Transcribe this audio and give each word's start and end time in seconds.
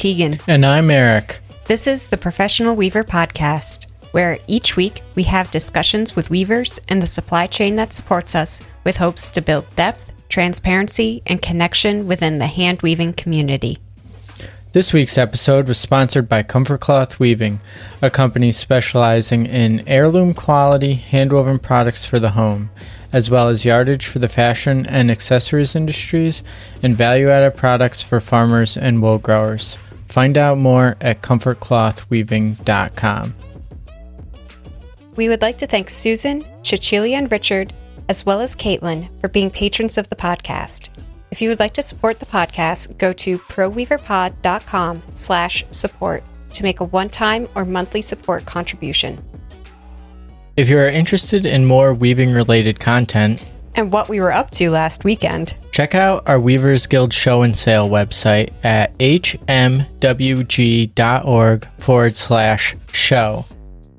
Tegan. 0.00 0.38
And 0.46 0.64
I'm 0.64 0.90
Eric. 0.90 1.40
This 1.66 1.86
is 1.86 2.08
the 2.08 2.16
Professional 2.16 2.74
Weaver 2.74 3.04
Podcast, 3.04 3.90
where 4.12 4.38
each 4.46 4.74
week 4.74 5.02
we 5.14 5.24
have 5.24 5.50
discussions 5.50 6.16
with 6.16 6.30
weavers 6.30 6.80
and 6.88 7.02
the 7.02 7.06
supply 7.06 7.46
chain 7.46 7.74
that 7.74 7.92
supports 7.92 8.34
us 8.34 8.62
with 8.82 8.96
hopes 8.96 9.28
to 9.28 9.42
build 9.42 9.66
depth, 9.76 10.14
transparency, 10.30 11.22
and 11.26 11.42
connection 11.42 12.06
within 12.06 12.38
the 12.38 12.46
hand 12.46 12.80
weaving 12.80 13.12
community. 13.12 13.76
This 14.72 14.94
week's 14.94 15.18
episode 15.18 15.68
was 15.68 15.78
sponsored 15.78 16.30
by 16.30 16.44
Comfort 16.44 16.80
Cloth 16.80 17.20
Weaving, 17.20 17.60
a 18.00 18.08
company 18.08 18.52
specializing 18.52 19.44
in 19.44 19.86
heirloom 19.86 20.32
quality 20.32 20.94
handwoven 20.96 21.60
products 21.60 22.06
for 22.06 22.18
the 22.18 22.30
home 22.30 22.70
as 23.12 23.30
well 23.30 23.48
as 23.48 23.64
yardage 23.64 24.06
for 24.06 24.20
the 24.20 24.28
fashion 24.28 24.86
and 24.86 25.10
accessories 25.10 25.74
industries, 25.74 26.44
and 26.82 26.96
value 26.96 27.28
added 27.28 27.56
products 27.56 28.02
for 28.02 28.20
farmers 28.20 28.76
and 28.76 29.02
wool 29.02 29.18
growers. 29.18 29.76
Find 30.10 30.36
out 30.36 30.58
more 30.58 30.98
at 31.00 31.22
comfortclothweaving.com. 31.22 33.34
We 35.14 35.28
would 35.28 35.40
like 35.40 35.58
to 35.58 35.68
thank 35.68 35.88
Susan, 35.88 36.44
Cecilia, 36.62 37.16
and 37.16 37.30
Richard, 37.30 37.72
as 38.08 38.26
well 38.26 38.40
as 38.40 38.56
Caitlin, 38.56 39.08
for 39.20 39.28
being 39.28 39.50
patrons 39.50 39.96
of 39.96 40.08
the 40.08 40.16
podcast. 40.16 40.88
If 41.30 41.40
you 41.40 41.48
would 41.48 41.60
like 41.60 41.74
to 41.74 41.82
support 41.82 42.18
the 42.18 42.26
podcast, 42.26 42.98
go 42.98 43.12
to 43.12 43.38
proweaverpod.com 43.38 45.02
slash 45.14 45.64
support 45.70 46.24
to 46.54 46.64
make 46.64 46.80
a 46.80 46.84
one-time 46.84 47.46
or 47.54 47.64
monthly 47.64 48.02
support 48.02 48.46
contribution. 48.46 49.22
If 50.56 50.68
you 50.68 50.76
are 50.78 50.88
interested 50.88 51.46
in 51.46 51.66
more 51.66 51.94
weaving 51.94 52.32
related 52.32 52.80
content 52.80 53.46
and 53.74 53.92
what 53.92 54.08
we 54.08 54.20
were 54.20 54.32
up 54.32 54.50
to 54.50 54.70
last 54.70 55.04
weekend, 55.04 55.56
check 55.72 55.94
out 55.94 56.28
our 56.28 56.40
Weavers 56.40 56.86
Guild 56.86 57.12
show 57.12 57.42
and 57.42 57.56
sale 57.56 57.88
website 57.88 58.50
at 58.64 58.96
hmwg.org 58.98 59.28
forward 61.78 62.16
slash 62.16 62.76
show, 62.92 63.44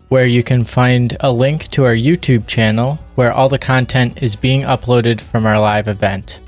where 0.10 0.26
you 0.26 0.44
can 0.44 0.64
find 0.64 1.18
a 1.22 1.32
link 1.32 1.68
to 1.70 1.86
our 1.86 1.96
YouTube 1.96 2.48
channel 2.48 2.96
where 3.16 3.32
all 3.32 3.50
the 3.50 3.60
content 3.60 4.22
is 4.22 4.36
being 4.36 4.62
uploaded 4.62 5.22
from 5.22 5.46
our 5.46 5.60
live 5.60 5.88
event. 5.88 6.42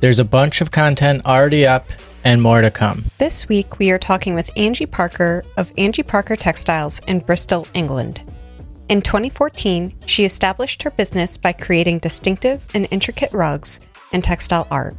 There's 0.00 0.18
a 0.18 0.24
bunch 0.24 0.60
of 0.60 0.70
content 0.70 1.26
already 1.26 1.66
up 1.66 1.86
and 2.24 2.40
more 2.40 2.60
to 2.60 2.70
come. 2.70 3.04
This 3.18 3.48
week 3.48 3.78
we 3.78 3.90
are 3.90 3.98
talking 3.98 4.34
with 4.34 4.50
Angie 4.56 4.86
Parker 4.86 5.42
of 5.56 5.72
Angie 5.76 6.02
Parker 6.02 6.36
Textiles 6.36 7.00
in 7.06 7.20
Bristol, 7.20 7.66
England. 7.74 8.22
In 8.90 9.00
2014, 9.02 9.94
she 10.04 10.24
established 10.24 10.82
her 10.82 10.90
business 10.90 11.36
by 11.36 11.52
creating 11.52 12.00
distinctive 12.00 12.66
and 12.74 12.88
intricate 12.90 13.32
rugs 13.32 13.78
and 14.12 14.24
textile 14.24 14.66
art. 14.68 14.96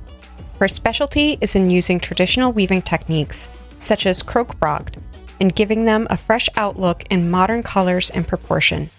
Her 0.59 0.69
specialty 0.69 1.37
is 1.41 1.57
in 1.57 1.69
using 1.69 1.99
traditional 1.99 2.53
weaving 2.53 2.83
techniques, 2.83 3.51
such 3.79 4.05
as 4.05 4.23
krokbragd, 4.23 4.95
and 5.41 5.53
giving 5.53 5.83
them 5.83 6.07
a 6.09 6.15
fresh 6.15 6.47
outlook 6.55 7.03
in 7.09 7.29
modern 7.29 7.63
colors 7.63 8.09
and 8.11 8.25
proportion. 8.25 8.89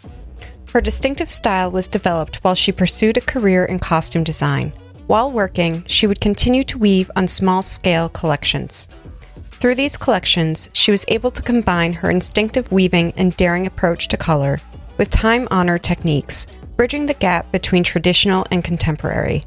Her 0.74 0.82
distinctive 0.82 1.30
style 1.30 1.70
was 1.70 1.88
developed 1.88 2.44
while 2.44 2.54
she 2.54 2.70
pursued 2.70 3.16
a 3.16 3.22
career 3.22 3.64
in 3.64 3.78
costume 3.78 4.24
design. 4.24 4.74
While 5.06 5.32
working, 5.32 5.84
she 5.86 6.06
would 6.06 6.20
continue 6.20 6.64
to 6.64 6.76
weave 6.76 7.10
on 7.16 7.28
small 7.28 7.62
scale 7.62 8.10
collections. 8.10 8.88
Through 9.52 9.76
these 9.76 9.96
collections, 9.96 10.68
she 10.74 10.90
was 10.90 11.06
able 11.08 11.30
to 11.30 11.40
combine 11.40 11.94
her 11.94 12.10
instinctive 12.10 12.70
weaving 12.70 13.14
and 13.16 13.34
daring 13.38 13.64
approach 13.64 14.08
to 14.08 14.18
color 14.18 14.58
with 14.98 15.10
time 15.10 15.48
honored 15.50 15.82
techniques, 15.82 16.46
bridging 16.76 17.06
the 17.06 17.14
gap 17.14 17.50
between 17.52 17.82
traditional 17.82 18.46
and 18.50 18.64
contemporary. 18.64 19.44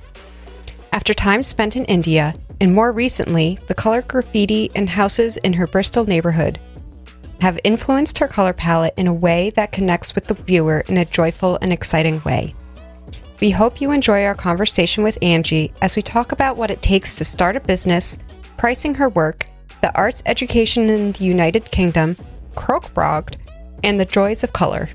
After 0.93 1.13
time 1.13 1.43
spent 1.43 1.75
in 1.75 1.85
India, 1.85 2.33
and 2.61 2.73
more 2.73 2.91
recently, 2.91 3.59
the 3.67 3.73
color 3.73 4.01
graffiti 4.01 4.71
in 4.75 4.87
houses 4.87 5.37
in 5.37 5.53
her 5.53 5.67
Bristol 5.67 6.05
neighborhood 6.05 6.59
have 7.41 7.59
influenced 7.63 8.17
her 8.17 8.27
color 8.27 8.53
palette 8.53 8.93
in 8.97 9.07
a 9.07 9.13
way 9.13 9.49
that 9.51 9.71
connects 9.71 10.15
with 10.15 10.25
the 10.25 10.33
viewer 10.33 10.83
in 10.87 10.97
a 10.97 11.05
joyful 11.05 11.57
and 11.61 11.71
exciting 11.71 12.21
way. 12.23 12.55
We 13.41 13.51
hope 13.51 13.81
you 13.81 13.91
enjoy 13.91 14.23
our 14.23 14.35
conversation 14.35 15.03
with 15.03 15.21
Angie 15.21 15.73
as 15.81 15.95
we 15.95 16.01
talk 16.01 16.31
about 16.31 16.57
what 16.57 16.71
it 16.71 16.81
takes 16.81 17.17
to 17.17 17.25
start 17.25 17.55
a 17.55 17.59
business, 17.59 18.17
pricing 18.57 18.95
her 18.95 19.09
work, 19.09 19.45
the 19.81 19.95
arts 19.95 20.23
education 20.25 20.89
in 20.89 21.11
the 21.11 21.25
United 21.25 21.69
Kingdom, 21.71 22.15
krokbragd, 22.51 23.35
and 23.83 23.99
the 23.99 24.05
joys 24.05 24.43
of 24.43 24.53
color. 24.53 24.89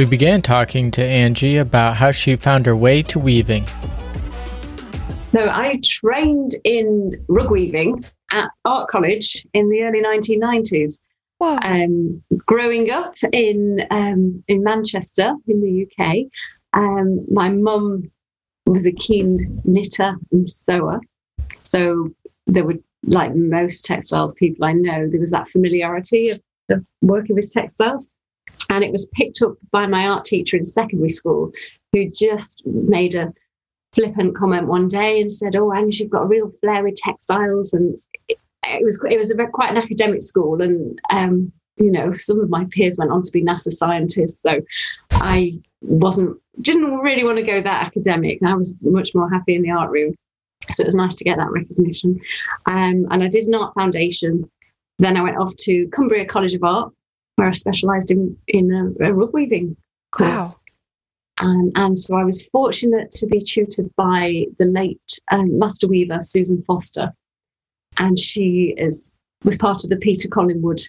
We 0.00 0.06
began 0.06 0.40
talking 0.40 0.90
to 0.92 1.04
Angie 1.04 1.58
about 1.58 1.94
how 1.94 2.10
she 2.10 2.34
found 2.34 2.64
her 2.64 2.74
way 2.74 3.02
to 3.02 3.18
weaving. 3.18 3.66
So 5.18 5.50
I 5.50 5.78
trained 5.84 6.52
in 6.64 7.22
rug 7.28 7.50
weaving 7.50 8.06
at 8.32 8.48
art 8.64 8.88
college 8.88 9.46
in 9.52 9.68
the 9.68 9.82
early 9.82 10.00
1990s. 10.02 11.02
Wow. 11.38 11.58
Um, 11.62 12.22
growing 12.46 12.90
up 12.90 13.14
in 13.34 13.86
um, 13.90 14.42
in 14.48 14.64
Manchester 14.64 15.34
in 15.46 15.60
the 15.60 15.86
UK, 15.86 16.16
um, 16.72 17.22
my 17.30 17.50
mum 17.50 18.10
was 18.64 18.86
a 18.86 18.92
keen 18.92 19.60
knitter 19.66 20.14
and 20.32 20.48
sewer. 20.48 20.98
So 21.62 22.08
there 22.46 22.64
were, 22.64 22.76
like 23.02 23.34
most 23.34 23.84
textiles 23.84 24.32
people 24.32 24.64
I 24.64 24.72
know, 24.72 25.10
there 25.10 25.20
was 25.20 25.32
that 25.32 25.50
familiarity 25.50 26.30
of, 26.30 26.40
of 26.70 26.86
working 27.02 27.36
with 27.36 27.50
textiles. 27.50 28.10
And 28.68 28.84
it 28.84 28.92
was 28.92 29.08
picked 29.14 29.42
up 29.42 29.54
by 29.72 29.86
my 29.86 30.06
art 30.06 30.24
teacher 30.24 30.56
in 30.56 30.64
secondary 30.64 31.10
school, 31.10 31.50
who 31.92 32.08
just 32.08 32.62
made 32.64 33.14
a 33.14 33.32
flippant 33.92 34.36
comment 34.36 34.68
one 34.68 34.88
day 34.88 35.20
and 35.20 35.32
said, 35.32 35.56
"Oh, 35.56 35.72
Ange, 35.74 36.00
you've 36.00 36.10
got 36.10 36.22
a 36.22 36.26
real 36.28 36.48
flair 36.48 36.82
with 36.82 36.96
textiles." 36.96 37.72
And 37.72 37.98
it, 38.28 38.38
it 38.64 38.84
was 38.84 39.04
it 39.10 39.16
was 39.16 39.30
a, 39.30 39.46
quite 39.46 39.70
an 39.70 39.82
academic 39.82 40.22
school, 40.22 40.62
and 40.62 40.98
um, 41.10 41.52
you 41.76 41.90
know, 41.90 42.12
some 42.14 42.40
of 42.40 42.50
my 42.50 42.66
peers 42.70 42.98
went 42.98 43.10
on 43.10 43.22
to 43.22 43.32
be 43.32 43.42
NASA 43.42 43.70
scientists. 43.70 44.40
So 44.42 44.60
I 45.12 45.58
wasn't 45.80 46.38
didn't 46.60 46.98
really 46.98 47.24
want 47.24 47.38
to 47.38 47.44
go 47.44 47.62
that 47.62 47.86
academic. 47.86 48.38
I 48.44 48.54
was 48.54 48.74
much 48.82 49.14
more 49.14 49.30
happy 49.30 49.54
in 49.54 49.62
the 49.62 49.70
art 49.70 49.90
room. 49.90 50.14
So 50.72 50.82
it 50.82 50.86
was 50.86 50.94
nice 50.94 51.14
to 51.16 51.24
get 51.24 51.38
that 51.38 51.50
recognition. 51.50 52.20
Um, 52.66 53.06
and 53.10 53.24
I 53.24 53.28
did 53.28 53.46
an 53.46 53.54
art 53.54 53.74
foundation. 53.74 54.48
Then 54.98 55.16
I 55.16 55.22
went 55.22 55.38
off 55.38 55.56
to 55.56 55.88
Cumbria 55.88 56.26
College 56.26 56.54
of 56.54 56.62
Art 56.62 56.92
where 57.36 57.48
I 57.48 57.52
specialised 57.52 58.10
in 58.10 58.36
in 58.48 58.72
a, 58.72 59.08
a 59.08 59.12
rug 59.12 59.32
weaving 59.32 59.76
course. 60.12 60.58
Wow. 60.58 61.46
Um, 61.46 61.72
and 61.74 61.98
so 61.98 62.18
I 62.18 62.24
was 62.24 62.44
fortunate 62.52 63.10
to 63.12 63.26
be 63.26 63.42
tutored 63.42 63.90
by 63.96 64.44
the 64.58 64.66
late 64.66 65.00
um, 65.32 65.58
master 65.58 65.88
weaver 65.88 66.18
Susan 66.20 66.62
Foster, 66.66 67.12
and 67.98 68.18
she 68.18 68.74
is 68.76 69.14
was 69.44 69.56
part 69.56 69.82
of 69.82 69.90
the 69.90 69.96
Peter 69.96 70.28
Collingwood. 70.28 70.82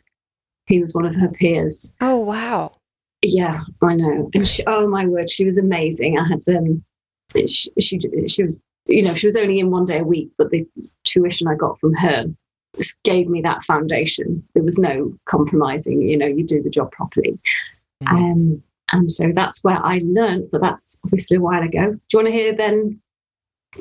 He 0.66 0.80
was 0.80 0.94
one 0.94 1.06
of 1.06 1.16
her 1.16 1.30
peers. 1.30 1.94
Oh 2.02 2.18
wow! 2.18 2.74
Yeah, 3.22 3.62
I 3.82 3.96
know. 3.96 4.30
And 4.34 4.48
she, 4.48 4.64
oh 4.68 4.88
my 4.88 5.06
word, 5.06 5.30
she 5.30 5.46
was 5.46 5.58
amazing. 5.58 6.20
I 6.20 6.28
had 6.28 6.42
um, 6.56 6.84
she, 7.32 7.72
she 7.80 8.00
she 8.28 8.44
was 8.44 8.60
you 8.88 9.04
know 9.04 9.16
she 9.16 9.28
was 9.28 9.38
only 9.38 9.60
in 9.60 9.72
one 9.72 9.86
day 9.86 10.00
a 10.00 10.04
week, 10.04 10.32
but 10.38 10.50
the 10.50 10.68
tuition 11.06 11.48
I 11.48 11.56
got 11.56 11.80
from 11.80 11.94
her 11.94 12.26
gave 13.04 13.28
me 13.28 13.42
that 13.42 13.64
foundation. 13.64 14.44
There 14.54 14.64
was 14.64 14.80
no 14.80 15.14
compromising, 15.26 16.02
you 16.02 16.18
know, 16.18 16.28
you 16.28 16.46
do 16.46 16.62
the 16.62 16.70
job 16.70 16.92
properly. 16.92 17.38
Mm. 18.04 18.12
Um, 18.12 18.64
and 18.92 19.12
so 19.12 19.32
that's 19.34 19.64
where 19.64 19.84
I 19.84 20.02
learned, 20.04 20.50
but 20.52 20.62
that's 20.62 21.00
obviously 21.06 21.38
a 21.38 21.42
while 21.42 21.64
ago. 21.64 21.92
Do 21.92 22.00
you 22.14 22.20
want 22.20 22.28
to 22.28 22.32
hear 22.32 22.56
then 22.56 23.00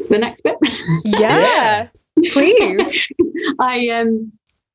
the 0.08 0.18
next 0.18 0.42
bit? 0.42 0.56
Yeah, 1.04 1.88
please. 2.32 3.06
I 3.58 3.88
um 3.88 4.32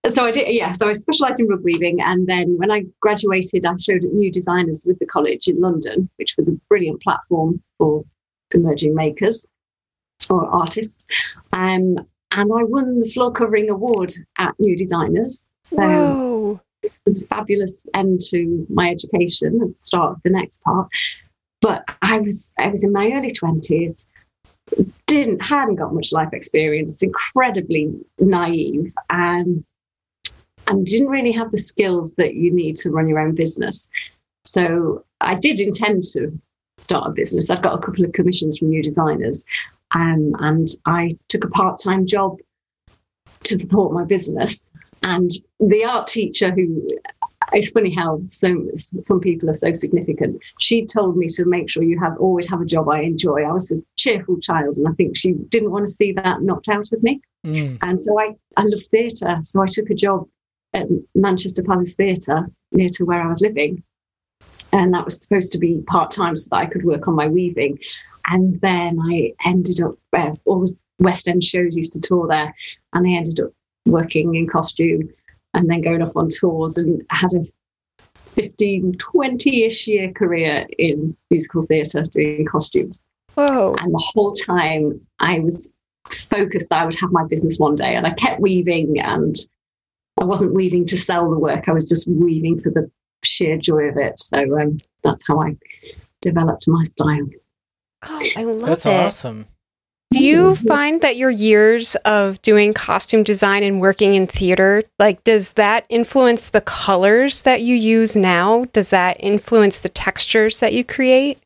so 0.08 0.26
I 0.26 0.32
did 0.32 0.54
yeah, 0.54 0.72
so 0.72 0.90
I 0.90 0.94
specialized 0.94 1.40
in 1.40 1.48
rug 1.48 1.64
weaving 1.64 2.02
and 2.02 2.28
then 2.28 2.58
when 2.58 2.72
I 2.72 2.86
graduated 3.02 3.66
I 3.66 3.76
showed 3.78 4.04
new 4.04 4.32
designers 4.32 4.84
with 4.86 5.00
the 5.00 5.06
college 5.06 5.48
in 5.48 5.60
London, 5.60 6.10
which 6.18 6.36
was 6.38 6.50
a 6.50 6.54
brilliant 6.70 7.02
platform 7.02 7.62
for 7.78 8.04
emerging 8.54 8.94
makers 8.94 9.46
or 10.30 10.46
artists. 10.48 11.06
Um 11.54 11.98
and 12.36 12.52
I 12.54 12.64
won 12.64 13.00
the 13.00 13.10
floor 13.10 13.32
covering 13.32 13.70
award 13.70 14.14
at 14.38 14.54
New 14.60 14.76
Designers. 14.76 15.46
So 15.64 15.78
Whoa. 15.78 16.62
it 16.84 16.92
was 17.06 17.22
a 17.22 17.26
fabulous 17.26 17.82
end 17.94 18.22
to 18.30 18.68
my 18.70 18.90
education 18.90 19.60
and 19.62 19.74
the 19.74 19.78
start 19.78 20.12
of 20.12 20.22
the 20.24 20.30
next 20.30 20.62
part. 20.64 20.88
But 21.62 21.86
I 22.02 22.20
was 22.20 22.54
I 22.60 22.68
was 22.68 22.84
in 22.84 22.92
my 22.92 23.12
early 23.14 23.32
twenties, 23.32 24.08
didn't 25.08 25.42
hadn't 25.42 25.76
got 25.76 25.94
much 25.94 26.12
life 26.12 26.34
experience, 26.34 27.02
incredibly 27.02 27.94
naive, 28.20 28.94
and 29.10 29.64
and 30.68 30.86
didn't 30.86 31.08
really 31.08 31.32
have 31.32 31.52
the 31.52 31.58
skills 31.58 32.14
that 32.16 32.36
you 32.36 32.52
need 32.52 32.76
to 32.78 32.92
run 32.92 33.08
your 33.08 33.20
own 33.20 33.34
business. 33.34 33.90
So 34.44 35.06
I 35.22 35.36
did 35.36 35.60
intend 35.60 36.04
to 36.14 36.38
start 36.80 37.08
a 37.08 37.12
business. 37.12 37.50
I've 37.50 37.62
got 37.62 37.76
a 37.76 37.82
couple 37.82 38.04
of 38.04 38.12
commissions 38.12 38.58
from 38.58 38.70
new 38.70 38.84
designers, 38.84 39.46
um, 39.96 40.34
and 40.40 40.68
I 40.86 41.18
took 41.30 41.46
a 41.46 41.50
part 41.50 41.80
time 41.82 42.06
job 42.06 42.38
to 43.44 43.58
support 43.58 43.94
my 43.94 44.04
business. 44.04 44.68
And 45.02 45.32
the 45.60 45.86
art 45.86 46.08
teacher 46.08 46.52
who 46.52 46.88
it's 47.54 47.70
funny 47.70 47.94
how 47.94 48.20
so 48.26 48.68
some 49.04 49.20
people 49.20 49.50
are 49.50 49.54
so 49.54 49.72
significant. 49.72 50.42
She 50.60 50.86
told 50.86 51.16
me 51.16 51.28
to 51.30 51.46
make 51.46 51.70
sure 51.70 51.84
you 51.84 52.00
have 52.00 52.18
always 52.18 52.50
have 52.50 52.62
a 52.62 52.66
job 52.66 52.90
I 52.90 53.02
enjoy. 53.02 53.44
I 53.44 53.52
was 53.52 53.72
a 53.72 53.82
cheerful 53.98 54.40
child, 54.40 54.78
and 54.78 54.88
I 54.88 54.92
think 54.94 55.16
she 55.16 55.34
didn't 55.34 55.72
want 55.72 55.86
to 55.86 55.92
see 55.92 56.12
that 56.14 56.42
knocked 56.42 56.70
out 56.70 56.92
of 56.92 57.04
me. 57.04 57.22
Mm. 57.46 57.78
And 57.82 58.04
so 58.04 58.20
I 58.20 58.34
I 58.58 58.64
loved 58.64 58.88
theatre, 58.88 59.40
so 59.44 59.62
I 59.62 59.68
took 59.68 59.90
a 59.90 59.96
job 59.96 60.28
at 60.74 60.88
Manchester 61.14 61.64
Palace 61.64 61.96
Theatre 61.96 62.48
near 62.72 62.90
to 62.94 63.06
where 63.06 63.22
I 63.22 63.28
was 63.28 63.42
living, 63.42 63.84
and 64.76 64.94
that 64.94 65.06
was 65.06 65.18
supposed 65.18 65.52
to 65.54 65.58
be 65.58 65.82
part 65.88 66.12
time 66.12 66.36
so 66.36 66.50
that 66.52 66.58
I 66.58 66.66
could 66.66 66.84
work 66.84 67.08
on 67.08 67.16
my 67.16 67.28
weaving. 67.28 67.80
And 68.28 68.56
then 68.62 69.00
I 69.02 69.34
ended 69.46 69.82
up 69.82 69.96
uh, 70.14 70.34
all 70.46 70.62
the 70.62 70.76
West 71.00 71.28
End 71.28 71.44
shows 71.44 71.78
used 71.78 71.94
to 71.94 72.02
tour 72.02 72.28
there, 72.28 72.54
and 72.94 73.08
I 73.08 73.12
ended 73.12 73.40
up 73.40 73.52
working 73.86 74.36
in 74.36 74.48
costume 74.48 75.10
and 75.54 75.70
then 75.70 75.82
going 75.82 76.02
off 76.02 76.16
on 76.16 76.28
tours 76.28 76.78
and 76.78 77.02
had 77.10 77.32
a 77.34 77.46
15, 78.34 78.98
20 78.98 79.64
ish 79.64 79.88
year 79.88 80.12
career 80.12 80.66
in 80.78 81.16
musical 81.30 81.66
theatre 81.66 82.04
doing 82.12 82.46
costumes. 82.46 83.04
Whoa. 83.36 83.76
And 83.80 83.94
the 83.94 84.12
whole 84.14 84.34
time 84.34 85.00
I 85.20 85.40
was 85.40 85.72
focused 86.10 86.70
that 86.70 86.82
I 86.82 86.86
would 86.86 87.00
have 87.00 87.12
my 87.12 87.26
business 87.26 87.60
one 87.60 87.76
day. 87.76 87.96
And 87.96 88.06
I 88.06 88.12
kept 88.12 88.42
weaving 88.42 89.00
and 89.00 89.36
I 90.20 90.26
wasn't 90.26 90.54
weaving 90.54 90.86
to 90.88 90.98
sell 90.98 91.30
the 91.30 91.40
work, 91.40 91.70
I 91.70 91.74
was 91.74 91.86
just 91.86 92.08
weaving 92.08 92.60
for 92.60 92.72
the 92.72 92.90
sheer 93.26 93.58
joy 93.58 93.84
of 93.84 93.98
it. 93.98 94.20
So 94.20 94.38
um, 94.60 94.80
that's 95.04 95.24
how 95.28 95.42
I 95.42 95.56
developed 96.22 96.68
my 96.68 96.84
style. 96.84 97.28
Oh, 98.04 98.22
I 98.36 98.44
love 98.44 98.68
That's 98.68 98.86
it. 98.86 98.90
awesome. 98.90 99.46
Do 100.12 100.24
you 100.24 100.56
find 100.56 101.02
that 101.02 101.18
your 101.18 101.32
years 101.32 101.96
of 102.06 102.42
doing 102.42 102.74
costume 102.74 103.24
design 103.24 103.64
and 103.64 103.82
working 103.82 104.14
in 104.14 104.28
theater, 104.28 104.84
like, 104.98 105.24
does 105.24 105.54
that 105.54 105.86
influence 105.90 106.50
the 106.50 106.62
colors 106.62 107.42
that 107.42 107.64
you 107.64 107.76
use 107.76 108.16
now? 108.16 108.66
Does 108.66 108.92
that 108.92 109.18
influence 109.20 109.80
the 109.82 109.90
textures 109.90 110.60
that 110.62 110.74
you 110.74 110.86
create? 110.86 111.40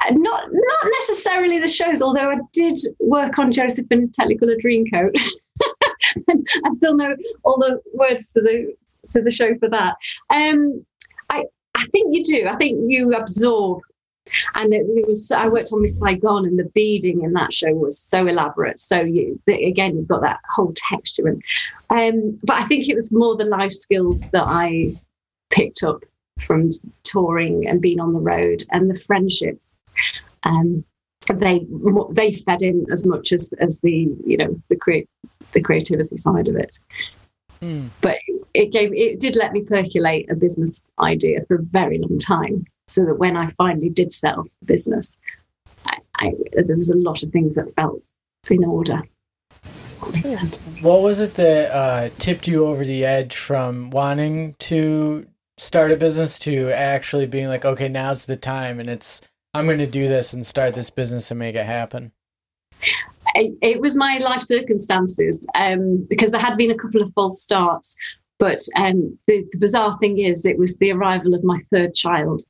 Uh, 0.00 0.12
not 0.12 0.48
not 0.50 0.92
necessarily 0.98 1.58
the 1.60 1.68
shows, 1.68 2.02
although 2.02 2.30
I 2.30 2.38
did 2.52 2.80
work 2.98 3.38
on 3.38 3.52
Joseph 3.52 3.86
and 3.90 4.00
his 4.00 4.10
Technicolor 4.10 4.56
Dreamcoat. 4.60 5.16
I 6.28 6.70
still 6.72 6.96
know 6.96 7.14
all 7.44 7.58
the 7.58 7.80
words 7.92 8.32
to 8.32 8.40
the 8.40 8.74
to 9.14 9.22
the 9.22 9.30
show 9.30 9.56
for 9.58 9.68
that. 9.68 9.96
Um, 10.30 10.84
I 11.30 11.44
I 11.74 11.86
think 11.86 12.14
you 12.14 12.22
do. 12.22 12.48
I 12.48 12.56
think 12.56 12.78
you 12.88 13.14
absorb 13.14 13.82
and 14.54 14.72
it, 14.72 14.86
it, 14.88 15.06
was 15.06 15.30
I 15.30 15.48
worked 15.48 15.72
on 15.72 15.82
Miss 15.82 15.98
Saigon, 15.98 16.46
and 16.46 16.58
the 16.58 16.70
beading 16.74 17.22
in 17.22 17.32
that 17.34 17.52
show 17.52 17.72
was 17.72 17.98
so 17.98 18.26
elaborate. 18.26 18.80
So 18.80 19.00
you 19.00 19.40
again, 19.48 19.96
you've 19.96 20.08
got 20.08 20.22
that 20.22 20.40
whole 20.54 20.72
texture, 20.74 21.28
and 21.28 21.42
um, 21.90 22.38
but 22.42 22.56
I 22.56 22.64
think 22.64 22.88
it 22.88 22.94
was 22.94 23.12
more 23.12 23.36
the 23.36 23.44
life 23.44 23.72
skills 23.72 24.28
that 24.30 24.44
I 24.46 24.94
picked 25.50 25.82
up 25.82 26.04
from 26.40 26.70
touring 27.04 27.68
and 27.68 27.80
being 27.80 28.00
on 28.00 28.12
the 28.12 28.20
road, 28.20 28.64
and 28.70 28.90
the 28.90 28.98
friendships. 28.98 29.78
Um, 30.44 30.84
they 31.28 31.66
they 32.10 32.32
fed 32.32 32.62
in 32.62 32.86
as 32.90 33.06
much 33.06 33.32
as 33.32 33.52
as 33.60 33.80
the 33.80 34.08
you 34.24 34.36
know 34.36 34.60
the 34.68 34.76
create 34.76 35.08
the 35.52 35.60
creativity 35.60 36.16
side 36.16 36.48
of 36.48 36.56
it. 36.56 36.78
Mm. 37.64 37.88
But 38.02 38.18
it 38.52 38.70
gave 38.72 38.92
it 38.92 39.20
did 39.20 39.36
let 39.36 39.52
me 39.52 39.62
percolate 39.62 40.30
a 40.30 40.34
business 40.34 40.84
idea 40.98 41.44
for 41.48 41.56
a 41.56 41.62
very 41.62 41.98
long 41.98 42.18
time 42.18 42.66
so 42.86 43.04
that 43.06 43.14
when 43.14 43.36
I 43.36 43.50
finally 43.52 43.88
did 43.88 44.12
set 44.12 44.36
off 44.36 44.48
the 44.60 44.66
business, 44.66 45.20
I, 45.86 45.98
I, 46.16 46.32
there 46.52 46.76
was 46.76 46.90
a 46.90 46.96
lot 46.96 47.22
of 47.22 47.30
things 47.30 47.54
that 47.54 47.74
felt 47.74 48.02
in 48.50 48.64
order. 48.64 49.02
What 50.82 51.00
was 51.00 51.20
it 51.20 51.34
that 51.34 51.74
uh, 51.74 52.10
tipped 52.18 52.46
you 52.46 52.66
over 52.66 52.84
the 52.84 53.06
edge 53.06 53.34
from 53.34 53.88
wanting 53.88 54.54
to 54.58 55.26
start 55.56 55.90
a 55.90 55.96
business 55.96 56.38
to 56.40 56.70
actually 56.70 57.26
being 57.26 57.48
like, 57.48 57.64
okay, 57.64 57.88
now's 57.88 58.26
the 58.26 58.36
time, 58.36 58.78
and 58.78 58.90
it's 58.90 59.22
I'm 59.54 59.64
going 59.64 59.78
to 59.78 59.86
do 59.86 60.06
this 60.06 60.34
and 60.34 60.46
start 60.46 60.74
this 60.74 60.90
business 60.90 61.30
and 61.30 61.40
make 61.40 61.54
it 61.54 61.64
happen? 61.64 62.12
It, 63.34 63.80
was 63.80 63.96
my 63.96 64.18
life 64.18 64.42
circumstances 64.42 65.46
um, 65.54 66.06
because 66.08 66.30
there 66.30 66.40
had 66.40 66.56
been 66.56 66.70
a 66.70 66.76
couple 66.76 67.02
of 67.02 67.12
false 67.14 67.42
starts 67.42 67.96
but 68.38 68.60
um, 68.76 69.16
the, 69.26 69.44
the, 69.52 69.58
bizarre 69.58 69.96
thing 69.98 70.18
is, 70.18 70.44
it 70.44 70.58
was 70.58 70.76
the 70.76 70.92
arrival 70.92 71.34
of 71.34 71.44
my 71.44 71.58
third 71.70 71.94
child 71.94 72.42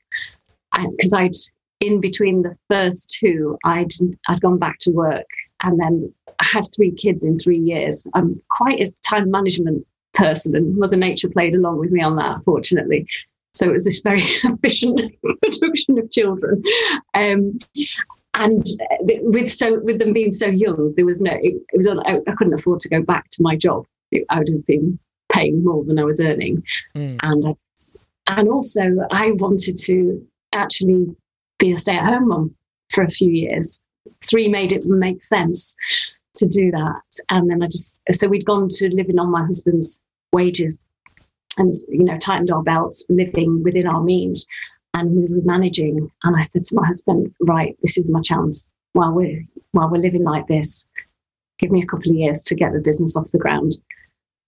because 0.73 1.13
I'd 1.13 1.35
in 1.81 2.01
between 2.01 2.43
the 2.43 2.57
first 2.71 3.17
two, 3.21 3.59
I'd 3.65 3.93
I'd 4.29 4.41
gone 4.41 4.59
back 4.59 4.79
to 4.81 4.91
work, 4.91 5.27
and 5.63 5.79
then 5.79 6.13
I 6.41 6.47
had 6.47 6.65
three 6.75 6.93
kids 6.93 7.25
in 7.25 7.39
three 7.39 7.59
years. 7.59 8.07
I'm 8.15 8.41
quite 8.49 8.81
a 8.81 8.93
time 9.09 9.31
management 9.31 9.87
person, 10.15 10.57
and 10.57 10.77
Mother 10.77 10.97
Nature 10.97 11.29
played 11.29 11.55
along 11.55 11.79
with 11.79 11.91
me 11.91 12.03
on 12.03 12.17
that, 12.17 12.43
fortunately. 12.45 13.07
So 13.53 13.69
it 13.69 13.73
was 13.73 13.85
this 13.85 14.01
very 14.01 14.23
efficient 14.45 15.01
production 15.43 15.99
of 15.99 16.11
children. 16.11 16.63
Um, 17.15 17.59
and 18.35 18.67
with 19.01 19.53
so 19.53 19.81
with 19.81 19.99
them 19.99 20.13
being 20.13 20.33
so 20.33 20.47
young, 20.47 20.93
there 20.97 21.07
was 21.07 21.21
no. 21.21 21.33
It, 21.33 21.55
it 21.73 21.77
was 21.77 21.87
on, 21.87 22.01
I, 22.07 22.19
I 22.27 22.35
couldn't 22.37 22.55
afford 22.55 22.81
to 22.81 22.89
go 22.89 23.03
back 23.03 23.29
to 23.31 23.43
my 23.43 23.57
job. 23.57 23.87
It, 24.11 24.25
I 24.31 24.39
would 24.39 24.49
have 24.49 24.67
been 24.67 24.99
paying 25.33 25.65
more 25.65 25.85
than 25.85 25.99
I 25.99 26.05
was 26.05 26.21
earning. 26.21 26.63
Mm. 26.97 27.19
And 27.23 27.47
I, 27.49 27.55
and 28.39 28.49
also 28.49 28.83
I 29.11 29.33
wanted 29.33 29.77
to 29.85 30.27
actually 30.53 31.07
be 31.59 31.73
a 31.73 31.77
stay-at-home 31.77 32.29
mom 32.29 32.55
for 32.91 33.05
a 33.05 33.11
few 33.11 33.31
years. 33.31 33.83
Three 34.23 34.49
made 34.49 34.73
it 34.73 34.87
make 34.87 35.23
sense 35.23 35.77
to 36.37 36.47
do 36.47 36.71
that. 36.71 37.03
And 37.31 37.51
then 37.51 37.63
I 37.63 37.67
just 37.67 38.03
so 38.13 38.29
we'd 38.29 38.45
gone 38.45 38.69
to 38.69 38.95
living 38.95 39.19
on 39.19 39.31
my 39.31 39.45
husband's 39.45 40.03
wages 40.33 40.87
and 41.57 41.79
you 41.89 42.05
know 42.05 42.19
tightened 42.19 42.51
our 42.51 42.63
belts, 42.63 43.05
living 43.09 43.63
within 43.63 43.87
our 43.87 44.03
means. 44.03 44.47
And 44.95 45.11
we 45.11 45.23
were 45.23 45.43
managing. 45.45 46.11
And 46.23 46.37
I 46.37 46.41
said 46.41 46.65
to 46.65 46.77
my 46.77 46.87
husband, 46.87 47.35
right, 47.41 47.77
this 47.83 47.99
is 47.99 48.09
my 48.09 48.21
chance 48.23 48.73
while 48.93 49.13
we're 49.13 49.45
while 49.73 49.91
we're 49.91 49.99
living 49.99 50.25
like 50.25 50.47
this. 50.47 50.89
Give 51.59 51.71
me 51.71 51.83
a 51.83 51.87
couple 51.87 52.11
of 52.11 52.17
years 52.17 52.43
to 52.45 52.55
get 52.55 52.73
the 52.73 52.81
business 52.81 53.17
off 53.17 53.31
the 53.31 53.39
ground. 53.39 53.77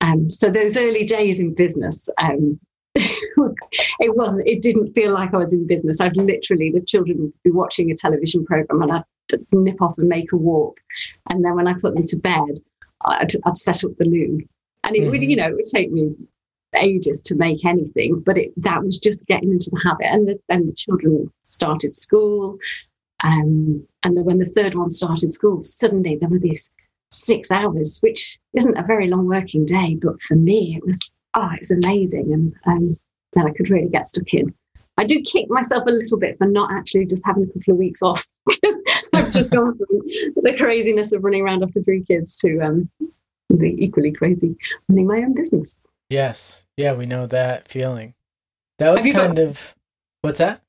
Um, 0.00 0.31
so 0.31 0.50
those 0.50 0.76
early 0.76 1.04
days 1.04 1.40
in 1.40 1.54
business, 1.54 2.08
um, 2.19 2.58
it 2.94 4.16
wasn't. 4.16 4.46
It 4.46 4.62
didn't 4.62 4.93
feel 4.94 5.12
like 5.12 5.34
I 5.34 5.38
was 5.38 5.52
in 5.52 5.66
business. 5.66 6.00
I'd 6.00 6.16
literally 6.16 6.70
the 6.70 6.84
children 6.84 7.20
would 7.20 7.43
be 7.44 7.50
watching 7.50 7.90
a 7.90 7.96
television 7.96 8.44
program, 8.44 8.82
and 8.82 8.93
I'd 8.93 9.04
nip 9.52 9.82
off 9.82 9.98
and 9.98 10.08
make 10.08 10.32
a 10.32 10.37
walk, 10.37 10.78
and 11.31 11.44
then 11.44 11.54
when 11.54 11.66
I 11.66 11.75
put 11.75 11.94
them 11.94 12.06
to 12.06 12.16
bed, 12.16 12.60
I'd, 13.04 13.32
I'd 13.44 13.56
set 13.56 13.84
up 13.84 13.96
the 13.98 14.05
loom, 14.05 14.48
and 14.84 14.96
it 14.96 15.00
mm-hmm. 15.00 15.10
would, 15.10 15.22
you 15.22 15.36
know, 15.36 15.48
it 15.48 15.55
would 15.55 15.67
take 15.72 15.91
me 15.91 16.15
ages 16.78 17.22
to 17.22 17.36
make 17.36 17.64
anything, 17.64 18.20
but 18.20 18.38
it, 18.38 18.52
that 18.56 18.84
was 18.84 18.98
just 18.98 19.26
getting 19.26 19.52
into 19.52 19.70
the 19.70 19.80
habit. 19.84 20.06
And 20.06 20.28
then 20.48 20.66
the 20.66 20.74
children 20.74 21.30
started 21.42 21.94
school, 21.96 22.58
um, 23.24 23.86
and 24.02 24.24
when 24.24 24.38
the 24.38 24.44
third 24.44 24.74
one 24.74 24.90
started 24.90 25.32
school, 25.32 25.62
suddenly 25.62 26.16
there 26.16 26.28
were 26.28 26.38
these 26.38 26.70
six 27.12 27.50
hours, 27.50 27.98
which 28.02 28.38
isn't 28.54 28.76
a 28.76 28.86
very 28.86 29.08
long 29.08 29.26
working 29.26 29.64
day, 29.64 29.96
but 30.00 30.20
for 30.20 30.36
me, 30.36 30.76
it 30.76 30.86
was, 30.86 31.14
oh, 31.34 31.50
it 31.54 31.60
was 31.60 31.70
amazing. 31.70 32.32
And 32.32 32.54
um, 32.66 32.98
then 33.32 33.46
I 33.46 33.52
could 33.52 33.70
really 33.70 33.88
get 33.88 34.06
stuck 34.06 34.32
in. 34.34 34.54
I 34.98 35.04
do 35.04 35.22
kick 35.22 35.46
myself 35.50 35.84
a 35.86 35.90
little 35.90 36.18
bit 36.18 36.38
for 36.38 36.46
not 36.46 36.72
actually 36.72 37.06
just 37.06 37.24
having 37.26 37.44
a 37.44 37.46
couple 37.46 37.74
of 37.74 37.78
weeks 37.78 38.02
off 38.02 38.26
because 38.46 38.82
I've 39.12 39.30
just 39.30 39.50
gone 39.50 39.76
from 39.76 39.86
the 40.42 40.54
craziness 40.56 41.12
of 41.12 41.22
running 41.22 41.42
around 41.42 41.62
after 41.62 41.82
three 41.82 42.02
kids 42.02 42.36
to 42.38 42.60
um, 42.60 42.90
the 43.50 43.76
equally 43.78 44.12
crazy 44.12 44.56
running 44.88 45.06
my 45.06 45.18
own 45.18 45.34
business. 45.34 45.82
Yes. 46.10 46.65
Yeah, 46.77 46.94
we 46.94 47.06
know 47.06 47.27
that 47.27 47.69
feeling. 47.69 48.15
That 48.79 48.91
was 48.91 49.03
kind 49.03 49.36
got, 49.36 49.39
of 49.39 49.75
what's 50.22 50.39
that? 50.39 50.63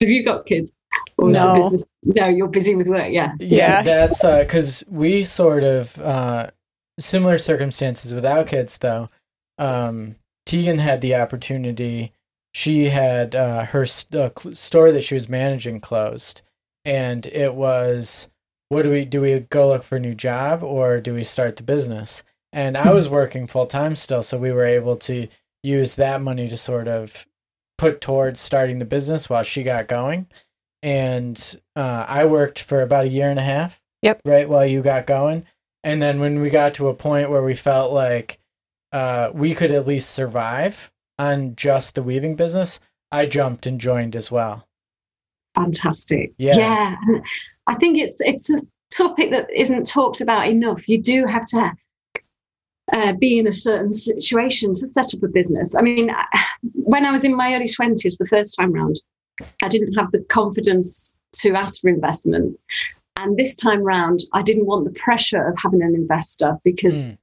Have 0.00 0.10
you 0.10 0.24
got 0.24 0.46
kids? 0.46 0.72
Or 1.16 1.30
no. 1.30 1.70
No, 2.02 2.28
you're 2.28 2.48
busy 2.48 2.74
with 2.74 2.88
work. 2.88 3.10
Yeah. 3.10 3.32
Yeah. 3.40 3.82
That's 3.82 4.22
because 4.22 4.82
uh, 4.82 4.86
we 4.90 5.24
sort 5.24 5.64
of 5.64 5.98
uh, 5.98 6.50
similar 6.98 7.38
circumstances 7.38 8.14
without 8.14 8.46
kids, 8.46 8.78
though. 8.78 9.08
Um, 9.58 10.16
Tegan 10.46 10.78
had 10.78 11.00
the 11.00 11.14
opportunity. 11.14 12.12
She 12.52 12.88
had 12.88 13.34
uh, 13.34 13.64
her 13.64 13.86
st- 13.86 14.20
uh, 14.20 14.30
cl- 14.38 14.54
store 14.54 14.92
that 14.92 15.02
she 15.02 15.14
was 15.14 15.28
managing 15.28 15.80
closed, 15.80 16.42
and 16.84 17.26
it 17.26 17.54
was, 17.54 18.28
what 18.68 18.82
do 18.82 18.90
we 18.90 19.04
do? 19.04 19.22
We 19.22 19.40
go 19.40 19.68
look 19.68 19.82
for 19.82 19.96
a 19.96 20.00
new 20.00 20.14
job, 20.14 20.62
or 20.62 21.00
do 21.00 21.14
we 21.14 21.24
start 21.24 21.56
the 21.56 21.62
business? 21.62 22.22
And 22.54 22.78
I 22.78 22.92
was 22.92 23.10
working 23.10 23.46
full 23.46 23.66
time 23.66 23.96
still, 23.96 24.22
so 24.22 24.38
we 24.38 24.52
were 24.52 24.64
able 24.64 24.96
to 24.96 25.28
use 25.62 25.96
that 25.96 26.22
money 26.22 26.48
to 26.48 26.56
sort 26.56 26.88
of 26.88 27.26
put 27.76 28.00
towards 28.00 28.40
starting 28.40 28.78
the 28.78 28.84
business 28.86 29.28
while 29.28 29.42
she 29.42 29.62
got 29.62 29.88
going 29.88 30.28
and 30.84 31.56
uh, 31.74 32.04
I 32.06 32.26
worked 32.26 32.60
for 32.60 32.82
about 32.82 33.06
a 33.06 33.08
year 33.08 33.30
and 33.30 33.38
a 33.38 33.42
half. 33.42 33.80
Yep. 34.02 34.20
Right 34.26 34.46
while 34.46 34.66
you 34.66 34.82
got 34.82 35.06
going, 35.06 35.46
and 35.82 36.00
then 36.00 36.20
when 36.20 36.42
we 36.42 36.50
got 36.50 36.74
to 36.74 36.88
a 36.88 36.94
point 36.94 37.30
where 37.30 37.42
we 37.42 37.54
felt 37.54 37.90
like 37.90 38.38
uh, 38.92 39.30
we 39.32 39.54
could 39.54 39.70
at 39.70 39.86
least 39.86 40.10
survive 40.10 40.92
on 41.18 41.56
just 41.56 41.94
the 41.94 42.02
weaving 42.02 42.36
business, 42.36 42.80
I 43.10 43.24
jumped 43.24 43.66
and 43.66 43.80
joined 43.80 44.14
as 44.14 44.30
well. 44.30 44.68
Fantastic. 45.54 46.34
Yeah. 46.36 46.58
Yeah. 46.58 46.96
I 47.66 47.76
think 47.76 47.98
it's 47.98 48.20
it's 48.20 48.50
a 48.50 48.60
topic 48.94 49.30
that 49.30 49.48
isn't 49.50 49.86
talked 49.86 50.20
about 50.20 50.48
enough. 50.48 50.86
You 50.86 51.00
do 51.00 51.24
have 51.24 51.46
to 51.46 51.72
uh, 52.92 53.14
be 53.14 53.38
in 53.38 53.46
a 53.46 53.52
certain 53.52 53.92
situation 53.92 54.74
to 54.74 54.88
set 54.88 55.14
up 55.14 55.22
a 55.22 55.28
business. 55.28 55.74
I 55.76 55.82
mean, 55.82 56.10
when 56.74 57.06
I 57.06 57.12
was 57.12 57.24
in 57.24 57.34
my 57.34 57.54
early 57.54 57.66
20s, 57.66 58.18
the 58.18 58.26
first 58.28 58.56
time 58.58 58.72
round, 58.72 59.00
I 59.62 59.68
didn't 59.68 59.94
have 59.94 60.10
the 60.12 60.20
confidence 60.28 61.16
to 61.36 61.54
ask 61.54 61.80
for 61.80 61.88
investment. 61.88 62.58
And 63.16 63.36
this 63.36 63.56
time 63.56 63.82
round, 63.82 64.20
I 64.32 64.42
didn't 64.42 64.66
want 64.66 64.84
the 64.84 64.98
pressure 64.98 65.46
of 65.46 65.54
having 65.62 65.82
an 65.82 65.94
investor 65.94 66.58
because 66.64 67.06
mm. 67.06 67.18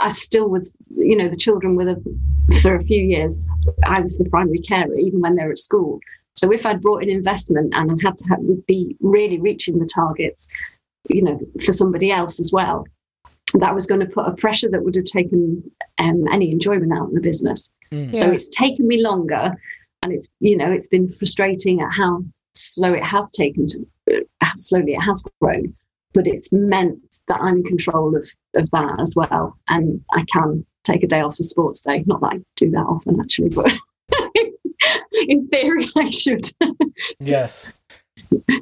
I 0.00 0.08
still 0.08 0.48
was, 0.48 0.72
you 0.96 1.16
know, 1.16 1.28
the 1.28 1.36
children 1.36 1.76
were 1.76 1.84
the, 1.84 2.18
for 2.62 2.74
a 2.74 2.82
few 2.82 3.02
years, 3.02 3.48
I 3.86 4.00
was 4.00 4.16
the 4.16 4.28
primary 4.28 4.60
carer, 4.60 4.94
even 4.94 5.20
when 5.20 5.36
they 5.36 5.44
were 5.44 5.52
at 5.52 5.58
school. 5.58 6.00
So 6.36 6.52
if 6.52 6.64
I'd 6.64 6.80
brought 6.80 7.02
in 7.02 7.10
investment 7.10 7.74
and 7.74 7.90
I 7.90 7.94
had 8.06 8.16
to 8.16 8.28
have, 8.28 8.66
be 8.66 8.96
really 9.00 9.40
reaching 9.40 9.78
the 9.78 9.86
targets, 9.92 10.48
you 11.10 11.22
know, 11.22 11.38
for 11.64 11.72
somebody 11.72 12.12
else 12.12 12.38
as 12.38 12.52
well, 12.52 12.86
that 13.54 13.74
was 13.74 13.86
going 13.86 14.00
to 14.00 14.06
put 14.06 14.26
a 14.26 14.32
pressure 14.32 14.68
that 14.70 14.84
would 14.84 14.94
have 14.94 15.04
taken 15.04 15.62
um, 15.98 16.24
any 16.30 16.50
enjoyment 16.50 16.92
out 16.92 17.08
of 17.08 17.14
the 17.14 17.20
business. 17.20 17.70
Mm. 17.92 18.14
So 18.14 18.30
it's 18.30 18.48
taken 18.50 18.86
me 18.86 19.02
longer, 19.02 19.52
and 20.02 20.12
it's 20.12 20.30
you 20.40 20.56
know 20.56 20.70
it's 20.70 20.88
been 20.88 21.08
frustrating 21.08 21.80
at 21.80 21.90
how 21.92 22.22
slow 22.54 22.92
it 22.92 23.04
has 23.04 23.30
taken 23.30 23.66
to 23.68 23.86
uh, 24.12 24.20
how 24.40 24.52
slowly 24.56 24.92
it 24.92 25.00
has 25.00 25.24
grown. 25.40 25.74
But 26.14 26.26
it's 26.26 26.50
meant 26.52 26.98
that 27.28 27.40
I'm 27.40 27.58
in 27.58 27.64
control 27.64 28.16
of 28.16 28.28
of 28.54 28.70
that 28.70 28.96
as 29.00 29.14
well, 29.16 29.56
and 29.68 30.02
I 30.12 30.24
can 30.32 30.64
take 30.84 31.02
a 31.02 31.06
day 31.06 31.20
off 31.20 31.36
for 31.36 31.42
sports 31.42 31.82
day. 31.82 32.04
Not 32.06 32.20
that 32.20 32.32
I 32.34 32.38
do 32.56 32.70
that 32.70 32.86
often 32.86 33.20
actually, 33.20 33.50
but 33.50 33.72
in 35.28 35.48
theory 35.48 35.88
I 35.96 36.10
should. 36.10 36.50
yes. 37.20 37.72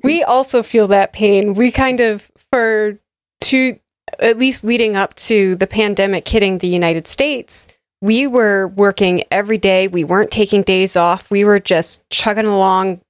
We 0.04 0.22
also 0.22 0.62
feel 0.62 0.86
that 0.88 1.12
pain. 1.12 1.54
We 1.54 1.70
kind 1.70 2.00
of 2.00 2.30
for 2.52 2.98
two 3.40 3.78
at 4.18 4.38
least 4.38 4.64
leading 4.64 4.96
up 4.96 5.14
to 5.14 5.54
the 5.56 5.66
pandemic 5.66 6.26
hitting 6.26 6.58
the 6.58 6.68
United 6.68 7.06
States, 7.06 7.68
we 8.00 8.26
were 8.26 8.68
working 8.68 9.24
every 9.30 9.58
day. 9.58 9.88
We 9.88 10.04
weren't 10.04 10.30
taking 10.30 10.62
days 10.62 10.96
off. 10.96 11.30
We 11.30 11.44
were 11.44 11.60
just 11.60 12.08
chugging 12.10 12.46
along, 12.46 13.00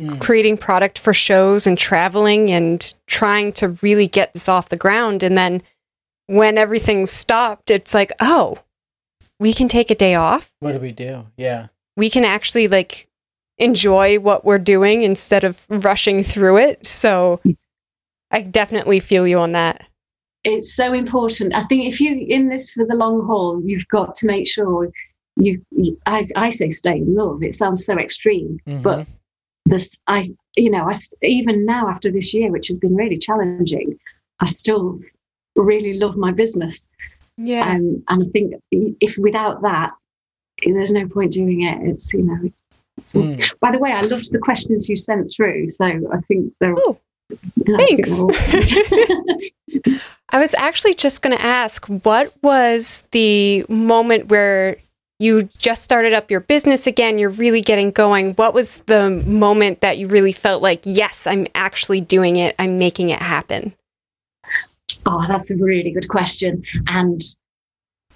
mm. 0.00 0.20
creating 0.20 0.58
product 0.58 0.98
for 0.98 1.14
shows 1.14 1.66
and 1.66 1.78
traveling 1.78 2.50
and 2.50 2.94
trying 3.06 3.52
to 3.54 3.68
really 3.82 4.06
get 4.06 4.32
this 4.34 4.48
off 4.48 4.68
the 4.68 4.76
ground. 4.76 5.22
And 5.22 5.36
then 5.36 5.62
when 6.26 6.58
everything 6.58 7.06
stopped, 7.06 7.70
it's 7.70 7.94
like, 7.94 8.12
oh, 8.20 8.58
we 9.38 9.52
can 9.52 9.68
take 9.68 9.90
a 9.90 9.94
day 9.94 10.14
off. 10.14 10.52
What 10.60 10.72
do 10.72 10.78
we 10.78 10.92
do? 10.92 11.26
Yeah. 11.36 11.68
We 11.96 12.10
can 12.10 12.24
actually 12.24 12.68
like 12.68 13.08
enjoy 13.58 14.18
what 14.18 14.44
we're 14.44 14.58
doing 14.58 15.02
instead 15.02 15.44
of 15.44 15.60
rushing 15.68 16.22
through 16.22 16.58
it. 16.58 16.86
So 16.86 17.40
I 18.30 18.42
definitely 18.42 19.00
feel 19.00 19.26
you 19.26 19.38
on 19.38 19.52
that 19.52 19.86
it's 20.44 20.74
so 20.74 20.92
important. 20.92 21.54
I 21.54 21.64
think 21.64 21.86
if 21.86 22.00
you're 22.00 22.16
in 22.16 22.48
this 22.48 22.72
for 22.72 22.84
the 22.86 22.94
long 22.94 23.26
haul, 23.26 23.60
you've 23.64 23.88
got 23.88 24.14
to 24.16 24.26
make 24.26 24.48
sure 24.48 24.90
you. 25.36 25.64
you 25.70 25.98
I, 26.06 26.24
I, 26.36 26.50
say 26.50 26.70
stay 26.70 26.96
in 26.96 27.14
love. 27.14 27.42
It 27.42 27.54
sounds 27.54 27.84
so 27.84 27.98
extreme, 27.98 28.58
mm-hmm. 28.66 28.82
but 28.82 29.06
this 29.66 29.98
I 30.06 30.30
you 30.56 30.70
know 30.70 30.88
I 30.88 30.94
even 31.22 31.66
now 31.66 31.88
after 31.88 32.10
this 32.10 32.32
year, 32.32 32.50
which 32.50 32.68
has 32.68 32.78
been 32.78 32.96
really 32.96 33.18
challenging, 33.18 33.98
I 34.40 34.46
still 34.46 35.00
really 35.56 35.98
love 35.98 36.16
my 36.16 36.32
business. 36.32 36.88
Yeah, 37.36 37.68
um, 37.68 38.02
and 38.08 38.24
I 38.24 38.26
think 38.30 38.54
if 38.72 39.18
without 39.18 39.62
that, 39.62 39.92
there's 40.64 40.90
no 40.90 41.06
point 41.06 41.32
doing 41.32 41.62
it. 41.62 41.78
It's 41.88 42.12
you 42.12 42.22
know. 42.22 42.38
It's, 42.44 42.56
it's 42.96 43.14
mm. 43.14 43.60
By 43.60 43.72
the 43.72 43.78
way, 43.78 43.92
I 43.92 44.02
loved 44.02 44.32
the 44.32 44.38
questions 44.38 44.88
you 44.88 44.96
sent 44.96 45.32
through, 45.34 45.68
so 45.68 45.84
I 45.84 46.20
think 46.28 46.52
they're. 46.60 46.74
Oh, 46.78 46.98
thanks. 47.66 48.22
I 50.32 50.40
was 50.40 50.54
actually 50.54 50.94
just 50.94 51.22
going 51.22 51.36
to 51.36 51.44
ask 51.44 51.86
what 51.86 52.32
was 52.42 53.04
the 53.10 53.64
moment 53.68 54.28
where 54.28 54.76
you 55.18 55.42
just 55.58 55.82
started 55.82 56.14
up 56.14 56.30
your 56.30 56.40
business 56.40 56.86
again, 56.86 57.18
you're 57.18 57.30
really 57.30 57.60
getting 57.60 57.90
going. 57.90 58.32
What 58.34 58.54
was 58.54 58.78
the 58.86 59.10
moment 59.10 59.82
that 59.82 59.98
you 59.98 60.06
really 60.06 60.32
felt 60.32 60.62
like, 60.62 60.80
yes, 60.84 61.26
I'm 61.26 61.46
actually 61.54 62.00
doing 62.00 62.36
it, 62.36 62.54
I'm 62.58 62.78
making 62.78 63.10
it 63.10 63.20
happen? 63.20 63.74
Oh, 65.04 65.24
that's 65.28 65.50
a 65.50 65.56
really 65.56 65.90
good 65.90 66.08
question. 66.08 66.62
And 66.86 67.20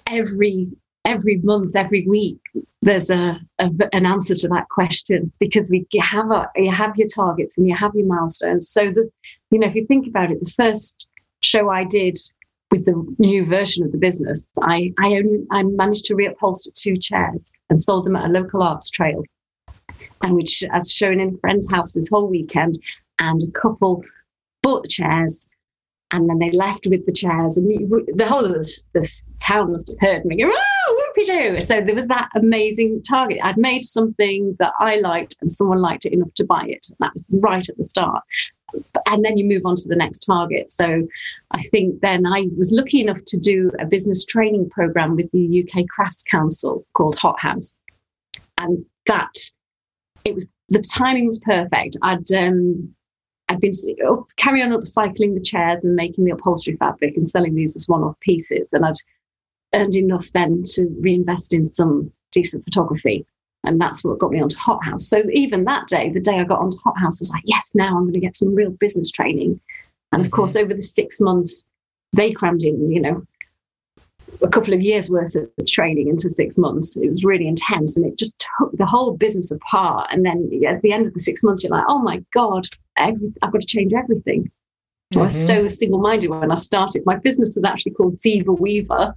every 0.07 0.67
every 1.05 1.37
month, 1.43 1.75
every 1.75 2.07
week, 2.07 2.39
there's 2.81 3.11
a, 3.11 3.39
a, 3.59 3.69
an 3.93 4.07
answer 4.07 4.33
to 4.33 4.47
that 4.47 4.67
question 4.69 5.31
because 5.39 5.69
we 5.69 5.85
have 6.01 6.31
a, 6.31 6.49
you 6.55 6.71
have 6.71 6.97
your 6.97 7.07
targets 7.07 7.55
and 7.55 7.67
you 7.67 7.75
have 7.75 7.91
your 7.93 8.07
milestones. 8.07 8.67
So 8.69 8.89
that 8.89 9.09
you 9.51 9.59
know, 9.59 9.67
if 9.67 9.75
you 9.75 9.85
think 9.85 10.07
about 10.07 10.31
it, 10.31 10.39
the 10.43 10.51
first 10.51 11.07
show 11.41 11.69
I 11.69 11.83
did 11.83 12.17
with 12.71 12.85
the 12.85 13.15
new 13.19 13.45
version 13.45 13.85
of 13.85 13.91
the 13.91 13.97
business, 13.97 14.49
I, 14.61 14.91
I 15.03 15.15
only 15.15 15.45
I 15.51 15.63
managed 15.63 16.05
to 16.05 16.15
reupholster 16.15 16.73
two 16.73 16.97
chairs 16.97 17.51
and 17.69 17.81
sold 17.81 18.05
them 18.05 18.15
at 18.15 18.25
a 18.25 18.33
local 18.33 18.63
arts 18.63 18.89
trail. 18.89 19.23
And 20.21 20.33
which 20.33 20.63
I'd 20.73 20.87
shown 20.87 21.19
in 21.19 21.35
a 21.35 21.37
friend's 21.37 21.71
house 21.71 21.93
this 21.93 22.09
whole 22.09 22.27
weekend, 22.27 22.79
and 23.19 23.41
a 23.43 23.59
couple 23.59 24.03
bought 24.61 24.83
the 24.83 24.89
chairs 24.89 25.49
and 26.11 26.29
then 26.29 26.39
they 26.39 26.51
left 26.51 26.87
with 26.87 27.05
the 27.05 27.11
chairs 27.11 27.57
and 27.57 27.67
the 28.15 28.25
whole 28.25 28.45
of 28.45 28.53
this, 28.53 28.85
this 28.93 29.25
town 29.41 29.71
must 29.71 29.89
have 29.89 29.99
heard 29.99 30.25
me 30.25 30.37
go, 30.37 30.51
oh, 30.53 31.11
whoopie 31.17 31.25
doo. 31.25 31.61
So 31.61 31.81
there 31.81 31.95
was 31.95 32.07
that 32.07 32.29
amazing 32.35 33.01
target. 33.03 33.39
I'd 33.43 33.57
made 33.57 33.83
something 33.83 34.55
that 34.59 34.73
I 34.79 34.97
liked 34.97 35.35
and 35.41 35.49
someone 35.49 35.79
liked 35.79 36.05
it 36.05 36.13
enough 36.13 36.33
to 36.35 36.45
buy 36.45 36.65
it. 36.67 36.87
And 36.89 36.97
that 36.99 37.11
was 37.13 37.27
right 37.31 37.67
at 37.67 37.77
the 37.77 37.83
start 37.83 38.23
and 39.05 39.23
then 39.23 39.37
you 39.37 39.45
move 39.45 39.61
on 39.65 39.75
to 39.75 39.87
the 39.87 39.95
next 39.95 40.19
target. 40.19 40.69
So 40.69 41.07
I 41.51 41.61
think 41.63 42.01
then 42.01 42.25
I 42.25 42.47
was 42.57 42.71
lucky 42.71 43.01
enough 43.01 43.23
to 43.27 43.37
do 43.37 43.71
a 43.79 43.85
business 43.85 44.25
training 44.25 44.69
program 44.69 45.15
with 45.15 45.29
the 45.31 45.63
UK 45.63 45.87
Crafts 45.87 46.23
Council 46.29 46.85
called 46.93 47.15
Hot 47.17 47.39
House. 47.39 47.75
And 48.57 48.85
that 49.05 49.33
it 50.23 50.33
was 50.33 50.49
the 50.69 50.83
timing 50.97 51.27
was 51.27 51.39
perfect. 51.39 51.97
I'd 52.01 52.31
um, 52.31 52.93
I'd 53.49 53.59
been 53.59 53.71
up, 54.07 54.25
carry 54.37 54.63
on 54.63 54.71
upcycling 54.71 55.35
the 55.35 55.43
chairs 55.43 55.83
and 55.83 55.95
making 55.95 56.25
the 56.25 56.31
upholstery 56.31 56.75
fabric 56.77 57.15
and 57.15 57.27
selling 57.27 57.53
these 57.53 57.75
as 57.75 57.87
one-off 57.87 58.19
pieces, 58.21 58.69
and 58.71 58.85
I'd 58.85 58.95
earned 59.73 59.95
enough 59.95 60.31
then 60.31 60.63
to 60.65 60.87
reinvest 60.99 61.53
in 61.53 61.67
some 61.67 62.11
decent 62.31 62.63
photography. 62.63 63.25
And 63.65 63.79
that's 63.79 64.03
what 64.03 64.19
got 64.19 64.31
me 64.31 64.41
onto 64.41 64.57
Hot 64.57 64.83
House. 64.83 65.07
So 65.07 65.23
even 65.31 65.63
that 65.65 65.87
day, 65.87 66.09
the 66.09 66.19
day 66.19 66.39
I 66.39 66.43
got 66.43 66.59
onto 66.59 66.77
Hot 66.79 66.97
House, 66.97 67.19
was 67.19 67.31
like, 67.31 67.43
yes, 67.45 67.71
now 67.73 67.97
I'm 67.97 68.03
going 68.03 68.13
to 68.13 68.19
get 68.19 68.35
some 68.35 68.53
real 68.53 68.71
business 68.71 69.11
training. 69.11 69.59
And 70.11 70.21
of 70.21 70.27
mm-hmm. 70.27 70.35
course, 70.35 70.55
over 70.55 70.73
the 70.73 70.81
six 70.81 71.19
months, 71.19 71.67
they 72.13 72.31
crammed 72.31 72.63
in, 72.63 72.91
you 72.91 73.01
know, 73.01 73.25
a 74.41 74.47
couple 74.49 74.73
of 74.73 74.81
years 74.81 75.09
worth 75.09 75.35
of 75.35 75.49
training 75.67 76.07
into 76.07 76.29
six 76.29 76.57
months. 76.57 76.97
It 76.97 77.07
was 77.07 77.23
really 77.23 77.47
intense 77.47 77.97
and 77.97 78.05
it 78.05 78.17
just 78.17 78.45
took 78.59 78.71
the 78.77 78.85
whole 78.85 79.15
business 79.15 79.51
apart. 79.51 80.07
And 80.11 80.25
then 80.25 80.49
at 80.67 80.81
the 80.81 80.91
end 80.91 81.07
of 81.07 81.13
the 81.13 81.19
six 81.19 81.43
months, 81.43 81.63
you're 81.63 81.71
like, 81.71 81.85
oh 81.87 81.99
my 81.99 82.23
God, 82.31 82.67
every, 82.97 83.33
I've 83.41 83.51
got 83.51 83.61
to 83.61 83.67
change 83.67 83.93
everything. 83.93 84.43
Mm-hmm. 84.43 85.19
I 85.19 85.23
was 85.23 85.35
mm-hmm. 85.35 85.67
so 85.67 85.69
single 85.69 85.99
minded 85.99 86.29
when 86.29 86.51
I 86.51 86.55
started. 86.55 87.03
My 87.05 87.17
business 87.17 87.55
was 87.55 87.63
actually 87.63 87.93
called 87.93 88.17
Diva 88.17 88.51
Weaver 88.51 89.13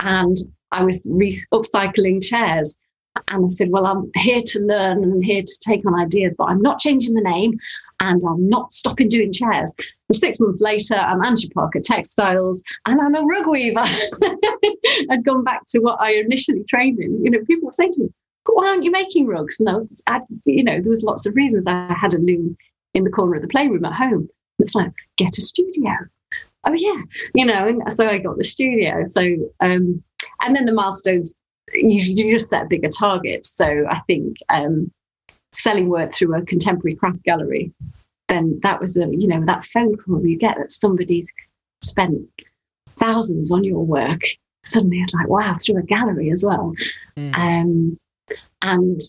and 0.00 0.36
I 0.72 0.82
was 0.84 1.02
re- 1.06 1.38
upcycling 1.52 2.24
chairs. 2.24 2.78
And 3.28 3.46
I 3.46 3.48
said, 3.48 3.70
Well, 3.70 3.86
I'm 3.86 4.10
here 4.16 4.40
to 4.40 4.60
learn 4.60 5.02
and 5.02 5.24
here 5.24 5.42
to 5.42 5.60
take 5.60 5.84
on 5.86 5.98
ideas, 5.98 6.34
but 6.36 6.44
I'm 6.44 6.62
not 6.62 6.78
changing 6.78 7.14
the 7.14 7.20
name 7.20 7.58
and 8.00 8.20
I'm 8.28 8.48
not 8.48 8.72
stopping 8.72 9.08
doing 9.08 9.32
chairs. 9.32 9.74
And 10.08 10.16
six 10.16 10.38
months 10.40 10.60
later, 10.60 10.96
I'm 10.96 11.22
Angie 11.22 11.48
Parker 11.50 11.80
Textiles 11.80 12.62
and 12.86 13.00
I'm 13.00 13.14
a 13.14 13.22
rug 13.22 13.46
weaver. 13.46 13.80
I'd 15.10 15.24
gone 15.24 15.44
back 15.44 15.62
to 15.68 15.80
what 15.80 16.00
I 16.00 16.12
initially 16.12 16.64
trained 16.64 17.00
in. 17.00 17.24
You 17.24 17.30
know, 17.30 17.44
people 17.46 17.66
would 17.66 17.74
say 17.74 17.90
to 17.90 18.00
me, 18.00 18.08
why 18.46 18.68
aren't 18.68 18.84
you 18.84 18.90
making 18.90 19.26
rugs? 19.26 19.58
And 19.58 19.68
I 19.68 19.74
was, 19.74 20.02
I, 20.06 20.20
you 20.44 20.62
know, 20.62 20.80
there 20.80 20.90
was 20.90 21.02
lots 21.02 21.26
of 21.26 21.34
reasons. 21.34 21.66
I 21.66 21.92
had 21.92 22.14
a 22.14 22.18
loom 22.18 22.56
in 22.94 23.04
the 23.04 23.10
corner 23.10 23.34
of 23.34 23.42
the 23.42 23.48
playroom 23.48 23.84
at 23.84 23.92
home. 23.92 24.28
It's 24.58 24.74
like, 24.74 24.92
get 25.16 25.38
a 25.38 25.42
studio. 25.42 25.92
Oh 26.66 26.72
yeah, 26.72 27.00
you 27.34 27.46
know, 27.46 27.68
and 27.68 27.92
so 27.92 28.08
I 28.08 28.18
got 28.18 28.38
the 28.38 28.44
studio. 28.44 29.04
So, 29.04 29.22
um, 29.60 30.02
and 30.40 30.56
then 30.56 30.64
the 30.64 30.72
milestones 30.72 31.36
you, 31.74 32.00
you 32.00 32.32
just 32.32 32.50
set 32.50 32.68
bigger 32.68 32.88
targets. 32.88 33.50
So 33.50 33.86
I 33.88 34.00
think 34.06 34.36
um, 34.48 34.90
selling 35.52 35.88
work 35.88 36.14
through 36.14 36.36
a 36.36 36.42
contemporary 36.42 36.96
craft 36.96 37.22
gallery, 37.24 37.72
then 38.28 38.58
that 38.62 38.80
was 38.80 38.96
a 38.96 39.06
you 39.06 39.28
know 39.28 39.44
that 39.46 39.64
phone 39.64 39.96
call 39.96 40.24
you 40.24 40.36
get 40.36 40.56
that 40.58 40.72
somebody's 40.72 41.30
spent 41.82 42.28
thousands 42.96 43.52
on 43.52 43.64
your 43.64 43.84
work. 43.84 44.22
Suddenly 44.64 44.98
it's 44.98 45.14
like 45.14 45.28
wow 45.28 45.56
through 45.60 45.78
a 45.78 45.82
gallery 45.82 46.30
as 46.30 46.44
well. 46.44 46.74
Mm. 47.16 47.36
Um, 47.36 47.98
and 48.62 49.00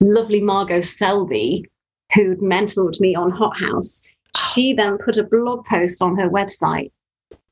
lovely 0.00 0.40
Margo 0.40 0.80
Selby, 0.80 1.66
who'd 2.14 2.40
mentored 2.40 2.98
me 3.00 3.14
on 3.14 3.30
Hot 3.30 3.58
House, 3.58 4.02
she 4.36 4.72
then 4.72 4.98
put 4.98 5.16
a 5.16 5.24
blog 5.24 5.64
post 5.64 6.02
on 6.02 6.16
her 6.16 6.28
website 6.28 6.90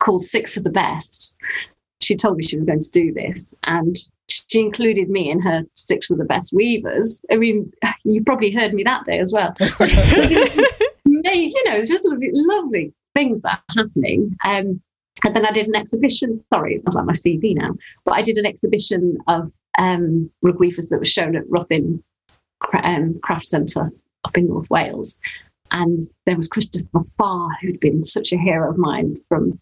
called 0.01 0.23
Six 0.23 0.57
of 0.57 0.65
the 0.65 0.71
Best. 0.71 1.35
She 2.01 2.17
told 2.17 2.37
me 2.37 2.45
she 2.45 2.57
was 2.57 2.67
going 2.67 2.81
to 2.81 2.91
do 2.91 3.13
this, 3.13 3.53
and 3.65 3.97
she 4.29 4.61
included 4.61 5.09
me 5.09 5.31
in 5.31 5.41
her 5.41 5.63
six 5.75 6.11
of 6.11 6.19
the 6.19 6.25
best 6.25 6.53
weavers. 6.53 7.25
I 7.31 7.37
mean, 7.37 7.71
you 8.05 8.23
probably 8.25 8.51
heard 8.51 8.75
me 8.75 8.83
that 8.85 9.05
day 9.05 9.19
as 9.19 9.33
well. 9.33 9.55
so, 9.61 9.85
you 9.85 11.65
know, 11.65 11.77
it's 11.77 11.91
just 11.91 12.07
lovely, 12.07 12.31
lovely 12.33 12.93
things 13.15 13.43
that 13.43 13.61
are 13.69 13.75
happening. 13.83 14.37
Um, 14.45 14.81
And 15.25 15.35
then 15.35 15.45
I 15.45 15.51
did 15.51 15.67
an 15.67 15.75
exhibition. 15.75 16.39
Sorry, 16.53 16.75
it 16.75 16.83
sounds 16.83 16.95
like 16.95 17.07
my 17.07 17.13
CV 17.13 17.55
now, 17.55 17.75
but 18.05 18.13
I 18.13 18.23
did 18.23 18.39
an 18.39 18.47
exhibition 18.47 19.19
of 19.27 19.51
um, 19.79 20.31
rug 20.43 20.61
weavers 20.61 20.89
that 20.91 21.01
was 21.01 21.09
shown 21.11 21.35
at 21.35 21.49
Ruthin 21.49 22.03
um, 22.83 23.15
Craft 23.23 23.49
Centre 23.49 23.91
up 24.25 24.39
in 24.39 24.49
North 24.49 24.71
Wales. 24.71 25.19
And 25.71 26.01
there 26.27 26.37
was 26.37 26.49
Christopher 26.49 27.03
Farr, 27.19 27.49
who'd 27.61 27.81
been 27.81 28.05
such 28.05 28.33
a 28.33 28.39
hero 28.39 28.71
of 28.71 28.79
mine 28.79 29.17
from 29.29 29.59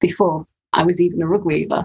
before 0.00 0.46
I 0.72 0.84
was 0.84 1.00
even 1.00 1.22
a 1.22 1.26
rug 1.26 1.44
weaver. 1.44 1.84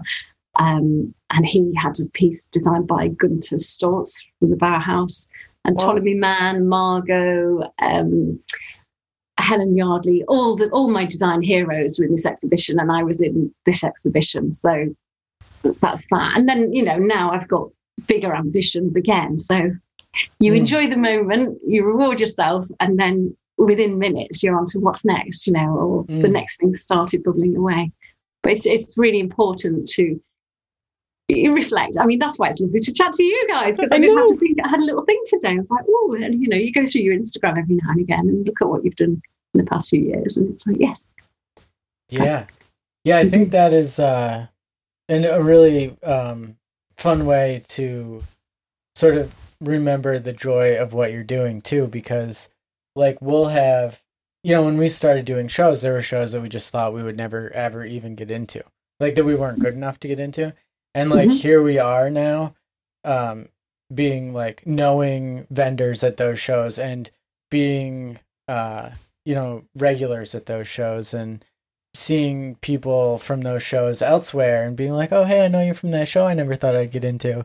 Um, 0.58 1.14
and 1.30 1.44
he 1.44 1.74
had 1.76 1.98
a 2.00 2.08
piece 2.10 2.46
designed 2.46 2.86
by 2.86 3.08
Gunta 3.08 3.56
Stölzl 3.56 4.24
from 4.38 4.50
the 4.50 4.56
Bauhaus, 4.56 5.28
and 5.64 5.76
wow. 5.76 5.84
Ptolemy 5.84 6.14
Mann, 6.14 6.68
Margo, 6.68 7.70
um, 7.82 8.40
Helen 9.38 9.74
Yardley, 9.74 10.24
all 10.28 10.56
the 10.56 10.70
all 10.70 10.88
my 10.88 11.04
design 11.04 11.42
heroes 11.42 11.98
were 11.98 12.06
in 12.06 12.12
this 12.12 12.26
exhibition, 12.26 12.78
and 12.80 12.90
I 12.90 13.02
was 13.02 13.20
in 13.20 13.52
this 13.66 13.84
exhibition. 13.84 14.54
So 14.54 14.94
that's 15.80 16.06
that. 16.10 16.32
And 16.36 16.48
then 16.48 16.72
you 16.72 16.82
know 16.82 16.96
now 16.96 17.32
I've 17.32 17.48
got 17.48 17.68
bigger 18.06 18.34
ambitions 18.34 18.96
again. 18.96 19.38
So 19.38 19.72
you 20.38 20.52
mm. 20.52 20.56
enjoy 20.56 20.88
the 20.88 20.96
moment, 20.96 21.58
you 21.66 21.84
reward 21.84 22.20
yourself, 22.20 22.64
and 22.80 22.98
then 22.98 23.36
within 23.58 23.98
minutes 23.98 24.42
you're 24.42 24.56
on 24.56 24.66
to 24.66 24.78
what's 24.78 25.04
next, 25.04 25.46
you 25.46 25.52
know, 25.52 25.76
or 25.76 26.04
mm. 26.04 26.22
the 26.22 26.28
next 26.28 26.60
thing 26.60 26.74
started 26.74 27.22
bubbling 27.22 27.56
away. 27.56 27.92
But 28.46 28.52
it's 28.52 28.64
it's 28.64 28.96
really 28.96 29.18
important 29.18 29.88
to 29.94 30.20
reflect. 31.26 31.96
I 31.98 32.06
mean, 32.06 32.20
that's 32.20 32.38
why 32.38 32.50
it's 32.50 32.60
lovely 32.60 32.78
to 32.78 32.92
chat 32.92 33.12
to 33.14 33.24
you 33.24 33.48
guys 33.48 33.76
because 33.76 33.90
I, 33.90 33.96
I 33.96 33.98
just 33.98 34.16
had 34.16 34.26
to 34.26 34.36
think. 34.36 34.58
I 34.64 34.68
had 34.68 34.78
a 34.78 34.84
little 34.84 35.04
thing 35.04 35.20
today. 35.26 35.50
I 35.50 35.54
was 35.58 35.68
like, 35.68 35.84
oh, 35.88 36.16
and 36.22 36.40
you 36.40 36.48
know, 36.48 36.56
you 36.56 36.72
go 36.72 36.86
through 36.86 37.00
your 37.00 37.16
Instagram 37.16 37.58
every 37.58 37.74
now 37.74 37.90
and 37.90 38.00
again 38.00 38.20
and 38.20 38.46
look 38.46 38.62
at 38.62 38.68
what 38.68 38.84
you've 38.84 38.94
done 38.94 39.20
in 39.52 39.58
the 39.58 39.64
past 39.64 39.90
few 39.90 40.00
years, 40.00 40.36
and 40.36 40.54
it's 40.54 40.64
like, 40.64 40.76
yes, 40.78 41.08
yeah, 42.08 42.46
yeah. 43.02 43.18
I 43.18 43.28
think 43.28 43.50
that 43.50 43.72
is 43.72 43.98
uh, 43.98 44.46
in 45.08 45.24
a 45.24 45.42
really 45.42 45.96
um, 46.04 46.56
fun 46.96 47.26
way 47.26 47.64
to 47.70 48.22
sort 48.94 49.16
of 49.16 49.34
remember 49.60 50.20
the 50.20 50.32
joy 50.32 50.76
of 50.78 50.92
what 50.92 51.10
you're 51.10 51.24
doing 51.24 51.62
too, 51.62 51.88
because 51.88 52.48
like 52.94 53.20
we'll 53.20 53.46
have, 53.46 54.00
you 54.46 54.52
know, 54.52 54.64
when 54.64 54.78
we 54.78 54.88
started 54.88 55.24
doing 55.24 55.48
shows, 55.48 55.82
there 55.82 55.92
were 55.92 56.02
shows 56.02 56.32
that 56.32 56.40
we 56.40 56.48
just 56.48 56.70
thought 56.70 56.94
we 56.94 57.02
would 57.02 57.16
never 57.16 57.50
ever 57.52 57.84
even 57.84 58.14
get 58.14 58.30
into, 58.30 58.62
like 59.00 59.14
that 59.16 59.24
we 59.24 59.34
weren't 59.34 59.60
good 59.60 59.74
enough 59.74 59.98
to 60.00 60.08
get 60.08 60.20
into 60.20 60.54
and 60.96 61.10
like 61.10 61.28
mm-hmm. 61.28 61.36
here 61.36 61.62
we 61.62 61.78
are 61.78 62.10
now 62.10 62.54
um 63.04 63.48
being 63.94 64.32
like 64.32 64.66
knowing 64.66 65.46
vendors 65.50 66.02
at 66.02 66.16
those 66.16 66.40
shows 66.40 66.78
and 66.78 67.10
being 67.50 68.18
uh 68.48 68.90
you 69.24 69.34
know 69.34 69.62
regulars 69.76 70.34
at 70.34 70.46
those 70.46 70.66
shows 70.66 71.14
and 71.14 71.44
seeing 71.94 72.56
people 72.56 73.18
from 73.18 73.42
those 73.42 73.62
shows 73.62 74.02
elsewhere 74.02 74.64
and 74.64 74.76
being 74.76 74.92
like 74.92 75.12
oh 75.12 75.24
hey 75.24 75.44
i 75.44 75.48
know 75.48 75.62
you're 75.62 75.74
from 75.74 75.90
that 75.90 76.08
show 76.08 76.26
i 76.26 76.34
never 76.34 76.56
thought 76.56 76.74
i'd 76.74 76.90
get 76.90 77.04
into 77.04 77.44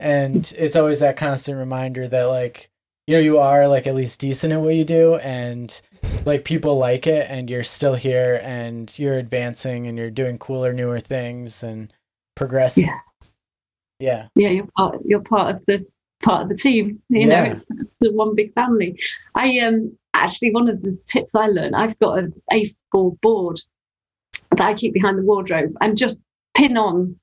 and 0.00 0.52
it's 0.56 0.76
always 0.76 1.00
that 1.00 1.16
constant 1.16 1.58
reminder 1.58 2.08
that 2.08 2.24
like 2.24 2.70
you 3.06 3.14
know 3.14 3.20
you 3.20 3.38
are 3.38 3.68
like 3.68 3.86
at 3.86 3.94
least 3.94 4.20
decent 4.20 4.52
at 4.52 4.60
what 4.60 4.74
you 4.74 4.84
do 4.84 5.16
and 5.16 5.80
like 6.24 6.44
people 6.44 6.76
like 6.76 7.06
it 7.06 7.26
and 7.30 7.48
you're 7.48 7.64
still 7.64 7.94
here 7.94 8.40
and 8.42 8.98
you're 8.98 9.18
advancing 9.18 9.86
and 9.86 9.96
you're 9.96 10.10
doing 10.10 10.38
cooler 10.38 10.72
newer 10.72 10.98
things 10.98 11.62
and 11.62 11.92
progressing. 12.34 12.86
Yeah. 12.86 12.98
Yeah. 13.98 14.28
Yeah, 14.34 14.48
you're 14.50 14.68
part 14.76 14.98
you're 15.04 15.20
part 15.20 15.54
of 15.54 15.64
the 15.66 15.86
part 16.22 16.42
of 16.42 16.48
the 16.48 16.56
team. 16.56 17.00
You 17.08 17.20
yeah. 17.20 17.44
know, 17.44 17.50
it's, 17.52 17.68
it's 17.70 18.14
one 18.14 18.34
big 18.34 18.52
family. 18.54 19.00
I 19.34 19.58
um 19.60 19.96
actually 20.14 20.50
one 20.52 20.68
of 20.68 20.82
the 20.82 20.98
tips 21.06 21.34
I 21.34 21.46
learned, 21.46 21.76
I've 21.76 21.98
got 21.98 22.18
an 22.18 22.34
A4 22.52 23.20
board 23.20 23.60
that 24.50 24.60
I 24.60 24.74
keep 24.74 24.94
behind 24.94 25.18
the 25.18 25.22
wardrobe 25.22 25.76
and 25.80 25.96
just 25.96 26.18
pin 26.56 26.76
on 26.76 27.16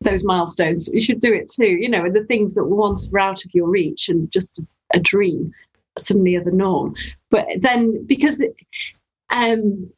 those 0.00 0.24
milestones. 0.24 0.88
You 0.92 1.00
should 1.00 1.20
do 1.20 1.32
it 1.32 1.48
too, 1.48 1.66
you 1.66 1.88
know, 1.88 2.04
and 2.04 2.14
the 2.14 2.24
things 2.24 2.54
that 2.54 2.64
were 2.64 2.76
once 2.76 3.08
were 3.10 3.18
out 3.18 3.44
of 3.44 3.54
your 3.54 3.68
reach 3.68 4.08
and 4.08 4.30
just 4.30 4.58
a, 4.58 4.66
a 4.94 5.00
dream 5.00 5.52
suddenly 5.98 6.36
are 6.36 6.44
the 6.44 6.50
norm. 6.50 6.94
But 7.30 7.46
then 7.60 8.04
because 8.06 8.42
um 9.30 9.90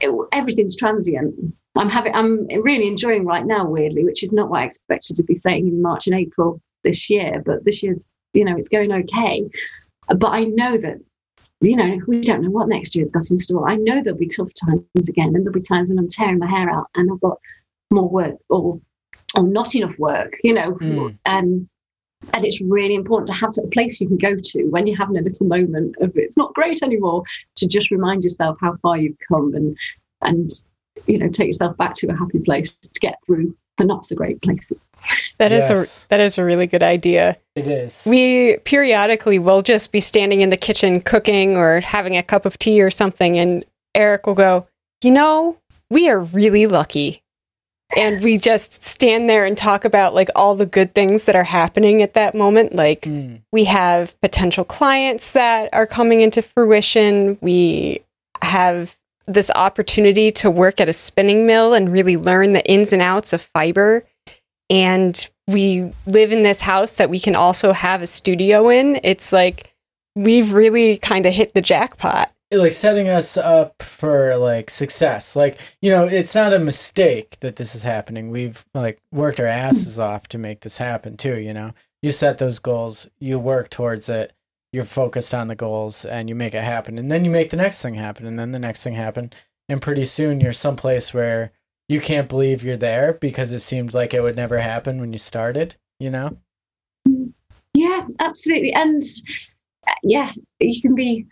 it, 0.00 0.10
everything's 0.32 0.76
transient 0.76 1.54
I'm 1.76 1.88
having, 1.88 2.14
I'm 2.14 2.46
really 2.62 2.86
enjoying 2.86 3.24
right 3.24 3.46
now, 3.46 3.66
weirdly, 3.66 4.04
which 4.04 4.22
is 4.22 4.32
not 4.32 4.50
what 4.50 4.60
I 4.60 4.64
expected 4.64 5.16
to 5.16 5.22
be 5.22 5.34
saying 5.34 5.68
in 5.68 5.80
March 5.80 6.06
and 6.06 6.18
April 6.18 6.60
this 6.84 7.08
year. 7.08 7.42
But 7.44 7.64
this 7.64 7.82
year's, 7.82 8.08
you 8.34 8.44
know, 8.44 8.56
it's 8.56 8.68
going 8.68 8.92
okay. 8.92 9.48
But 10.08 10.28
I 10.28 10.44
know 10.44 10.76
that, 10.76 10.98
you 11.60 11.76
know, 11.76 11.98
we 12.06 12.20
don't 12.20 12.42
know 12.42 12.50
what 12.50 12.68
next 12.68 12.94
year's 12.94 13.12
got 13.12 13.30
in 13.30 13.38
store. 13.38 13.68
I 13.68 13.76
know 13.76 14.02
there'll 14.02 14.18
be 14.18 14.26
tough 14.26 14.50
times 14.66 15.08
again, 15.08 15.28
and 15.28 15.46
there'll 15.46 15.52
be 15.52 15.62
times 15.62 15.88
when 15.88 15.98
I'm 15.98 16.08
tearing 16.08 16.38
my 16.38 16.50
hair 16.50 16.68
out 16.68 16.88
and 16.94 17.10
I've 17.10 17.20
got 17.20 17.38
more 17.92 18.08
work 18.08 18.36
or 18.48 18.80
or 19.36 19.44
not 19.44 19.74
enough 19.74 19.98
work, 19.98 20.36
you 20.42 20.52
know. 20.52 20.72
Mm. 20.74 21.18
Um, 21.26 21.68
and 22.32 22.44
it's 22.44 22.60
really 22.62 22.94
important 22.94 23.26
to 23.28 23.34
have 23.34 23.50
a 23.62 23.66
place 23.68 24.00
you 24.00 24.06
can 24.06 24.18
go 24.18 24.36
to 24.36 24.64
when 24.64 24.86
you're 24.86 24.96
having 24.96 25.16
a 25.16 25.22
little 25.22 25.46
moment 25.46 25.96
of 26.00 26.12
it's 26.14 26.36
not 26.36 26.54
great 26.54 26.82
anymore 26.82 27.24
to 27.56 27.66
just 27.66 27.90
remind 27.90 28.22
yourself 28.22 28.56
how 28.60 28.76
far 28.82 28.96
you've 28.96 29.16
come 29.28 29.54
and 29.54 29.76
and 30.22 30.50
you 31.06 31.18
know 31.18 31.28
take 31.28 31.48
yourself 31.48 31.76
back 31.76 31.94
to 31.94 32.06
a 32.08 32.16
happy 32.16 32.38
place 32.38 32.76
to 32.76 33.00
get 33.00 33.16
through 33.26 33.52
the 33.76 33.84
not 33.84 34.04
so 34.04 34.14
great 34.14 34.40
places 34.42 34.78
That 35.38 35.50
yes. 35.50 35.70
is 35.70 36.04
a 36.04 36.08
that 36.10 36.20
is 36.20 36.38
a 36.38 36.44
really 36.44 36.66
good 36.66 36.82
idea. 36.82 37.36
It 37.56 37.66
is. 37.66 38.04
We 38.06 38.58
periodically 38.58 39.38
will 39.38 39.62
just 39.62 39.90
be 39.90 40.00
standing 40.00 40.40
in 40.40 40.50
the 40.50 40.56
kitchen 40.56 41.00
cooking 41.00 41.56
or 41.56 41.80
having 41.80 42.16
a 42.16 42.22
cup 42.22 42.46
of 42.46 42.58
tea 42.58 42.80
or 42.80 42.90
something 42.90 43.38
and 43.38 43.64
Eric 43.94 44.26
will 44.26 44.34
go, 44.34 44.66
"You 45.02 45.10
know, 45.10 45.56
we 45.90 46.08
are 46.08 46.20
really 46.20 46.66
lucky." 46.66 47.21
And 47.96 48.22
we 48.22 48.38
just 48.38 48.82
stand 48.82 49.28
there 49.28 49.44
and 49.44 49.56
talk 49.56 49.84
about 49.84 50.14
like 50.14 50.28
all 50.34 50.54
the 50.54 50.66
good 50.66 50.94
things 50.94 51.24
that 51.24 51.36
are 51.36 51.44
happening 51.44 52.02
at 52.02 52.14
that 52.14 52.34
moment. 52.34 52.74
Like 52.74 53.02
mm. 53.02 53.40
we 53.52 53.64
have 53.64 54.18
potential 54.20 54.64
clients 54.64 55.32
that 55.32 55.68
are 55.72 55.86
coming 55.86 56.20
into 56.20 56.42
fruition. 56.42 57.38
We 57.40 58.02
have 58.42 58.96
this 59.26 59.50
opportunity 59.54 60.30
to 60.32 60.50
work 60.50 60.80
at 60.80 60.88
a 60.88 60.92
spinning 60.92 61.46
mill 61.46 61.74
and 61.74 61.92
really 61.92 62.16
learn 62.16 62.52
the 62.52 62.64
ins 62.66 62.92
and 62.92 63.02
outs 63.02 63.32
of 63.32 63.42
fiber. 63.42 64.04
And 64.70 65.28
we 65.46 65.92
live 66.06 66.32
in 66.32 66.42
this 66.42 66.60
house 66.60 66.96
that 66.96 67.10
we 67.10 67.20
can 67.20 67.34
also 67.34 67.72
have 67.72 68.02
a 68.02 68.06
studio 68.06 68.68
in. 68.68 69.00
It's 69.02 69.32
like 69.32 69.72
we've 70.14 70.52
really 70.52 70.98
kind 70.98 71.26
of 71.26 71.34
hit 71.34 71.54
the 71.54 71.60
jackpot. 71.60 72.32
Like 72.52 72.72
setting 72.72 73.08
us 73.08 73.36
up 73.36 73.82
for 73.82 74.36
like 74.36 74.68
success. 74.68 75.34
Like, 75.34 75.58
you 75.80 75.90
know, 75.90 76.04
it's 76.04 76.34
not 76.34 76.52
a 76.52 76.58
mistake 76.58 77.40
that 77.40 77.56
this 77.56 77.74
is 77.74 77.82
happening. 77.82 78.30
We've 78.30 78.64
like 78.74 79.00
worked 79.10 79.40
our 79.40 79.46
asses 79.46 79.98
off 79.98 80.28
to 80.28 80.38
make 80.38 80.60
this 80.60 80.76
happen 80.76 81.16
too, 81.16 81.38
you 81.38 81.54
know. 81.54 81.72
You 82.02 82.12
set 82.12 82.38
those 82.38 82.58
goals, 82.58 83.08
you 83.20 83.38
work 83.38 83.70
towards 83.70 84.08
it 84.08 84.34
you're 84.72 84.84
focused 84.84 85.34
on 85.34 85.48
the 85.48 85.54
goals 85.54 86.04
and 86.04 86.28
you 86.28 86.34
make 86.34 86.54
it 86.54 86.64
happen 86.64 86.98
and 86.98 87.12
then 87.12 87.24
you 87.24 87.30
make 87.30 87.50
the 87.50 87.56
next 87.56 87.82
thing 87.82 87.94
happen 87.94 88.26
and 88.26 88.38
then 88.38 88.52
the 88.52 88.58
next 88.58 88.82
thing 88.82 88.94
happen 88.94 89.30
and 89.68 89.82
pretty 89.82 90.04
soon 90.04 90.40
you're 90.40 90.52
someplace 90.52 91.12
where 91.12 91.52
you 91.88 92.00
can't 92.00 92.28
believe 92.28 92.62
you're 92.62 92.76
there 92.76 93.12
because 93.14 93.52
it 93.52 93.60
seemed 93.60 93.92
like 93.92 94.14
it 94.14 94.22
would 94.22 94.36
never 94.36 94.58
happen 94.58 95.00
when 95.00 95.12
you 95.12 95.18
started 95.18 95.76
you 96.00 96.10
know 96.10 96.36
yeah 97.74 98.06
absolutely 98.18 98.72
and 98.72 99.02
uh, 99.86 99.92
yeah 100.02 100.32
you 100.58 100.80
can 100.80 100.94
be 100.94 101.26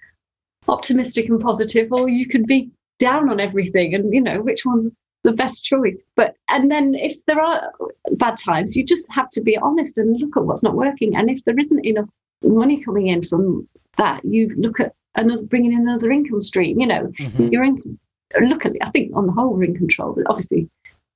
optimistic 0.71 1.29
and 1.29 1.41
positive 1.41 1.93
or 1.93 2.09
you 2.09 2.27
could 2.27 2.47
be 2.47 2.71
down 2.99 3.29
on 3.31 3.41
everything 3.41 3.95
and 3.95 4.13
you 4.13 4.21
know 4.21 4.41
which 4.41 4.65
one's 4.65 4.91
the 5.25 5.33
best 5.33 5.65
choice 5.65 6.07
but 6.17 6.35
and 6.49 6.71
then 6.71 6.95
if 6.95 7.25
there 7.27 7.41
are 7.41 7.71
bad 8.13 8.37
times 8.39 8.75
you 8.75 8.85
just 8.85 9.07
have 9.13 9.29
to 9.29 9.43
be 9.43 9.57
honest 9.59 9.99
and 9.99 10.19
look 10.19 10.37
at 10.37 10.45
what's 10.45 10.63
not 10.63 10.75
working 10.75 11.15
and 11.15 11.29
if 11.29 11.45
there 11.45 11.59
isn't 11.59 11.85
enough 11.85 12.09
money 12.43 12.83
coming 12.83 13.09
in 13.09 13.23
from 13.23 13.69
that, 13.97 14.25
you 14.25 14.55
look 14.57 14.81
at 14.81 14.95
another 15.15 15.45
bringing 15.45 15.73
in 15.73 15.81
another 15.81 16.11
income 16.11 16.43
stream. 16.43 16.81
You 16.81 16.87
know, 16.87 17.13
mm-hmm. 17.19 17.49
you're 17.51 17.65
in. 17.65 17.99
Look 18.41 18.65
at. 18.65 18.73
I 18.83 18.91
think 18.91 19.13
on 19.15 19.27
the 19.27 19.33
whole, 19.33 19.55
we're 19.55 19.65
in 19.65 19.77
control. 19.77 20.15
But 20.15 20.27
obviously, 20.29 20.69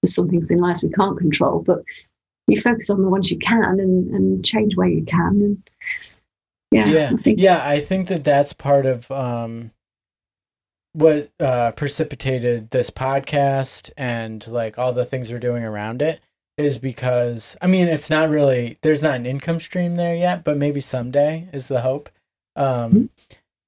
there's 0.02 0.14
some 0.14 0.28
things 0.28 0.50
in 0.50 0.58
life 0.58 0.78
we 0.82 0.90
can't 0.90 1.18
control, 1.18 1.62
but 1.62 1.80
you 2.46 2.60
focus 2.60 2.90
on 2.90 3.02
the 3.02 3.08
ones 3.08 3.30
you 3.30 3.38
can 3.38 3.80
and 3.80 4.14
and 4.14 4.44
change 4.44 4.76
where 4.76 4.88
you 4.88 5.04
can. 5.04 5.40
And 5.40 5.70
yeah, 6.74 6.88
yeah, 6.88 7.10
I 7.12 7.16
think, 7.16 7.40
yeah. 7.40 7.60
I 7.66 7.80
think 7.80 8.08
that 8.08 8.24
that's 8.24 8.52
part 8.52 8.86
of. 8.86 9.10
um 9.10 9.70
what 10.94 11.28
uh, 11.40 11.72
precipitated 11.72 12.70
this 12.70 12.88
podcast 12.88 13.90
and 13.96 14.46
like 14.46 14.78
all 14.78 14.92
the 14.92 15.04
things 15.04 15.30
we're 15.30 15.40
doing 15.40 15.64
around 15.64 16.00
it 16.00 16.20
is 16.56 16.78
because 16.78 17.56
I 17.60 17.66
mean 17.66 17.88
it's 17.88 18.10
not 18.10 18.30
really 18.30 18.78
there's 18.82 19.02
not 19.02 19.16
an 19.16 19.26
income 19.26 19.60
stream 19.60 19.96
there 19.96 20.14
yet, 20.14 20.44
but 20.44 20.56
maybe 20.56 20.80
someday 20.80 21.48
is 21.52 21.66
the 21.68 21.80
hope. 21.80 22.08
Um, 22.56 22.64
mm-hmm. 22.92 23.04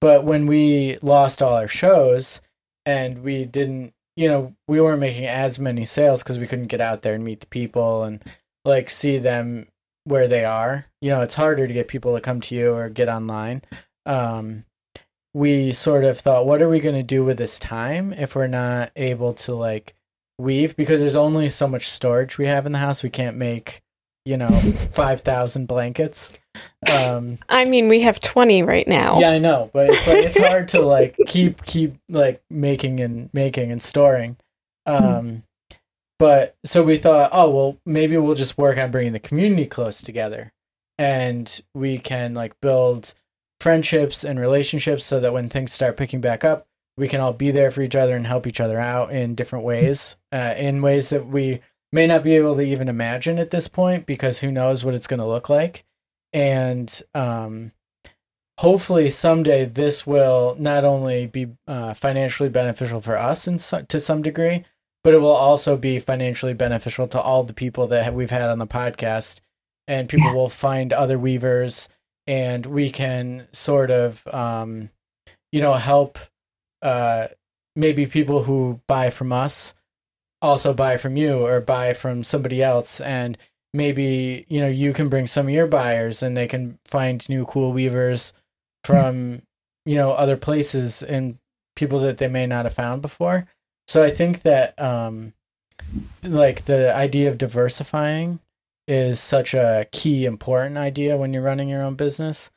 But 0.01 0.25
when 0.25 0.47
we 0.47 0.99
lost 1.03 1.43
all 1.43 1.55
our 1.55 1.69
shows 1.69 2.41
and 2.85 3.23
we 3.25 3.45
didn't, 3.45 3.93
you 4.15 4.29
know, 4.29 4.55
we 4.69 4.81
weren't 4.81 5.01
making 5.01 5.27
as 5.27 5.59
many 5.59 5.85
sales 5.85 6.23
because 6.23 6.39
we 6.39 6.47
couldn't 6.47 6.69
get 6.69 6.81
out 6.81 7.03
there 7.03 7.15
and 7.15 7.25
meet 7.25 7.41
the 7.41 7.47
people 7.49 8.05
and 8.05 8.23
like 8.65 8.89
see 8.89 9.19
them 9.19 9.67
where 10.07 10.29
they 10.29 10.45
are. 10.45 10.87
You 11.01 11.11
know, 11.11 11.21
it's 11.21 11.35
harder 11.35 11.67
to 11.67 11.75
get 11.75 11.89
people 11.89 12.15
to 12.15 12.21
come 12.21 12.41
to 12.43 12.55
you 12.55 12.73
or 12.73 12.89
get 12.89 13.09
online. 13.09 13.63
Um, 14.07 14.65
we 15.35 15.73
sort 15.73 16.05
of 16.05 16.19
thought, 16.19 16.47
what 16.47 16.63
are 16.63 16.69
we 16.69 16.81
going 16.81 16.95
to 16.95 17.03
do 17.03 17.25
with 17.25 17.37
this 17.37 17.59
time 17.59 18.13
if 18.13 18.35
we're 18.35 18.47
not 18.47 18.91
able 18.97 19.35
to 19.35 19.55
like 19.55 19.95
weave 20.39 20.77
because 20.77 21.01
there's 21.01 21.17
only 21.17 21.49
so 21.49 21.67
much 21.67 21.91
storage 21.91 22.39
we 22.39 22.47
have 22.47 22.67
in 22.67 22.73
the 22.73 22.79
house. 22.79 23.03
We 23.03 23.11
can't 23.11 23.37
make, 23.37 23.83
you 24.25 24.37
know, 24.37 24.49
5,000 24.93 25.67
blankets. 25.67 26.33
Um, 26.91 27.39
I 27.49 27.65
mean, 27.65 27.89
we 27.89 28.01
have 28.01 28.21
20 28.21 28.63
right 28.63 28.87
now. 28.87 29.19
Yeah, 29.21 29.31
I 29.31 29.39
know, 29.39 29.71
but 29.73 29.91
it's 29.91 30.07
like, 30.07 30.25
it's 30.25 30.39
hard 30.39 30.69
to 30.69 30.81
like 30.81 31.17
keep, 31.27 31.65
keep 31.65 31.97
like 32.09 32.43
making 32.49 33.01
and 33.01 33.29
making 33.33 33.73
and 33.73 33.83
storing. 33.83 34.37
Um, 34.89 35.43
but 36.19 36.57
so 36.65 36.83
we 36.83 36.97
thought, 36.97 37.31
oh, 37.33 37.51
well, 37.51 37.81
maybe 37.85 38.17
we'll 38.17 38.35
just 38.35 38.59
work 38.59 38.79
on 38.79 38.91
bringing 38.91 39.13
the 39.13 39.19
community 39.19 39.67
close 39.67 40.01
together 40.01 40.53
and 40.99 41.61
we 41.75 41.99
can 41.99 42.35
like 42.35 42.59
build 42.61 43.15
friendships 43.61 44.25
and 44.25 44.39
relationships 44.39 45.05
so 45.05 45.21
that 45.21 45.33
when 45.33 45.49
things 45.49 45.73
start 45.73 45.97
picking 45.97 46.21
back 46.21 46.45
up, 46.45 46.67
we 46.97 47.09
can 47.09 47.21
all 47.21 47.33
be 47.33 47.51
there 47.51 47.71
for 47.71 47.83
each 47.83 47.95
other 47.95 48.17
and 48.17 48.27
help 48.27 48.47
each 48.47 48.61
other 48.61 48.79
out 48.79 49.11
in 49.13 49.35
different 49.35 49.65
ways, 49.65 50.17
uh, 50.33 50.55
in 50.57 50.81
ways 50.81 51.11
that 51.11 51.27
we 51.27 51.61
may 51.93 52.07
not 52.07 52.23
be 52.23 52.35
able 52.35 52.55
to 52.57 52.63
even 52.63 52.89
imagine 52.89 53.39
at 53.39 53.51
this 53.51 53.69
point 53.69 54.07
because 54.07 54.41
who 54.41 54.51
knows 54.51 54.85
what 54.85 54.95
it's 54.95 55.07
going 55.07 55.21
to 55.21 55.27
look 55.27 55.51
like. 55.51 55.85
And 56.33 57.03
um, 57.15 57.73
hopefully 58.59 59.11
someday 59.11 59.67
this 59.67 60.07
will 60.07 60.57
not 60.59 60.85
only 60.85 61.27
be 61.27 61.49
uh, 61.67 61.93
financially 61.95 62.49
beneficial 62.49 63.01
for 63.01 63.19
us 63.19 63.47
in 63.47 63.59
so- 63.59 63.83
to 63.83 64.01
some 64.01 64.23
degree, 64.23 64.65
but 65.07 65.15
it 65.15 65.19
will 65.19 65.29
also 65.29 65.77
be 65.77 66.01
financially 66.01 66.53
beneficial 66.53 67.07
to 67.07 67.21
all 67.21 67.45
the 67.45 67.55
people 67.55 67.87
that 67.87 68.13
we've 68.13 68.33
had 68.33 68.51
on 68.51 68.59
the 68.59 68.67
podcast. 68.67 69.39
And 69.87 70.09
people 70.09 70.31
yeah. 70.31 70.35
will 70.35 70.49
find 70.49 70.93
other 70.93 71.17
weavers, 71.17 71.89
and 72.27 72.67
we 72.67 72.91
can 72.91 73.47
sort 73.53 73.93
of, 73.93 74.27
um, 74.27 74.91
you 75.53 75.61
know, 75.61 75.75
help 75.75 76.19
uh, 76.83 77.29
maybe 77.77 78.07
people 78.07 78.43
who 78.43 78.81
buy 78.89 79.11
from 79.11 79.33
us 79.33 79.75
also 80.43 80.75
buy 80.75 80.97
from 80.97 81.17
you 81.17 81.39
or 81.39 81.61
buy 81.61 81.95
from 81.95 82.25
somebody 82.25 82.61
else 82.61 83.01
and 83.01 83.39
maybe 83.73 84.45
you 84.49 84.61
know 84.61 84.69
you 84.69 84.93
can 84.93 85.09
bring 85.09 85.27
some 85.27 85.47
of 85.47 85.53
your 85.53 85.67
buyers 85.67 86.23
and 86.23 86.37
they 86.37 86.47
can 86.47 86.79
find 86.85 87.29
new 87.29 87.45
cool 87.47 87.73
weavers 87.73 88.33
from 88.85 89.41
you 89.85 89.95
know 89.95 90.11
other 90.13 90.37
places 90.37 91.03
and 91.03 91.39
people 91.75 92.01
that 92.01 92.19
they 92.19 92.29
may 92.29 92.47
not 92.47 92.65
have 92.65 92.75
found 92.75 93.01
before 93.01 93.47
so 93.87 94.03
i 94.03 94.11
think 94.11 94.43
that 94.43 94.79
um 94.81 95.33
like 96.23 96.65
the 96.65 96.95
idea 96.95 97.29
of 97.29 97.39
diversifying 97.39 98.41
is 98.89 99.19
such 99.19 99.53
a 99.55 99.87
key 99.93 100.25
important 100.25 100.77
idea 100.77 101.17
when 101.17 101.33
you're 101.33 101.43
running 101.43 101.69
your 101.69 101.83
own 101.83 101.95
business 101.95 102.51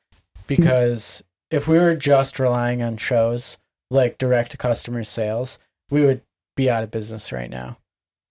because 0.48 1.24
if 1.52 1.68
we 1.68 1.78
were 1.78 1.96
just 1.96 2.40
relying 2.40 2.84
on 2.84 2.98
shows 2.98 3.58
like 3.90 4.18
direct 4.18 4.52
to 4.52 4.58
customer 4.58 5.04
sales, 5.04 5.58
we 5.90 6.06
would 6.06 6.22
be 6.56 6.70
out 6.70 6.84
of 6.84 6.92
business 6.92 7.32
right 7.32 7.50
now. 7.50 7.78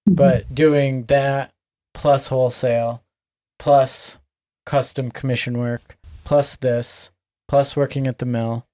Mm-hmm. 0.08 0.14
But 0.14 0.54
doing 0.54 1.04
that 1.04 1.52
plus 1.94 2.28
wholesale, 2.28 3.02
plus 3.58 4.18
custom 4.66 5.10
commission 5.10 5.58
work, 5.58 5.96
plus 6.24 6.56
this, 6.56 7.10
plus 7.48 7.76
working 7.76 8.06
at 8.06 8.18
the 8.18 8.26
mill, 8.26 8.66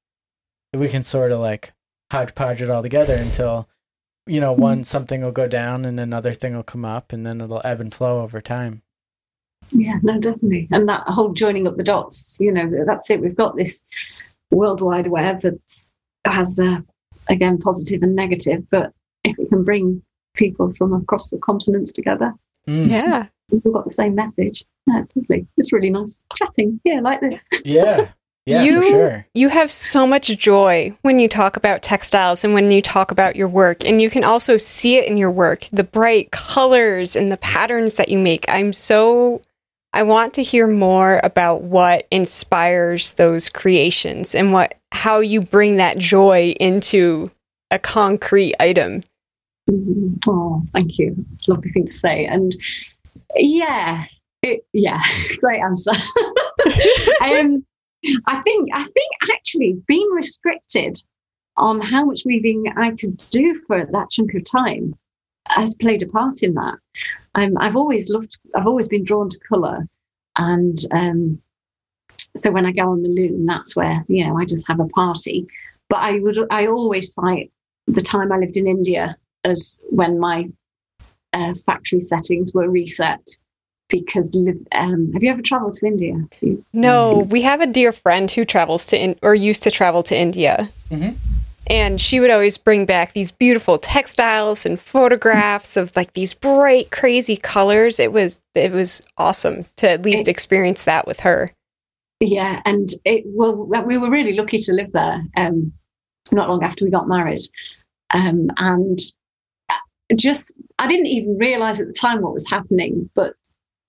we 0.72 0.88
can 0.88 1.04
sort 1.04 1.32
of 1.32 1.40
like 1.40 1.72
hodgepodge 2.12 2.60
it 2.60 2.70
all 2.70 2.82
together 2.82 3.14
until 3.14 3.68
you 4.26 4.40
know 4.40 4.52
one 4.52 4.78
mm-hmm. 4.78 4.82
something 4.84 5.22
will 5.22 5.32
go 5.32 5.46
down 5.46 5.84
and 5.84 6.00
another 6.00 6.32
thing 6.32 6.54
will 6.54 6.62
come 6.62 6.84
up 6.84 7.12
and 7.12 7.26
then 7.26 7.40
it'll 7.40 7.60
ebb 7.64 7.80
and 7.80 7.92
flow 7.92 8.22
over 8.22 8.40
time 8.40 8.82
yeah 9.70 9.98
no 10.02 10.18
definitely 10.18 10.68
and 10.72 10.88
that 10.88 11.02
whole 11.02 11.32
joining 11.32 11.66
up 11.66 11.76
the 11.76 11.82
dots 11.82 12.38
you 12.40 12.52
know 12.52 12.70
that's 12.86 13.10
it 13.10 13.20
we've 13.20 13.36
got 13.36 13.56
this 13.56 13.84
worldwide 14.50 15.08
web 15.08 15.40
that 15.40 15.58
has 16.24 16.58
a, 16.58 16.84
again 17.28 17.58
positive 17.58 18.02
and 18.02 18.14
negative, 18.14 18.64
but 18.70 18.92
if 19.24 19.38
it 19.38 19.48
can 19.48 19.64
bring 19.64 20.02
people 20.34 20.72
from 20.72 20.92
across 20.92 21.30
the 21.30 21.38
continents 21.38 21.92
together, 21.92 22.32
mm. 22.68 22.88
yeah, 22.88 23.26
we've 23.50 23.62
got 23.72 23.84
the 23.84 23.90
same 23.90 24.14
message. 24.14 24.64
No, 24.86 25.00
it's 25.00 25.14
lovely. 25.16 25.46
It's 25.56 25.72
really 25.72 25.90
nice 25.90 26.18
chatting. 26.34 26.80
Yeah, 26.84 27.00
like 27.00 27.20
this. 27.20 27.48
Yeah. 27.64 28.08
Yeah, 28.46 28.62
you, 28.62 28.82
sure. 28.82 29.26
You 29.32 29.48
have 29.48 29.70
so 29.70 30.06
much 30.06 30.36
joy 30.36 30.94
when 31.00 31.18
you 31.18 31.28
talk 31.28 31.56
about 31.56 31.82
textiles 31.82 32.44
and 32.44 32.52
when 32.52 32.70
you 32.70 32.82
talk 32.82 33.10
about 33.10 33.36
your 33.36 33.48
work. 33.48 33.84
And 33.84 34.02
you 34.02 34.10
can 34.10 34.22
also 34.22 34.58
see 34.58 34.96
it 34.96 35.06
in 35.06 35.16
your 35.16 35.30
work 35.30 35.66
the 35.72 35.84
bright 35.84 36.30
colors 36.30 37.16
and 37.16 37.32
the 37.32 37.38
patterns 37.38 37.96
that 37.96 38.10
you 38.10 38.18
make. 38.18 38.44
I'm 38.48 38.72
so 38.72 39.40
I 39.94 40.02
want 40.02 40.34
to 40.34 40.42
hear 40.42 40.66
more 40.66 41.20
about 41.22 41.62
what 41.62 42.06
inspires 42.10 43.14
those 43.14 43.48
creations 43.48 44.34
and 44.34 44.52
what 44.52 44.74
how 44.92 45.20
you 45.20 45.40
bring 45.40 45.76
that 45.76 45.98
joy 45.98 46.54
into 46.60 47.30
a 47.70 47.78
concrete 47.78 48.56
item. 48.60 49.02
Mm-hmm. 49.70 50.28
Oh, 50.28 50.62
thank 50.72 50.98
you. 50.98 51.24
Lovely 51.48 51.70
thing 51.70 51.86
to 51.86 51.92
say. 51.92 52.26
And 52.26 52.54
yeah, 53.36 54.04
it, 54.42 54.66
yeah, 54.72 55.00
great 55.38 55.60
answer. 55.60 55.92
um, 57.22 57.64
I 58.26 58.40
think 58.42 58.68
I 58.72 58.84
think 58.84 59.12
actually 59.32 59.82
being 59.86 60.08
restricted 60.10 61.02
on 61.56 61.80
how 61.80 62.04
much 62.04 62.22
weaving 62.24 62.72
I 62.76 62.90
could 62.92 63.16
do 63.30 63.62
for 63.66 63.86
that 63.92 64.10
chunk 64.10 64.34
of 64.34 64.44
time 64.44 64.94
has 65.48 65.74
played 65.74 66.02
a 66.02 66.08
part 66.08 66.42
in 66.42 66.54
that. 66.54 66.78
Um, 67.34 67.56
I've 67.58 67.76
always 67.76 68.10
loved, 68.10 68.38
I've 68.54 68.66
always 68.66 68.88
been 68.88 69.04
drawn 69.04 69.28
to 69.28 69.40
colour. 69.48 69.86
And 70.36 70.78
um, 70.90 71.42
so 72.36 72.50
when 72.50 72.66
I 72.66 72.72
go 72.72 72.90
on 72.90 73.02
the 73.02 73.08
loom, 73.08 73.46
that's 73.46 73.76
where, 73.76 74.04
you 74.08 74.26
know, 74.26 74.36
I 74.38 74.44
just 74.44 74.66
have 74.68 74.80
a 74.80 74.88
party. 74.88 75.46
But 75.88 75.98
I 75.98 76.18
would, 76.20 76.38
I 76.50 76.66
always 76.66 77.12
cite 77.12 77.52
the 77.86 78.00
time 78.00 78.32
I 78.32 78.38
lived 78.38 78.56
in 78.56 78.66
India 78.66 79.16
as 79.44 79.82
when 79.90 80.18
my 80.18 80.48
uh, 81.32 81.54
factory 81.66 82.00
settings 82.00 82.54
were 82.54 82.70
reset 82.70 83.28
because 83.88 84.36
um, 84.72 85.12
have 85.12 85.22
you 85.22 85.30
ever 85.30 85.42
traveled 85.42 85.74
to 85.74 85.86
India? 85.86 86.16
No, 86.72 87.26
we 87.30 87.42
have 87.42 87.60
a 87.60 87.66
dear 87.66 87.92
friend 87.92 88.30
who 88.30 88.44
travels 88.44 88.86
to 88.86 89.00
in- 89.00 89.18
or 89.22 89.34
used 89.34 89.62
to 89.64 89.70
travel 89.70 90.02
to 90.04 90.16
India. 90.16 90.70
Mm-hmm 90.90 91.16
and 91.66 92.00
she 92.00 92.20
would 92.20 92.30
always 92.30 92.58
bring 92.58 92.84
back 92.84 93.12
these 93.12 93.30
beautiful 93.30 93.78
textiles 93.78 94.66
and 94.66 94.78
photographs 94.78 95.76
of 95.76 95.94
like 95.96 96.12
these 96.12 96.34
bright 96.34 96.90
crazy 96.90 97.36
colors 97.36 97.98
it 97.98 98.12
was 98.12 98.40
it 98.54 98.72
was 98.72 99.02
awesome 99.18 99.64
to 99.76 99.88
at 99.88 100.02
least 100.02 100.28
it, 100.28 100.30
experience 100.30 100.84
that 100.84 101.06
with 101.06 101.20
her 101.20 101.50
yeah 102.20 102.60
and 102.64 102.90
it 103.04 103.24
well 103.26 103.66
we 103.86 103.98
were 103.98 104.10
really 104.10 104.36
lucky 104.36 104.58
to 104.58 104.72
live 104.72 104.92
there 104.92 105.22
um 105.36 105.72
not 106.32 106.48
long 106.48 106.62
after 106.62 106.84
we 106.84 106.90
got 106.90 107.08
married 107.08 107.42
um 108.10 108.48
and 108.58 108.98
just 110.16 110.52
i 110.78 110.86
didn't 110.86 111.06
even 111.06 111.36
realize 111.38 111.80
at 111.80 111.86
the 111.86 111.92
time 111.92 112.20
what 112.20 112.32
was 112.32 112.48
happening 112.48 113.08
but 113.14 113.34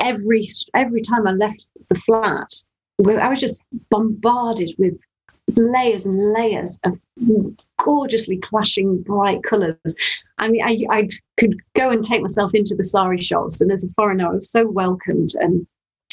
every 0.06 0.48
every 0.74 1.02
time 1.02 1.28
i 1.28 1.32
left 1.32 1.66
the 1.90 1.96
flat 1.96 2.50
i 3.22 3.30
was 3.30 3.42
just 3.42 3.62
bombarded 3.90 4.74
with 4.78 4.94
layers 5.56 6.06
and 6.06 6.34
layers 6.34 6.80
of 6.84 6.98
gorgeously 7.80 8.38
clashing 8.38 9.02
bright 9.04 9.44
colours. 9.44 9.96
I 10.38 10.48
mean, 10.48 10.64
I, 10.64 10.80
I 10.90 11.10
could 11.38 11.56
go 11.76 11.92
and 11.92 12.04
take 12.04 12.22
myself 12.22 12.54
into 12.54 12.76
the 12.76 12.84
sari 12.84 13.22
shops, 13.22 13.62
and 13.62 13.72
as 13.72 13.84
a 13.84 13.88
foreigner, 13.96 14.28
I 14.28 14.34
was 14.34 14.50
so 14.50 14.68
welcomed 14.68 15.32
and 15.36 15.66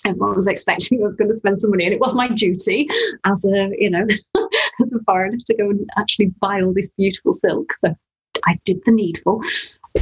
everyone 0.04 0.34
was 0.34 0.48
expecting 0.48 1.00
I 1.00 1.06
was 1.06 1.16
going 1.16 1.30
to 1.30 1.36
spend 1.36 1.58
some 1.58 1.70
money, 1.70 1.84
and 1.84 1.94
it 1.94 2.00
was 2.00 2.14
my 2.14 2.28
duty 2.28 2.88
as 3.24 3.44
a 3.44 3.70
you 3.78 3.90
know 3.90 4.06
as 4.36 4.92
a 4.92 5.04
foreigner 5.06 5.38
to 5.46 5.56
go 5.56 5.70
and 5.70 5.88
actually 5.96 6.26
buy 6.40 6.60
all 6.60 6.72
this 6.72 6.90
beautiful 6.96 7.32
silk. 7.32 7.72
So 7.74 7.94
I 8.46 8.58
did 8.64 8.80
the 8.84 8.92
needful, 8.92 9.42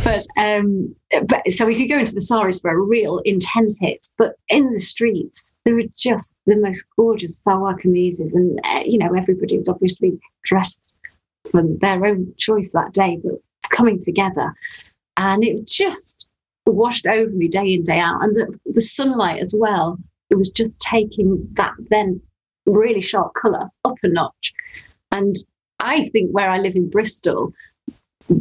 but 0.05 0.27
um, 0.37 0.95
but 1.27 1.43
so 1.51 1.67
we 1.67 1.77
could 1.77 1.93
go 1.93 1.99
into 1.99 2.15
the 2.15 2.21
saris 2.21 2.61
for 2.61 2.71
a 2.71 2.81
real 2.81 3.19
intense 3.25 3.79
hit. 3.81 4.07
But 4.17 4.35
in 4.49 4.73
the 4.73 4.79
streets, 4.79 5.55
there 5.65 5.75
were 5.75 5.83
just 5.97 6.37
the 6.47 6.57
most 6.57 6.85
gorgeous 6.97 7.43
salwar 7.43 7.79
kameezes, 7.79 8.35
and 8.35 8.59
uh, 8.65 8.83
you 8.85 8.99
know 8.99 9.13
everybody 9.15 9.59
was 9.59 9.69
obviously 9.69 10.19
dressed 10.45 10.95
for 11.51 11.63
their 11.81 12.05
own 12.05 12.33
choice 12.39 12.73
that 12.73 12.93
day, 12.93 13.19
but 13.23 13.35
coming 13.71 13.99
together, 13.99 14.53
and 15.17 15.45
it 15.45 15.67
just 15.67 16.27
washed 16.67 17.07
over 17.07 17.31
me 17.31 17.49
day 17.49 17.73
in 17.73 17.83
day 17.83 17.99
out, 17.99 18.23
and 18.23 18.37
the, 18.37 18.59
the 18.67 18.81
sunlight 18.81 19.41
as 19.41 19.55
well. 19.57 19.99
It 20.31 20.37
was 20.37 20.51
just 20.51 20.81
taking 20.81 21.49
that 21.55 21.73
then 21.89 22.21
really 22.67 23.01
sharp 23.01 23.35
colour 23.35 23.69
up 23.85 23.97
a 24.05 24.09
notch, 24.09 24.53
and 25.11 25.35
I 25.81 26.09
think 26.11 26.31
where 26.31 26.51
I 26.51 26.59
live 26.59 26.77
in 26.77 26.89
Bristol, 26.89 27.53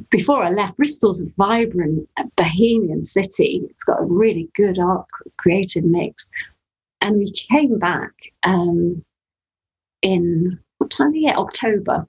before 0.10 0.43
I 0.43 0.49
left, 0.49 0.78
Bristol's 0.78 1.21
a 1.21 1.25
vibrant, 1.38 2.08
bohemian 2.36 3.02
city. 3.02 3.62
It's 3.69 3.84
got 3.84 4.02
a 4.02 4.06
really 4.06 4.49
good 4.56 4.80
art 4.80 5.08
creative 5.38 5.84
mix. 5.84 6.30
And 7.02 7.17
we 7.17 7.32
came 7.32 7.80
back 7.80 8.13
um, 8.43 9.04
in 10.02 10.60
what 10.78 10.91
time 10.91 11.10
of 11.10 11.15
year? 11.15 11.34
October. 11.34 12.08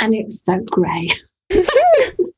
And 0.00 0.14
it 0.14 0.24
was 0.24 0.42
so 0.44 0.60
grey. 0.70 1.10
it 1.50 2.18
was 2.18 2.32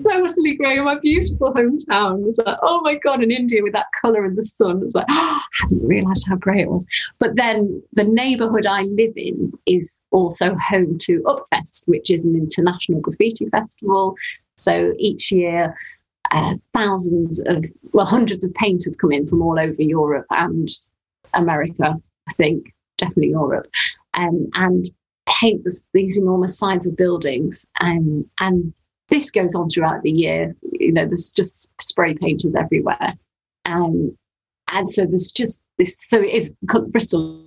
so 0.00 0.24
utterly 0.24 0.54
grey 0.56 0.78
in 0.78 0.84
my 0.84 0.98
beautiful 0.98 1.52
hometown. 1.52 2.20
It 2.20 2.26
was 2.26 2.38
like, 2.44 2.58
oh 2.62 2.80
my 2.82 2.94
God, 2.94 3.22
in 3.22 3.30
India 3.30 3.62
with 3.62 3.72
that 3.72 3.86
colour 4.00 4.24
and 4.24 4.36
the 4.36 4.42
sun. 4.42 4.78
It 4.78 4.84
was 4.84 4.94
like, 4.94 5.06
oh, 5.10 5.40
I 5.62 5.64
hadn't 5.64 5.86
realised 5.86 6.26
how 6.28 6.36
grey 6.36 6.62
it 6.62 6.70
was. 6.70 6.84
But 7.18 7.36
then 7.36 7.82
the 7.92 8.04
neighbourhood 8.04 8.66
I 8.66 8.82
live 8.82 9.12
in 9.16 9.52
is 9.66 10.00
also 10.10 10.54
home 10.56 10.98
to 10.98 11.22
Upfest, 11.22 11.86
which 11.86 12.10
is 12.10 12.24
an 12.24 12.34
international 12.34 13.00
graffiti 13.00 13.48
festival. 13.48 14.16
So 14.56 14.94
each 14.98 15.30
year, 15.30 15.76
uh, 16.30 16.54
thousands 16.74 17.40
of, 17.46 17.64
well, 17.92 18.06
hundreds 18.06 18.44
of 18.44 18.54
painters 18.54 18.96
come 18.96 19.12
in 19.12 19.26
from 19.26 19.42
all 19.42 19.58
over 19.60 19.82
Europe 19.82 20.26
and 20.30 20.68
America, 21.34 21.94
I 22.28 22.32
think, 22.34 22.72
definitely 22.98 23.30
Europe, 23.30 23.66
um, 24.14 24.48
and 24.54 24.86
paint 25.28 25.64
this, 25.64 25.86
these 25.92 26.16
enormous 26.16 26.58
sides 26.58 26.86
of 26.86 26.96
buildings. 26.96 27.66
Um, 27.80 28.28
and 28.40 28.74
this 29.08 29.30
goes 29.30 29.54
on 29.54 29.68
throughout 29.68 30.02
the 30.02 30.10
year. 30.10 30.54
You 30.72 30.92
know, 30.92 31.06
there's 31.06 31.30
just 31.30 31.70
spray 31.80 32.14
painters 32.14 32.54
everywhere. 32.54 33.14
Um, 33.64 34.16
and 34.72 34.88
so 34.88 35.04
there's 35.04 35.30
just 35.30 35.62
this, 35.78 35.96
so 35.98 36.20
it's 36.20 36.50
Bristol 36.88 37.46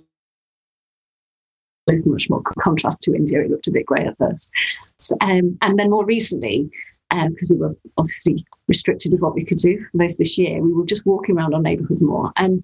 is 1.88 2.06
much 2.06 2.30
more 2.30 2.42
contrast 2.60 3.02
to 3.02 3.14
India. 3.14 3.40
It 3.40 3.50
looked 3.50 3.66
a 3.66 3.72
bit 3.72 3.86
grey 3.86 4.06
at 4.06 4.16
first. 4.18 4.50
So, 4.98 5.16
um, 5.20 5.58
and 5.60 5.78
then 5.78 5.90
more 5.90 6.04
recently, 6.04 6.70
because 7.10 7.50
um, 7.50 7.56
we 7.56 7.60
were 7.60 7.76
obviously 7.96 8.44
restricted 8.68 9.12
with 9.12 9.20
what 9.20 9.34
we 9.34 9.44
could 9.44 9.58
do 9.58 9.84
most 9.92 10.18
this 10.18 10.38
year, 10.38 10.60
we 10.60 10.72
were 10.72 10.84
just 10.84 11.04
walking 11.04 11.36
around 11.36 11.54
our 11.54 11.60
neighbourhood 11.60 12.00
more. 12.00 12.32
And 12.36 12.62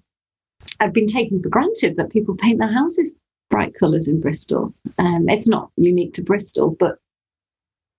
I've 0.79 0.93
been 0.93 1.07
taken 1.07 1.41
for 1.41 1.49
granted 1.49 1.97
that 1.97 2.11
people 2.11 2.35
paint 2.35 2.59
their 2.59 2.71
houses 2.71 3.17
bright 3.49 3.73
colours 3.73 4.07
in 4.07 4.19
Bristol. 4.19 4.73
Um, 4.97 5.29
it's 5.29 5.47
not 5.47 5.71
unique 5.77 6.13
to 6.13 6.21
Bristol, 6.21 6.75
but 6.79 6.97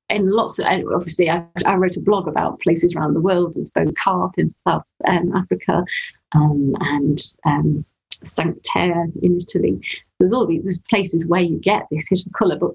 in 0.08 0.30
lots 0.30 0.58
of 0.58 0.66
obviously 0.66 1.30
I, 1.30 1.44
I, 1.66 1.74
wrote 1.74 1.96
a 1.96 2.00
blog 2.00 2.28
about 2.28 2.60
places 2.60 2.94
around 2.94 3.14
the 3.14 3.20
world 3.20 3.54
there's 3.54 3.70
Bo-Kaap 3.70 4.38
in 4.38 4.48
south 4.48 4.84
um, 5.06 5.34
africa 5.34 5.84
um, 6.32 6.74
and 6.80 7.20
um, 7.44 7.84
Cinque 8.24 8.60
Terre 8.64 9.06
in 9.22 9.36
italy. 9.36 9.80
There's 10.18 10.32
all 10.32 10.46
these 10.46 10.62
there's 10.62 10.82
places 10.82 11.26
where 11.28 11.40
you 11.40 11.58
get 11.58 11.86
this 11.90 12.08
hit 12.08 12.26
of 12.26 12.32
colour 12.32 12.56
but 12.56 12.72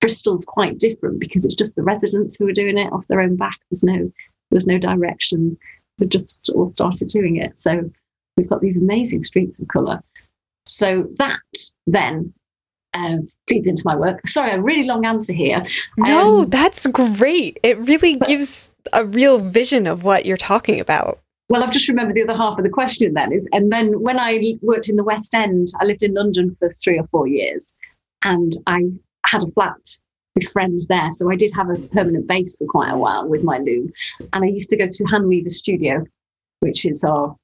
bristol's 0.00 0.44
quite 0.44 0.78
different 0.78 1.20
because 1.20 1.44
it's 1.44 1.54
just 1.54 1.76
the 1.76 1.82
residents 1.82 2.36
who 2.36 2.48
are 2.48 2.52
doing 2.52 2.78
it 2.78 2.92
off 2.92 3.08
their 3.08 3.20
own 3.20 3.36
back. 3.36 3.58
There's 3.70 3.84
no 3.84 4.10
there's 4.50 4.66
no 4.66 4.78
direction. 4.78 5.56
They 5.98 6.06
just 6.06 6.50
all 6.54 6.70
started 6.70 7.08
doing 7.08 7.36
it. 7.36 7.58
So 7.58 7.90
we've 8.36 8.48
got 8.48 8.60
these 8.60 8.78
amazing 8.78 9.24
streets 9.24 9.60
of 9.60 9.68
colour. 9.68 10.02
So 10.66 11.08
that 11.18 11.40
then 11.86 12.32
uh, 12.94 13.16
feeds 13.48 13.66
into 13.66 13.82
my 13.84 13.96
work. 13.96 14.26
Sorry, 14.26 14.52
a 14.52 14.60
really 14.60 14.84
long 14.84 15.04
answer 15.04 15.32
here. 15.32 15.62
No, 15.96 16.40
um, 16.40 16.50
that's 16.50 16.86
great. 16.86 17.58
It 17.62 17.78
really 17.78 18.16
but, 18.16 18.28
gives 18.28 18.70
a 18.92 19.04
real 19.04 19.38
vision 19.38 19.86
of 19.86 20.04
what 20.04 20.26
you're 20.26 20.36
talking 20.36 20.80
about. 20.80 21.20
Well, 21.48 21.64
I've 21.64 21.72
just 21.72 21.88
remembered 21.88 22.14
the 22.14 22.22
other 22.22 22.36
half 22.36 22.58
of 22.58 22.64
the 22.64 22.70
question 22.70 23.12
then 23.12 23.32
is, 23.32 23.46
and 23.52 23.72
then 23.72 24.00
when 24.00 24.18
I 24.18 24.40
worked 24.62 24.88
in 24.88 24.96
the 24.96 25.04
West 25.04 25.34
End, 25.34 25.68
I 25.80 25.84
lived 25.84 26.02
in 26.02 26.14
London 26.14 26.56
for 26.58 26.70
three 26.70 26.98
or 26.98 27.06
four 27.08 27.26
years, 27.26 27.74
and 28.22 28.52
I 28.66 28.84
had 29.26 29.42
a 29.42 29.50
flat 29.52 29.80
with 30.36 30.48
friends 30.52 30.86
there, 30.86 31.10
so 31.10 31.30
I 31.30 31.34
did 31.34 31.50
have 31.56 31.68
a 31.68 31.78
permanent 31.88 32.28
base 32.28 32.56
for 32.56 32.66
quite 32.66 32.90
a 32.90 32.96
while 32.96 33.28
with 33.28 33.42
my 33.42 33.58
loom, 33.58 33.92
and 34.32 34.44
I 34.44 34.46
used 34.46 34.70
to 34.70 34.76
go 34.76 34.86
to 34.86 35.04
Handweaver 35.04 35.50
Studio, 35.50 36.04
which 36.60 36.86
is 36.86 37.02
our 37.02 37.36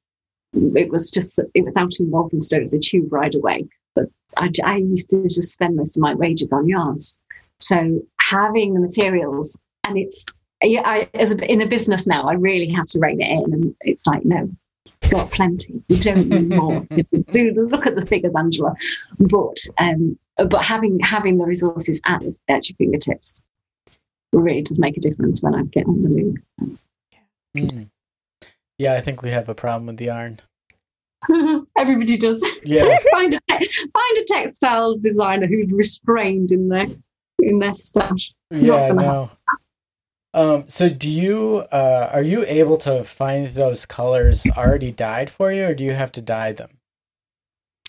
it 0.52 0.90
was 0.90 1.10
just 1.10 1.40
it 1.54 1.64
was 1.64 1.76
out 1.76 1.98
in 1.98 2.10
Walthamstow. 2.10 2.58
It 2.58 2.62
was 2.62 2.74
a 2.74 2.78
tube 2.78 3.12
ride 3.12 3.34
away, 3.34 3.66
but 3.96 4.04
I, 4.36 4.50
I 4.64 4.76
used 4.76 5.10
to 5.10 5.26
just 5.28 5.52
spend 5.52 5.74
most 5.74 5.96
of 5.96 6.02
my 6.02 6.14
wages 6.14 6.52
on 6.52 6.68
yarns. 6.68 7.18
So 7.58 8.00
having 8.20 8.74
the 8.74 8.80
materials, 8.80 9.60
and 9.82 9.98
it's 9.98 10.24
I, 10.62 11.08
as 11.14 11.32
a, 11.32 11.52
in 11.52 11.60
a 11.60 11.66
business 11.66 12.06
now, 12.06 12.24
I 12.24 12.34
really 12.34 12.68
have 12.68 12.86
to 12.88 13.00
rein 13.00 13.20
it 13.20 13.28
in, 13.28 13.52
and 13.52 13.74
it's 13.80 14.06
like 14.06 14.24
no, 14.24 14.48
got 15.10 15.30
plenty. 15.30 15.82
We 15.88 15.98
don't 15.98 16.28
need 16.28 16.48
more. 16.50 16.80
Do 17.32 17.66
look 17.70 17.86
at 17.86 17.96
the 17.96 18.06
figures, 18.06 18.32
Angela, 18.36 18.74
but 19.18 19.56
um, 19.78 20.18
but 20.36 20.64
having 20.64 21.00
having 21.00 21.38
the 21.38 21.46
resources 21.46 22.00
at, 22.04 22.22
at 22.48 22.68
your 22.68 22.76
fingertips 22.76 23.42
really 24.32 24.62
does 24.62 24.78
make 24.78 24.96
a 24.96 25.00
difference 25.00 25.42
when 25.42 25.54
I 25.54 25.62
get 25.64 25.86
on 25.86 26.02
the 26.02 26.08
loom. 26.08 26.36
Mm. 27.56 27.90
Yeah, 28.78 28.92
I 28.94 29.00
think 29.00 29.22
we 29.22 29.30
have 29.30 29.48
a 29.48 29.54
problem 29.54 29.86
with 29.86 29.96
the 29.96 30.06
yarn. 30.06 30.40
Everybody 31.78 32.16
does. 32.16 32.44
Yeah. 32.64 32.98
find 33.10 33.34
a 33.34 33.40
find 33.48 34.18
a 34.18 34.24
textile 34.26 34.96
designer 34.96 35.46
who's 35.46 35.72
restrained 35.72 36.52
in 36.52 36.68
their 36.68 36.86
in 37.40 37.58
their 37.58 37.74
stash. 37.74 38.32
It's 38.50 38.62
yeah, 38.62 38.92
no. 38.92 39.30
Um, 40.34 40.64
so 40.68 40.88
do 40.88 41.08
you 41.08 41.64
uh, 41.72 42.10
are 42.12 42.22
you 42.22 42.44
able 42.46 42.76
to 42.78 43.04
find 43.04 43.46
those 43.48 43.86
colors 43.86 44.46
already 44.56 44.92
dyed 44.92 45.30
for 45.30 45.52
you, 45.52 45.64
or 45.64 45.74
do 45.74 45.84
you 45.84 45.92
have 45.92 46.12
to 46.12 46.20
dye 46.20 46.52
them? 46.52 46.70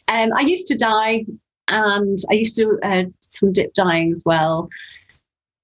Um, 0.08 0.32
I 0.36 0.42
used 0.42 0.68
to 0.70 0.78
dye, 0.78 1.26
and 1.68 2.18
I 2.32 2.34
used 2.34 2.56
to 2.58 2.80
uh, 2.84 3.04
some 3.20 3.52
dip 3.52 3.74
dyeing 3.74 4.12
as 4.12 4.24
well, 4.26 4.70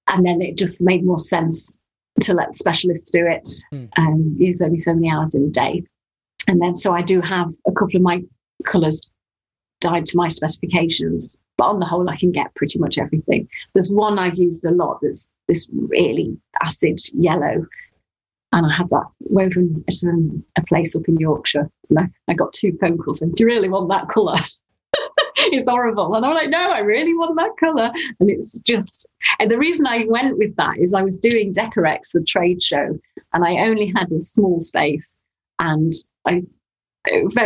and 0.08 0.26
then 0.26 0.42
it 0.42 0.58
just 0.58 0.82
made 0.82 1.06
more 1.06 1.20
sense 1.20 1.80
to 2.22 2.34
let 2.34 2.56
specialists 2.56 3.10
do 3.12 3.26
it. 3.26 3.50
Hmm. 3.72 3.86
Um, 3.98 4.36
use 4.38 4.62
only 4.62 4.80
so 4.80 4.94
many 4.94 5.10
hours 5.10 5.36
in 5.36 5.46
a 5.46 5.50
day. 5.50 5.84
And 6.48 6.62
then, 6.62 6.76
so 6.76 6.94
I 6.94 7.02
do 7.02 7.22
have 7.22 7.52
a 7.68 7.72
couple 7.72 7.96
of 7.96 8.02
my 8.02 8.22
colours 8.66 9.10
dyed 9.80 10.06
to 10.08 10.18
my 10.18 10.28
specifications, 10.28 11.38
but 11.58 11.66
on 11.66 11.80
the 11.80 11.86
whole, 11.86 12.10
I 12.10 12.18
can 12.18 12.32
get 12.32 12.54
pretty 12.56 12.80
much 12.80 12.98
everything. 12.98 13.48
There's 13.74 13.92
one 13.92 14.20
I've 14.20 14.38
used 14.38 14.66
a 14.66 14.72
lot 14.72 15.00
that's 15.02 15.30
this 15.48 15.68
really 15.72 16.38
acid 16.64 17.00
yellow. 17.14 17.66
And 18.52 18.66
I 18.66 18.74
had 18.76 18.90
that 18.90 19.08
woven 19.20 19.84
at 19.88 20.08
um, 20.08 20.44
a 20.58 20.64
place 20.64 20.96
up 20.96 21.08
in 21.08 21.16
Yorkshire. 21.16 21.70
And 21.90 22.00
I, 22.00 22.10
I 22.28 22.34
got 22.34 22.54
two 22.54 22.78
phone 22.80 22.98
calls 22.98 23.20
Do 23.20 23.32
you 23.38 23.46
really 23.46 23.70
want 23.70 23.90
that 23.90 24.10
colour? 24.10 24.36
it's 25.38 25.68
horrible. 25.68 26.14
And 26.16 26.26
I'm 26.26 26.36
like, 26.36 26.50
no, 26.50 26.70
I 26.72 26.80
really 26.80 27.14
want 27.14 27.38
that 27.38 27.58
color. 27.60 27.92
And 28.20 28.30
it's 28.30 28.54
just, 28.60 29.08
and 29.40 29.50
the 29.50 29.58
reason 29.58 29.88
I 29.88 30.06
went 30.08 30.38
with 30.38 30.56
that 30.58 30.78
is 30.78 30.94
I 30.94 31.02
was 31.02 31.18
doing 31.18 31.54
Decorex, 31.54 32.12
the 32.14 32.24
trade 32.24 32.62
show, 32.62 32.98
and 33.34 33.46
I 33.46 33.66
only 33.68 33.92
had 33.96 34.12
a 34.12 34.22
small 34.22 34.60
space. 34.60 35.18
And 35.60 35.94
I 36.26 36.44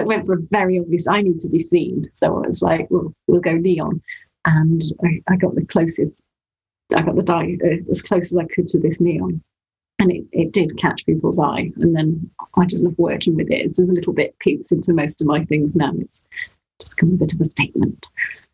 went 0.02 0.26
for 0.26 0.34
a 0.34 0.42
very 0.52 0.80
obvious, 0.80 1.08
I 1.08 1.22
need 1.22 1.40
to 1.40 1.50
be 1.50 1.60
seen. 1.60 2.10
So 2.14 2.44
I 2.44 2.48
was 2.48 2.62
like, 2.62 2.88
well, 2.90 3.14
we'll 3.28 3.40
go 3.40 3.54
neon. 3.54 4.02
And 4.46 4.82
I, 5.04 5.22
I 5.34 5.36
got 5.36 5.56
the 5.56 5.66
closest, 5.66 6.24
I 6.96 7.02
got 7.02 7.16
the 7.16 7.24
dye 7.24 7.58
uh, 7.64 7.90
as 7.90 8.02
close 8.02 8.32
as 8.32 8.38
I 8.38 8.46
could 8.46 8.68
to 8.70 8.80
this 8.80 9.02
neon. 9.02 9.42
And 10.00 10.12
it, 10.12 10.26
it 10.32 10.54
did 10.54 10.78
catch 10.78 11.06
people's 11.06 11.40
eye. 11.40 11.72
And 11.78 11.96
then 11.96 12.30
I 12.56 12.66
just 12.66 12.84
love 12.84 12.98
working 12.98 13.36
with 13.36 13.50
it. 13.50 13.66
It's 13.66 13.80
a 13.80 13.84
little 13.84 14.14
bit 14.14 14.38
peeks 14.40 14.72
into 14.72 14.94
most 14.94 15.22
of 15.22 15.28
my 15.28 15.44
things 15.46 15.76
now. 15.76 15.92
It's 16.00 16.22
just 16.80 16.98
come 16.98 17.14
a 17.14 17.18
bit 17.18 17.34
of 17.34 17.42
a 17.42 17.46
statement. 17.46 18.10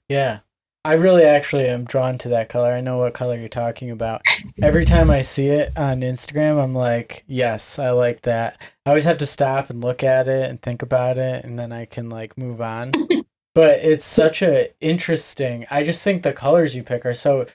Yeah. 0.08 0.40
I 0.86 0.94
really 0.94 1.24
actually 1.24 1.66
am 1.68 1.86
drawn 1.86 2.18
to 2.20 2.30
that 2.30 2.50
color. 2.50 2.74
I 2.74 2.82
know 2.82 2.98
what 2.98 3.14
color 3.14 3.38
you're 3.38 3.48
talking 3.48 3.90
about. 3.90 4.22
Every 4.62 4.84
time 4.84 5.10
I 5.10 5.22
see 5.22 5.48
it 5.48 5.72
on 5.78 6.02
Instagram, 6.02 6.62
I'm 6.62 6.76
like, 6.76 7.24
yes, 7.26 7.80
I 7.80 7.92
like 7.92 8.22
that. 8.24 8.62
I 8.86 8.90
always 8.90 9.06
have 9.06 9.20
to 9.20 9.26
stop 9.26 9.70
and 9.70 9.82
look 9.82 10.04
at 10.04 10.28
it 10.28 10.50
and 10.50 10.62
think 10.62 10.82
about 10.82 11.18
it, 11.18 11.46
and 11.46 11.58
then 11.58 11.72
I 11.72 11.86
can 11.86 12.10
like 12.10 12.38
move 12.38 12.62
on. 12.62 12.92
but 13.56 13.80
it's 13.80 14.04
such 14.04 14.42
a 14.42 14.74
interesting. 14.82 15.66
I 15.72 15.84
just 15.84 16.04
think 16.04 16.22
the 16.22 16.34
colors 16.34 16.76
you 16.76 16.84
pick 16.84 17.06
are 17.06 17.14
so. 17.14 17.46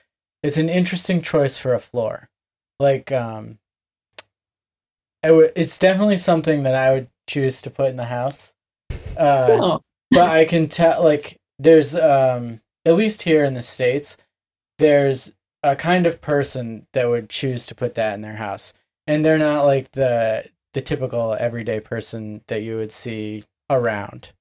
It's 0.41 0.57
an 0.57 0.69
interesting 0.69 1.21
choice 1.21 1.57
for 1.57 1.73
a 1.73 1.79
floor. 1.79 2.29
Like, 2.79 3.11
um, 3.11 3.59
it 5.21 5.27
w- 5.27 5.51
it's 5.55 5.77
definitely 5.77 6.17
something 6.17 6.63
that 6.63 6.75
I 6.75 6.93
would 6.93 7.09
choose 7.27 7.61
to 7.61 7.69
put 7.69 7.89
in 7.89 7.97
the 7.97 8.05
house. 8.05 8.55
Uh, 9.17 9.47
oh 9.51 9.83
but 10.11 10.29
I 10.29 10.45
can 10.45 10.67
tell 10.67 11.03
like 11.03 11.37
there's 11.59 11.95
um 11.95 12.61
at 12.85 12.95
least 12.95 13.23
here 13.23 13.43
in 13.43 13.53
the 13.53 13.61
states 13.61 14.17
there's 14.79 15.31
a 15.61 15.75
kind 15.75 16.07
of 16.07 16.21
person 16.21 16.87
that 16.93 17.09
would 17.09 17.29
choose 17.29 17.65
to 17.67 17.75
put 17.75 17.95
that 17.95 18.15
in 18.15 18.21
their 18.21 18.37
house. 18.37 18.73
And 19.05 19.23
they're 19.23 19.37
not 19.37 19.65
like 19.65 19.91
the 19.91 20.45
the 20.73 20.81
typical 20.81 21.35
everyday 21.39 21.79
person 21.79 22.41
that 22.47 22.61
you 22.61 22.77
would 22.77 22.91
see 22.91 23.43
around. 23.69 24.31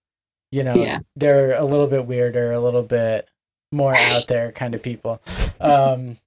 You 0.53 0.63
know 0.63 0.75
yeah. 0.75 1.01
they're 1.17 1.59
a 1.59 1.65
little 1.65 1.87
bit 1.87 2.07
weirder 2.07 2.53
a 2.53 2.61
little 2.61 2.83
bit 2.83 3.29
more 3.71 3.95
out 3.95 4.29
there 4.29 4.53
kind 4.53 4.75
of 4.75 4.83
people. 4.83 5.21
Um 5.61 6.19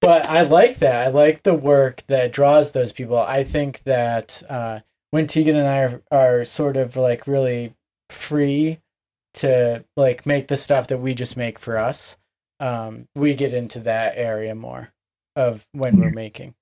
but 0.00 0.26
i 0.26 0.42
like 0.42 0.76
that. 0.76 1.06
I 1.06 1.10
like 1.10 1.44
the 1.44 1.54
work 1.54 2.02
that 2.08 2.32
draws 2.32 2.72
those 2.72 2.92
people. 2.92 3.18
I 3.18 3.44
think 3.44 3.80
that 3.84 4.42
uh 4.48 4.80
when 5.12 5.26
tegan 5.26 5.56
and 5.56 5.68
i 5.68 5.78
are, 5.78 6.02
are 6.10 6.44
sort 6.44 6.76
of 6.76 6.96
like 6.96 7.26
really 7.26 7.74
free 8.10 8.80
to 9.34 9.84
like 9.96 10.26
make 10.26 10.48
the 10.48 10.56
stuff 10.56 10.88
that 10.88 10.98
we 10.98 11.14
just 11.14 11.36
make 11.36 11.58
for 11.58 11.76
us 11.76 12.16
um 12.60 13.08
we 13.14 13.34
get 13.34 13.52
into 13.52 13.80
that 13.80 14.14
area 14.16 14.54
more 14.54 14.92
of 15.36 15.66
when 15.72 15.98
we're 15.98 16.10
making. 16.10 16.54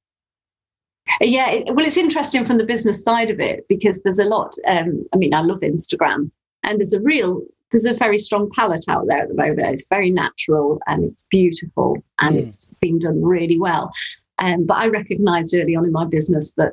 Yeah 1.21 1.51
it, 1.51 1.75
well 1.75 1.85
it's 1.85 1.97
interesting 1.97 2.45
from 2.45 2.59
the 2.59 2.65
business 2.65 3.05
side 3.05 3.31
of 3.31 3.41
it 3.41 3.67
because 3.69 4.03
there's 4.03 4.19
a 4.19 4.25
lot 4.25 4.55
um 4.67 5.05
i 5.13 5.17
mean 5.17 5.35
i 5.35 5.43
love 5.43 5.61
instagram 5.61 6.31
and 6.63 6.79
there's 6.79 6.95
a 6.95 7.03
real 7.03 7.43
there's 7.73 7.87
a 7.87 7.95
very 7.95 8.19
strong 8.19 8.51
palette 8.55 8.85
out 8.89 9.07
there 9.09 9.23
at 9.23 9.29
the 9.29 9.35
moment. 9.35 9.61
It's 9.61 9.89
very 9.89 10.11
natural 10.11 10.81
and 10.87 11.05
it's 11.05 11.25
beautiful 11.31 12.05
and 12.21 12.37
mm. 12.37 12.43
it's 12.43 12.69
been 12.81 12.99
done 12.99 13.23
really 13.23 13.59
well. 13.59 13.91
Um, 14.39 14.67
but 14.67 14.75
i 14.75 14.87
recognized 14.89 15.55
early 15.55 15.77
on 15.77 15.85
in 15.85 15.93
my 15.93 16.05
business 16.05 16.53
that 16.53 16.73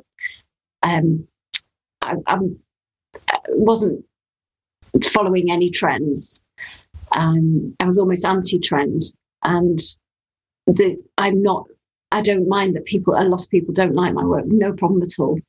um, 0.81 1.27
I, 2.01 2.15
I 2.27 2.37
wasn't 3.49 4.03
following 5.13 5.51
any 5.51 5.69
trends. 5.69 6.43
Um, 7.11 7.75
I 7.79 7.85
was 7.85 7.97
almost 7.97 8.25
anti-trend, 8.25 9.01
and 9.43 9.79
the, 10.67 10.97
I'm 11.17 11.41
not 11.41 11.65
I 12.11 12.21
don't 12.21 12.47
mind 12.47 12.75
that 12.75 12.85
people, 12.85 13.13
a 13.13 13.21
lot 13.23 13.43
of 13.43 13.49
people 13.51 13.71
don't 13.71 13.93
like 13.93 14.13
my 14.13 14.23
work. 14.25 14.45
No 14.47 14.73
problem 14.73 15.01
at 15.03 15.19
all, 15.19 15.39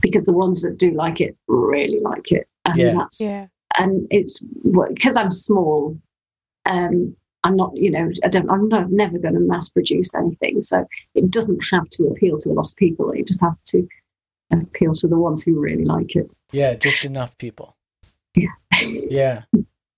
because 0.00 0.24
the 0.24 0.32
ones 0.32 0.60
that 0.62 0.76
do 0.76 0.90
like 0.90 1.20
it 1.20 1.36
really 1.46 2.00
like 2.00 2.32
it, 2.32 2.48
and 2.64 2.76
Yeah. 2.76 2.94
that's 2.94 3.20
Yeah. 3.20 3.46
and 3.78 4.06
it's 4.10 4.40
because 4.92 5.16
I'm 5.16 5.30
small. 5.30 5.96
Um, 6.66 7.16
I'm 7.42 7.56
not, 7.56 7.74
you 7.74 7.90
know, 7.90 8.10
I 8.22 8.28
don't, 8.28 8.50
I'm 8.50 8.68
not 8.68 8.90
never 8.90 9.18
going 9.18 9.34
to 9.34 9.40
mass 9.40 9.68
produce 9.70 10.14
anything, 10.14 10.62
so 10.62 10.84
it 11.14 11.30
doesn't 11.30 11.60
have 11.72 11.88
to 11.90 12.08
appeal 12.08 12.36
to 12.38 12.50
a 12.50 12.52
lot 12.52 12.68
of 12.70 12.76
people. 12.76 13.10
It 13.12 13.26
just 13.26 13.40
has 13.40 13.62
to 13.62 13.88
appeal 14.52 14.92
to 14.94 15.08
the 15.08 15.16
ones 15.16 15.42
who 15.42 15.58
really 15.58 15.84
like 15.86 16.16
it. 16.16 16.30
Yeah, 16.52 16.74
just 16.74 17.04
enough 17.04 17.38
people. 17.38 17.76
Yeah. 18.34 19.42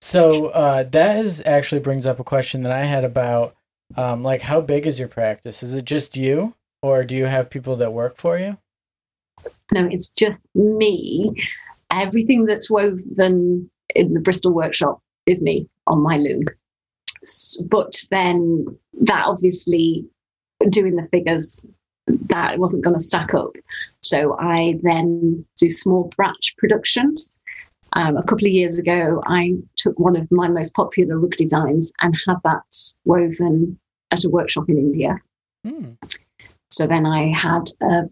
So 0.00 0.46
uh, 0.46 0.82
that 0.84 1.18
is 1.18 1.42
actually 1.46 1.80
brings 1.80 2.06
up 2.06 2.18
a 2.18 2.24
question 2.24 2.62
that 2.64 2.72
I 2.72 2.82
had 2.82 3.04
about 3.04 3.54
um, 3.96 4.22
like 4.22 4.40
how 4.40 4.60
big 4.60 4.86
is 4.86 4.98
your 4.98 5.08
practice? 5.08 5.62
Is 5.62 5.74
it 5.74 5.84
just 5.84 6.16
you, 6.16 6.54
or 6.82 7.04
do 7.04 7.14
you 7.14 7.26
have 7.26 7.50
people 7.50 7.76
that 7.76 7.92
work 7.92 8.16
for 8.16 8.38
you? 8.38 8.58
No, 9.72 9.86
it's 9.90 10.08
just 10.10 10.46
me. 10.54 11.34
Everything 11.90 12.46
that's 12.46 12.70
woven 12.70 13.70
in 13.94 14.14
the 14.14 14.20
Bristol 14.20 14.52
workshop 14.52 15.00
is 15.26 15.42
me 15.42 15.68
on 15.86 16.00
my 16.00 16.16
loom. 16.16 16.42
But 17.66 17.94
then 18.10 18.66
that 19.02 19.24
obviously 19.26 20.04
doing 20.68 20.96
the 20.96 21.08
figures 21.10 21.70
that 22.06 22.58
wasn't 22.58 22.84
going 22.84 22.96
to 22.96 23.02
stack 23.02 23.34
up. 23.34 23.52
So 24.00 24.36
I 24.38 24.78
then 24.82 25.44
do 25.56 25.70
small 25.70 26.10
batch 26.16 26.54
productions. 26.58 27.38
Um, 27.94 28.16
a 28.16 28.22
couple 28.22 28.46
of 28.46 28.52
years 28.52 28.78
ago, 28.78 29.22
I 29.26 29.54
took 29.76 29.98
one 29.98 30.16
of 30.16 30.30
my 30.30 30.48
most 30.48 30.74
popular 30.74 31.18
rug 31.18 31.36
designs 31.36 31.92
and 32.00 32.16
had 32.26 32.36
that 32.44 32.62
woven 33.04 33.78
at 34.10 34.24
a 34.24 34.30
workshop 34.30 34.68
in 34.68 34.78
India. 34.78 35.18
Hmm. 35.64 35.92
So 36.70 36.86
then 36.86 37.04
I 37.06 37.32
had 37.32 37.64
a, 37.82 38.02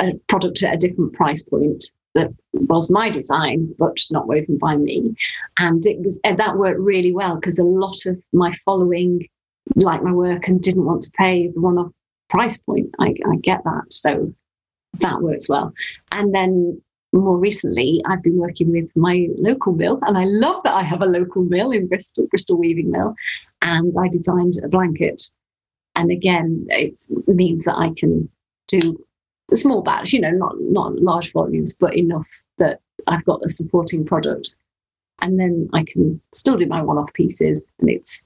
a 0.00 0.14
product 0.28 0.62
at 0.62 0.74
a 0.74 0.78
different 0.78 1.12
price 1.12 1.42
point 1.42 1.84
that 2.14 2.32
was 2.52 2.90
my 2.90 3.10
design, 3.10 3.74
but 3.78 3.96
not 4.10 4.26
woven 4.26 4.58
by 4.58 4.76
me. 4.76 5.14
And 5.58 5.84
it 5.86 5.98
was 6.00 6.18
and 6.24 6.38
that 6.38 6.56
worked 6.56 6.80
really 6.80 7.12
well 7.12 7.36
because 7.36 7.58
a 7.58 7.64
lot 7.64 8.06
of 8.06 8.20
my 8.32 8.52
following 8.64 9.28
liked 9.74 10.04
my 10.04 10.12
work 10.12 10.48
and 10.48 10.62
didn't 10.62 10.84
want 10.84 11.02
to 11.02 11.10
pay 11.18 11.48
the 11.48 11.60
one-off 11.60 11.92
price 12.30 12.58
point. 12.58 12.90
I, 12.98 13.14
I 13.30 13.36
get 13.42 13.64
that. 13.64 13.92
So 13.92 14.32
that 15.00 15.20
works 15.20 15.48
well. 15.48 15.72
And 16.10 16.34
then 16.34 16.80
more 17.20 17.38
recently, 17.38 18.02
I've 18.06 18.22
been 18.22 18.36
working 18.36 18.70
with 18.70 18.94
my 18.96 19.28
local 19.36 19.72
mill, 19.72 19.98
and 20.02 20.16
I 20.16 20.24
love 20.24 20.62
that 20.62 20.74
I 20.74 20.82
have 20.82 21.02
a 21.02 21.06
local 21.06 21.42
mill 21.42 21.70
in 21.70 21.86
Bristol, 21.86 22.26
Bristol 22.28 22.58
Weaving 22.58 22.90
Mill, 22.90 23.14
and 23.62 23.92
I 23.98 24.08
designed 24.08 24.54
a 24.64 24.68
blanket. 24.68 25.30
And 25.94 26.10
again, 26.10 26.66
it 26.68 26.98
means 27.26 27.64
that 27.64 27.76
I 27.76 27.92
can 27.96 28.28
do 28.68 29.02
a 29.52 29.56
small 29.56 29.82
batch, 29.82 30.12
you 30.12 30.20
know, 30.20 30.30
not 30.30 30.54
not 30.60 31.00
large 31.00 31.32
volumes, 31.32 31.74
but 31.74 31.96
enough 31.96 32.28
that 32.58 32.80
I've 33.06 33.24
got 33.24 33.44
a 33.44 33.50
supporting 33.50 34.04
product, 34.04 34.54
and 35.20 35.38
then 35.38 35.68
I 35.72 35.84
can 35.84 36.20
still 36.32 36.56
do 36.56 36.66
my 36.66 36.82
one-off 36.82 37.12
pieces. 37.14 37.70
And 37.78 37.88
it's, 37.90 38.24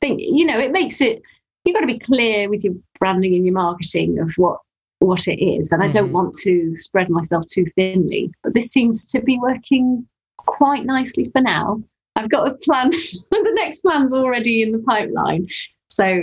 think 0.00 0.20
you 0.20 0.44
know, 0.44 0.58
it 0.58 0.72
makes 0.72 1.00
it. 1.00 1.22
You've 1.64 1.74
got 1.74 1.80
to 1.80 1.86
be 1.86 1.98
clear 1.98 2.50
with 2.50 2.62
your 2.64 2.74
branding 2.98 3.34
and 3.34 3.46
your 3.46 3.54
marketing 3.54 4.18
of 4.18 4.34
what 4.36 4.58
what 5.04 5.26
it 5.28 5.42
is. 5.42 5.70
And 5.72 5.82
I 5.82 5.88
don't 5.88 6.10
Mhm. 6.10 6.12
want 6.12 6.34
to 6.42 6.76
spread 6.76 7.10
myself 7.10 7.44
too 7.46 7.66
thinly, 7.76 8.32
but 8.42 8.54
this 8.54 8.68
seems 8.68 9.06
to 9.08 9.20
be 9.22 9.38
working 9.38 10.06
quite 10.38 10.84
nicely 10.84 11.26
for 11.32 11.40
now. 11.40 11.82
I've 12.16 12.28
got 12.30 12.48
a 12.48 12.54
plan. 12.54 12.90
the 13.30 13.52
next 13.54 13.80
plan's 13.80 14.14
already 14.14 14.62
in 14.62 14.72
the 14.72 14.78
pipeline, 14.80 15.46
so 15.88 16.22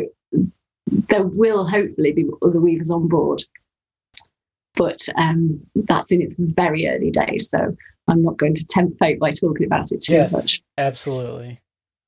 there 1.09 1.23
will 1.25 1.67
hopefully 1.67 2.11
be 2.11 2.25
other 2.41 2.59
weavers 2.59 2.89
on 2.89 3.07
board 3.07 3.43
but 4.75 4.99
um, 5.17 5.59
that's 5.75 6.11
in 6.13 6.21
its 6.21 6.35
very 6.39 6.87
early 6.87 7.11
days. 7.11 7.49
So 7.49 7.75
I'm 8.07 8.21
not 8.23 8.37
going 8.37 8.55
to 8.55 8.65
tempt 8.65 8.97
fate 8.99 9.19
by 9.19 9.31
talking 9.31 9.65
about 9.65 9.91
it 9.91 10.01
too 10.01 10.13
Yes. 10.13 10.31
much. 10.31 10.61
Absolutely. 10.77 11.59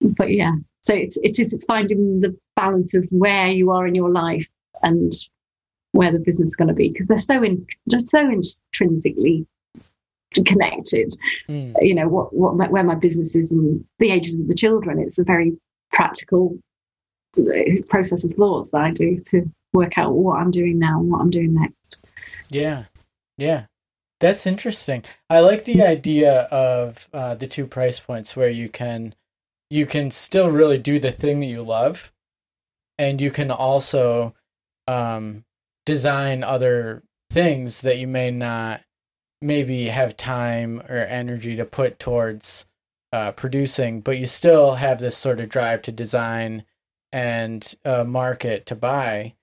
But 0.01 0.31
yeah, 0.31 0.53
so 0.81 0.93
it's 0.93 1.17
it 1.17 1.39
is 1.39 1.53
it's 1.53 1.65
finding 1.65 2.21
the 2.21 2.35
balance 2.55 2.93
of 2.93 3.03
where 3.09 3.47
you 3.49 3.69
are 3.71 3.85
in 3.85 3.95
your 3.95 4.09
life 4.09 4.47
and 4.81 5.11
where 5.93 6.11
the 6.11 6.19
business 6.19 6.49
is 6.49 6.55
going 6.55 6.67
to 6.67 6.73
be 6.73 6.89
because 6.89 7.07
they're 7.07 7.17
so 7.17 7.41
in 7.41 7.65
they're 7.87 7.99
so 7.99 8.29
intrinsically 8.29 9.47
connected. 10.45 11.15
Hmm. 11.47 11.73
You 11.81 11.95
know 11.95 12.07
what 12.07 12.33
what 12.35 12.55
my, 12.55 12.67
where 12.67 12.83
my 12.83 12.95
business 12.95 13.35
is 13.35 13.51
and 13.51 13.83
the 13.99 14.11
ages 14.11 14.37
of 14.37 14.47
the 14.47 14.55
children. 14.55 14.99
It's 14.99 15.19
a 15.19 15.23
very 15.23 15.53
practical 15.91 16.57
uh, 17.37 17.81
process 17.89 18.23
of 18.23 18.33
thoughts 18.33 18.71
that 18.71 18.81
I 18.81 18.91
do 18.91 19.17
to 19.27 19.49
work 19.73 19.97
out 19.97 20.13
what 20.13 20.39
I'm 20.39 20.51
doing 20.51 20.77
now 20.77 20.99
and 20.99 21.09
what 21.09 21.21
I'm 21.21 21.31
doing 21.31 21.53
next. 21.53 21.97
Yeah. 22.49 22.85
Yeah. 23.37 23.65
That's 24.19 24.45
interesting. 24.45 25.03
I 25.29 25.39
like 25.39 25.65
the 25.65 25.83
idea 25.83 26.43
of 26.43 27.09
uh, 27.13 27.35
the 27.35 27.47
two 27.47 27.67
price 27.67 27.99
points 27.99 28.35
where 28.35 28.49
you 28.49 28.69
can 28.69 29.15
you 29.69 29.85
can 29.85 30.11
still 30.11 30.49
really 30.49 30.77
do 30.77 30.99
the 30.99 31.11
thing 31.11 31.39
that 31.39 31.47
you 31.47 31.61
love 31.61 32.11
and 32.97 33.19
you 33.19 33.31
can 33.31 33.49
also 33.49 34.35
um, 34.87 35.43
design 35.85 36.43
other 36.43 37.03
things 37.29 37.81
that 37.81 37.97
you 37.97 38.07
may 38.07 38.31
not 38.31 38.81
maybe 39.41 39.87
have 39.89 40.15
time 40.15 40.81
or 40.87 40.97
energy 40.97 41.55
to 41.55 41.65
put 41.65 41.99
towards 41.99 42.65
uh, 43.11 43.31
producing, 43.31 44.01
but 44.01 44.17
you 44.17 44.25
still 44.25 44.75
have 44.75 44.99
this 44.99 45.17
sort 45.17 45.39
of 45.39 45.49
drive 45.49 45.81
to 45.83 45.91
design 45.91 46.63
and 47.11 47.75
uh, 47.85 48.03
market 48.03 48.65
to 48.65 48.75
buy 48.75 49.33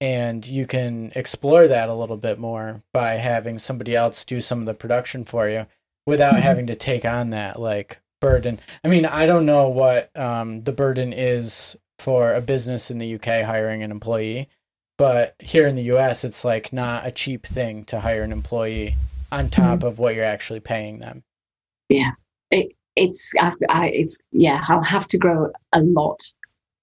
and 0.00 0.46
you 0.46 0.66
can 0.66 1.10
explore 1.16 1.66
that 1.66 1.88
a 1.88 1.94
little 1.94 2.18
bit 2.18 2.38
more 2.38 2.82
by 2.92 3.14
having 3.14 3.58
somebody 3.58 3.96
else 3.96 4.24
do 4.26 4.40
some 4.42 4.60
of 4.60 4.66
the 4.66 4.74
production 4.74 5.24
for 5.24 5.48
you 5.48 5.66
without 6.06 6.34
Mhm. 6.34 6.40
having 6.40 6.66
to 6.66 6.76
take 6.76 7.04
on 7.06 7.30
that 7.30 7.58
like 7.58 7.98
burden. 8.20 8.60
I 8.84 8.88
mean, 8.88 9.06
I 9.06 9.24
don't 9.24 9.46
know 9.46 9.68
what 9.68 10.14
um, 10.16 10.62
the 10.64 10.72
burden 10.72 11.12
is 11.14 11.76
for 11.98 12.34
a 12.34 12.42
business 12.42 12.90
in 12.90 12.98
the 12.98 13.06
UK 13.14 13.42
hiring 13.42 13.82
an 13.82 13.90
employee, 13.90 14.48
but 14.96 15.34
here 15.40 15.66
in 15.66 15.76
the 15.76 15.82
US, 15.94 16.24
it's 16.24 16.44
like 16.44 16.72
not 16.72 17.06
a 17.06 17.10
cheap 17.10 17.46
thing 17.46 17.84
to 17.86 18.00
hire 18.00 18.22
an 18.22 18.32
employee 18.32 18.96
on 19.32 19.50
top 19.50 19.82
of 19.82 19.98
what 19.98 20.14
you're 20.14 20.24
actually 20.24 20.60
paying 20.60 20.98
them. 21.00 21.22
Yeah. 21.88 22.12
It, 22.50 22.72
it's 22.94 23.32
I, 23.38 23.52
I, 23.68 23.88
it's 23.88 24.18
yeah 24.32 24.64
i'll 24.68 24.82
have 24.82 25.06
to 25.08 25.18
grow 25.18 25.50
a 25.72 25.80
lot 25.80 26.18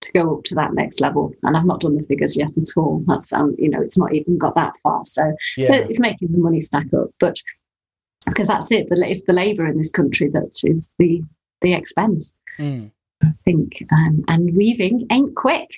to 0.02 0.12
go 0.12 0.38
up 0.38 0.44
to 0.44 0.56
that 0.56 0.74
next 0.74 1.02
level. 1.02 1.34
And 1.44 1.56
i've 1.58 1.66
not 1.66 1.80
done 1.80 1.96
the 1.98 2.04
figures 2.04 2.38
yet 2.38 2.52
at 2.56 2.68
all. 2.78 3.04
That's 3.08 3.32
um 3.34 3.56
you 3.58 3.70
know 3.70 3.82
it's 3.82 3.98
not 3.98 4.14
even 4.14 4.38
got 4.38 4.56
that 4.56 4.74
far. 4.84 5.06
So 5.06 5.24
Yeah. 5.58 5.74
it's 5.74 6.00
making 6.00 6.32
the 6.32 6.38
money 6.38 6.60
stack 6.60 6.88
up. 6.94 7.10
But 7.20 7.38
because 8.26 8.48
that's 8.48 8.72
it. 8.72 8.88
The, 8.90 9.04
it's 9.10 9.24
the 9.24 9.34
labor 9.34 9.66
in 9.66 9.78
this 9.78 9.92
country 9.92 10.30
that 10.30 10.60
is 10.64 10.92
the 11.00 11.22
the 11.62 11.74
expense. 11.74 12.36
Mm, 12.60 12.92
i 13.24 13.34
think 13.44 13.84
um, 13.92 14.24
and 14.28 14.56
weaving 14.56 15.06
ain't 15.12 15.36
quick 15.36 15.70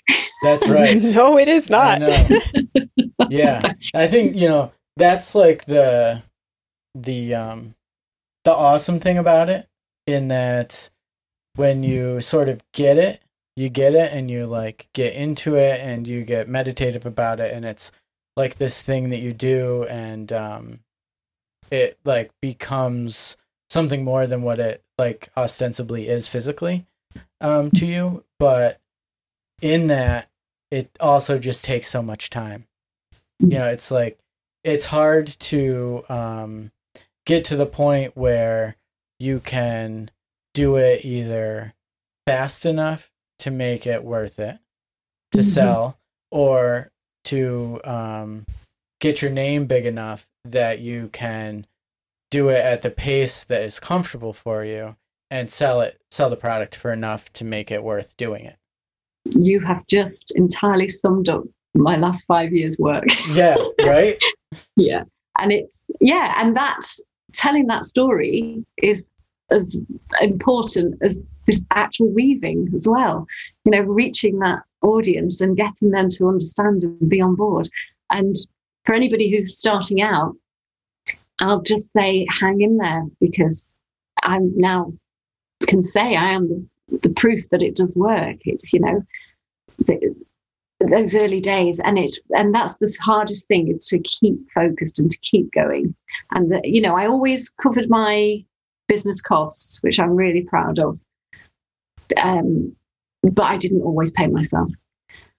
that's 0.42 0.68
right. 0.68 1.02
no, 1.16 1.40
it 1.40 1.48
is 1.48 1.70
not. 1.70 2.02
know. 2.02 2.28
yeah 3.30 3.74
i 3.94 4.08
think 4.08 4.36
you 4.36 4.48
know 4.48 4.72
that's 4.98 5.36
like 5.36 5.66
the 5.66 6.22
the 6.94 7.36
um 7.36 7.76
the 8.44 8.54
awesome 8.54 9.00
thing 9.00 9.18
about 9.18 9.50
it 9.50 9.68
in 10.08 10.28
that 10.28 10.90
when 11.56 11.84
you 11.84 12.22
sort 12.22 12.50
of 12.50 12.62
get 12.74 12.98
it 12.98 13.22
you 13.56 13.70
get 13.70 13.96
it 13.96 14.12
and 14.12 14.30
you 14.30 14.46
like 14.46 14.88
get 14.94 15.14
into 15.14 15.56
it 15.56 15.80
and 15.80 16.08
you 16.08 16.24
get 16.24 16.48
meditative 16.48 17.06
about 17.06 17.40
it 17.40 17.54
and 17.54 17.66
it's 17.66 17.92
like 18.36 18.58
this 18.58 18.82
thing 18.82 19.10
that 19.10 19.20
you 19.20 19.34
do 19.34 19.84
and 19.86 20.32
um 20.32 20.80
it 21.72 21.98
like 22.06 22.32
becomes 22.42 23.38
something 23.70 24.04
more 24.04 24.28
than 24.28 24.44
what 24.44 24.60
it 24.60 24.84
like 24.98 25.30
ostensibly 25.36 26.08
is 26.08 26.28
physically 26.28 26.86
um 27.42 27.70
to 27.72 27.86
you 27.86 28.24
but 28.40 28.80
in 29.62 29.88
that 29.88 30.30
it 30.72 30.90
also 31.00 31.38
just 31.40 31.64
takes 31.64 31.88
so 31.88 32.02
much 32.02 32.30
time 32.30 32.66
you 33.40 33.50
know 33.58 33.68
it's 33.68 33.92
like 33.92 34.20
it's 34.64 34.86
hard 34.86 35.28
to 35.28 36.04
um 36.10 36.72
get 37.26 37.46
to 37.46 37.56
the 37.56 37.66
point 37.66 38.16
where 38.16 38.76
you 39.20 39.40
can 39.40 40.10
do 40.54 40.76
it 40.76 41.04
either 41.06 41.74
fast 42.28 42.66
enough 42.66 43.10
to 43.40 43.52
make 43.52 43.86
it 43.86 44.04
worth 44.04 44.40
it 44.40 44.58
to 45.32 45.40
Mhm. 45.40 45.44
sell 45.44 45.98
or 46.32 46.92
to 47.26 47.80
um, 47.84 48.46
get 49.02 49.22
your 49.22 49.32
name 49.32 49.66
big 49.66 49.86
enough 49.86 50.28
that 50.46 50.80
you 50.80 51.10
can 51.10 51.66
do 52.32 52.50
it 52.50 52.64
at 52.64 52.82
the 52.84 52.92
pace 52.92 53.44
that 53.46 53.62
is 53.64 53.80
comfortable 53.80 54.34
for 54.34 54.64
you 54.64 54.96
and 55.32 55.50
sell 55.50 55.82
it 55.82 56.00
sell 56.12 56.30
the 56.30 56.36
product 56.36 56.76
for 56.76 56.92
enough 56.92 57.32
to 57.34 57.44
make 57.44 57.72
it 57.72 57.84
worth 57.84 58.16
doing 58.18 58.46
it 58.46 58.58
you 59.40 59.60
have 59.60 59.86
just 59.88 60.32
entirely 60.36 60.88
summed 60.88 61.30
up 61.30 61.44
my 61.74 61.98
last 61.98 62.26
five 62.26 62.54
years 62.54 62.78
work 62.78 63.06
yeah 63.32 63.58
right 63.86 64.24
yeah 64.76 65.04
and 65.40 65.52
it's 65.52 65.86
yeah 66.00 66.34
and 66.42 66.56
that's 66.56 67.04
telling 67.34 67.68
that 67.68 67.86
story 67.86 68.64
is 68.78 69.12
as 69.52 69.78
important 70.22 70.96
as 71.02 71.20
the 71.46 71.64
actual 71.72 72.10
weaving 72.12 72.70
as 72.74 72.88
well. 72.90 73.28
You 73.66 73.72
know, 73.72 73.82
reaching 73.82 74.40
that 74.40 74.60
audience 74.82 75.42
and 75.42 75.56
getting 75.56 75.92
them 75.92 76.10
to 76.12 76.28
understand 76.28 76.84
and 76.84 77.10
be 77.10 77.22
on 77.22 77.36
board. 77.36 77.70
And 78.12 78.36
for 78.86 78.96
anybody 78.96 79.30
who's 79.30 79.58
starting 79.58 80.02
out, 80.02 80.36
I'll 81.40 81.62
just 81.62 81.92
say 81.94 82.26
hang 82.30 82.62
in 82.62 82.78
there 82.78 83.04
because 83.20 83.74
I'm 84.24 84.54
now 84.56 84.94
can 85.68 85.82
say 85.82 86.16
I 86.16 86.32
am 86.32 86.44
the, 86.44 86.68
the 87.02 87.10
proof 87.10 87.50
that 87.50 87.62
it 87.62 87.76
does 87.76 87.96
work. 87.96 88.38
It's 88.42 88.72
you 88.74 88.80
know 88.80 89.02
the, 89.86 90.16
those 90.80 91.16
early 91.16 91.42
days, 91.42 91.80
and 91.80 91.98
it 91.98 92.14
and 92.32 92.54
that's 92.54 92.78
the 92.78 92.96
hardest 93.02 93.48
thing 93.48 93.70
is 93.70 93.88
to 93.88 94.00
keep 94.00 94.36
focused 94.52 95.00
and 95.00 95.10
to 95.10 95.18
keep 95.20 95.52
going. 95.54 95.96
And 96.32 96.52
the, 96.52 96.62
you 96.64 96.82
know 96.82 96.96
I 96.96 97.08
always 97.08 97.50
covered 97.50 97.90
my 97.90 98.44
business 98.88 99.22
costs, 99.22 99.82
which 99.84 100.00
I'm 100.00 100.16
really 100.16 100.42
proud 100.42 100.80
of. 100.80 101.00
Um, 102.18 102.76
but 103.24 103.44
I 103.44 103.58
didn't 103.58 103.82
always 103.82 104.12
pay 104.12 104.28
myself, 104.28 104.70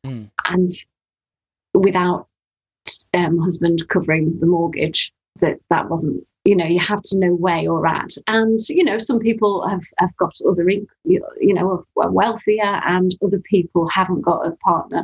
mm. 0.05 0.29
and 0.47 0.69
without 1.75 2.27
um, 3.15 3.39
husband 3.39 3.87
covering 3.89 4.39
the 4.41 4.47
mortgage, 4.47 5.13
that 5.41 5.59
that 5.71 5.89
wasn't 5.89 6.27
you 6.47 6.55
know 6.55 6.65
you 6.65 6.79
have 6.79 7.03
to 7.03 7.19
know 7.19 7.35
where 7.35 7.59
you're 7.59 7.87
at. 7.87 8.13
And 8.27 8.59
you 8.69 8.85
know 8.85 8.99
some 8.99 9.19
people 9.19 9.67
have 9.69 9.83
have 9.99 10.17
got 10.17 10.35
other 10.49 10.69
you 10.71 11.21
know 11.41 11.85
are 11.97 12.11
wealthier 12.11 12.81
and 12.87 13.15
other 13.25 13.41
people 13.41 13.89
haven't 13.89 14.23
got 14.23 14.47
a 14.47 14.53
partner. 14.57 15.03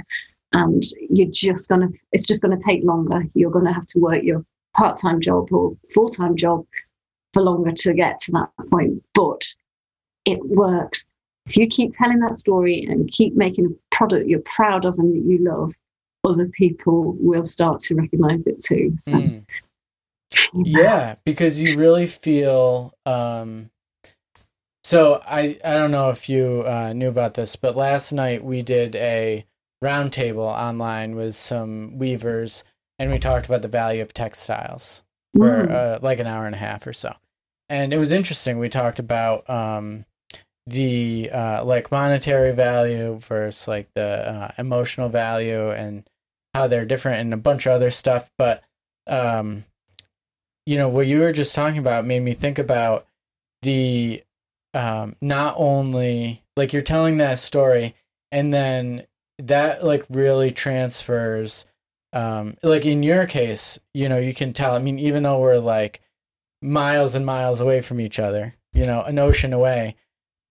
And 0.54 0.82
you're 1.10 1.30
just 1.30 1.68
gonna 1.68 1.88
it's 2.12 2.26
just 2.26 2.42
gonna 2.42 2.58
take 2.58 2.84
longer. 2.84 3.24
You're 3.34 3.50
gonna 3.50 3.72
have 3.72 3.86
to 3.86 3.98
work 3.98 4.22
your 4.22 4.44
part-time 4.74 5.20
job 5.20 5.52
or 5.52 5.76
full-time 5.92 6.34
job 6.36 6.64
for 7.34 7.42
longer 7.42 7.72
to 7.72 7.92
get 7.92 8.18
to 8.20 8.32
that 8.32 8.50
point. 8.70 9.02
But 9.14 9.42
it 10.24 10.38
works. 10.42 11.10
If 11.46 11.56
you 11.56 11.66
keep 11.66 11.92
telling 11.92 12.20
that 12.20 12.36
story 12.36 12.86
and 12.88 13.10
keep 13.10 13.34
making 13.34 13.66
a 13.66 13.96
product 13.96 14.28
you're 14.28 14.40
proud 14.40 14.84
of 14.84 14.96
and 14.98 15.12
that 15.12 15.28
you 15.28 15.38
love 15.38 15.74
other 16.24 16.46
people 16.46 17.16
will 17.18 17.42
start 17.42 17.80
to 17.80 17.96
recognize 17.96 18.46
it 18.46 18.62
too. 18.62 18.94
So 18.98 19.12
mm 19.12 19.44
yeah 20.54 21.16
because 21.24 21.60
you 21.60 21.78
really 21.78 22.06
feel 22.06 22.94
um 23.06 23.70
so 24.84 25.22
i 25.26 25.58
i 25.64 25.74
don't 25.74 25.90
know 25.90 26.10
if 26.10 26.28
you 26.28 26.64
uh, 26.66 26.92
knew 26.92 27.08
about 27.08 27.34
this 27.34 27.56
but 27.56 27.76
last 27.76 28.12
night 28.12 28.44
we 28.44 28.62
did 28.62 28.94
a 28.96 29.44
roundtable 29.82 30.38
online 30.38 31.16
with 31.16 31.34
some 31.34 31.98
weavers 31.98 32.64
and 32.98 33.10
we 33.10 33.18
talked 33.18 33.46
about 33.46 33.62
the 33.62 33.68
value 33.68 34.02
of 34.02 34.14
textiles 34.14 35.02
for 35.34 35.66
mm. 35.66 35.70
uh, 35.70 35.98
like 36.02 36.20
an 36.20 36.26
hour 36.26 36.46
and 36.46 36.54
a 36.54 36.58
half 36.58 36.86
or 36.86 36.92
so 36.92 37.14
and 37.68 37.92
it 37.92 37.98
was 37.98 38.12
interesting 38.12 38.58
we 38.58 38.68
talked 38.68 38.98
about 38.98 39.48
um 39.50 40.04
the 40.66 41.28
uh 41.32 41.64
like 41.64 41.90
monetary 41.90 42.52
value 42.52 43.18
versus 43.18 43.66
like 43.66 43.88
the 43.94 44.02
uh, 44.02 44.50
emotional 44.58 45.08
value 45.08 45.70
and 45.70 46.08
how 46.54 46.66
they're 46.66 46.84
different 46.84 47.20
and 47.20 47.34
a 47.34 47.38
bunch 47.38 47.66
of 47.66 47.72
other 47.72 47.90
stuff 47.90 48.30
but 48.38 48.62
um 49.08 49.64
you 50.66 50.76
know 50.76 50.88
what 50.88 51.06
you 51.06 51.20
were 51.20 51.32
just 51.32 51.54
talking 51.54 51.78
about 51.78 52.06
made 52.06 52.20
me 52.20 52.32
think 52.32 52.58
about 52.58 53.06
the 53.62 54.22
um 54.74 55.16
not 55.20 55.54
only 55.56 56.42
like 56.56 56.72
you're 56.72 56.82
telling 56.82 57.16
that 57.18 57.38
story 57.38 57.94
and 58.30 58.52
then 58.52 59.06
that 59.38 59.84
like 59.84 60.04
really 60.10 60.50
transfers 60.50 61.64
um 62.12 62.56
like 62.62 62.86
in 62.86 63.02
your 63.02 63.26
case 63.26 63.78
you 63.94 64.08
know 64.08 64.18
you 64.18 64.34
can 64.34 64.52
tell 64.52 64.74
i 64.74 64.78
mean 64.78 64.98
even 64.98 65.22
though 65.22 65.38
we're 65.38 65.58
like 65.58 66.00
miles 66.60 67.14
and 67.14 67.26
miles 67.26 67.60
away 67.60 67.80
from 67.80 68.00
each 68.00 68.18
other 68.18 68.54
you 68.72 68.84
know 68.84 69.02
an 69.02 69.18
ocean 69.18 69.52
away 69.52 69.96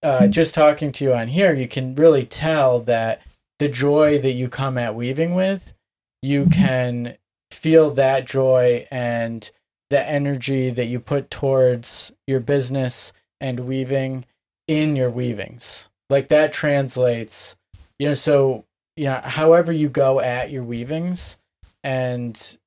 uh 0.03 0.19
mm-hmm. 0.19 0.31
just 0.31 0.53
talking 0.53 0.91
to 0.91 1.05
you 1.05 1.13
on 1.13 1.27
here 1.27 1.53
you 1.53 1.67
can 1.67 1.95
really 1.95 2.23
tell 2.23 2.79
that 2.79 3.21
the 3.59 3.69
joy 3.69 4.19
that 4.19 4.33
you 4.33 4.49
come 4.49 4.77
at 4.77 4.95
weaving 4.95 5.33
with 5.33 5.73
you 6.21 6.41
mm-hmm. 6.41 6.51
can 6.51 7.17
feel 7.51 7.91
that 7.91 8.25
joy 8.25 8.85
and 8.91 9.51
the 9.91 10.09
energy 10.09 10.69
that 10.69 10.85
you 10.85 10.99
put 10.99 11.29
towards 11.29 12.13
your 12.25 12.39
business 12.39 13.11
and 13.41 13.59
weaving 13.59 14.25
in 14.67 14.95
your 14.95 15.09
weavings. 15.09 15.89
Like 16.09 16.29
that 16.29 16.53
translates, 16.53 17.57
you 17.99 18.07
know, 18.07 18.13
so 18.13 18.65
yeah, 18.95 19.27
however 19.27 19.71
you 19.73 19.89
go 19.89 20.21
at 20.21 20.49
your 20.49 20.63
weavings 20.63 21.37
and 21.83 22.57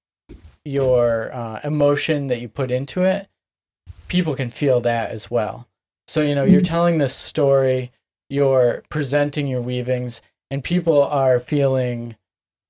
your 0.67 1.35
uh, 1.35 1.61
emotion 1.65 2.27
that 2.27 2.43
you 2.43 2.49
put 2.49 2.71
into 2.71 3.05
it, 3.05 3.29
people 4.09 4.35
can 4.35 4.51
feel 4.51 4.83
that 4.83 5.11
as 5.11 5.31
well. 5.31 5.67
So, 6.07 6.21
you 6.21 6.35
know, 6.35 6.45
you're 6.45 6.61
mm-hmm. 6.61 6.67
telling 6.67 6.99
this 6.99 7.15
story, 7.15 7.91
you're 8.29 8.83
presenting 8.91 9.47
your 9.47 9.63
weavings, 9.63 10.21
and 10.51 10.63
people 10.63 11.03
are 11.03 11.41
feeling 11.41 12.17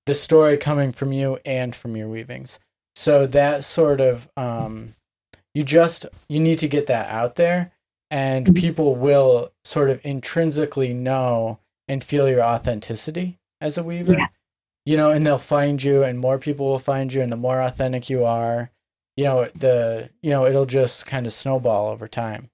the 0.06 0.14
story 0.14 0.56
coming 0.56 0.92
from 0.92 1.12
you 1.12 1.38
and 1.44 1.74
from 1.74 1.96
your 1.96 2.08
weavings. 2.08 2.60
So 2.94 3.26
that 3.26 3.64
sort 3.64 4.00
of 4.00 4.28
um, 4.36 4.94
you 5.54 5.62
just 5.62 6.06
you 6.28 6.40
need 6.40 6.58
to 6.60 6.68
get 6.68 6.86
that 6.86 7.08
out 7.08 7.36
there, 7.36 7.72
and 8.10 8.46
mm-hmm. 8.46 8.54
people 8.54 8.94
will 8.94 9.52
sort 9.64 9.90
of 9.90 10.00
intrinsically 10.04 10.92
know 10.92 11.58
and 11.88 12.02
feel 12.02 12.28
your 12.28 12.42
authenticity 12.42 13.38
as 13.60 13.78
a 13.78 13.84
weaver. 13.84 14.14
Yeah. 14.14 14.26
You 14.86 14.96
know, 14.98 15.10
and 15.10 15.26
they'll 15.26 15.38
find 15.38 15.82
you, 15.82 16.02
and 16.02 16.18
more 16.18 16.38
people 16.38 16.66
will 16.66 16.78
find 16.78 17.12
you, 17.12 17.22
and 17.22 17.32
the 17.32 17.36
more 17.36 17.62
authentic 17.62 18.10
you 18.10 18.24
are, 18.24 18.70
you 19.16 19.24
know, 19.24 19.48
the 19.54 20.10
you 20.22 20.30
know 20.30 20.46
it'll 20.46 20.66
just 20.66 21.06
kind 21.06 21.26
of 21.26 21.32
snowball 21.32 21.88
over 21.88 22.06
time. 22.06 22.50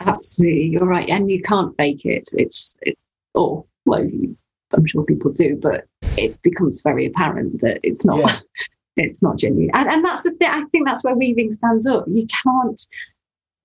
Absolutely, 0.00 0.66
you're 0.66 0.86
right, 0.86 1.08
and 1.08 1.30
you 1.30 1.40
can't 1.42 1.74
fake 1.76 2.04
it. 2.04 2.28
It's 2.34 2.78
it, 2.82 2.98
oh 3.34 3.66
well, 3.86 4.04
you, 4.04 4.36
I'm 4.72 4.84
sure 4.86 5.02
people 5.04 5.32
do, 5.32 5.56
but 5.56 5.86
it 6.16 6.38
becomes 6.42 6.82
very 6.82 7.06
apparent 7.06 7.60
that 7.62 7.80
it's 7.82 8.04
not. 8.04 8.18
Yeah. 8.18 8.38
it's 8.98 9.22
not 9.22 9.38
genuine. 9.38 9.70
And, 9.74 9.88
and 9.88 10.04
that's 10.04 10.22
the 10.22 10.30
thing, 10.32 10.48
I 10.50 10.64
think 10.72 10.86
that's 10.86 11.04
where 11.04 11.14
weaving 11.14 11.52
stands 11.52 11.86
up. 11.86 12.04
You 12.08 12.26
can't 12.44 12.86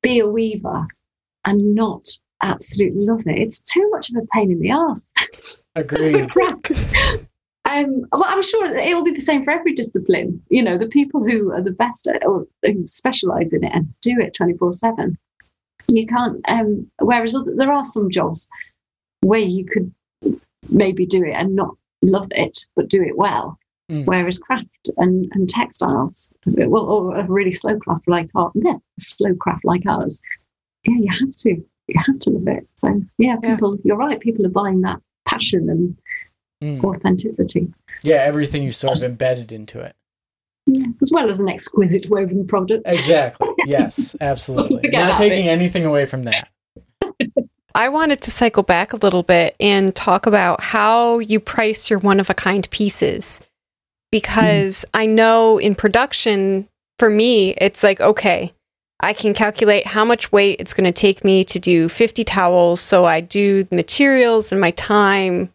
be 0.02 0.20
a 0.20 0.28
weaver 0.28 0.88
and 1.46 1.76
not 1.76 2.08
absolutely 2.42 3.06
love 3.06 3.22
it. 3.26 3.40
It's 3.40 3.62
too 3.62 3.90
much 3.92 4.10
of 4.10 4.18
a 4.18 4.28
pain 4.34 4.52
in 4.52 4.60
the 4.60 4.72
ass. 4.72 5.12
Agreed. 5.76 6.30
um, 7.66 8.06
well, 8.12 8.26
I'm 8.26 8.44
sure 8.44 8.78
it 8.78 8.94
will 8.94 9.04
be 9.04 9.14
the 9.14 9.22
same 9.22 9.44
for 9.44 9.52
every 9.52 9.74
discipline. 9.74 10.42
You 10.50 10.64
know, 10.64 10.78
the 10.78 10.90
people 10.90 11.24
who 11.24 11.52
are 11.52 11.62
the 11.62 11.72
best 11.72 12.08
at, 12.08 12.26
or 12.26 12.46
who 12.64 12.86
specialize 12.86 13.54
in 13.54 13.64
it 13.64 13.72
and 13.74 13.94
do 14.02 14.20
it 14.20 14.36
24 14.36 14.74
7. 14.74 15.18
You 15.88 16.08
can't, 16.08 16.40
um, 16.48 16.90
whereas 17.00 17.36
there 17.56 17.72
are 17.72 17.86
some 17.86 18.10
jobs 18.10 18.50
where 19.22 19.40
you 19.40 19.66
could 19.66 19.94
maybe 20.70 21.06
do 21.06 21.24
it 21.24 21.34
and 21.34 21.56
not 21.56 21.76
love 22.02 22.28
it, 22.32 22.66
but 22.76 22.90
do 22.90 23.02
it 23.02 23.18
well. 23.18 23.58
Mm. 23.94 24.08
Whereas 24.08 24.40
craft 24.40 24.90
and, 24.98 25.30
and 25.34 25.48
textiles, 25.48 26.34
well, 26.48 26.84
or 26.84 27.16
a 27.16 27.24
really 27.28 27.52
slow 27.52 27.78
craft 27.78 28.08
like 28.08 28.28
art, 28.34 28.52
yeah, 28.56 28.78
slow 29.00 29.36
craft 29.36 29.64
like 29.64 29.84
ours, 29.88 30.20
yeah, 30.84 30.96
you 30.98 31.12
have 31.12 31.36
to, 31.36 31.50
you 31.88 32.02
have 32.04 32.18
to 32.20 32.32
love 32.32 32.48
it. 32.48 32.68
So 32.74 33.02
yeah, 33.20 33.36
people, 33.36 33.76
yeah. 33.76 33.82
you're 33.86 33.98
right. 33.98 34.20
People 34.20 34.48
are 34.48 34.50
buying 34.50 34.82
that 34.82 35.00
passion 35.26 35.70
and 35.70 35.98
mm. 36.64 36.84
authenticity. 36.84 37.72
Yeah, 38.02 38.16
everything 38.16 38.64
you 38.64 38.72
sort 38.72 38.98
of 38.98 39.06
embedded 39.06 39.52
into 39.52 39.80
it. 39.80 39.96
Yeah, 40.66 40.88
as 41.00 41.12
well 41.14 41.30
as 41.30 41.40
an 41.40 41.50
exquisite 41.50 42.10
woven 42.10 42.48
product. 42.48 42.84
Exactly. 42.88 43.50
Yes, 43.66 44.14
absolutely. 44.20 44.90
Not 44.90 45.16
taking 45.16 45.48
anything 45.48 45.86
away 45.86 46.06
from 46.06 46.24
that. 46.24 46.50
I 47.76 47.88
wanted 47.88 48.20
to 48.24 48.32
cycle 48.32 48.64
back 48.64 48.92
a 48.92 48.98
little 48.98 49.24
bit 49.24 49.56
and 49.58 49.96
talk 49.96 50.26
about 50.26 50.60
how 50.60 51.20
you 51.20 51.40
price 51.40 51.90
your 51.90 52.00
one 52.00 52.20
of 52.20 52.30
a 52.30 52.34
kind 52.34 52.70
pieces 52.72 53.40
because 54.14 54.86
mm. 54.86 54.90
I 54.94 55.08
know 55.08 55.58
in 55.58 55.74
production, 55.74 56.70
for 57.00 57.10
me, 57.10 57.56
it's 57.58 57.82
like, 57.82 58.00
okay, 58.00 58.54
I 59.00 59.12
can 59.12 59.34
calculate 59.34 59.88
how 59.88 60.06
much 60.06 60.32
weight 60.32 60.58
it's 60.60 60.76
going 60.76 60.86
to 60.86 60.92
take 60.92 61.26
me 61.26 61.44
to 61.46 61.60
do 61.60 61.90
50 61.90 62.24
towels. 62.24 62.80
So 62.80 63.06
I 63.06 63.22
do 63.22 63.64
the 63.64 63.76
materials 63.76 64.52
and 64.52 64.62
my 64.62 64.70
time 64.70 65.52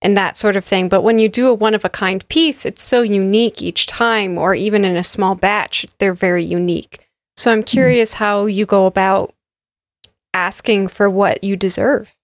and 0.00 0.16
that 0.16 0.36
sort 0.36 0.54
of 0.54 0.64
thing. 0.64 0.88
But 0.88 1.02
when 1.02 1.18
you 1.18 1.28
do 1.28 1.48
a 1.48 1.54
one 1.54 1.74
of 1.74 1.84
a 1.84 1.88
kind 1.88 2.26
piece, 2.28 2.64
it's 2.64 2.82
so 2.82 3.02
unique 3.02 3.60
each 3.60 3.88
time, 3.88 4.38
or 4.38 4.54
even 4.54 4.84
in 4.84 4.96
a 4.96 5.02
small 5.02 5.34
batch, 5.34 5.84
they're 5.98 6.14
very 6.14 6.44
unique. 6.44 7.08
So 7.36 7.50
I'm 7.50 7.58
hmm. 7.58 7.64
curious 7.64 8.14
mm. 8.14 8.18
how 8.18 8.46
you 8.46 8.66
go 8.66 8.86
about 8.86 9.34
asking 10.32 10.88
for 10.88 11.10
what 11.10 11.42
you 11.42 11.56
deserve. 11.56 12.15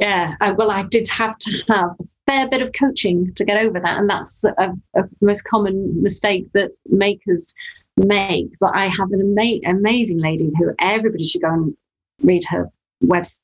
Yeah, 0.00 0.34
uh, 0.40 0.54
well, 0.56 0.72
I 0.72 0.82
did 0.82 1.06
have 1.08 1.38
to 1.38 1.62
have 1.68 1.90
a 2.00 2.04
fair 2.26 2.48
bit 2.48 2.62
of 2.62 2.72
coaching 2.72 3.32
to 3.34 3.44
get 3.44 3.58
over 3.58 3.78
that, 3.78 3.98
and 3.98 4.10
that's 4.10 4.42
a, 4.44 4.72
a 4.96 5.02
most 5.20 5.42
common 5.42 6.02
mistake 6.02 6.46
that 6.52 6.72
makers 6.86 7.54
make. 7.96 8.50
But 8.58 8.74
I 8.74 8.88
have 8.88 9.12
an 9.12 9.36
ama- 9.38 9.60
amazing 9.70 10.18
lady 10.18 10.50
who 10.58 10.72
everybody 10.80 11.22
should 11.22 11.42
go 11.42 11.52
and 11.52 11.76
read 12.22 12.42
her 12.48 12.68
website 13.04 13.38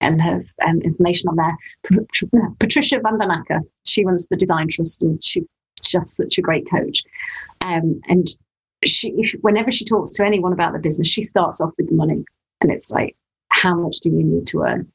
and 0.00 0.20
her 0.20 0.44
um, 0.66 0.80
information 0.80 1.28
on 1.28 1.36
there. 1.36 1.56
Patricia 2.58 2.98
van 3.00 3.18
den 3.18 3.28
Akker. 3.28 3.60
She 3.84 4.04
runs 4.04 4.26
the 4.26 4.36
Design 4.36 4.66
Trust, 4.68 5.00
and 5.02 5.22
she's 5.22 5.46
just 5.80 6.16
such 6.16 6.38
a 6.38 6.42
great 6.42 6.68
coach. 6.68 7.04
Um, 7.60 8.00
and 8.08 8.26
she, 8.84 9.12
whenever 9.42 9.70
she 9.70 9.84
talks 9.84 10.14
to 10.14 10.26
anyone 10.26 10.52
about 10.52 10.72
the 10.72 10.80
business, 10.80 11.06
she 11.06 11.22
starts 11.22 11.60
off 11.60 11.70
with 11.78 11.88
the 11.88 11.94
money, 11.94 12.24
and 12.60 12.72
it's 12.72 12.90
like, 12.90 13.14
how 13.50 13.76
much 13.76 13.98
do 14.02 14.10
you 14.10 14.24
need 14.24 14.48
to 14.48 14.62
earn, 14.62 14.90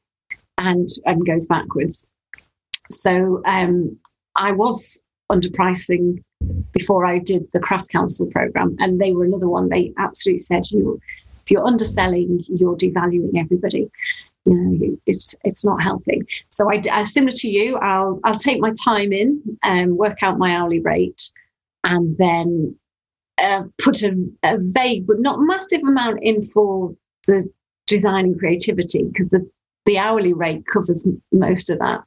and 0.60 0.88
and 1.06 1.26
goes 1.26 1.46
backwards. 1.46 2.06
So 2.90 3.42
um, 3.46 3.98
I 4.36 4.52
was 4.52 5.02
underpricing 5.32 6.22
before 6.72 7.06
I 7.06 7.18
did 7.18 7.46
the 7.52 7.60
Crafts 7.60 7.88
Council 7.88 8.26
program, 8.26 8.76
and 8.78 9.00
they 9.00 9.12
were 9.12 9.24
another 9.24 9.48
one. 9.48 9.68
They 9.68 9.92
absolutely 9.98 10.40
said, 10.40 10.70
"You, 10.70 11.00
if 11.44 11.50
you're 11.50 11.66
underselling, 11.66 12.40
you're 12.48 12.76
devaluing 12.76 13.36
everybody." 13.36 13.90
You 14.46 14.54
know, 14.54 14.96
it's 15.06 15.34
it's 15.44 15.64
not 15.64 15.82
helping. 15.82 16.26
So 16.50 16.70
I, 16.70 16.80
uh, 16.92 17.04
similar 17.04 17.32
to 17.32 17.48
you, 17.48 17.76
I'll 17.78 18.20
I'll 18.24 18.38
take 18.38 18.60
my 18.60 18.72
time 18.84 19.12
in 19.12 19.42
and 19.62 19.96
work 19.96 20.18
out 20.22 20.38
my 20.38 20.56
hourly 20.56 20.80
rate, 20.80 21.30
and 21.84 22.16
then 22.18 22.76
uh, 23.38 23.62
put 23.78 24.02
a, 24.02 24.14
a 24.42 24.58
vague 24.58 25.06
but 25.06 25.20
not 25.20 25.40
massive 25.40 25.82
amount 25.82 26.20
in 26.22 26.42
for 26.42 26.94
the 27.26 27.50
design 27.86 28.24
and 28.26 28.38
creativity 28.38 29.02
because 29.04 29.28
the 29.28 29.48
the 29.86 29.98
hourly 29.98 30.32
rate 30.32 30.66
covers 30.66 31.06
most 31.32 31.70
of 31.70 31.78
that. 31.78 32.02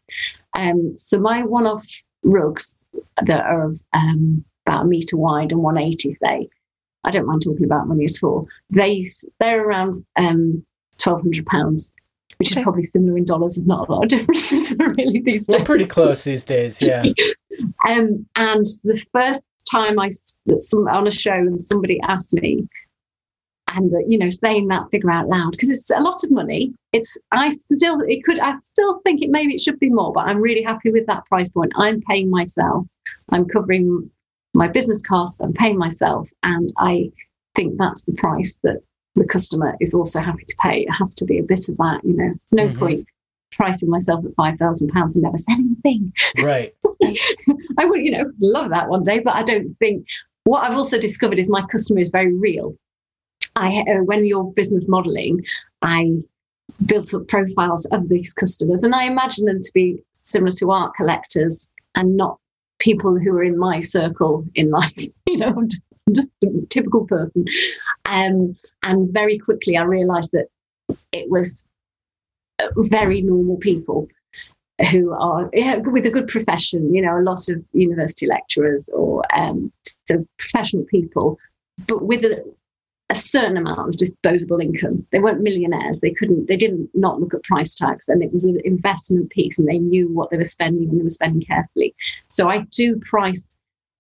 Um, 0.54 0.94
so 0.96 1.20
my 1.20 1.44
one-off 1.44 1.88
rugs 2.24 2.86
that 3.26 3.42
are 3.42 3.76
um, 3.94 4.44
about 4.66 4.84
a 4.84 4.88
meter 4.88 5.18
wide 5.18 5.52
and 5.52 5.62
180, 5.62 6.14
say, 6.14 6.50
I 7.04 7.12
don't 7.12 7.26
mind 7.26 7.42
talking 7.44 7.66
about 7.66 7.88
money 7.88 8.06
at 8.06 8.24
all. 8.24 8.48
They 8.70 9.04
they're 9.40 9.66
around 9.66 10.06
um, 10.16 10.66
1,200 11.04 11.46
pounds, 11.46 11.92
which 12.38 12.52
okay. 12.52 12.62
is 12.62 12.64
probably 12.64 12.84
similar 12.84 13.18
in 13.18 13.26
dollars. 13.26 13.56
There's 13.56 13.68
not 13.68 13.90
a 13.90 13.92
lot 13.92 14.04
of 14.04 14.10
differences 14.18 14.74
really 14.78 15.20
these 15.20 15.48
days. 15.48 15.60
We're 15.60 15.66
pretty 15.66 15.86
close 15.86 16.24
these 16.24 16.46
days, 16.46 16.82
yeah. 16.82 17.04
um, 17.88 18.26
and 18.36 18.66
the 18.84 19.04
first 19.12 19.44
time 19.70 20.00
I 20.00 20.12
some 20.60 20.88
on 20.88 21.08
a 21.08 21.12
show 21.12 21.34
and 21.34 21.60
somebody 21.60 22.00
asked 22.04 22.34
me, 22.34 22.68
and 23.76 23.94
uh, 23.94 24.00
you 24.08 24.18
know, 24.18 24.30
saying 24.30 24.68
that 24.68 24.90
figure 24.92 25.12
out 25.12 25.28
loud 25.28 25.52
because 25.52 25.70
it's 25.70 25.90
a 25.92 26.00
lot 26.00 26.24
of 26.24 26.32
money. 26.32 26.74
It's 26.92 27.18
I 27.32 27.52
still 27.74 28.02
it 28.08 28.24
could 28.24 28.40
I 28.40 28.58
still 28.60 29.00
think 29.02 29.22
it 29.22 29.30
maybe 29.30 29.56
it 29.56 29.62
should 29.62 29.80
be 29.80 29.90
more, 29.90 30.14
but 30.14 30.28
I'm 30.28 30.42
really 30.42 30.64
happy 30.64 30.92
with 30.92 31.06
that 31.08 31.26
price 31.26 31.50
point. 31.50 31.72
I'm 31.76 32.02
paying 32.02 32.30
myself. 32.30 32.86
I'm 33.30 33.46
covering 33.46 34.10
my 34.54 34.68
business 34.68 35.02
costs. 35.02 35.42
I'm 35.42 35.54
paying 35.54 35.78
myself, 35.78 36.30
and 36.44 36.70
I 36.78 37.12
think 37.56 37.78
that's 37.78 38.04
the 38.04 38.14
price 38.14 38.58
that 38.64 38.82
the 39.16 39.26
customer 39.26 39.76
is 39.80 39.94
also 39.94 40.22
happy 40.22 40.46
to 40.46 40.56
pay. 40.62 40.82
It 40.82 40.92
has 40.92 41.14
to 41.16 41.26
be 41.26 41.40
a 41.40 41.44
bit 41.44 41.70
of 41.70 41.78
that, 41.78 42.02
you 42.04 42.14
know. 42.14 42.34
It's 42.44 42.54
no 42.54 42.68
mm-hmm. 42.68 42.80
point 42.80 43.08
pricing 43.52 43.90
myself 43.90 44.26
at 44.26 44.36
five 44.36 44.58
thousand 44.58 44.90
pounds 44.90 45.16
and 45.16 45.24
never 45.24 45.38
selling 45.38 45.76
a 45.78 45.82
thing. 45.82 46.14
Right. 46.44 46.74
I 47.78 47.86
would, 47.86 48.02
you 48.02 48.12
know, 48.12 48.32
love 48.40 48.70
that 48.72 48.90
one 48.90 49.04
day, 49.04 49.20
but 49.20 49.36
I 49.36 49.44
don't 49.44 49.76
think. 49.80 50.06
What 50.46 50.66
I've 50.66 50.76
also 50.76 51.00
discovered 51.00 51.40
is 51.40 51.50
my 51.50 51.66
customer 51.72 52.02
is 52.02 52.10
very 52.10 52.34
real. 52.34 52.76
I, 53.56 53.84
uh, 53.90 54.04
when 54.04 54.26
you're 54.26 54.52
business 54.54 54.88
modeling, 54.88 55.46
I 55.82 56.12
built 56.86 57.14
up 57.14 57.28
profiles 57.28 57.86
of 57.88 58.10
these 58.10 58.34
customers, 58.34 58.84
and 58.84 58.96
I 58.96 59.06
imagine 59.06 59.46
them 59.46 59.62
to 59.62 59.72
be 59.74 60.02
similar 60.14 60.52
to 60.52 60.72
art 60.72 60.94
collectors 60.96 61.70
and 61.96 62.18
not 62.18 62.40
people 62.80 63.18
who 63.18 63.32
are 63.32 63.44
in 63.44 63.58
my 63.58 63.80
circle 63.80 64.46
in 64.56 64.70
life. 64.70 65.04
you 65.28 65.38
know, 65.38 65.48
I'm 65.48 65.70
just 65.70 65.84
I'm 66.08 66.14
just 66.14 66.32
a 66.44 66.48
typical 66.70 67.06
person. 67.06 67.46
Um, 68.06 68.58
and 68.84 69.14
very 69.14 69.38
quickly, 69.38 69.78
I 69.78 69.84
realised 69.84 70.32
that 70.34 70.48
it 71.12 71.30
was 71.30 71.68
very 72.78 73.22
normal 73.22 73.58
people 73.58 74.08
who 74.92 75.12
are 75.14 75.50
yeah, 75.54 75.78
with 75.78 76.06
a 76.06 76.12
good 76.12 76.28
profession, 76.28 76.94
you 76.94 77.02
know, 77.02 77.18
a 77.18 77.22
lot 77.22 77.48
of 77.50 77.64
university 77.74 78.28
lecturers 78.28 78.90
or 78.90 79.24
um, 79.34 79.72
so 79.86 80.26
professional 80.38 80.84
people, 80.86 81.38
but 81.88 82.04
with 82.04 82.26
a, 82.26 82.44
a, 83.18 83.20
certain 83.20 83.58
amount 83.58 83.90
of 83.90 83.98
disposable 83.98 84.60
income. 84.60 85.06
They 85.12 85.20
weren't 85.20 85.42
millionaires. 85.42 86.02
They 86.02 86.12
couldn't, 86.12 86.48
they 86.48 86.58
didn't 86.58 86.90
not 86.94 87.20
look 87.20 87.34
at 87.34 87.44
price 87.44 87.76
tags 87.76 88.08
and 88.08 88.22
it 88.22 88.32
was 88.32 88.46
an 88.46 88.60
investment 88.64 89.30
piece 89.30 89.58
and 89.58 89.68
they 89.68 89.80
knew 89.80 90.08
what 90.10 90.30
they 90.30 90.38
were 90.38 90.46
spending 90.46 90.90
and 90.90 91.00
they 91.00 91.04
were 91.04 91.10
spending 91.10 91.46
carefully. 91.46 91.96
So 92.30 92.50
I 92.50 92.66
do 92.72 93.00
price 93.10 93.44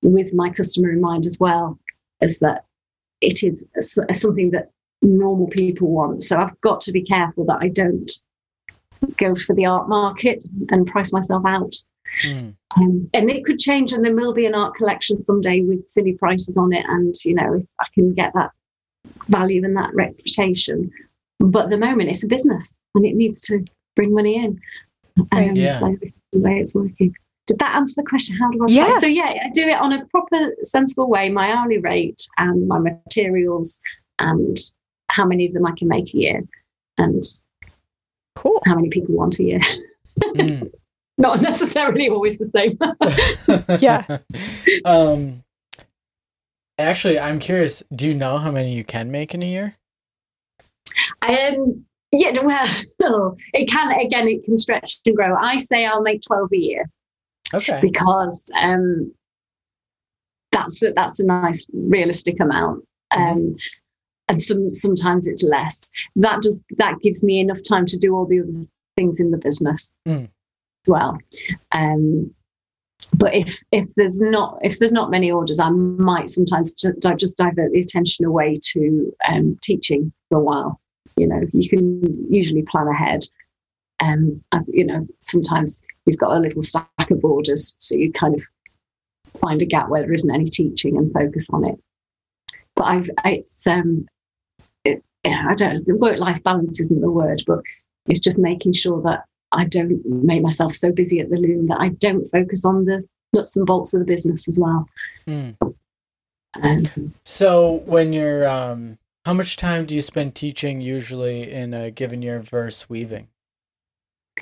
with 0.01 0.34
my 0.34 0.49
customer 0.49 0.91
in 0.91 1.01
mind 1.01 1.26
as 1.26 1.38
well 1.39 1.80
as 2.22 2.39
that 2.39 2.66
it 3.22 3.43
is 3.43 3.66
something 4.11 4.51
that 4.51 4.70
normal 5.01 5.47
people 5.47 5.89
want. 5.89 6.24
So 6.24 6.38
I've 6.38 6.59
got 6.61 6.82
to 6.82 6.91
be 6.91 7.03
careful 7.03 7.45
that 7.45 7.59
I 7.61 7.70
don't 7.70 8.11
go 9.18 9.36
for 9.36 9.53
the 9.55 9.66
art 9.66 9.89
market 9.89 10.43
and 10.70 10.88
price 10.88 11.11
myself 11.11 11.43
out. 11.45 11.76
Mm. 12.24 12.55
Um, 12.78 13.09
and 13.14 13.30
it 13.30 13.45
could 13.45 13.59
change, 13.59 13.91
and 13.91 14.03
there 14.03 14.16
will 14.16 14.34
be 14.34 14.45
an 14.45 14.55
art 14.55 14.76
collection 14.76 15.22
someday 15.24 15.61
with 15.61 15.84
silly 15.84 16.14
prices 16.14 16.57
on 16.57 16.74
it. 16.74 16.86
And 16.88 17.14
you 17.26 17.34
know, 17.34 17.55
if 17.55 17.66
I 17.80 17.86
can 17.93 18.14
get 18.14 18.32
that 18.36 18.51
value 19.28 19.64
and 19.64 19.76
that 19.78 19.93
reputation, 19.93 20.91
but 21.39 21.66
at 21.66 21.70
the 21.70 21.78
moment 21.78 22.09
it's 22.09 22.24
a 22.24 22.28
business 22.28 22.76
and 22.95 23.05
it 23.05 23.16
needs 23.16 23.41
to 23.41 23.64
bring 23.95 24.14
money 24.14 24.36
in. 24.36 24.59
And 25.32 25.57
yeah. 25.57 25.72
so 25.72 25.95
this 25.99 26.09
is 26.09 26.16
the 26.32 26.39
way 26.39 26.53
it's 26.59 26.74
working. 26.74 27.14
Did 27.45 27.59
that 27.59 27.76
answer 27.76 28.01
the 28.01 28.07
question? 28.07 28.38
How 28.38 28.49
do 28.51 28.64
I? 28.64 28.66
Yeah. 28.70 28.91
So 28.99 29.05
yeah, 29.05 29.36
I 29.45 29.49
do 29.53 29.68
it 29.68 29.80
on 29.80 29.93
a 29.93 30.05
proper, 30.07 30.55
sensible 30.64 31.09
way. 31.09 31.30
My 31.30 31.51
hourly 31.51 31.78
rate 31.78 32.26
and 32.38 32.68
my 32.68 32.80
materials 32.80 33.80
and 34.20 34.57
how 35.09 35.26
many 35.26 35.45
of 35.45 35.53
them 35.53 35.66
I 35.66 35.74
can 35.78 35.89
make 35.89 36.14
a 36.14 36.18
year, 36.18 36.41
and 36.97 37.24
Cool. 38.36 38.61
How 38.66 38.76
many 38.76 38.89
people 38.89 39.16
want 39.16 39.39
a 39.39 39.43
year? 39.43 39.61
Mm. 40.20 40.72
Not 41.18 41.41
necessarily 41.41 42.09
always 42.09 42.39
the 42.39 42.45
same. 42.47 42.78
yeah. 43.82 44.20
Um, 44.86 45.43
actually, 46.84 47.19
I'm 47.19 47.39
curious. 47.39 47.84
Do 47.95 48.07
you 48.07 48.13
know 48.13 48.38
how 48.38 48.51
many 48.51 48.73
you 48.73 48.84
can 48.84 49.11
make 49.11 49.34
in 49.34 49.43
a 49.43 49.47
year? 49.47 49.75
Um. 51.21 51.86
Yeah. 52.11 52.31
Well, 52.99 53.38
it 53.53 53.69
can. 53.69 53.91
Again, 53.91 54.27
it 54.27 54.43
can 54.45 54.57
stretch 54.57 54.99
and 55.05 55.15
grow. 55.15 55.36
I 55.36 55.57
say 55.57 55.86
I'll 55.86 56.01
make 56.01 56.21
twelve 56.21 56.49
a 56.53 56.57
year. 56.57 56.89
Okay. 57.53 57.79
Because 57.81 58.51
um, 58.59 59.13
that's 60.51 60.84
a, 60.84 60.91
that's 60.93 61.19
a 61.19 61.25
nice 61.25 61.67
realistic 61.73 62.39
amount. 62.39 62.84
Mm-hmm. 63.11 63.21
Um, 63.21 63.55
and 64.29 64.41
some 64.41 64.73
sometimes 64.73 65.27
it's 65.27 65.43
less. 65.43 65.91
That 66.15 66.41
just 66.41 66.63
that 66.77 66.99
gives 67.01 67.23
me 67.23 67.39
enough 67.39 67.61
time 67.67 67.86
to 67.88 67.97
do 67.97 68.15
all 68.15 68.25
the 68.25 68.39
other 68.39 68.67
things 68.95 69.19
in 69.19 69.31
the 69.31 69.38
business 69.38 69.91
mm. 70.07 70.23
as 70.23 70.88
well. 70.88 71.17
Um, 71.71 72.34
but 73.14 73.34
if 73.34 73.62
if 73.72 73.93
there's 73.95 74.22
not 74.22 74.60
if 74.62 74.80
there's 74.80 74.91
not 74.91 75.12
many 75.12 75.32
orders, 75.32 75.60
I 75.60 75.70
might 75.70 76.30
sometimes 76.30 76.74
just, 76.74 77.38
divert 77.38 77.72
the 77.72 77.80
attention 77.80 78.26
away 78.26 78.60
to 78.72 79.14
um, 79.28 79.58
teaching 79.62 80.12
for 80.30 80.39
a 80.39 80.43
while. 80.43 80.80
You 81.18 81.28
know, 81.28 81.41
you 81.54 81.70
can 81.70 82.34
usually 82.34 82.64
plan 82.64 82.88
ahead. 82.88 83.24
Um, 83.99 84.43
you 84.68 84.86
know, 84.86 85.08
sometimes 85.20 85.84
you've 86.06 86.18
got 86.18 86.36
a 86.36 86.39
little 86.39 86.62
stack 86.62 87.12
of 87.12 87.24
orders, 87.24 87.76
so 87.80 87.95
you 87.95 88.12
kind 88.12 88.34
of 88.34 88.41
find 89.39 89.62
a 89.62 89.66
gap 89.66 89.89
where 89.89 90.01
there 90.01 90.14
isn't 90.14 90.34
any 90.34 90.49
teaching 90.49 90.97
and 90.97 91.14
focus 91.14 91.49
on 91.51 91.68
it. 91.68 91.80
But 92.76 92.86
I've 92.86 93.10
it's 93.26 93.66
um, 93.68 94.08
yeah, 94.86 95.45
I 95.47 95.56
don't, 95.56 95.86
the 95.86 95.95
work 95.95 96.20
life 96.20 96.43
balance 96.43 96.82
isn't 96.82 97.01
the 97.01 97.10
word, 97.10 97.43
but 97.47 97.60
it's 98.08 98.20
just 98.20 98.39
making 98.39 98.74
sure 98.74 99.01
that 99.04 99.24
I 99.54 99.66
don't 99.66 100.06
make 100.06 100.41
myself 100.41 100.74
so 100.74 100.91
busy 100.91 101.20
at 101.20 101.30
the 101.30 101.38
loom 101.38 101.68
that 101.68 101.80
I 101.80 101.89
don't 101.89 102.26
focus 102.26 102.66
on 102.66 102.86
the 102.86 103.04
nuts 103.34 103.56
and 103.56 103.66
bolts 103.66 103.93
of 103.93 103.99
the 103.99 104.06
business 104.06 104.47
as 104.47 104.60
well. 104.60 104.88
Mm. 105.28 105.56
Um, 106.62 107.14
so 107.24 107.84
when 107.86 108.14
you're, 108.14 108.47
um, 108.47 108.97
how 109.26 109.34
much 109.34 109.58
time 109.58 109.86
do 109.86 109.95
you 109.95 110.01
spend 110.01 110.36
teaching 110.36 110.82
usually 110.82 111.51
in 111.51 111.74
a 111.74 111.91
given 111.91 112.22
year 112.22 112.39
versus 112.39 112.89
weaving? 112.89 113.28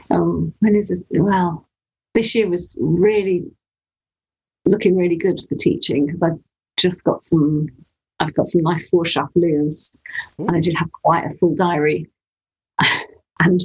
Um, 0.09 0.53
when 0.59 0.75
is 0.75 0.89
this? 0.89 1.03
Well, 1.11 1.67
this 2.13 2.33
year 2.35 2.49
was 2.49 2.77
really 2.79 3.45
looking 4.65 4.95
really 4.95 5.15
good 5.15 5.41
for 5.47 5.55
teaching 5.55 6.05
because 6.05 6.21
I 6.21 6.29
just 6.77 7.03
got 7.03 7.21
some 7.21 7.67
I've 8.21 8.33
got 8.35 8.47
some 8.47 8.61
nice 8.61 8.87
four 8.87 9.05
shaft 9.05 9.35
looms, 9.35 9.99
Ooh. 10.39 10.45
and 10.45 10.55
I 10.55 10.59
did 10.59 10.75
have 10.75 10.91
quite 11.03 11.25
a 11.25 11.33
full 11.37 11.55
diary. 11.55 12.07
and 13.39 13.59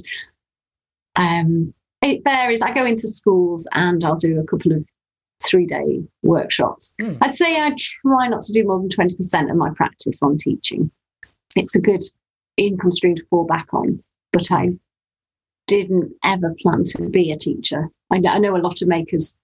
um, 1.16 1.74
it 2.02 2.22
varies. 2.24 2.62
I 2.62 2.72
go 2.72 2.84
into 2.84 3.08
schools 3.08 3.66
and 3.72 4.04
I'll 4.04 4.16
do 4.16 4.40
a 4.40 4.44
couple 4.44 4.72
of 4.72 4.84
three 5.44 5.66
day 5.66 6.02
workshops. 6.22 6.94
Mm. 7.00 7.18
I'd 7.20 7.34
say 7.34 7.60
I 7.60 7.74
try 7.76 8.28
not 8.28 8.42
to 8.42 8.52
do 8.52 8.64
more 8.64 8.78
than 8.78 8.88
20% 8.88 9.50
of 9.50 9.56
my 9.56 9.70
practice 9.74 10.22
on 10.22 10.36
teaching. 10.36 10.90
It's 11.56 11.74
a 11.74 11.80
good 11.80 12.02
income 12.56 12.92
stream 12.92 13.14
to 13.16 13.26
fall 13.26 13.44
back 13.44 13.72
on, 13.72 14.02
but 14.32 14.50
I 14.50 14.70
didn't 15.66 16.12
ever 16.24 16.54
plan 16.60 16.84
to 16.84 17.08
be 17.08 17.32
a 17.32 17.38
teacher. 17.38 17.88
I 18.10 18.18
know 18.18 18.56
a 18.56 18.58
lot 18.58 18.82
of 18.82 18.88
makers 18.88 19.38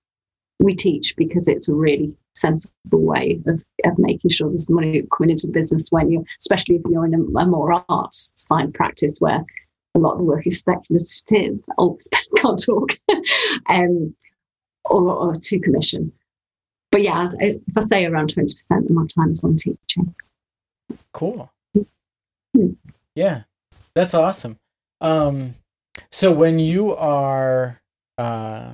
we 0.61 0.75
teach 0.75 1.15
because 1.17 1.49
it's 1.49 1.69
a 1.69 1.75
really 1.75 2.17
sensible 2.35 3.03
way 3.03 3.41
of, 3.47 3.63
of 3.85 3.99
making 3.99 4.31
sure 4.31 4.49
there's 4.49 4.71
money 4.71 5.03
coming 5.17 5.31
into 5.31 5.47
the 5.47 5.53
business 5.53 5.89
when 5.91 6.11
you, 6.11 6.25
especially 6.41 6.77
if 6.77 6.83
you're 6.89 7.05
in 7.05 7.15
a, 7.15 7.39
a 7.39 7.47
more 7.47 7.85
arts 7.89 8.33
side 8.37 8.73
practice 8.73 9.19
where 9.19 9.45
a 9.95 9.99
lot 9.99 10.13
of 10.13 10.19
the 10.19 10.25
work 10.25 10.47
is 10.47 10.59
speculative. 10.59 11.61
Oh, 11.79 11.99
can't 12.37 12.59
talk. 12.65 12.91
um, 13.69 14.15
or, 14.85 15.13
or 15.13 15.35
to 15.37 15.59
commission. 15.61 16.13
but 16.91 17.03
yeah, 17.03 17.31
if 17.39 17.61
I 17.77 17.81
say 17.81 18.05
around 18.05 18.35
20% 18.35 18.51
of 18.85 18.91
my 18.91 19.07
time 19.07 19.31
is 19.33 19.45
on 19.45 19.57
teaching. 19.57 20.15
Cool. 21.13 21.51
Hmm. 22.55 22.73
Yeah, 23.15 23.43
that's 23.95 24.15
awesome. 24.15 24.59
Um, 25.01 25.55
so 26.11 26.33
when 26.33 26.59
you 26.59 26.95
are, 26.97 27.81
uh, 28.19 28.73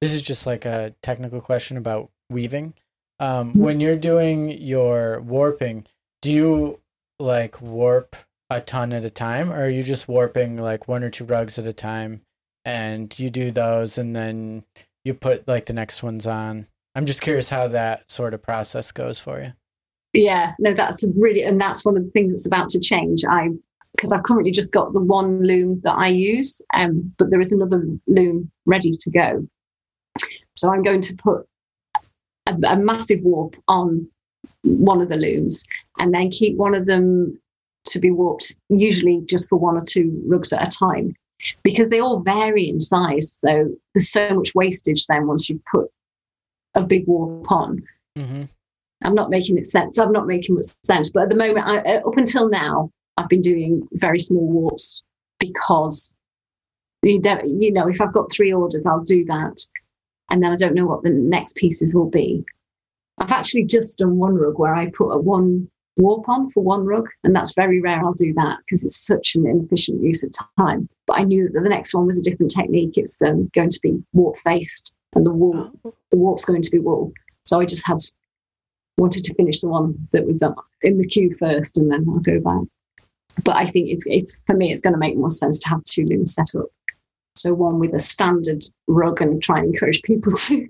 this 0.00 0.12
is 0.12 0.22
just 0.22 0.46
like 0.46 0.64
a 0.64 0.94
technical 1.02 1.40
question 1.40 1.76
about 1.76 2.10
weaving. 2.30 2.74
Um, 3.20 3.54
Mhm. 3.54 3.56
when 3.60 3.80
you're 3.80 3.96
doing 3.96 4.50
your 4.50 5.20
warping, 5.20 5.86
do 6.20 6.30
you 6.32 6.80
like 7.18 7.60
warp 7.62 8.16
a 8.50 8.60
ton 8.60 8.92
at 8.92 9.04
a 9.04 9.10
time, 9.10 9.52
or 9.52 9.64
are 9.64 9.68
you 9.68 9.82
just 9.82 10.08
warping 10.08 10.58
like 10.58 10.88
one 10.88 11.02
or 11.02 11.10
two 11.10 11.24
rugs 11.24 11.58
at 11.58 11.66
a 11.66 11.72
time, 11.72 12.22
and 12.64 13.16
you 13.18 13.30
do 13.30 13.50
those, 13.50 13.98
and 13.98 14.14
then 14.14 14.64
you 15.04 15.14
put 15.14 15.46
like 15.48 15.66
the 15.66 15.72
next 15.72 16.02
ones 16.02 16.26
on? 16.26 16.66
I'm 16.94 17.06
just 17.06 17.22
curious 17.22 17.48
how 17.48 17.68
that 17.68 18.10
sort 18.10 18.34
of 18.34 18.42
process 18.42 18.92
goes 18.92 19.18
for 19.18 19.42
you. 19.42 19.52
Yeah, 20.12 20.52
no, 20.60 20.74
that's 20.74 21.04
really, 21.16 21.42
and 21.42 21.60
that's 21.60 21.84
one 21.84 21.96
of 21.96 22.04
the 22.04 22.10
things 22.10 22.30
that's 22.30 22.46
about 22.46 22.68
to 22.70 22.80
change. 22.80 23.24
I, 23.28 23.48
because 23.96 24.12
I've 24.12 24.22
currently 24.22 24.52
just 24.52 24.72
got 24.72 24.92
the 24.92 25.00
one 25.00 25.42
loom 25.44 25.80
that 25.84 25.94
I 25.94 26.08
use, 26.08 26.62
um, 26.72 27.12
but 27.16 27.30
there 27.30 27.40
is 27.40 27.52
another 27.52 27.84
loom 28.06 28.50
ready 28.66 28.90
to 28.92 29.10
go. 29.10 29.46
So 30.56 30.72
I'm 30.72 30.82
going 30.82 31.00
to 31.00 31.16
put 31.16 31.46
a, 32.46 32.56
a 32.66 32.76
massive 32.76 33.20
warp 33.22 33.56
on 33.68 34.08
one 34.62 35.00
of 35.00 35.08
the 35.08 35.16
looms 35.16 35.64
and 35.98 36.12
then 36.12 36.30
keep 36.30 36.56
one 36.56 36.74
of 36.74 36.86
them 36.86 37.40
to 37.86 37.98
be 37.98 38.10
warped, 38.10 38.54
usually 38.68 39.22
just 39.26 39.48
for 39.48 39.58
one 39.58 39.76
or 39.76 39.84
two 39.86 40.20
rugs 40.26 40.52
at 40.52 40.66
a 40.66 40.70
time, 40.70 41.14
because 41.62 41.88
they 41.90 42.00
all 42.00 42.20
vary 42.20 42.68
in 42.68 42.80
size. 42.80 43.38
So 43.44 43.70
there's 43.94 44.10
so 44.10 44.34
much 44.34 44.54
wastage 44.54 45.06
then 45.06 45.26
once 45.26 45.48
you 45.48 45.60
put 45.70 45.90
a 46.74 46.82
big 46.82 47.06
warp 47.06 47.50
on. 47.50 47.82
Mm-hmm. 48.16 48.44
I'm 49.02 49.14
not 49.14 49.30
making 49.30 49.58
it 49.58 49.66
sense. 49.66 49.98
I'm 49.98 50.12
not 50.12 50.26
making 50.26 50.54
much 50.54 50.66
sense. 50.82 51.10
But 51.10 51.24
at 51.24 51.28
the 51.28 51.36
moment, 51.36 51.66
I, 51.66 51.78
uh, 51.78 52.08
up 52.08 52.16
until 52.16 52.48
now, 52.48 52.90
I've 53.16 53.28
been 53.28 53.42
doing 53.42 53.86
very 53.92 54.18
small 54.18 54.46
warps 54.46 55.02
because 55.38 56.16
you 57.02 57.20
don't, 57.20 57.46
you 57.60 57.72
know, 57.72 57.86
if 57.86 58.00
I've 58.00 58.14
got 58.14 58.32
three 58.32 58.52
orders, 58.52 58.86
I'll 58.86 59.04
do 59.04 59.24
that, 59.26 59.60
and 60.30 60.42
then 60.42 60.52
I 60.52 60.56
don't 60.56 60.74
know 60.74 60.86
what 60.86 61.02
the 61.02 61.10
next 61.10 61.56
pieces 61.56 61.94
will 61.94 62.08
be. 62.08 62.44
I've 63.18 63.30
actually 63.30 63.64
just 63.64 63.98
done 63.98 64.16
one 64.16 64.34
rug 64.34 64.58
where 64.58 64.74
I 64.74 64.90
put 64.90 65.10
a 65.10 65.18
one 65.18 65.68
warp 65.96 66.28
on 66.28 66.50
for 66.50 66.62
one 66.62 66.84
rug, 66.84 67.08
and 67.22 67.34
that's 67.34 67.54
very 67.54 67.80
rare. 67.80 68.00
I'll 68.04 68.12
do 68.12 68.32
that 68.34 68.58
because 68.60 68.84
it's 68.84 69.06
such 69.06 69.34
an 69.34 69.46
inefficient 69.46 70.02
use 70.02 70.22
of 70.22 70.32
time. 70.58 70.88
But 71.06 71.18
I 71.20 71.24
knew 71.24 71.48
that 71.52 71.60
the 71.62 71.68
next 71.68 71.94
one 71.94 72.06
was 72.06 72.18
a 72.18 72.22
different 72.22 72.52
technique. 72.52 72.96
It's 72.96 73.20
um, 73.22 73.50
going 73.54 73.70
to 73.70 73.80
be 73.82 74.02
warp 74.12 74.38
faced, 74.38 74.94
and 75.14 75.24
the 75.24 75.32
wool, 75.32 75.70
the 76.10 76.16
warp's 76.18 76.44
going 76.44 76.62
to 76.62 76.70
be 76.70 76.78
wool. 76.78 77.12
So 77.44 77.60
I 77.60 77.64
just 77.66 77.86
had 77.86 77.98
wanted 78.96 79.24
to 79.24 79.34
finish 79.34 79.60
the 79.60 79.68
one 79.68 79.94
that 80.12 80.26
was 80.26 80.40
up 80.42 80.56
in 80.82 80.98
the 80.98 81.06
queue 81.08 81.32
first, 81.38 81.76
and 81.76 81.90
then 81.90 82.06
I'll 82.08 82.20
go 82.20 82.40
back. 82.40 82.62
But 83.42 83.56
I 83.56 83.66
think 83.66 83.88
it's 83.90 84.04
it's 84.06 84.38
for 84.46 84.54
me, 84.56 84.72
it's 84.72 84.82
going 84.82 84.94
to 84.94 84.98
make 84.98 85.16
more 85.16 85.30
sense 85.30 85.58
to 85.60 85.68
have 85.70 85.82
two 85.84 86.04
looms 86.04 86.34
set 86.34 86.54
up. 86.56 86.66
So 87.36 87.52
one 87.52 87.80
with 87.80 87.92
a 87.94 87.98
standard 87.98 88.62
rug 88.86 89.20
and 89.20 89.42
try 89.42 89.58
and 89.58 89.74
encourage 89.74 90.02
people 90.02 90.32
to 90.46 90.68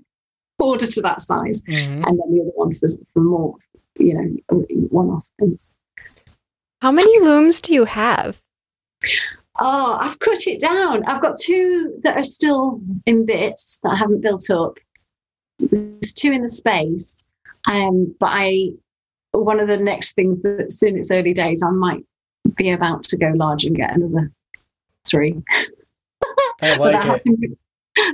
order 0.59 0.87
to 0.87 1.01
that 1.01 1.21
size, 1.21 1.63
Mm-hmm. 1.63 2.03
and 2.05 2.19
then 2.19 2.33
the 2.33 2.41
other 2.41 2.51
one 2.55 2.73
for, 2.73 2.87
for 3.13 3.19
more, 3.21 3.55
you 3.97 4.13
know, 4.13 4.65
one-off 4.89 5.29
things. 5.39 5.71
How 6.81 6.91
many 6.91 7.19
looms 7.19 7.61
do 7.61 7.73
you 7.73 7.85
have? 7.85 8.41
Oh, 9.57 9.97
I've 9.99 10.19
cut 10.19 10.47
it 10.47 10.59
down. 10.59 11.05
I've 11.05 11.21
got 11.21 11.39
two 11.39 11.93
that 12.03 12.17
are 12.17 12.23
still 12.23 12.81
in 13.05 13.25
bits 13.25 13.79
that 13.83 13.93
I 13.93 13.95
haven't 13.95 14.21
built 14.21 14.49
up. 14.49 14.77
There's 15.59 16.13
two 16.13 16.31
in 16.31 16.41
the 16.41 16.49
space. 16.49 17.25
Um, 17.67 18.13
but 18.19 18.29
I, 18.31 18.71
one 19.31 19.59
of 19.59 19.67
the 19.67 19.77
next 19.77 20.13
things 20.13 20.41
that's 20.43 20.83
in 20.83 20.97
its 20.97 21.09
early 21.09 21.33
days, 21.33 21.63
I 21.63 21.71
might 21.71 22.03
be 22.55 22.71
about 22.71 23.03
to 23.05 23.17
go 23.17 23.31
large 23.35 23.65
and 23.65 23.75
get 23.75 23.95
another 23.95 24.31
three. 25.07 25.41
I 26.61 26.75
like 26.75 27.01
that 27.01 27.21
it. 27.25 27.57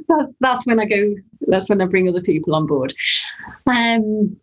That's 0.08 0.36
that's 0.40 0.68
when 0.68 0.80
I 0.80 0.86
go. 0.86 1.16
That's 1.48 1.70
when 1.70 1.82
I 1.82 1.86
bring 1.86 2.08
other 2.08 2.22
people 2.22 2.54
on 2.56 2.68
board. 2.68 2.94
Um, 3.66 4.38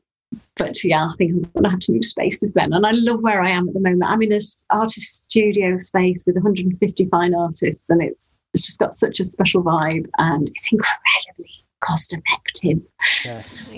but 0.57 0.83
yeah, 0.85 1.07
I 1.07 1.15
think 1.17 1.33
I'm 1.33 1.51
gonna 1.55 1.71
have 1.71 1.81
to 1.81 1.93
move 1.93 2.05
spaces 2.05 2.51
then. 2.55 2.73
And 2.73 2.85
I 2.87 2.91
love 2.93 3.21
where 3.21 3.43
I 3.43 3.51
am 3.51 3.69
at 3.69 3.75
the 3.75 3.81
moment. 3.81 4.05
I'm 4.05 4.23
in 4.23 4.33
an 4.33 4.41
artist 4.71 5.25
studio 5.25 5.79
space 5.79 6.25
with 6.27 6.37
150 6.37 7.07
fine 7.07 7.35
artists, 7.35 7.89
and 7.91 8.03
it's 8.03 8.37
it's 8.55 8.67
just 8.67 8.79
got 8.79 8.95
such 8.95 9.21
a 9.21 9.25
special 9.25 9.63
vibe, 9.63 10.09
and 10.19 10.49
it's 10.49 10.73
incredibly 10.73 11.51
cost 11.81 12.15
effective. 12.15 12.81
Yes. 13.25 13.75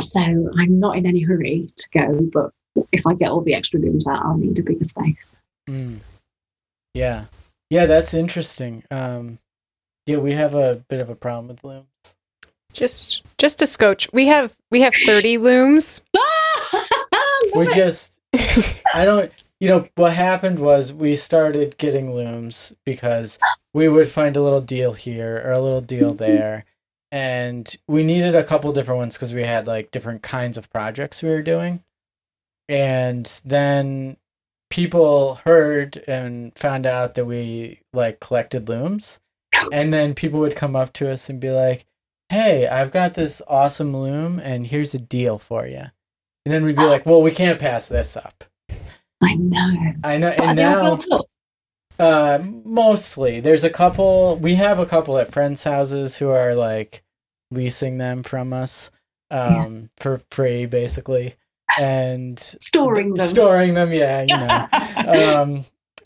So 0.00 0.20
I'm 0.20 0.78
not 0.78 0.96
in 0.96 1.06
any 1.06 1.22
hurry 1.22 1.72
to 1.76 1.88
go, 1.90 2.20
but 2.32 2.52
if 2.92 3.06
I 3.06 3.14
get 3.14 3.30
all 3.30 3.40
the 3.40 3.54
extra 3.54 3.80
rooms 3.80 4.06
out, 4.06 4.24
I'll 4.24 4.36
need 4.36 4.58
a 4.58 4.62
bigger 4.62 4.84
space. 4.84 5.34
Mm. 5.68 6.00
Yeah. 6.94 7.24
Yeah, 7.70 7.86
that's 7.86 8.14
interesting. 8.14 8.84
Um, 8.90 9.38
yeah, 10.06 10.18
we 10.18 10.32
have 10.32 10.54
a 10.54 10.82
bit 10.88 11.00
of 11.00 11.10
a 11.10 11.14
problem 11.14 11.48
with 11.48 11.64
looms. 11.64 11.86
Just 12.72 13.22
just 13.38 13.62
a 13.62 13.66
scotch. 13.66 14.08
We 14.12 14.26
have 14.26 14.56
we 14.70 14.80
have 14.82 14.94
30 14.94 15.38
looms. 15.38 16.00
Ah, 16.70 17.40
we're 17.54 17.66
just, 17.66 18.12
I 18.94 19.04
don't, 19.04 19.32
you 19.60 19.68
know, 19.68 19.88
what 19.94 20.12
happened 20.12 20.58
was 20.58 20.92
we 20.92 21.16
started 21.16 21.78
getting 21.78 22.14
looms 22.14 22.72
because 22.84 23.38
we 23.72 23.88
would 23.88 24.08
find 24.08 24.36
a 24.36 24.42
little 24.42 24.60
deal 24.60 24.92
here 24.92 25.42
or 25.44 25.52
a 25.52 25.60
little 25.60 25.80
deal 25.80 26.12
there. 26.14 26.64
And 27.10 27.74
we 27.86 28.02
needed 28.02 28.34
a 28.34 28.44
couple 28.44 28.72
different 28.72 28.98
ones 28.98 29.16
because 29.16 29.32
we 29.32 29.44
had 29.44 29.66
like 29.66 29.90
different 29.90 30.22
kinds 30.22 30.58
of 30.58 30.70
projects 30.70 31.22
we 31.22 31.30
were 31.30 31.42
doing. 31.42 31.82
And 32.68 33.24
then 33.44 34.18
people 34.68 35.36
heard 35.46 36.04
and 36.06 36.52
found 36.56 36.84
out 36.84 37.14
that 37.14 37.24
we 37.24 37.80
like 37.94 38.20
collected 38.20 38.68
looms. 38.68 39.20
And 39.72 39.92
then 39.92 40.14
people 40.14 40.40
would 40.40 40.54
come 40.54 40.76
up 40.76 40.92
to 40.94 41.10
us 41.10 41.30
and 41.30 41.40
be 41.40 41.50
like, 41.50 41.86
hey, 42.28 42.66
I've 42.66 42.90
got 42.90 43.14
this 43.14 43.40
awesome 43.48 43.96
loom 43.96 44.38
and 44.38 44.66
here's 44.66 44.94
a 44.94 44.98
deal 44.98 45.38
for 45.38 45.66
you. 45.66 45.84
And 46.44 46.54
then 46.54 46.64
we'd 46.64 46.76
be 46.76 46.84
like, 46.84 47.06
well, 47.06 47.22
we 47.22 47.30
can't 47.30 47.58
pass 47.58 47.88
this 47.88 48.16
up. 48.16 48.44
I 49.22 49.34
know. 49.34 49.92
I 50.04 50.16
know. 50.16 50.34
But 50.36 50.48
And 50.48 50.56
now, 50.56 50.98
uh, 51.98 52.38
mostly, 52.42 53.40
there's 53.40 53.64
a 53.64 53.70
couple, 53.70 54.36
we 54.36 54.54
have 54.54 54.78
a 54.78 54.86
couple 54.86 55.18
at 55.18 55.32
friends' 55.32 55.64
houses 55.64 56.16
who 56.16 56.28
are 56.30 56.54
like 56.54 57.02
leasing 57.50 57.98
them 57.98 58.22
from 58.22 58.52
us 58.52 58.90
um, 59.30 59.90
for 59.96 60.22
free, 60.30 60.66
basically. 60.66 61.34
And 61.78 62.38
Storing 62.38 63.14
them. 63.14 63.26
storing 63.26 63.74
them, 63.74 63.92
yeah, 63.92 64.22
you 64.22 64.36
know. 64.36 65.36
um, 65.42 65.64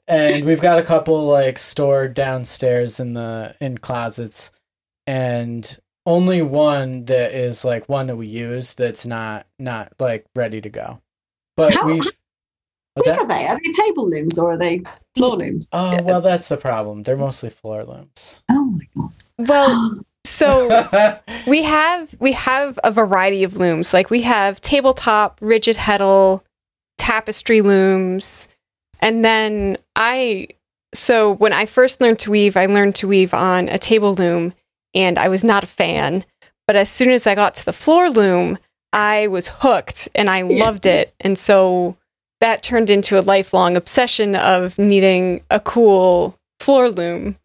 and 0.09 0.45
we've 0.45 0.61
got 0.61 0.79
a 0.79 0.83
couple 0.83 1.27
like 1.27 1.59
stored 1.59 2.15
downstairs 2.15 2.99
in 2.99 3.15
the 3.15 3.55
in 3.61 3.79
closets, 3.79 4.51
and 5.07 5.79
only 6.07 6.43
one 6.43 7.05
that 7.07 7.33
is 7.33 7.65
like 7.65 7.89
one 7.89 8.07
that 8.07 8.17
we 8.17 8.27
use 8.27 8.75
that's 8.75 9.07
not 9.07 9.47
not 9.59 9.93
like 9.99 10.27
ready 10.35 10.61
to 10.61 10.69
go. 10.71 11.01
But 11.57 11.75
How- 11.75 11.87
we've 11.87 12.05
what's 12.05 12.17
What 12.95 13.05
that? 13.07 13.19
are 13.21 13.27
they? 13.29 13.47
Are 13.47 13.59
they 13.63 13.73
table 13.73 14.09
looms 14.09 14.39
or 14.39 14.53
are 14.53 14.59
they 14.59 14.83
floor 15.17 15.37
looms? 15.37 15.69
Oh 15.73 16.03
well, 16.03 16.21
that's 16.21 16.49
the 16.49 16.57
problem. 16.57 17.03
They're 17.03 17.17
mostly 17.17 17.51
floor 17.51 17.85
looms. 17.85 18.43
Oh 18.51 18.65
my 18.65 18.85
god. 18.97 19.13
Well, 19.49 20.01
so 20.25 21.19
we 21.47 21.63
have 21.63 22.15
we 22.19 22.33
have 22.33 22.79
a 22.85 22.91
variety 22.91 23.45
of 23.45 23.57
looms. 23.57 23.93
Like 23.95 24.11
we 24.11 24.23
have 24.23 24.61
tabletop, 24.61 25.39
rigid 25.41 25.77
heddle, 25.77 26.43
tapestry 26.99 27.61
looms, 27.63 28.49
and 29.01 29.25
then 29.25 29.77
I. 29.97 30.49
So 30.95 31.33
when 31.33 31.55
I 31.55 31.65
first 31.65 32.03
learned 32.03 32.19
to 32.21 32.31
weave, 32.31 32.55
I 32.57 32.67
learned 32.67 32.97
to 32.97 33.09
weave 33.09 33.33
on 33.33 33.69
a 33.71 33.79
table 33.79 34.15
loom, 34.15 34.53
and 34.95 35.19
I 35.19 35.29
was 35.29 35.45
not 35.45 35.65
a 35.65 35.69
fan. 35.69 36.25
But 36.67 36.77
as 36.77 36.89
soon 36.91 37.11
as 37.11 37.27
I 37.27 37.35
got 37.35 37.55
to 37.57 37.65
the 37.65 37.73
floor 37.73 38.09
loom, 38.11 38.59
I 38.93 39.27
was 39.27 39.49
hooked, 39.49 40.09
and 40.15 40.29
I 40.31 40.39
Yeah. 40.43 40.65
loved 40.65 40.87
it. 40.87 41.13
And 41.21 41.37
so 41.37 41.97
that 42.41 42.63
turned 42.63 42.91
into 42.91 43.19
a 43.19 43.23
lifelong 43.23 43.77
obsession 43.77 44.35
of 44.37 44.79
needing 44.79 45.43
a 45.51 45.61
cool 45.61 46.37
floor 46.61 46.89
loom 46.91 47.37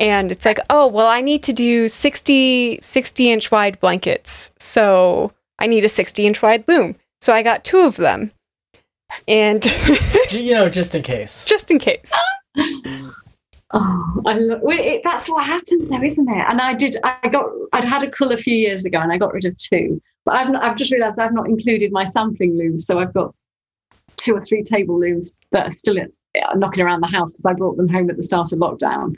and 0.00 0.30
it's 0.32 0.44
like 0.44 0.58
oh 0.70 0.86
well 0.86 1.06
i 1.08 1.20
need 1.20 1.42
to 1.44 1.52
do 1.52 1.86
60 1.88 2.78
60 2.80 3.30
inch 3.32 3.50
wide 3.52 3.78
blankets 3.80 4.52
so 4.58 5.32
i 5.60 5.66
need 5.66 5.84
a 5.84 5.88
60 5.88 6.26
inch 6.26 6.40
wide 6.42 6.64
loom 6.68 6.96
so 7.20 7.32
i 7.32 7.42
got 7.42 7.64
two 7.64 7.80
of 7.80 7.96
them 7.96 8.32
and 9.26 9.64
you 10.32 10.54
know, 10.54 10.68
just 10.68 10.94
in 10.94 11.02
case. 11.02 11.44
just 11.48 11.70
in 11.70 11.78
case 11.78 12.12
Oh, 13.72 14.22
I 14.26 14.34
love 14.34 14.60
well, 14.62 14.78
it, 14.78 15.02
that's 15.04 15.28
what 15.28 15.44
happens 15.44 15.90
though, 15.90 16.02
isn't 16.02 16.28
it? 16.28 16.46
And 16.48 16.60
I 16.60 16.72
did. 16.74 16.96
I 17.04 17.28
got. 17.28 17.46
I'd 17.72 17.84
had 17.84 18.02
a 18.02 18.10
cull 18.10 18.32
a 18.32 18.36
few 18.36 18.54
years 18.54 18.86
ago, 18.86 18.98
and 18.98 19.12
I 19.12 19.18
got 19.18 19.34
rid 19.34 19.44
of 19.44 19.56
two. 19.58 20.00
But 20.24 20.36
I've. 20.36 20.50
Not, 20.50 20.64
I've 20.64 20.76
just 20.76 20.90
realised 20.90 21.18
I've 21.18 21.34
not 21.34 21.48
included 21.48 21.92
my 21.92 22.04
sampling 22.04 22.56
looms, 22.56 22.86
so 22.86 22.98
I've 22.98 23.12
got 23.12 23.34
two 24.16 24.34
or 24.34 24.40
three 24.40 24.62
table 24.62 24.98
looms 24.98 25.36
that 25.52 25.66
are 25.66 25.70
still 25.70 25.98
in, 25.98 26.10
uh, 26.42 26.54
knocking 26.56 26.82
around 26.82 27.02
the 27.02 27.08
house 27.08 27.32
because 27.32 27.44
I 27.44 27.52
brought 27.52 27.76
them 27.76 27.88
home 27.88 28.08
at 28.08 28.16
the 28.16 28.22
start 28.22 28.52
of 28.52 28.58
lockdown. 28.58 29.14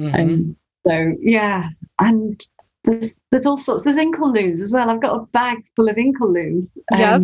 Mhm. 0.00 0.14
And 0.14 0.56
so 0.86 1.14
yeah, 1.20 1.68
and 2.00 2.44
there's, 2.84 3.14
there's 3.30 3.46
all 3.46 3.56
sorts. 3.56 3.84
There's 3.84 3.96
inkle 3.96 4.32
looms 4.32 4.60
as 4.60 4.72
well. 4.72 4.90
I've 4.90 5.00
got 5.00 5.16
a 5.16 5.26
bag 5.26 5.64
full 5.76 5.88
of 5.88 5.96
inkle 5.96 6.32
looms 6.32 6.76
um, 6.92 7.00
yep. 7.00 7.22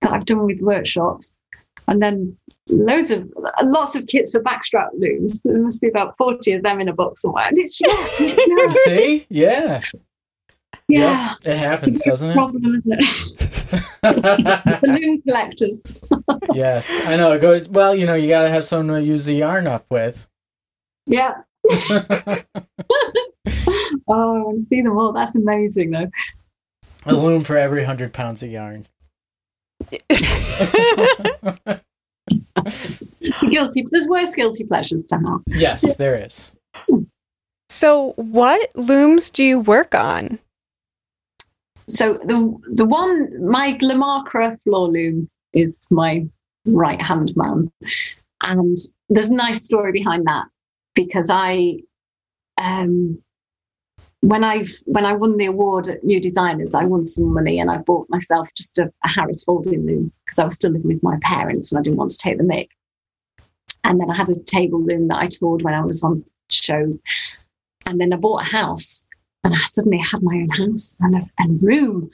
that 0.00 0.12
I've 0.12 0.24
done 0.24 0.46
with 0.46 0.60
workshops, 0.60 1.36
and 1.88 2.02
then 2.02 2.36
loads 2.68 3.10
of 3.10 3.30
lots 3.62 3.94
of 3.94 4.06
kits 4.06 4.32
for 4.32 4.42
backstrap 4.42 4.88
looms. 4.94 5.42
There 5.42 5.58
must 5.58 5.80
be 5.80 5.88
about 5.88 6.16
forty 6.16 6.52
of 6.52 6.62
them 6.62 6.80
in 6.80 6.88
a 6.88 6.92
box 6.92 7.22
somewhere. 7.22 7.46
And 7.48 7.58
it's 7.58 7.80
yeah, 7.80 8.08
yeah. 8.46 8.72
see, 8.84 9.26
yeah, 9.28 9.80
yeah, 10.88 11.30
yep, 11.30 11.38
it 11.44 11.56
happens, 11.56 12.02
doesn't 12.04 12.30
it? 12.30 12.34
Problem, 12.34 12.74
isn't 12.74 12.84
it? 12.86 13.40
Balloon 14.82 15.22
collectors. 15.22 15.82
yes, 16.52 16.90
I 17.06 17.16
know. 17.16 17.38
Go 17.38 17.62
well. 17.70 17.94
You 17.94 18.06
know, 18.06 18.14
you 18.14 18.28
got 18.28 18.42
to 18.42 18.50
have 18.50 18.64
someone 18.64 19.00
to 19.00 19.06
use 19.06 19.24
the 19.24 19.34
yarn 19.34 19.66
up 19.66 19.86
with. 19.90 20.28
Yeah. 21.06 21.34
oh, 21.70 22.42
I 24.08 24.42
want 24.42 24.58
to 24.58 24.64
see 24.64 24.82
them 24.82 24.98
all. 24.98 25.12
That's 25.12 25.34
amazing, 25.34 25.90
though. 25.90 26.10
A 27.06 27.14
loom 27.14 27.42
for 27.42 27.56
every 27.56 27.84
hundred 27.84 28.12
pounds 28.12 28.42
of 28.42 28.50
yarn. 28.50 28.86
guilty. 33.50 33.86
There's 33.90 34.08
worse 34.08 34.34
guilty 34.34 34.64
pleasures 34.64 35.02
to 35.06 35.16
have. 35.16 35.40
Yes, 35.46 35.96
there 35.96 36.16
is. 36.16 36.56
So, 37.68 38.12
what 38.16 38.70
looms 38.74 39.30
do 39.30 39.44
you 39.44 39.58
work 39.58 39.94
on? 39.94 40.38
So 41.88 42.14
the 42.24 42.58
the 42.72 42.84
one 42.84 43.28
my 43.50 43.72
Glimakra 43.74 44.60
floor 44.62 44.88
loom 44.88 45.28
is 45.52 45.86
my 45.90 46.26
right 46.64 47.00
hand 47.00 47.32
man, 47.36 47.70
and 48.42 48.76
there's 49.08 49.28
a 49.28 49.34
nice 49.34 49.64
story 49.64 49.92
behind 49.92 50.26
that 50.26 50.46
because 50.94 51.28
I 51.30 51.80
um 52.58 53.22
when 54.22 54.44
I 54.44 54.64
when 54.84 55.04
I 55.04 55.14
won 55.14 55.36
the 55.36 55.46
award 55.46 55.88
at 55.88 56.04
New 56.04 56.20
Designers, 56.20 56.74
I 56.74 56.84
won 56.84 57.04
some 57.04 57.34
money 57.34 57.58
and 57.58 57.70
I 57.70 57.78
bought 57.78 58.08
myself 58.08 58.48
just 58.56 58.78
a, 58.78 58.92
a 59.04 59.08
Harris 59.08 59.42
folding 59.42 59.84
loom 59.84 60.12
because 60.24 60.38
I 60.38 60.44
was 60.44 60.54
still 60.54 60.70
living 60.70 60.88
with 60.88 61.02
my 61.02 61.18
parents 61.22 61.72
and 61.72 61.78
I 61.78 61.82
didn't 61.82 61.98
want 61.98 62.12
to 62.12 62.18
take 62.18 62.38
the 62.38 62.44
mic. 62.44 62.70
And 63.84 64.00
then 64.00 64.08
I 64.10 64.16
had 64.16 64.30
a 64.30 64.40
table 64.44 64.80
loom 64.80 65.08
that 65.08 65.18
I 65.18 65.26
toured 65.26 65.62
when 65.62 65.74
I 65.74 65.84
was 65.84 66.04
on 66.04 66.24
shows. 66.50 67.02
And 67.84 68.00
then 68.00 68.12
I 68.12 68.16
bought 68.16 68.42
a 68.42 68.44
house 68.44 69.08
and 69.42 69.54
I 69.54 69.58
suddenly 69.64 69.98
had 69.98 70.22
my 70.22 70.34
own 70.36 70.50
house 70.50 70.96
and 71.00 71.16
a 71.16 71.22
and 71.38 71.60
room. 71.60 72.08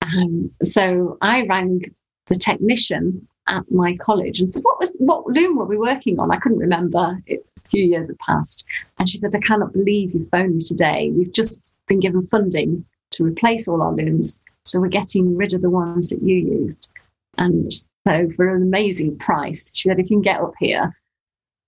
Um, 0.00 0.50
so 0.62 1.18
I 1.20 1.44
rang 1.44 1.82
the 2.28 2.36
technician 2.36 3.28
at 3.48 3.70
my 3.70 3.96
college 3.98 4.40
and 4.40 4.50
said, 4.50 4.62
"What 4.62 4.78
was 4.78 4.94
what 4.98 5.26
loom 5.26 5.58
were 5.58 5.66
we 5.66 5.76
working 5.76 6.18
on?" 6.18 6.30
I 6.30 6.38
couldn't 6.38 6.58
remember. 6.58 7.20
It, 7.26 7.44
few 7.70 7.84
years 7.84 8.08
had 8.08 8.18
passed. 8.18 8.64
And 8.98 9.08
she 9.08 9.18
said, 9.18 9.34
I 9.34 9.40
cannot 9.40 9.72
believe 9.72 10.14
you 10.14 10.24
phoned 10.24 10.54
me 10.54 10.60
today. 10.60 11.10
We've 11.12 11.32
just 11.32 11.74
been 11.88 12.00
given 12.00 12.26
funding 12.26 12.84
to 13.12 13.24
replace 13.24 13.68
all 13.68 13.82
our 13.82 13.92
looms. 13.92 14.42
So 14.64 14.80
we're 14.80 14.88
getting 14.88 15.36
rid 15.36 15.54
of 15.54 15.62
the 15.62 15.70
ones 15.70 16.10
that 16.10 16.22
you 16.22 16.36
used. 16.36 16.88
And 17.38 17.72
so 17.72 18.30
for 18.36 18.48
an 18.48 18.62
amazing 18.62 19.18
price, 19.18 19.70
she 19.74 19.88
said, 19.88 19.98
if 19.98 20.10
you 20.10 20.16
can 20.16 20.22
get 20.22 20.40
up 20.40 20.54
here, 20.58 20.94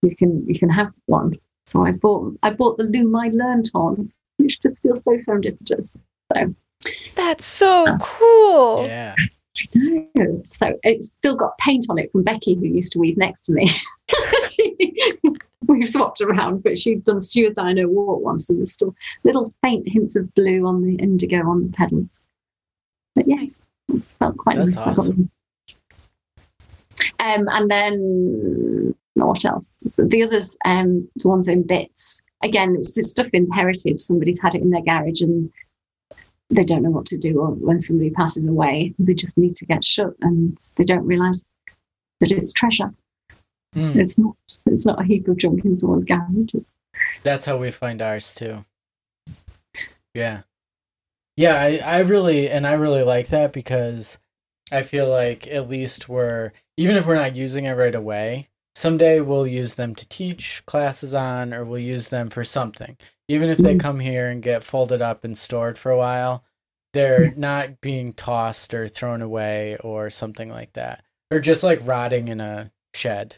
you 0.02 0.14
can 0.14 0.44
you 0.46 0.58
can 0.58 0.68
have 0.68 0.92
one. 1.06 1.34
So 1.66 1.84
I 1.84 1.92
bought 1.92 2.36
I 2.42 2.50
bought 2.50 2.76
the 2.76 2.84
loom 2.84 3.14
I 3.16 3.28
learned 3.28 3.70
on, 3.74 4.12
which 4.36 4.60
just 4.60 4.82
feels 4.82 5.04
so 5.04 5.12
serendipitous. 5.12 5.90
So 6.32 6.54
that's 7.14 7.46
so 7.46 7.86
uh, 7.88 7.98
cool. 7.98 8.86
Yeah. 8.86 9.14
I 9.74 10.08
know. 10.14 10.42
So 10.44 10.78
it's 10.82 11.12
still 11.12 11.36
got 11.36 11.58
paint 11.58 11.86
on 11.88 11.98
it 11.98 12.10
from 12.10 12.22
Becky, 12.22 12.54
who 12.54 12.66
used 12.66 12.92
to 12.92 12.98
weave 12.98 13.16
next 13.16 13.42
to 13.42 13.52
me. 13.52 13.68
she, 14.48 14.96
we've 15.66 15.88
swapped 15.88 16.20
around, 16.20 16.62
but 16.62 16.78
she'd 16.78 17.04
done 17.04 17.20
she 17.20 17.44
was 17.44 17.52
dyeing 17.52 17.76
her 17.76 17.88
warp 17.88 18.22
once, 18.22 18.48
and 18.48 18.58
there's 18.58 18.72
still 18.72 18.94
little 19.24 19.52
faint 19.62 19.88
hints 19.88 20.16
of 20.16 20.32
blue 20.34 20.66
on 20.66 20.82
the 20.82 20.94
indigo 20.96 21.46
on 21.48 21.66
the 21.66 21.72
petals. 21.72 22.20
But 23.14 23.28
yes, 23.28 23.60
it 23.92 24.02
felt 24.18 24.36
quite 24.38 24.56
That's 24.56 24.76
nice. 24.76 24.98
Awesome. 24.98 25.30
Um, 27.20 27.48
and 27.48 27.70
then 27.70 28.94
what 29.14 29.44
else? 29.44 29.74
The 29.96 30.22
others, 30.22 30.56
um, 30.64 31.08
the 31.16 31.28
ones 31.28 31.48
in 31.48 31.62
bits. 31.62 32.22
Again, 32.42 32.74
it's 32.78 32.94
just 32.94 33.10
stuff 33.10 33.28
inherited. 33.32 34.00
Somebody's 34.00 34.40
had 34.40 34.54
it 34.54 34.62
in 34.62 34.70
their 34.70 34.82
garage 34.82 35.20
and 35.20 35.52
they 36.52 36.64
don't 36.64 36.82
know 36.82 36.90
what 36.90 37.06
to 37.06 37.18
do. 37.18 37.40
Or 37.40 37.50
when 37.50 37.80
somebody 37.80 38.10
passes 38.10 38.46
away, 38.46 38.94
they 38.98 39.14
just 39.14 39.38
need 39.38 39.56
to 39.56 39.66
get 39.66 39.84
shut, 39.84 40.14
and 40.20 40.56
they 40.76 40.84
don't 40.84 41.06
realise 41.06 41.50
that 42.20 42.30
it's 42.30 42.52
treasure. 42.52 42.92
Mm. 43.74 43.96
It's 43.96 44.18
not. 44.18 44.36
It's 44.66 44.86
not 44.86 45.00
a 45.00 45.04
heap 45.04 45.26
of 45.28 45.38
junk 45.38 45.64
in 45.64 45.76
someone's 45.76 46.04
garage. 46.04 46.54
That's 47.22 47.46
how 47.46 47.56
we 47.56 47.70
find 47.70 48.02
ours 48.02 48.34
too. 48.34 48.64
Yeah, 50.14 50.42
yeah. 51.36 51.56
I 51.56 51.80
I 51.84 51.98
really 52.00 52.50
and 52.50 52.66
I 52.66 52.74
really 52.74 53.02
like 53.02 53.28
that 53.28 53.52
because 53.52 54.18
I 54.70 54.82
feel 54.82 55.08
like 55.08 55.46
at 55.46 55.68
least 55.68 56.08
we're 56.08 56.52
even 56.76 56.96
if 56.96 57.06
we're 57.06 57.14
not 57.14 57.34
using 57.34 57.64
it 57.64 57.72
right 57.72 57.94
away, 57.94 58.50
someday 58.74 59.20
we'll 59.20 59.46
use 59.46 59.76
them 59.76 59.94
to 59.94 60.08
teach 60.08 60.62
classes 60.66 61.14
on, 61.14 61.54
or 61.54 61.64
we'll 61.64 61.78
use 61.78 62.10
them 62.10 62.28
for 62.28 62.44
something. 62.44 62.98
Even 63.28 63.48
if 63.48 63.58
they 63.58 63.74
mm. 63.74 63.80
come 63.80 64.00
here 64.00 64.28
and 64.28 64.42
get 64.42 64.62
folded 64.62 65.00
up 65.00 65.24
and 65.24 65.36
stored 65.38 65.78
for 65.78 65.90
a 65.90 65.96
while, 65.96 66.44
they're 66.92 67.30
mm. 67.30 67.36
not 67.36 67.80
being 67.80 68.12
tossed 68.12 68.74
or 68.74 68.88
thrown 68.88 69.22
away 69.22 69.76
or 69.78 70.10
something 70.10 70.50
like 70.50 70.72
that, 70.74 71.04
or 71.30 71.40
just 71.40 71.62
like 71.62 71.80
rotting 71.84 72.28
in 72.28 72.40
a 72.40 72.70
shed. 72.94 73.36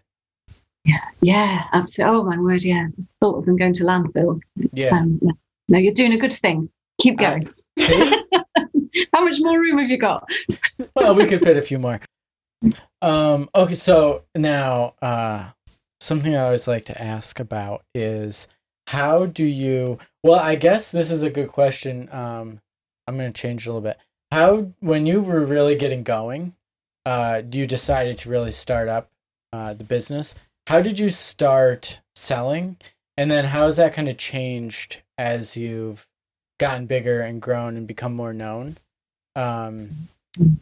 Yeah, 0.85 1.05
yeah, 1.21 1.65
absolutely. 1.73 2.17
Oh 2.17 2.25
my 2.25 2.39
word, 2.39 2.63
yeah. 2.63 2.89
The 2.97 3.07
thought 3.21 3.39
of 3.39 3.47
them 3.47 3.57
going 3.57 3.73
to 3.75 3.85
landfill. 3.85 4.41
It's, 4.57 4.91
yeah. 4.91 4.99
Um, 4.99 5.21
no, 5.69 5.79
you're 5.79 5.95
doing 5.95 6.13
a 6.13 6.19
good 6.19 6.33
thing. 6.33 6.69
Keep 7.01 7.19
going. 7.19 7.47
Uh, 7.81 8.17
How 9.13 9.25
much 9.25 9.39
more 9.41 9.59
room 9.59 9.79
have 9.79 9.91
you 9.91 9.99
got? 9.99 10.29
well, 10.95 11.15
we 11.15 11.27
could 11.27 11.43
fit 11.43 11.57
a 11.57 11.63
few 11.63 11.79
more. 11.79 12.01
Um, 13.03 13.49
okay, 13.55 13.75
so 13.75 14.25
now 14.35 14.95
uh, 15.03 15.51
something 16.01 16.35
I 16.35 16.45
always 16.45 16.69
like 16.69 16.85
to 16.87 17.03
ask 17.03 17.41
about 17.41 17.85
is 17.95 18.47
how 18.89 19.27
do 19.27 19.45
you? 19.45 19.99
Well, 20.23 20.39
I 20.39 20.55
guess 20.55 20.91
this 20.91 21.11
is 21.11 21.23
a 21.23 21.31
good 21.31 21.49
question. 21.49 22.09
Um, 22.13 22.61
I'm 23.07 23.17
going 23.17 23.33
to 23.33 23.41
change 23.41 23.67
a 23.67 23.71
little 23.71 23.83
bit. 23.83 23.99
How, 24.31 24.73
when 24.81 25.07
you 25.07 25.21
were 25.23 25.45
really 25.45 25.77
getting 25.77 26.03
going, 26.03 26.55
uh, 27.07 27.43
you 27.51 27.67
decided 27.67 28.19
to 28.19 28.31
really 28.31 28.53
start 28.53 28.89
up 28.89 29.11
uh, 29.53 29.75
the 29.75 29.85
business 29.85 30.35
how 30.67 30.81
did 30.81 30.99
you 30.99 31.11
start 31.11 32.01
selling 32.15 32.77
and 33.17 33.31
then 33.31 33.45
how 33.47 33.67
has 33.67 33.77
that 33.77 33.93
kind 33.93 34.09
of 34.09 34.17
changed 34.17 35.03
as 35.19 35.57
you've 35.57 36.07
gotten 36.59 36.87
bigger 36.87 37.21
and 37.21 37.43
grown 37.43 37.77
and 37.77 37.87
become 37.87 38.15
more 38.15 38.33
known 38.33 38.77
um 39.37 40.09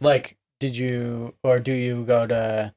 like 0.01 0.37
did 0.61 0.77
you 0.77 1.35
or 1.43 1.59
do 1.59 1.73
you 1.73 2.05
go 2.05 2.27
to 2.27 2.73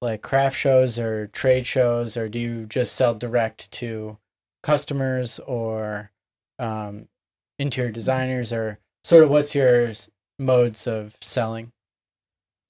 like 0.00 0.22
craft 0.22 0.56
shows 0.56 0.98
or 0.98 1.28
trade 1.28 1.66
shows 1.66 2.16
or 2.16 2.28
do 2.28 2.38
you 2.38 2.66
just 2.66 2.94
sell 2.94 3.14
direct 3.14 3.70
to 3.70 4.18
customers 4.64 5.38
or 5.40 6.10
um 6.58 7.06
interior 7.58 7.92
designers 7.92 8.52
or 8.52 8.78
sort 9.04 9.22
of 9.22 9.30
what's 9.30 9.54
your 9.54 9.92
modes 10.38 10.86
of 10.88 11.16
selling 11.20 11.70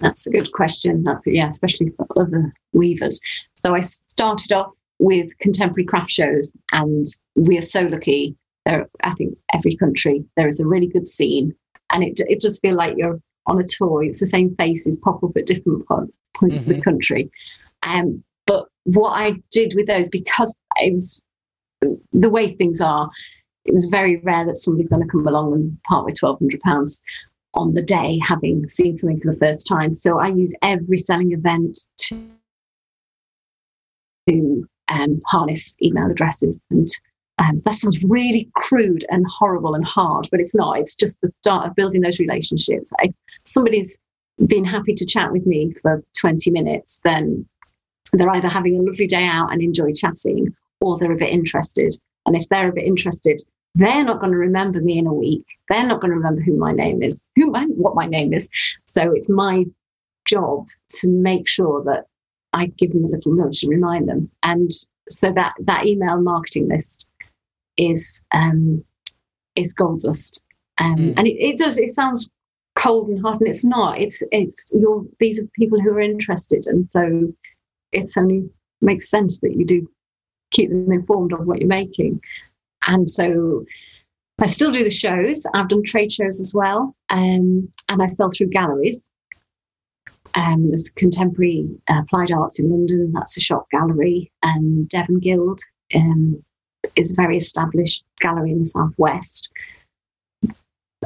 that's 0.00 0.26
a 0.26 0.30
good 0.30 0.52
question. 0.52 1.04
That's 1.04 1.26
yeah, 1.26 1.48
especially 1.48 1.90
for 1.96 2.06
other 2.16 2.52
weavers. 2.72 3.20
So 3.56 3.74
I 3.74 3.80
started 3.80 4.52
off 4.52 4.72
with 4.98 5.36
contemporary 5.38 5.84
craft 5.84 6.10
shows, 6.10 6.56
and 6.72 7.06
we 7.36 7.58
are 7.58 7.62
so 7.62 7.82
lucky. 7.82 8.36
There, 8.66 8.88
I 9.02 9.14
think 9.14 9.36
every 9.52 9.76
country 9.76 10.24
there 10.36 10.48
is 10.48 10.60
a 10.60 10.66
really 10.66 10.86
good 10.86 11.06
scene, 11.06 11.54
and 11.92 12.02
it 12.02 12.20
it 12.28 12.40
does 12.40 12.58
feel 12.60 12.74
like 12.74 12.96
you're 12.96 13.20
on 13.46 13.58
a 13.58 13.62
tour. 13.62 14.02
It's 14.02 14.20
the 14.20 14.26
same 14.26 14.54
faces 14.56 14.96
pop 14.96 15.22
up 15.22 15.36
at 15.36 15.46
different 15.46 15.86
points 15.86 16.14
mm-hmm. 16.42 16.54
of 16.54 16.64
the 16.64 16.74
mm-hmm. 16.74 16.82
country. 16.82 17.30
Um, 17.82 18.24
but 18.46 18.66
what 18.84 19.10
I 19.10 19.34
did 19.50 19.74
with 19.74 19.86
those, 19.86 20.08
because 20.08 20.54
it 20.76 20.92
was 20.92 21.20
the 22.12 22.30
way 22.30 22.54
things 22.54 22.80
are, 22.80 23.10
it 23.64 23.72
was 23.72 23.86
very 23.86 24.16
rare 24.18 24.44
that 24.44 24.56
somebody's 24.56 24.88
going 24.88 25.02
to 25.02 25.08
come 25.08 25.26
along 25.26 25.52
and 25.54 25.78
part 25.84 26.04
with 26.04 26.18
twelve 26.18 26.38
hundred 26.38 26.60
pounds 26.60 27.02
on 27.54 27.74
the 27.74 27.82
day 27.82 28.20
having 28.22 28.68
seen 28.68 28.98
something 28.98 29.20
for 29.20 29.32
the 29.32 29.38
first 29.38 29.66
time. 29.66 29.94
So 29.94 30.18
I 30.18 30.28
use 30.28 30.54
every 30.62 30.98
selling 30.98 31.32
event 31.32 31.78
to, 31.98 32.28
to 34.28 34.68
um, 34.88 35.22
harness 35.26 35.76
email 35.82 36.10
addresses. 36.10 36.60
And 36.70 36.88
um, 37.38 37.58
that 37.64 37.74
sounds 37.74 38.04
really 38.04 38.48
crude 38.54 39.04
and 39.08 39.24
horrible 39.26 39.74
and 39.74 39.84
hard, 39.84 40.28
but 40.30 40.40
it's 40.40 40.54
not. 40.54 40.78
It's 40.78 40.94
just 40.94 41.20
the 41.20 41.32
start 41.42 41.68
of 41.68 41.74
building 41.74 42.00
those 42.00 42.18
relationships. 42.18 42.92
If 43.00 43.14
somebody's 43.44 44.00
been 44.46 44.64
happy 44.64 44.94
to 44.94 45.06
chat 45.06 45.32
with 45.32 45.46
me 45.46 45.72
for 45.80 46.02
20 46.20 46.50
minutes, 46.50 47.00
then 47.04 47.46
they're 48.12 48.30
either 48.30 48.48
having 48.48 48.78
a 48.78 48.82
lovely 48.82 49.06
day 49.06 49.24
out 49.24 49.52
and 49.52 49.62
enjoy 49.62 49.92
chatting 49.92 50.54
or 50.80 50.98
they're 50.98 51.12
a 51.12 51.16
bit 51.16 51.32
interested. 51.32 51.94
And 52.26 52.36
if 52.36 52.48
they're 52.48 52.68
a 52.68 52.72
bit 52.72 52.84
interested, 52.84 53.40
they're 53.74 54.04
not 54.04 54.20
going 54.20 54.32
to 54.32 54.38
remember 54.38 54.80
me 54.80 54.98
in 54.98 55.06
a 55.06 55.12
week. 55.12 55.44
They're 55.68 55.86
not 55.86 56.00
going 56.00 56.10
to 56.10 56.16
remember 56.16 56.40
who 56.42 56.56
my 56.56 56.72
name 56.72 57.02
is, 57.02 57.24
who 57.36 57.50
my, 57.50 57.64
what 57.64 57.94
my 57.94 58.06
name 58.06 58.32
is. 58.32 58.48
So 58.86 59.12
it's 59.12 59.28
my 59.28 59.64
job 60.24 60.68
to 61.00 61.08
make 61.08 61.48
sure 61.48 61.82
that 61.84 62.06
I 62.52 62.66
give 62.78 62.92
them 62.92 63.04
a 63.04 63.08
little 63.08 63.34
nudge 63.34 63.62
and 63.62 63.70
remind 63.70 64.08
them. 64.08 64.30
And 64.42 64.70
so 65.08 65.32
that 65.32 65.54
that 65.64 65.86
email 65.86 66.20
marketing 66.20 66.68
list 66.68 67.06
is 67.76 68.24
um, 68.32 68.84
is 69.56 69.72
gold 69.72 70.00
dust. 70.00 70.44
Um, 70.78 70.96
mm. 70.96 71.14
And 71.16 71.26
it, 71.26 71.34
it, 71.34 71.58
does, 71.58 71.78
it 71.78 71.90
sounds 71.90 72.28
cold 72.76 73.08
and 73.08 73.20
hot, 73.20 73.40
and 73.40 73.48
it's 73.48 73.64
not. 73.64 74.00
It's, 74.00 74.22
it's, 74.32 74.72
you're, 74.74 75.04
these 75.20 75.40
are 75.40 75.46
people 75.54 75.80
who 75.80 75.90
are 75.90 76.00
interested. 76.00 76.66
And 76.66 76.90
so 76.90 77.32
it 77.92 78.10
only 78.16 78.48
makes 78.80 79.08
sense 79.08 79.40
that 79.40 79.54
you 79.54 79.64
do 79.64 79.88
keep 80.54 80.70
them 80.70 80.90
informed 80.92 81.32
of 81.32 81.46
what 81.46 81.60
you're 81.60 81.68
making. 81.68 82.20
And 82.86 83.08
so 83.08 83.64
I 84.40 84.46
still 84.46 84.72
do 84.72 84.82
the 84.82 84.90
shows. 84.90 85.46
I've 85.54 85.68
done 85.68 85.82
trade 85.84 86.12
shows 86.12 86.40
as 86.40 86.52
well, 86.54 86.96
um, 87.10 87.68
and 87.88 88.02
I 88.02 88.06
sell 88.06 88.30
through 88.30 88.48
galleries. 88.48 89.08
Um, 90.34 90.68
there's 90.68 90.90
Contemporary 90.90 91.68
uh, 91.88 92.00
Applied 92.00 92.32
Arts 92.32 92.58
in 92.58 92.70
London. 92.70 93.12
That's 93.12 93.36
a 93.36 93.40
shop 93.40 93.66
gallery, 93.70 94.32
and 94.42 94.88
Devon 94.88 95.20
Guild 95.20 95.60
um, 95.94 96.42
is 96.96 97.12
a 97.12 97.16
very 97.16 97.36
established 97.36 98.04
gallery 98.20 98.50
in 98.50 98.60
the 98.60 98.66
southwest. 98.66 99.50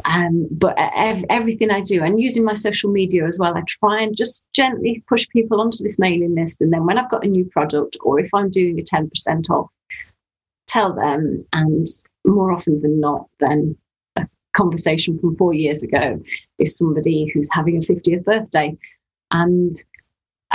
Um, 0.05 0.47
but 0.51 0.75
ev- 0.79 1.25
everything 1.31 1.71
I 1.71 1.81
do, 1.81 2.03
and 2.03 2.21
using 2.21 2.45
my 2.45 2.55
social 2.55 2.91
media 2.91 3.27
as 3.27 3.39
well, 3.41 3.57
I 3.57 3.63
try 3.67 4.03
and 4.03 4.17
just 4.17 4.47
gently 4.55 5.03
push 5.09 5.29
people 5.29 5.61
onto 5.61 5.83
this 5.83 5.99
mailing 5.99 6.35
list. 6.35 6.61
And 6.61 6.73
then 6.73 6.87
when 6.87 6.99
I've 6.99 7.11
got 7.11 7.25
a 7.25 7.29
new 7.29 7.45
product, 7.47 7.97
or 8.03 8.21
if 8.21 8.33
I'm 8.35 8.51
doing 8.51 8.79
a 8.79 8.83
10% 8.83 9.51
off, 9.51 9.71
tell 10.67 10.95
them. 10.95 11.45
And 11.53 11.87
more 12.27 12.53
often 12.53 12.81
than 12.83 13.01
not, 13.01 13.27
then 13.41 13.77
a 14.17 14.27
conversation 14.53 15.19
from 15.19 15.37
four 15.37 15.55
years 15.55 15.83
ago 15.83 16.21
is 16.59 16.77
somebody 16.77 17.31
who's 17.33 17.49
having 17.53 17.77
a 17.77 17.81
50th 17.81 18.25
birthday 18.25 18.77
and 19.31 19.75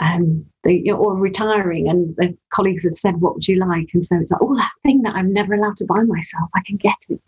um, 0.01 0.45
they, 0.63 0.73
you 0.73 0.91
know, 0.91 0.97
or 0.97 1.15
retiring, 1.15 1.87
and 1.87 2.15
the 2.15 2.35
colleagues 2.51 2.83
have 2.83 2.95
said, 2.95 3.21
"What 3.21 3.35
would 3.35 3.47
you 3.47 3.57
like?" 3.57 3.89
And 3.93 4.03
so 4.03 4.17
it's 4.19 4.31
like, 4.31 4.41
"Oh, 4.41 4.55
that 4.55 4.71
thing 4.81 5.03
that 5.03 5.15
I'm 5.15 5.31
never 5.31 5.53
allowed 5.53 5.77
to 5.77 5.85
buy 5.85 6.01
myself, 6.03 6.49
I 6.55 6.61
can 6.65 6.77
get 6.77 6.97
it." 7.09 7.21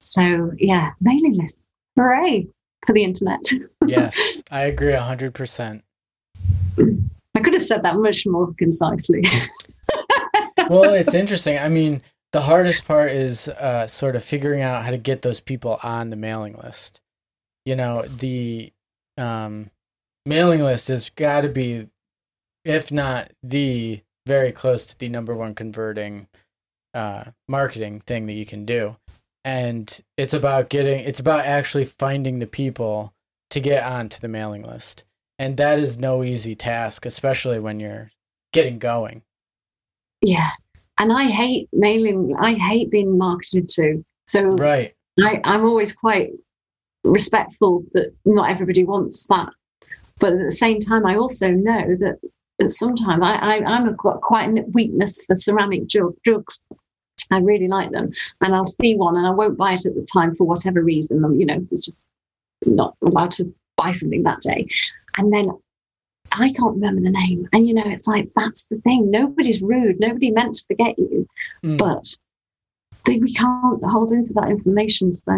So 0.00 0.52
yeah, 0.56 0.90
mailing 1.00 1.34
list, 1.34 1.64
hooray 1.96 2.46
for 2.86 2.92
the 2.92 3.04
internet. 3.04 3.40
yes, 3.86 4.42
I 4.50 4.62
agree 4.62 4.92
hundred 4.92 5.34
percent. 5.34 5.84
I 6.78 7.40
could 7.40 7.54
have 7.54 7.62
said 7.62 7.82
that 7.82 7.96
much 7.96 8.26
more 8.26 8.52
concisely. 8.58 9.24
well, 10.68 10.94
it's 10.94 11.14
interesting. 11.14 11.58
I 11.58 11.68
mean, 11.68 12.02
the 12.32 12.40
hardest 12.40 12.86
part 12.86 13.10
is 13.10 13.48
uh, 13.48 13.86
sort 13.86 14.16
of 14.16 14.24
figuring 14.24 14.62
out 14.62 14.84
how 14.84 14.90
to 14.90 14.98
get 14.98 15.22
those 15.22 15.40
people 15.40 15.78
on 15.82 16.10
the 16.10 16.16
mailing 16.16 16.56
list. 16.62 17.00
You 17.64 17.76
know, 17.76 18.02
the 18.02 18.72
um, 19.18 19.70
mailing 20.24 20.62
list 20.62 20.88
has 20.88 21.10
got 21.10 21.42
to 21.42 21.48
be, 21.48 21.88
if 22.64 22.90
not 22.90 23.30
the 23.42 24.00
very 24.26 24.52
close 24.52 24.86
to 24.86 24.98
the 24.98 25.08
number 25.08 25.34
one 25.34 25.54
converting 25.54 26.28
uh, 26.94 27.24
marketing 27.48 28.00
thing 28.06 28.26
that 28.26 28.34
you 28.34 28.46
can 28.46 28.64
do. 28.64 28.96
And 29.44 30.00
it's 30.16 30.34
about 30.34 30.68
getting, 30.68 31.00
it's 31.00 31.20
about 31.20 31.46
actually 31.46 31.86
finding 31.86 32.38
the 32.38 32.46
people 32.46 33.14
to 33.50 33.60
get 33.60 33.84
onto 33.84 34.20
the 34.20 34.28
mailing 34.28 34.62
list. 34.62 35.04
And 35.38 35.56
that 35.56 35.78
is 35.78 35.96
no 35.96 36.22
easy 36.22 36.54
task, 36.54 37.06
especially 37.06 37.58
when 37.58 37.80
you're 37.80 38.10
getting 38.52 38.78
going. 38.78 39.22
Yeah 40.20 40.50
and 41.00 41.12
I 41.12 41.24
hate 41.24 41.68
mailing. 41.72 42.36
I 42.38 42.52
hate 42.52 42.90
being 42.90 43.16
marketed 43.16 43.68
to. 43.70 44.04
So 44.26 44.50
right, 44.50 44.94
I, 45.18 45.40
I'm 45.44 45.64
always 45.64 45.94
quite 45.94 46.30
respectful 47.02 47.84
that 47.94 48.14
not 48.26 48.50
everybody 48.50 48.84
wants 48.84 49.26
that, 49.28 49.48
but 50.18 50.34
at 50.34 50.44
the 50.44 50.52
same 50.52 50.78
time, 50.78 51.06
I 51.06 51.16
also 51.16 51.50
know 51.50 51.96
that 52.00 52.18
sometimes 52.70 53.22
I, 53.24 53.34
I 53.34 53.64
I'm 53.64 53.88
a, 53.88 53.92
got 53.94 54.20
quite 54.20 54.50
a 54.50 54.62
weakness 54.72 55.24
for 55.26 55.34
ceramic 55.34 55.86
jug, 55.86 56.14
jugs. 56.24 56.62
I 57.30 57.38
really 57.38 57.68
like 57.68 57.90
them, 57.90 58.12
and 58.40 58.54
I'll 58.54 58.64
see 58.64 58.96
one 58.96 59.16
and 59.16 59.26
I 59.26 59.30
won't 59.30 59.58
buy 59.58 59.74
it 59.74 59.86
at 59.86 59.94
the 59.94 60.06
time 60.12 60.34
for 60.36 60.46
whatever 60.46 60.82
reason. 60.82 61.24
I'm, 61.24 61.38
you 61.38 61.46
know, 61.46 61.66
it's 61.70 61.84
just 61.84 62.00
not 62.66 62.96
allowed 63.02 63.32
to 63.32 63.52
buy 63.76 63.92
something 63.92 64.22
that 64.24 64.40
day, 64.40 64.66
and 65.16 65.32
then 65.32 65.50
I 66.32 66.52
can't 66.52 66.74
remember 66.74 67.00
the 67.02 67.10
name. 67.10 67.48
And 67.52 67.66
you 67.66 67.74
know, 67.74 67.86
it's 67.86 68.06
like 68.06 68.30
that's 68.36 68.66
the 68.66 68.78
thing. 68.78 69.10
Nobody's 69.10 69.62
rude. 69.62 70.00
Nobody 70.00 70.30
meant 70.30 70.54
to 70.54 70.64
forget 70.66 70.98
you, 70.98 71.26
mm. 71.64 71.78
but 71.78 72.06
we 73.18 73.34
can't 73.34 73.84
hold 73.84 74.12
into 74.12 74.32
that 74.34 74.48
information. 74.48 75.12
So, 75.12 75.32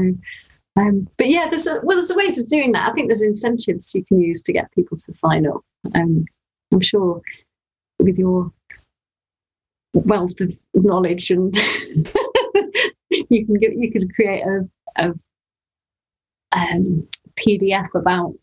um, 0.76 1.08
but 1.16 1.28
yeah, 1.28 1.48
there's 1.48 1.66
a, 1.66 1.80
well, 1.82 1.96
there's 1.96 2.14
ways 2.14 2.38
of 2.38 2.46
doing 2.46 2.72
that. 2.72 2.90
I 2.90 2.92
think 2.92 3.08
there's 3.08 3.22
incentives 3.22 3.94
you 3.94 4.04
can 4.04 4.20
use 4.20 4.42
to 4.42 4.52
get 4.52 4.72
people 4.72 4.96
to 4.98 5.14
sign 5.14 5.46
up. 5.46 5.62
Um, 5.94 6.26
I'm 6.72 6.80
sure 6.80 7.22
with 7.98 8.18
your 8.18 8.52
wealth 9.94 10.40
of 10.40 10.56
knowledge 10.74 11.30
and 11.30 11.54
you 13.10 13.46
can 13.46 13.54
get 13.54 13.76
you 13.76 13.92
could 13.92 14.14
create 14.14 14.42
a, 14.42 14.68
a 14.96 15.12
um, 16.52 17.06
PDF 17.38 17.88
about 17.94 18.34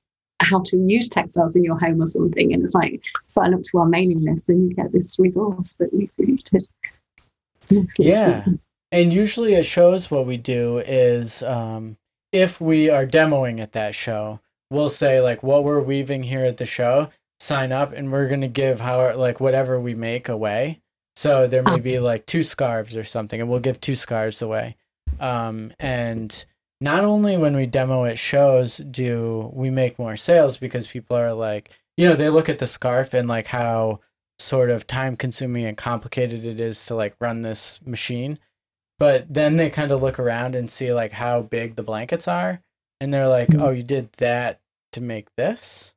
how 0.41 0.61
to 0.65 0.77
use 0.77 1.09
textiles 1.09 1.55
in 1.55 1.63
your 1.63 1.77
home 1.77 2.01
or 2.01 2.05
something. 2.05 2.53
And 2.53 2.63
it's 2.63 2.73
like 2.73 3.01
sign 3.27 3.53
up 3.53 3.61
to 3.63 3.77
our 3.79 3.85
mailing 3.85 4.23
list 4.23 4.49
and 4.49 4.69
you 4.69 4.75
get 4.75 4.91
this 4.91 5.17
resource 5.19 5.75
that 5.75 5.93
we've 5.93 6.13
created. 6.15 6.67
Yeah. 7.97 8.45
And 8.91 9.13
usually 9.13 9.55
at 9.55 9.65
shows, 9.65 10.09
what 10.09 10.25
we 10.25 10.37
do 10.37 10.79
is 10.79 11.43
um, 11.43 11.97
if 12.31 12.59
we 12.59 12.89
are 12.89 13.05
demoing 13.05 13.59
at 13.59 13.73
that 13.73 13.93
show, 13.93 14.39
we'll 14.71 14.89
say 14.89 15.21
like 15.21 15.43
what 15.43 15.63
we're 15.63 15.81
weaving 15.81 16.23
here 16.23 16.45
at 16.45 16.57
the 16.57 16.65
show, 16.65 17.09
sign 17.39 17.71
up, 17.71 17.93
and 17.93 18.11
we're 18.11 18.27
gonna 18.27 18.47
give 18.47 18.81
how 18.81 19.15
like 19.15 19.39
whatever 19.39 19.79
we 19.79 19.93
make 19.93 20.27
away. 20.29 20.79
So 21.19 21.47
there 21.47 21.63
may 21.63 21.81
be 21.81 21.99
like 21.99 22.25
two 22.27 22.43
scarves 22.43 22.95
or 22.95 23.03
something, 23.03 23.41
and 23.41 23.49
we'll 23.49 23.59
give 23.59 23.81
two 23.81 23.97
scarves 23.97 24.41
away. 24.41 24.77
Um, 25.19 25.73
and 25.77 26.45
not 26.79 27.03
only 27.03 27.35
when 27.35 27.57
we 27.57 27.65
demo 27.65 28.05
at 28.05 28.17
shows 28.17 28.77
do 28.77 29.51
we 29.53 29.69
make 29.69 29.99
more 29.99 30.15
sales 30.15 30.55
because 30.55 30.87
people 30.87 31.17
are 31.17 31.33
like, 31.33 31.77
you 31.97 32.07
know, 32.07 32.15
they 32.15 32.29
look 32.29 32.47
at 32.47 32.59
the 32.59 32.65
scarf 32.65 33.13
and 33.13 33.27
like 33.27 33.47
how 33.47 33.99
sort 34.37 34.69
of 34.69 34.87
time 34.87 35.17
consuming 35.17 35.65
and 35.65 35.75
complicated 35.75 36.45
it 36.45 36.57
is 36.57 36.85
to 36.85 36.95
like 36.95 37.17
run 37.19 37.41
this 37.41 37.81
machine. 37.85 38.39
But 38.97 39.25
then 39.33 39.57
they 39.57 39.69
kind 39.69 39.91
of 39.91 40.01
look 40.01 40.19
around 40.19 40.55
and 40.55 40.71
see 40.71 40.93
like 40.93 41.11
how 41.11 41.41
big 41.41 41.75
the 41.75 41.83
blankets 41.83 42.29
are. 42.29 42.61
And 43.01 43.13
they're 43.13 43.27
like, 43.27 43.49
mm-hmm. 43.49 43.61
oh, 43.61 43.71
you 43.71 43.83
did 43.83 44.13
that 44.13 44.61
to 44.93 45.01
make 45.01 45.35
this? 45.35 45.95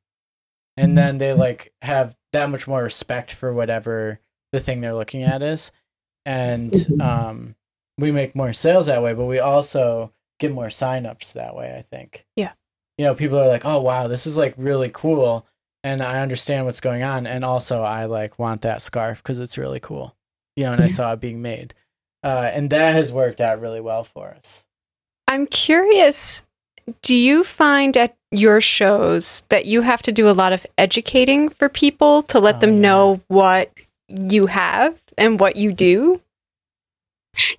And 0.75 0.89
mm-hmm. 0.89 0.95
then 0.95 1.17
they 1.19 1.31
like 1.31 1.71
have 1.81 2.13
that 2.33 2.49
much 2.49 2.67
more 2.67 2.83
respect 2.83 3.31
for 3.31 3.53
whatever 3.53 4.19
the 4.53 4.59
thing 4.61 4.79
they're 4.79 4.93
looking 4.93 5.23
at 5.23 5.41
is. 5.41 5.71
And 6.25 6.71
mm-hmm. 6.71 7.01
um, 7.01 7.55
we 7.97 8.11
make 8.11 8.35
more 8.35 8.53
sales 8.53 8.85
that 8.85 9.03
way, 9.03 9.13
but 9.13 9.25
we 9.25 9.39
also 9.39 10.13
get 10.39 10.53
more 10.53 10.67
signups 10.67 11.33
that 11.33 11.55
way, 11.55 11.75
I 11.77 11.81
think. 11.81 12.25
Yeah. 12.37 12.53
You 12.97 13.05
know, 13.05 13.15
people 13.15 13.39
are 13.39 13.47
like, 13.47 13.65
"Oh, 13.65 13.81
wow, 13.81 14.07
this 14.07 14.25
is 14.25 14.37
like 14.37 14.53
really 14.55 14.89
cool." 14.93 15.45
And 15.83 16.01
I 16.01 16.21
understand 16.21 16.65
what's 16.65 16.79
going 16.79 17.03
on 17.03 17.27
and 17.27 17.43
also 17.43 17.81
I 17.81 18.05
like 18.05 18.39
want 18.39 18.61
that 18.61 18.81
scarf 18.81 19.21
cuz 19.21 19.39
it's 19.39 19.57
really 19.57 19.81
cool. 19.81 20.15
You 20.55 20.63
know, 20.63 20.71
and 20.71 20.79
yeah. 20.79 20.85
I 20.85 20.87
saw 20.87 21.11
it 21.11 21.19
being 21.19 21.41
made. 21.41 21.73
Uh, 22.23 22.49
and 22.53 22.69
that 22.69 22.93
has 22.93 23.11
worked 23.11 23.41
out 23.41 23.59
really 23.59 23.81
well 23.81 24.05
for 24.05 24.29
us. 24.29 24.65
I'm 25.27 25.45
curious, 25.45 26.43
do 27.01 27.13
you 27.13 27.43
find 27.43 27.97
at 27.97 28.15
your 28.31 28.61
shows 28.61 29.43
that 29.49 29.65
you 29.65 29.81
have 29.81 30.01
to 30.03 30.11
do 30.11 30.29
a 30.29 30.31
lot 30.31 30.53
of 30.53 30.65
educating 30.77 31.49
for 31.49 31.67
people 31.67 32.21
to 32.23 32.39
let 32.39 32.55
oh, 32.55 32.59
them 32.59 32.75
yeah. 32.75 32.81
know 32.81 33.21
what 33.27 33.71
you 34.13 34.47
have 34.47 35.01
and 35.17 35.39
what 35.39 35.55
you 35.55 35.73
do? 35.73 36.21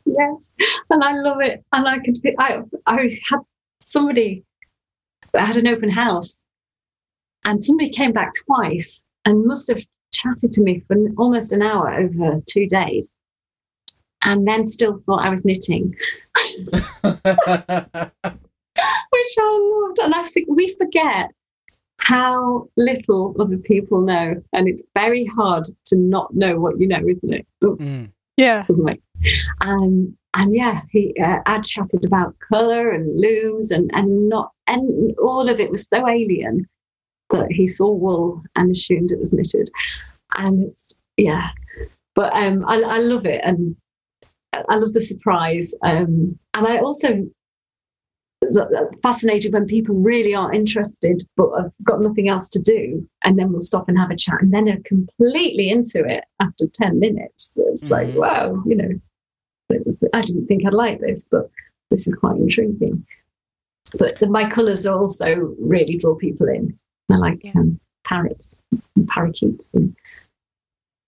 yes, 0.05 0.55
and 0.91 1.03
I 1.03 1.15
love 1.15 1.41
it. 1.41 1.65
And 1.73 1.87
I 1.87 1.99
could, 1.99 2.21
I, 2.39 2.61
I 2.87 3.03
had 3.03 3.41
somebody 3.81 4.45
that 5.33 5.47
had 5.47 5.57
an 5.57 5.67
open 5.67 5.91
house, 5.91 6.41
and 7.45 7.65
somebody 7.65 7.91
came 7.91 8.13
back 8.13 8.33
twice 8.47 9.05
and 9.25 9.47
must 9.47 9.69
have 9.69 9.83
chatted 10.13 10.53
to 10.53 10.63
me 10.63 10.83
for 10.87 10.97
almost 11.19 11.53
an 11.53 11.63
hour 11.63 11.93
over 11.93 12.41
two 12.47 12.67
days, 12.67 13.13
and 14.23 14.47
then 14.47 14.67
still 14.67 15.03
thought 15.07 15.25
I 15.25 15.31
was 15.31 15.45
knitting. 15.45 15.95
Which 17.03 17.15
I 19.39 19.87
loved, 19.87 19.99
and 19.99 20.15
I 20.15 20.29
think 20.33 20.49
we 20.51 20.75
forget 20.75 21.31
how 22.05 22.69
little 22.77 23.35
other 23.41 23.57
people 23.57 24.03
know, 24.03 24.35
and 24.53 24.69
it's 24.69 24.83
very 24.95 25.25
hard 25.25 25.65
to 25.87 25.97
not 25.97 26.35
know 26.35 26.61
what 26.61 26.79
you 26.79 26.87
know, 26.87 27.03
isn't 27.09 27.33
it? 27.33 27.47
Mm. 27.63 28.13
Yeah. 28.37 28.65
Um, 29.63 30.15
and 30.35 30.55
yeah, 30.55 30.83
he 30.91 31.15
uh, 31.19 31.39
I'd 31.47 31.65
chatted 31.65 32.05
about 32.05 32.37
colour 32.41 32.91
and 32.91 33.19
looms 33.19 33.71
and 33.71 33.91
and 33.95 34.29
not 34.29 34.51
and 34.67 35.17
all 35.19 35.49
of 35.49 35.61
it 35.61 35.71
was 35.71 35.89
so 35.89 36.07
alien 36.07 36.67
that 37.31 37.47
he 37.51 37.67
saw 37.67 37.91
wool 37.91 38.43
and 38.55 38.71
assumed 38.71 39.13
it 39.13 39.21
was 39.21 39.33
knitted. 39.33 39.71
And 40.37 40.65
it's 40.65 40.93
yeah, 41.17 41.49
but 42.15 42.35
um, 42.35 42.65
I, 42.67 42.83
I 42.83 42.99
love 42.99 43.25
it 43.25 43.41
and 43.45 43.77
I 44.53 44.77
love 44.77 44.93
the 44.93 45.01
surprise. 45.01 45.75
Um, 45.83 46.39
and 46.53 46.67
I 46.67 46.79
also 46.79 47.25
fascinated 49.03 49.53
when 49.53 49.67
people 49.67 49.95
really 49.95 50.35
are 50.35 50.53
interested 50.53 51.23
but 51.37 51.51
have 51.57 51.73
got 51.83 52.01
nothing 52.01 52.29
else 52.29 52.49
to 52.49 52.59
do 52.59 53.07
and 53.25 53.39
then 53.39 53.53
we'll 53.53 53.61
stop 53.61 53.89
and 53.89 53.99
have 53.99 54.11
a 54.11 54.17
chat 54.17 54.41
and 54.41 54.53
then 54.53 54.65
they're 54.65 54.79
completely 54.85 55.71
into 55.71 56.05
it 56.05 56.25
after 56.41 56.67
10 56.73 56.99
minutes 56.99 57.57
it's 57.57 57.91
mm-hmm. 57.91 58.19
like 58.19 58.19
wow 58.19 58.63
you 58.67 58.75
know 58.77 58.91
I 60.13 60.21
didn't 60.21 60.47
think 60.47 60.67
I'd 60.67 60.75
like 60.75 61.01
this, 61.01 61.27
but 61.31 61.51
this 61.91 62.07
is 62.07 62.15
quite 62.15 62.37
intriguing. 62.37 63.05
But 63.99 64.19
the, 64.19 64.29
my 64.29 64.49
colours 64.49 64.87
also 64.87 65.55
really 65.59 65.97
draw 65.97 66.15
people 66.15 66.49
in. 66.49 66.79
I 67.11 67.17
like 67.17 67.45
yeah. 67.45 67.53
um, 67.57 67.81
parrots 68.05 68.59
and 68.97 69.09
parakeets, 69.09 69.71
and 69.75 69.95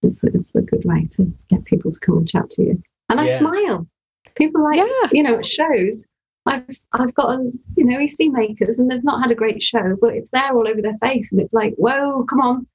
it's, 0.02 0.20
it's, 0.22 0.54
a 0.54 0.60
good 0.60 0.84
way 0.84 1.04
to 1.12 1.32
get 1.48 1.64
people 1.64 1.90
to 1.90 2.00
come 2.00 2.18
and 2.18 2.28
chat 2.28 2.50
to 2.50 2.62
you. 2.62 2.82
And 3.08 3.20
I 3.20 3.26
yeah. 3.26 3.34
smile. 3.34 3.86
People 4.34 4.62
like, 4.62 4.76
yeah. 4.76 5.08
you 5.12 5.22
know, 5.22 5.38
it 5.38 5.46
shows. 5.46 6.06
I've 6.46 6.80
I've 6.92 7.14
gotten, 7.14 7.58
you 7.76 7.84
know, 7.84 7.98
EC 7.98 8.30
makers 8.32 8.78
and 8.78 8.90
they've 8.90 9.04
not 9.04 9.22
had 9.22 9.30
a 9.30 9.34
great 9.34 9.62
show, 9.62 9.96
but 10.00 10.14
it's 10.14 10.30
there 10.30 10.52
all 10.52 10.68
over 10.68 10.80
their 10.80 10.98
face, 10.98 11.32
and 11.32 11.40
it's 11.40 11.52
like, 11.52 11.74
whoa, 11.76 12.24
come 12.24 12.40
on, 12.40 12.66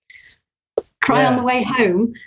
cry 1.02 1.22
yeah. 1.22 1.30
on 1.30 1.38
the 1.38 1.44
way 1.44 1.64
home. 1.64 2.14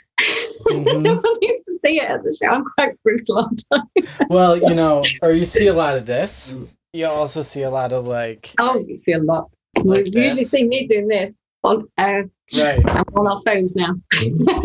Mm-hmm. 0.64 1.02
no 1.02 1.16
one 1.16 1.38
used 1.42 1.66
to 1.66 1.72
see 1.84 2.00
it 2.00 2.08
at 2.08 2.22
the 2.22 2.34
show. 2.40 2.46
I'm 2.46 2.64
quite 2.64 3.02
brutal 3.02 3.38
on 3.38 3.54
time. 3.70 4.08
well, 4.30 4.56
you 4.56 4.74
know, 4.74 5.04
or 5.20 5.32
you 5.32 5.44
see 5.44 5.66
a 5.66 5.74
lot 5.74 5.98
of 5.98 6.06
this. 6.06 6.56
You 6.94 7.06
also 7.06 7.42
see 7.42 7.62
a 7.62 7.70
lot 7.70 7.92
of 7.92 8.06
like. 8.06 8.54
Oh, 8.58 8.78
you 8.78 8.98
see 9.04 9.12
a 9.12 9.18
lot. 9.18 9.50
Like 9.82 10.06
you 10.14 10.22
usually 10.22 10.44
see 10.44 10.64
me 10.64 10.86
doing 10.86 11.08
this 11.08 11.34
on 11.64 11.88
uh, 11.98 12.22
right 12.56 12.82
I'm 12.90 13.04
on 13.16 13.26
our 13.26 13.40
phones 13.42 13.74
now. 13.74 13.94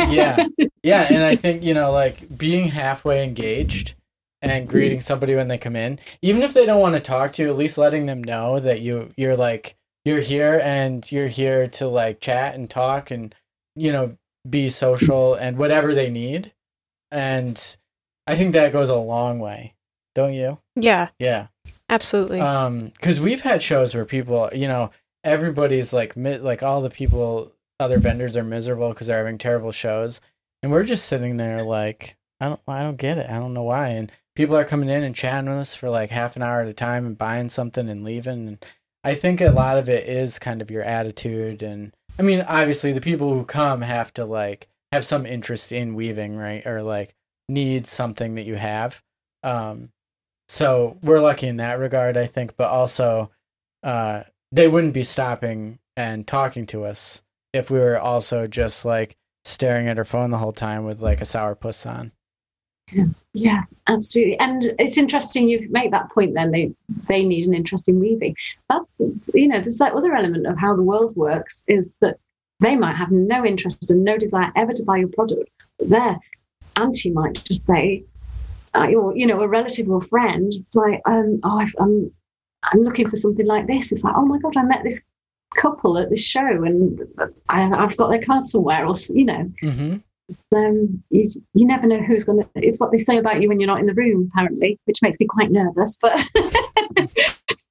yeah, 0.09 0.45
yeah, 0.83 1.07
and 1.09 1.23
I 1.23 1.35
think 1.35 1.63
you 1.63 1.73
know, 1.73 1.91
like 1.91 2.37
being 2.37 2.67
halfway 2.67 3.23
engaged 3.23 3.95
and 4.41 4.67
greeting 4.67 5.01
somebody 5.01 5.35
when 5.35 5.47
they 5.47 5.57
come 5.57 5.75
in, 5.75 5.99
even 6.21 6.41
if 6.41 6.53
they 6.53 6.65
don't 6.65 6.81
want 6.81 6.95
to 6.95 7.01
talk 7.01 7.33
to 7.33 7.43
you, 7.43 7.49
at 7.49 7.57
least 7.57 7.77
letting 7.77 8.05
them 8.05 8.23
know 8.23 8.59
that 8.59 8.81
you 8.81 9.09
you're 9.17 9.35
like 9.35 9.75
you're 10.05 10.21
here 10.21 10.59
and 10.63 11.11
you're 11.11 11.27
here 11.27 11.67
to 11.67 11.87
like 11.87 12.21
chat 12.21 12.55
and 12.55 12.69
talk 12.69 13.11
and 13.11 13.35
you 13.75 13.91
know 13.91 14.17
be 14.49 14.69
social 14.69 15.35
and 15.35 15.57
whatever 15.57 15.93
they 15.93 16.09
need, 16.09 16.53
and 17.11 17.77
I 18.27 18.35
think 18.35 18.53
that 18.53 18.71
goes 18.71 18.89
a 18.89 18.95
long 18.95 19.39
way, 19.39 19.75
don't 20.15 20.33
you? 20.33 20.59
Yeah. 20.75 21.09
Yeah. 21.19 21.47
Absolutely. 21.89 22.39
Um, 22.39 22.89
because 22.89 23.19
we've 23.19 23.41
had 23.41 23.63
shows 23.63 23.95
where 23.95 24.05
people, 24.05 24.49
you 24.53 24.67
know, 24.67 24.91
everybody's 25.23 25.93
like 25.93 26.13
like 26.15 26.63
all 26.63 26.81
the 26.81 26.89
people 26.89 27.51
other 27.79 27.97
vendors 27.97 28.37
are 28.37 28.43
miserable 28.43 28.89
because 28.89 29.07
they're 29.07 29.17
having 29.17 29.37
terrible 29.37 29.71
shows 29.71 30.21
and 30.63 30.71
we're 30.71 30.83
just 30.83 31.05
sitting 31.05 31.37
there 31.37 31.63
like 31.63 32.17
i 32.39 32.47
don't 32.47 32.59
i 32.67 32.81
don't 32.81 32.97
get 32.97 33.17
it 33.17 33.29
i 33.29 33.33
don't 33.33 33.53
know 33.53 33.63
why 33.63 33.89
and 33.89 34.11
people 34.39 34.55
are 34.55 34.63
coming 34.63 34.87
in 34.87 35.03
and 35.03 35.13
chatting 35.13 35.49
with 35.49 35.59
us 35.59 35.75
for 35.75 35.89
like 35.89 36.09
half 36.09 36.37
an 36.37 36.41
hour 36.41 36.61
at 36.61 36.67
a 36.69 36.73
time 36.73 37.05
and 37.05 37.17
buying 37.17 37.49
something 37.49 37.89
and 37.89 38.05
leaving 38.05 38.47
and 38.47 38.65
i 39.03 39.13
think 39.13 39.41
a 39.41 39.49
lot 39.49 39.77
of 39.77 39.89
it 39.89 40.07
is 40.07 40.39
kind 40.39 40.61
of 40.61 40.71
your 40.71 40.81
attitude 40.81 41.61
and 41.61 41.93
i 42.17 42.21
mean 42.21 42.39
obviously 42.47 42.93
the 42.93 43.01
people 43.01 43.33
who 43.33 43.43
come 43.43 43.81
have 43.81 44.13
to 44.13 44.23
like 44.23 44.69
have 44.93 45.03
some 45.03 45.25
interest 45.25 45.73
in 45.73 45.93
weaving 45.93 46.37
right 46.37 46.65
or 46.65 46.81
like 46.81 47.13
need 47.49 47.85
something 47.85 48.35
that 48.35 48.45
you 48.45 48.55
have 48.55 49.03
um 49.43 49.89
so 50.47 50.97
we're 51.03 51.19
lucky 51.19 51.47
in 51.47 51.57
that 51.57 51.77
regard 51.77 52.15
i 52.15 52.25
think 52.25 52.55
but 52.55 52.69
also 52.69 53.29
uh 53.83 54.23
they 54.53 54.69
wouldn't 54.69 54.93
be 54.93 55.03
stopping 55.03 55.79
and 55.97 56.25
talking 56.25 56.65
to 56.65 56.85
us 56.85 57.21
if 57.51 57.69
we 57.69 57.77
were 57.77 57.99
also 57.99 58.47
just 58.47 58.85
like 58.85 59.17
staring 59.43 59.89
at 59.89 59.97
our 59.97 60.05
phone 60.05 60.29
the 60.29 60.37
whole 60.37 60.53
time 60.53 60.85
with 60.85 61.01
like 61.01 61.19
a 61.19 61.25
sourpuss 61.25 61.85
on. 61.89 62.13
Yeah, 63.33 63.63
absolutely. 63.87 64.39
And 64.39 64.73
it's 64.79 64.97
interesting 64.97 65.49
you 65.49 65.67
make 65.69 65.91
that 65.91 66.09
point. 66.11 66.33
Then 66.33 66.51
they 66.51 66.73
they 67.07 67.23
need 67.23 67.47
an 67.47 67.53
interesting 67.53 67.99
weaving. 67.99 68.35
That's 68.69 68.95
you 69.33 69.47
know 69.47 69.59
there's 69.59 69.77
that 69.77 69.93
other 69.93 70.15
element 70.15 70.47
of 70.47 70.57
how 70.57 70.75
the 70.75 70.83
world 70.83 71.15
works 71.15 71.63
is 71.67 71.93
that 72.01 72.17
they 72.59 72.75
might 72.75 72.95
have 72.95 73.11
no 73.11 73.45
interest 73.45 73.89
and 73.89 74.03
no 74.03 74.17
desire 74.17 74.51
ever 74.55 74.73
to 74.73 74.83
buy 74.83 74.97
your 74.97 75.09
product. 75.09 75.49
But 75.77 75.89
their 75.89 76.19
auntie 76.75 77.11
might 77.11 77.43
just 77.45 77.65
say, 77.67 78.03
uh, 78.73 78.87
or 78.93 79.15
you 79.15 79.27
know, 79.27 79.41
a 79.41 79.47
relative 79.47 79.89
or 79.89 80.01
friend, 80.03 80.51
it's 80.53 80.75
like, 80.75 81.01
um, 81.05 81.39
oh, 81.43 81.59
i 81.59 81.67
am 81.79 82.11
I'm 82.63 82.81
looking 82.81 83.07
for 83.07 83.15
something 83.15 83.45
like 83.45 83.67
this. 83.67 83.91
It's 83.91 84.03
like, 84.03 84.15
oh 84.17 84.25
my 84.25 84.37
God, 84.39 84.57
I 84.57 84.63
met 84.63 84.83
this 84.83 85.03
couple 85.55 85.97
at 85.97 86.09
this 86.09 86.23
show 86.23 86.63
and 86.63 87.01
I, 87.47 87.61
have 87.61 87.97
got 87.97 88.09
their 88.09 88.21
card 88.21 88.45
somewhere, 88.45 88.85
or, 88.85 88.93
you 89.09 89.25
know. 89.25 89.51
Mm-hmm. 89.63 89.97
Um, 90.55 91.03
you, 91.09 91.29
you 91.53 91.65
never 91.65 91.87
know 91.87 92.01
who's 92.01 92.23
going 92.23 92.43
to, 92.43 92.49
it's 92.55 92.79
what 92.79 92.91
they 92.91 92.97
say 92.97 93.17
about 93.17 93.41
you 93.41 93.47
when 93.47 93.59
you're 93.59 93.67
not 93.67 93.79
in 93.79 93.85
the 93.85 93.93
room, 93.93 94.29
apparently, 94.31 94.79
which 94.85 95.01
makes 95.01 95.19
me 95.19 95.25
quite 95.27 95.51
nervous. 95.51 95.97
But 96.01 96.27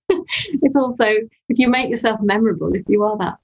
it's 0.09 0.77
also, 0.77 1.07
if 1.49 1.59
you 1.59 1.69
make 1.69 1.89
yourself 1.91 2.21
memorable, 2.23 2.73
if 2.75 2.85
you 2.89 3.03
are 3.05 3.17
that, 3.19 3.39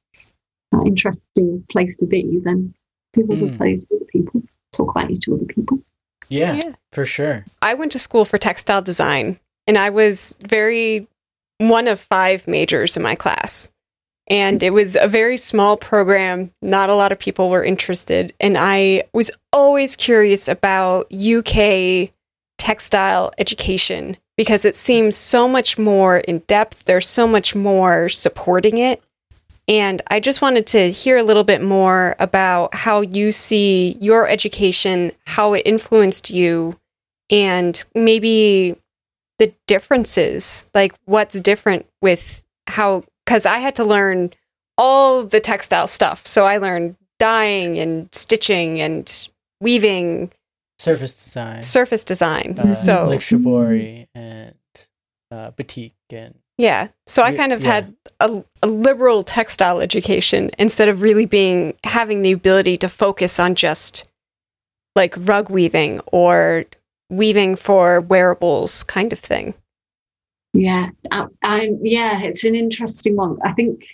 that 0.72 0.86
interesting 0.86 1.64
place 1.70 1.96
to 1.98 2.06
be, 2.06 2.40
then 2.42 2.74
people 3.14 3.36
mm. 3.36 3.42
will 3.42 3.48
say 3.48 3.76
to 3.76 3.86
other 3.94 4.04
people, 4.06 4.42
talk 4.72 4.90
about 4.90 5.10
you 5.10 5.16
to 5.16 5.34
other 5.34 5.46
people. 5.46 5.80
Yeah, 6.28 6.54
yeah, 6.54 6.72
for 6.92 7.04
sure. 7.04 7.44
I 7.62 7.74
went 7.74 7.92
to 7.92 7.98
school 7.98 8.24
for 8.24 8.38
textile 8.38 8.82
design 8.82 9.38
and 9.66 9.78
I 9.78 9.90
was 9.90 10.36
very 10.40 11.06
one 11.58 11.86
of 11.86 12.00
five 12.00 12.48
majors 12.48 12.96
in 12.96 13.02
my 13.02 13.14
class. 13.14 13.70
And 14.28 14.62
it 14.62 14.70
was 14.70 14.96
a 14.96 15.06
very 15.06 15.36
small 15.36 15.76
program. 15.76 16.50
Not 16.62 16.90
a 16.90 16.94
lot 16.94 17.12
of 17.12 17.18
people 17.18 17.50
were 17.50 17.64
interested. 17.64 18.32
And 18.40 18.56
I 18.58 19.04
was 19.12 19.30
always 19.52 19.96
curious 19.96 20.48
about 20.48 21.12
UK 21.12 22.10
textile 22.56 23.32
education 23.36 24.16
because 24.36 24.64
it 24.64 24.74
seems 24.74 25.16
so 25.16 25.46
much 25.46 25.78
more 25.78 26.18
in 26.18 26.38
depth. 26.40 26.84
There's 26.84 27.08
so 27.08 27.26
much 27.26 27.54
more 27.54 28.08
supporting 28.08 28.78
it. 28.78 29.02
And 29.66 30.02
I 30.08 30.20
just 30.20 30.42
wanted 30.42 30.66
to 30.68 30.90
hear 30.90 31.16
a 31.16 31.22
little 31.22 31.44
bit 31.44 31.62
more 31.62 32.16
about 32.18 32.74
how 32.74 33.00
you 33.00 33.32
see 33.32 33.96
your 34.00 34.28
education, 34.28 35.12
how 35.26 35.54
it 35.54 35.62
influenced 35.64 36.30
you, 36.30 36.78
and 37.30 37.82
maybe 37.94 38.76
the 39.38 39.54
differences, 39.66 40.68
like 40.74 40.94
what's 41.06 41.40
different 41.40 41.86
with 42.02 42.44
how, 42.66 43.04
because 43.24 43.46
I 43.46 43.58
had 43.58 43.74
to 43.76 43.84
learn 43.84 44.32
all 44.76 45.24
the 45.24 45.40
textile 45.40 45.88
stuff. 45.88 46.26
So 46.26 46.44
I 46.44 46.58
learned 46.58 46.96
dyeing 47.18 47.78
and 47.78 48.08
stitching 48.14 48.80
and 48.80 49.28
weaving, 49.60 50.32
surface 50.78 51.14
design, 51.14 51.62
surface 51.62 52.04
design. 52.04 52.58
Uh, 52.58 52.70
so 52.70 53.08
like 53.08 53.20
shibori 53.20 54.06
and 54.14 54.54
uh, 55.30 55.50
batik 55.52 55.94
and 56.10 56.34
yeah. 56.58 56.88
So 57.06 57.22
I 57.22 57.34
kind 57.34 57.52
of 57.52 57.62
yeah. 57.62 57.72
had 57.72 57.94
a, 58.20 58.44
a, 58.62 58.68
liberal 58.68 59.24
textile 59.24 59.80
education 59.80 60.50
instead 60.56 60.88
of 60.88 61.02
really 61.02 61.26
being 61.26 61.74
having 61.82 62.22
the 62.22 62.30
ability 62.30 62.76
to 62.78 62.88
focus 62.88 63.40
on 63.40 63.56
just 63.56 64.08
like 64.94 65.14
rug 65.18 65.50
weaving 65.50 66.00
or 66.12 66.66
weaving 67.10 67.56
for 67.56 68.00
wearables 68.00 68.84
kind 68.84 69.12
of 69.12 69.18
thing. 69.18 69.54
Yeah, 70.54 70.90
I, 71.10 71.26
I, 71.42 71.70
yeah, 71.82 72.22
it's 72.22 72.44
an 72.44 72.54
interesting 72.54 73.16
one. 73.16 73.38
I 73.44 73.52
think 73.52 73.84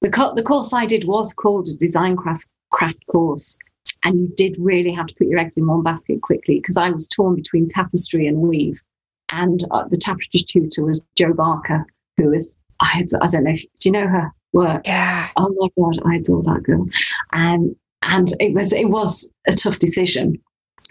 the 0.00 0.10
co- 0.10 0.34
the 0.34 0.42
course 0.42 0.72
I 0.72 0.84
did 0.84 1.04
was 1.04 1.32
called 1.32 1.68
a 1.68 1.74
design 1.74 2.16
craft 2.16 2.48
craft 2.70 3.06
course, 3.06 3.56
and 4.04 4.18
you 4.18 4.32
did 4.36 4.56
really 4.58 4.92
have 4.92 5.06
to 5.06 5.14
put 5.14 5.28
your 5.28 5.38
eggs 5.38 5.56
in 5.56 5.66
one 5.66 5.84
basket 5.84 6.20
quickly 6.20 6.56
because 6.56 6.76
I 6.76 6.90
was 6.90 7.08
torn 7.08 7.36
between 7.36 7.68
tapestry 7.68 8.26
and 8.26 8.38
weave, 8.38 8.82
and 9.30 9.60
uh, 9.70 9.84
the 9.88 9.96
tapestry 9.96 10.40
tutor 10.40 10.84
was 10.84 11.04
Jo 11.16 11.32
Barker, 11.32 11.86
who 12.16 12.32
is 12.32 12.58
I 12.80 12.86
had, 12.86 13.06
I 13.20 13.26
don't 13.26 13.44
know, 13.44 13.52
if, 13.52 13.62
do 13.62 13.88
you 13.88 13.92
know 13.92 14.08
her 14.08 14.32
work? 14.52 14.82
Yeah. 14.84 15.28
Oh 15.36 15.54
my 15.56 15.68
god, 15.80 16.02
I 16.04 16.16
adore 16.16 16.42
that 16.42 16.64
girl, 16.64 16.84
and 17.30 17.76
and 18.02 18.28
it 18.40 18.54
was 18.54 18.72
it 18.72 18.86
was 18.86 19.30
a 19.46 19.54
tough 19.54 19.78
decision 19.78 20.36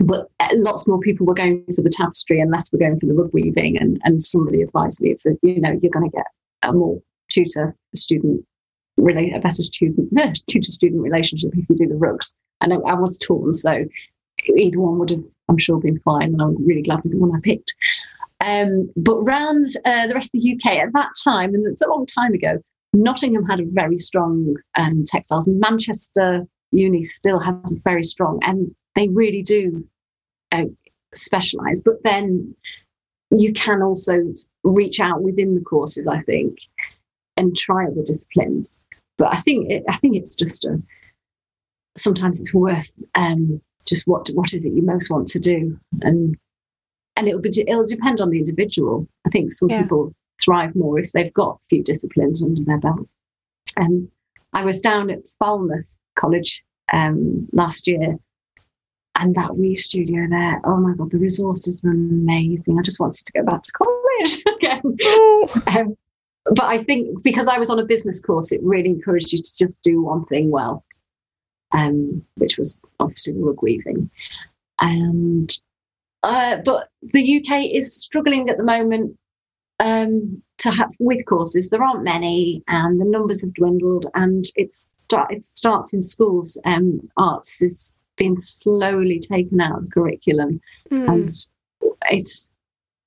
but 0.04 0.28
lots 0.54 0.88
more 0.88 1.00
people 1.00 1.26
were 1.26 1.34
going 1.34 1.64
for 1.76 1.82
the 1.82 1.90
tapestry 1.90 2.40
and 2.40 2.52
less 2.52 2.72
were 2.72 2.80
going 2.80 3.00
for 3.00 3.06
the 3.06 3.14
rug 3.14 3.32
weaving. 3.34 3.78
And, 3.78 4.00
and 4.04 4.22
somebody 4.22 4.62
advised 4.62 5.02
me 5.02 5.14
that, 5.24 5.38
you 5.42 5.62
know, 5.62 5.78
you're 5.82 5.92
going 5.92 6.10
to 6.10 6.16
get 6.16 6.28
a 6.64 6.74
more 6.74 7.02
tutor 7.30 7.76
student, 7.96 8.46
really 8.98 9.32
a 9.32 9.40
better 9.40 9.62
student, 9.62 10.10
tutor 10.48 10.72
student 10.72 11.02
relationship 11.02 11.52
if 11.56 11.70
you 11.70 11.76
do 11.76 11.88
the 11.88 11.96
rugs. 11.96 12.36
And 12.62 12.74
I, 12.74 12.78
I 12.78 12.94
was 12.94 13.18
torn. 13.18 13.54
So 13.54 13.86
either 14.56 14.80
one 14.80 15.00
would 15.00 15.10
have, 15.10 15.24
I'm 15.50 15.58
sure, 15.58 15.80
been 15.80 16.00
fine. 16.00 16.34
And 16.34 16.42
I'm 16.42 16.66
really 16.66 16.84
glad 16.84 17.04
with 17.04 17.12
the 17.12 17.20
one 17.20 17.36
I 17.36 17.40
picked. 17.42 17.74
Um, 18.44 18.90
but 18.98 19.18
around 19.18 19.66
uh, 19.86 20.08
the 20.08 20.16
rest 20.16 20.34
of 20.34 20.42
the 20.42 20.54
UK 20.54 20.78
at 20.78 20.94
that 20.94 21.10
time, 21.24 21.54
and 21.54 21.66
it's 21.68 21.82
a 21.82 21.90
long 21.90 22.06
time 22.06 22.34
ago, 22.34 22.58
Nottingham 22.94 23.46
had 23.46 23.60
a 23.60 23.66
very 23.66 23.98
strong 23.98 24.56
um, 24.76 25.04
textiles. 25.06 25.48
Manchester 25.48 26.46
Uni 26.72 27.04
still 27.04 27.40
has 27.40 27.74
very 27.84 28.04
strong, 28.04 28.40
and 28.42 28.74
they 28.96 29.08
really 29.10 29.44
do 29.44 29.88
uh, 30.52 30.66
specialize. 31.14 31.82
But 31.84 31.96
then 32.04 32.56
you 33.32 33.54
can 33.54 33.82
also 33.82 34.20
reach 34.64 35.00
out 35.00 35.22
within 35.22 35.56
the 35.56 35.62
courses, 35.62 36.08
I 36.08 36.22
think, 36.22 36.58
and 37.38 37.56
try 37.56 37.86
other 37.86 38.04
disciplines. 38.04 38.82
But 39.18 39.34
I 39.34 39.38
think 39.38 39.70
it, 39.70 39.84
I 39.90 39.98
think 39.98 40.16
it's 40.16 40.36
just 40.36 40.66
a 40.66 40.82
sometimes 41.98 42.40
it's 42.40 42.54
worth 42.54 42.92
um, 43.16 43.62
just 43.88 44.08
what 44.08 44.28
what 44.34 44.54
is 44.54 44.66
it 44.66 44.74
you 44.74 44.82
most 44.82 45.10
want 45.10 45.28
to 45.30 45.40
do, 45.40 45.80
and 46.02 46.36
and 47.16 47.28
it'll 47.28 47.42
be 47.42 47.52
it'll 47.68 47.86
depend 47.86 48.22
on 48.22 48.30
the 48.30 48.40
individual. 48.40 49.08
I 49.26 49.30
think 49.30 49.54
some 49.54 49.70
yeah. 49.70 49.84
people 49.84 50.14
thrive 50.44 50.76
more 50.76 51.00
if 51.00 51.12
they've 51.12 51.34
got 51.34 51.60
a 51.62 51.68
few 51.70 51.84
disciplines 51.84 52.44
under 52.44 52.64
their 52.64 52.80
belt. 52.80 53.08
And 53.78 54.04
um, 54.04 54.12
I 54.54 54.66
was 54.66 54.82
down 54.82 55.10
at 55.10 55.28
Falmouth 55.40 56.00
College 56.16 56.64
um, 56.92 57.48
last 57.54 57.88
year 57.88 58.18
and 59.22 59.36
that 59.36 59.56
weave 59.56 59.78
studio 59.78 60.28
there, 60.30 60.60
oh 60.66 60.78
my 60.78 60.94
God, 60.96 61.12
the 61.12 61.20
resources 61.20 61.82
were 61.84 61.92
amazing. 61.92 62.78
I 62.78 62.82
just 62.82 63.00
wanted 63.00 63.26
to 63.26 63.32
go 63.32 63.44
back 63.44 63.62
to 63.62 63.72
college. 63.72 63.92
again. 64.58 64.82
Oh. 65.04 65.64
Um, 65.68 65.98
but 66.46 66.66
I 66.66 66.80
think 66.80 67.22
because 67.24 67.48
I 67.48 67.58
was 67.58 67.70
on 67.70 67.80
a 67.80 67.86
business 67.86 68.22
course, 68.22 68.52
it 68.52 68.62
really 68.64 68.90
encouraged 68.90 69.32
you 69.32 69.40
to 69.40 69.58
just 69.58 69.82
do 69.84 70.02
one 70.02 70.26
thing 70.26 70.50
well, 70.50 70.84
um, 71.72 72.26
which 72.36 72.58
was 72.58 72.82
obviously 73.00 73.38
rug 73.38 73.62
weaving. 73.62 74.10
And 74.80 75.56
uh, 76.24 76.58
but 76.66 76.90
the 77.02 77.38
UK 77.38 77.66
is 77.72 77.96
struggling 77.96 78.50
at 78.50 78.58
the 78.58 78.64
moment 78.64 79.18
um, 79.80 80.42
to 80.60 80.72
have 80.72 80.92
with 81.00 81.26
courses. 81.26 81.70
There 81.70 81.84
aren't 81.84 82.04
many, 82.04 82.64
and 82.68 83.00
the 83.00 83.06
numbers 83.06 83.42
have 83.42 83.54
dwindled. 83.54 84.08
And 84.16 84.46
it's 84.56 84.92
it 85.30 85.46
starts 85.46 85.94
in 85.94 86.02
schools. 86.02 86.60
Um, 86.66 87.08
arts 87.18 87.62
is 87.62 88.00
being 88.22 88.38
slowly 88.38 89.20
taken 89.20 89.60
out 89.60 89.80
of 89.80 89.86
the 89.86 89.92
curriculum, 89.92 90.62
mm. 90.92 91.08
and 91.10 91.28
it's 92.12 92.52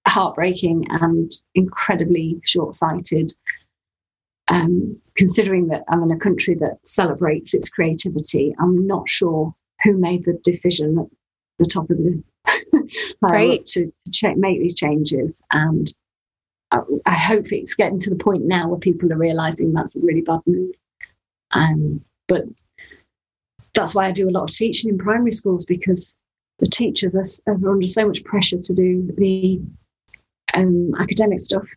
heartbreaking 0.08 0.84
and 0.90 1.30
incredibly 1.54 2.40
short 2.42 2.74
sighted. 2.74 3.30
Um, 4.48 5.00
considering 5.14 5.68
that 5.68 5.84
I'm 5.88 6.02
in 6.02 6.10
a 6.10 6.18
country 6.18 6.56
that 6.56 6.78
celebrates 6.82 7.54
its 7.54 7.70
creativity, 7.70 8.56
I'm 8.58 8.88
not 8.88 9.08
sure 9.08 9.54
who 9.84 9.96
made 9.96 10.24
the 10.24 10.36
decision 10.42 10.98
at 10.98 11.06
the 11.60 11.64
top 11.64 11.88
of 11.90 11.96
the 11.96 12.20
right. 13.22 13.64
to, 13.66 13.86
to 13.86 14.10
check, 14.10 14.36
make 14.36 14.58
these 14.58 14.74
changes. 14.74 15.44
And 15.52 15.86
I, 16.72 16.80
I, 17.06 17.14
hope 17.14 17.52
it's 17.52 17.74
getting 17.74 18.00
to 18.00 18.10
the 18.10 18.16
point 18.16 18.44
now 18.44 18.68
where 18.68 18.80
people 18.80 19.12
are 19.12 19.16
realizing 19.16 19.72
that's 19.72 19.94
a 19.94 20.00
really 20.00 20.22
bad 20.22 20.40
move. 20.44 20.74
Um, 21.52 22.00
but 22.26 22.42
that's 23.74 23.94
why 23.94 24.06
I 24.06 24.12
do 24.12 24.28
a 24.28 24.30
lot 24.30 24.44
of 24.44 24.50
teaching 24.50 24.90
in 24.90 24.98
primary 24.98 25.30
schools 25.30 25.64
because 25.64 26.16
the 26.58 26.66
teachers 26.66 27.14
are, 27.14 27.52
are 27.52 27.70
under 27.70 27.86
so 27.86 28.06
much 28.06 28.22
pressure 28.24 28.58
to 28.58 28.72
do 28.72 29.10
the 29.16 29.60
um, 30.54 30.92
academic 31.00 31.40
stuff 31.40 31.68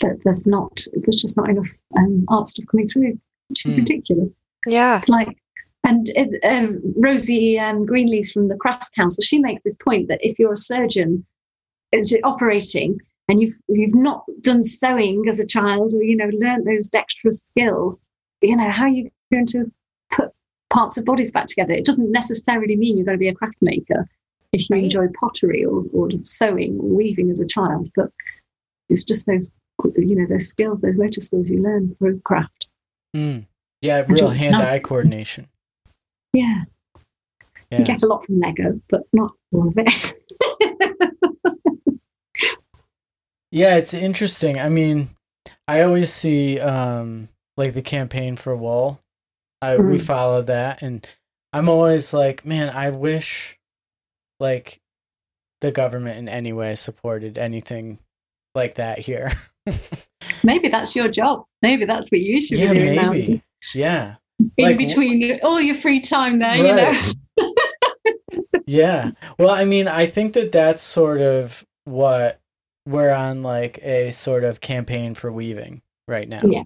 that 0.00 0.18
there's 0.24 0.46
not 0.46 0.84
there's 0.94 1.20
just 1.20 1.36
not 1.36 1.50
enough 1.50 1.68
um, 1.96 2.24
art 2.28 2.48
stuff 2.48 2.66
coming 2.70 2.86
through, 2.86 3.18
which 3.48 3.66
is 3.66 3.72
mm. 3.72 3.78
ridiculous. 3.78 4.30
Yeah, 4.66 4.96
it's 4.96 5.08
like 5.08 5.36
and 5.84 6.10
um, 6.44 6.80
Rosy 6.96 7.58
um, 7.58 7.86
Greenlees 7.86 8.32
from 8.32 8.48
the 8.48 8.56
Crafts 8.56 8.88
Council, 8.90 9.22
she 9.22 9.38
makes 9.38 9.62
this 9.62 9.76
point 9.76 10.08
that 10.08 10.20
if 10.22 10.38
you're 10.38 10.52
a 10.52 10.56
surgeon 10.56 11.26
operating 12.24 12.98
and 13.28 13.40
you've 13.40 13.54
you've 13.68 13.94
not 13.94 14.24
done 14.40 14.62
sewing 14.62 15.24
as 15.28 15.40
a 15.40 15.46
child 15.46 15.92
or 15.94 16.02
you 16.02 16.16
know 16.16 16.30
learned 16.32 16.66
those 16.66 16.88
dexterous 16.88 17.42
skills, 17.42 18.04
you 18.40 18.56
know 18.56 18.70
how 18.70 18.84
are 18.84 18.88
you 18.88 19.10
going 19.32 19.46
to 19.46 19.70
put 20.12 20.30
parts 20.72 20.96
of 20.96 21.04
bodies 21.04 21.30
back 21.30 21.46
together? 21.46 21.72
It 21.72 21.84
doesn't 21.84 22.10
necessarily 22.10 22.76
mean 22.76 22.96
you're 22.96 23.04
going 23.04 23.16
to 23.16 23.20
be 23.20 23.28
a 23.28 23.34
craft 23.34 23.56
maker 23.60 24.08
if 24.52 24.68
you 24.68 24.76
right. 24.76 24.84
enjoy 24.84 25.06
pottery 25.18 25.64
or, 25.64 25.84
or 25.92 26.08
sewing 26.22 26.78
or 26.78 26.88
weaving 26.88 27.30
as 27.30 27.40
a 27.40 27.46
child. 27.46 27.90
But 27.94 28.10
it's 28.88 29.04
just 29.04 29.26
those, 29.26 29.50
you 29.96 30.16
know, 30.16 30.26
those 30.26 30.48
skills, 30.48 30.80
those 30.80 30.96
motor 30.96 31.20
skills 31.20 31.46
you 31.46 31.62
learn 31.62 31.94
through 31.98 32.20
craft. 32.20 32.68
Mm. 33.14 33.46
Yeah, 33.80 34.04
real 34.08 34.30
hand-eye 34.30 34.78
coordination. 34.78 35.48
Yeah. 36.32 36.62
yeah. 37.70 37.78
You 37.78 37.84
get 37.84 38.02
a 38.02 38.06
lot 38.06 38.24
from 38.24 38.40
Lego, 38.40 38.80
but 38.88 39.02
not 39.12 39.32
all 39.52 39.68
of 39.68 39.74
it. 39.76 40.18
yeah, 43.50 43.76
it's 43.76 43.92
interesting. 43.92 44.58
I 44.58 44.68
mean, 44.68 45.10
I 45.66 45.82
always 45.82 46.12
see 46.12 46.60
um 46.60 47.28
like 47.56 47.74
the 47.74 47.82
campaign 47.82 48.36
for 48.36 48.56
wool. 48.56 49.01
I 49.62 49.76
mm. 49.76 49.90
we 49.90 49.98
follow 49.98 50.42
that 50.42 50.82
and 50.82 51.06
I'm 51.52 51.68
always 51.68 52.12
like, 52.12 52.44
man, 52.44 52.70
I 52.70 52.90
wish 52.90 53.58
like 54.40 54.80
the 55.60 55.70
government 55.70 56.18
in 56.18 56.28
any 56.28 56.52
way 56.52 56.74
supported 56.74 57.38
anything 57.38 57.98
like 58.54 58.74
that 58.76 58.98
here. 58.98 59.30
maybe 60.44 60.68
that's 60.68 60.96
your 60.96 61.08
job. 61.08 61.44
Maybe 61.62 61.84
that's 61.84 62.10
what 62.10 62.20
you 62.20 62.40
should 62.40 62.58
yeah, 62.58 62.72
be 62.72 62.78
doing 62.78 62.96
maybe. 62.96 63.34
now. 63.34 63.40
Yeah. 63.74 64.14
In 64.56 64.64
like, 64.64 64.78
between 64.78 65.38
all 65.42 65.60
your 65.60 65.76
free 65.76 66.00
time 66.00 66.40
there, 66.40 66.64
right. 66.64 67.14
you 67.38 67.44
know. 67.44 67.54
yeah. 68.66 69.10
Well, 69.38 69.50
I 69.50 69.64
mean, 69.64 69.86
I 69.86 70.06
think 70.06 70.32
that 70.32 70.50
that's 70.50 70.82
sort 70.82 71.20
of 71.20 71.64
what 71.84 72.40
we're 72.86 73.12
on 73.12 73.42
like 73.42 73.78
a 73.82 74.10
sort 74.10 74.42
of 74.42 74.60
campaign 74.60 75.14
for 75.14 75.30
weaving 75.30 75.82
right 76.08 76.28
now. 76.28 76.40
Yeah. 76.42 76.64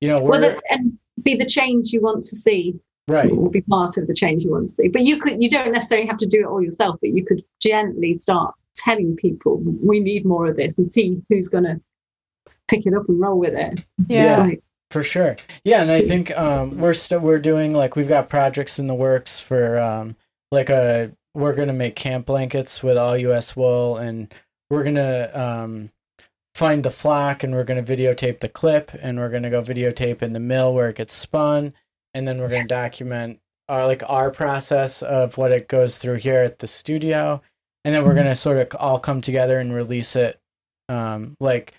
You 0.00 0.08
know, 0.08 0.20
well, 0.20 0.40
that's 0.40 0.60
and 0.70 0.98
be 1.22 1.34
the 1.34 1.46
change 1.46 1.92
you 1.92 2.00
want 2.00 2.24
to 2.24 2.36
see. 2.36 2.78
Right. 3.08 3.34
Will 3.34 3.50
be 3.50 3.62
part 3.62 3.96
of 3.96 4.06
the 4.06 4.14
change 4.14 4.44
you 4.44 4.52
want 4.52 4.68
to 4.68 4.72
see. 4.72 4.88
But 4.88 5.02
you 5.02 5.20
could 5.20 5.42
you 5.42 5.50
don't 5.50 5.72
necessarily 5.72 6.06
have 6.06 6.18
to 6.18 6.26
do 6.26 6.40
it 6.40 6.46
all 6.46 6.62
yourself 6.62 6.98
but 7.00 7.10
you 7.10 7.24
could 7.24 7.42
gently 7.60 8.16
start 8.16 8.54
telling 8.76 9.16
people 9.16 9.62
we 9.82 10.00
need 10.00 10.24
more 10.24 10.46
of 10.46 10.56
this 10.56 10.78
and 10.78 10.90
see 10.90 11.20
who's 11.28 11.48
going 11.48 11.64
to 11.64 11.80
pick 12.68 12.86
it 12.86 12.94
up 12.94 13.08
and 13.08 13.20
roll 13.20 13.38
with 13.38 13.54
it. 13.54 13.84
Yeah, 14.06 14.46
yeah 14.46 14.54
for 14.90 15.02
sure. 15.02 15.36
Yeah 15.64 15.82
and 15.82 15.90
i 15.90 16.02
think 16.02 16.36
um 16.38 16.78
we're 16.78 16.94
still 16.94 17.20
we're 17.20 17.38
doing 17.38 17.72
like 17.72 17.96
we've 17.96 18.08
got 18.08 18.28
projects 18.28 18.78
in 18.78 18.86
the 18.86 18.94
works 18.94 19.40
for 19.40 19.78
um 19.78 20.16
like 20.50 20.70
a 20.70 21.10
we're 21.34 21.54
going 21.54 21.68
to 21.68 21.74
make 21.74 21.96
camp 21.96 22.26
blankets 22.26 22.82
with 22.82 22.98
all 22.98 23.14
us 23.14 23.56
wool 23.56 23.96
and 23.96 24.32
we're 24.68 24.82
going 24.82 24.96
to 24.96 25.40
um 25.40 25.90
find 26.54 26.84
the 26.84 26.90
flock 26.90 27.42
and 27.42 27.54
we're 27.54 27.64
going 27.64 27.82
to 27.82 27.96
videotape 27.96 28.40
the 28.40 28.48
clip 28.48 28.92
and 29.00 29.18
we're 29.18 29.30
going 29.30 29.42
to 29.42 29.50
go 29.50 29.62
videotape 29.62 30.22
in 30.22 30.32
the 30.32 30.40
mill 30.40 30.74
where 30.74 30.90
it 30.90 30.96
gets 30.96 31.14
spun. 31.14 31.72
And 32.14 32.28
then 32.28 32.38
we're 32.40 32.48
going 32.48 32.62
to 32.62 32.68
document 32.68 33.40
our 33.68 33.86
like 33.86 34.02
our 34.08 34.30
process 34.30 35.02
of 35.02 35.38
what 35.38 35.52
it 35.52 35.68
goes 35.68 35.98
through 35.98 36.16
here 36.16 36.42
at 36.42 36.58
the 36.58 36.66
studio. 36.66 37.40
And 37.84 37.94
then 37.94 38.04
we're 38.04 38.14
going 38.14 38.26
to 38.26 38.34
sort 38.34 38.58
of 38.58 38.78
all 38.78 38.98
come 38.98 39.22
together 39.22 39.58
and 39.58 39.74
release 39.74 40.14
it 40.14 40.40
um, 40.88 41.36
like 41.40 41.74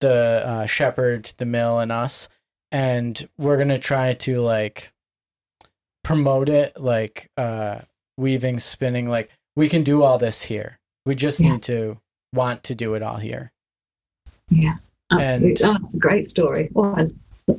the 0.00 0.42
uh, 0.44 0.66
shepherd 0.66 1.32
the 1.36 1.44
mill 1.44 1.80
and 1.80 1.92
us. 1.92 2.28
And 2.72 3.28
we're 3.36 3.56
going 3.56 3.68
to 3.68 3.78
try 3.78 4.14
to 4.14 4.40
like 4.40 4.90
promote 6.02 6.48
it 6.48 6.80
like 6.80 7.30
uh, 7.36 7.80
weaving 8.16 8.58
spinning 8.58 9.08
like 9.08 9.30
we 9.54 9.68
can 9.68 9.82
do 9.84 10.02
all 10.02 10.16
this 10.16 10.42
here. 10.42 10.80
We 11.04 11.14
just 11.14 11.40
yeah. 11.40 11.52
need 11.52 11.62
to 11.64 12.00
want 12.32 12.64
to 12.64 12.74
do 12.74 12.94
it 12.94 13.02
all 13.02 13.18
here 13.18 13.52
yeah 14.50 14.74
absolutely. 15.10 15.64
And, 15.64 15.76
oh, 15.76 15.78
that's 15.80 15.94
a 15.94 15.98
great 15.98 16.28
story. 16.28 16.70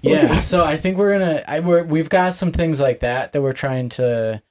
Yeah 0.02 0.40
so 0.40 0.66
i 0.66 0.78
think 0.78 0.98
we're 0.98 1.20
gonna 1.20 1.44
I, 1.48 1.60
we're, 1.60 1.84
we've 1.84 2.10
got 2.10 2.34
some 2.34 2.52
things 2.52 2.82
like 2.82 3.02
that 3.02 3.34
that 3.34 3.42
we're 3.42 3.54
trying 3.54 3.90
to 3.90 4.42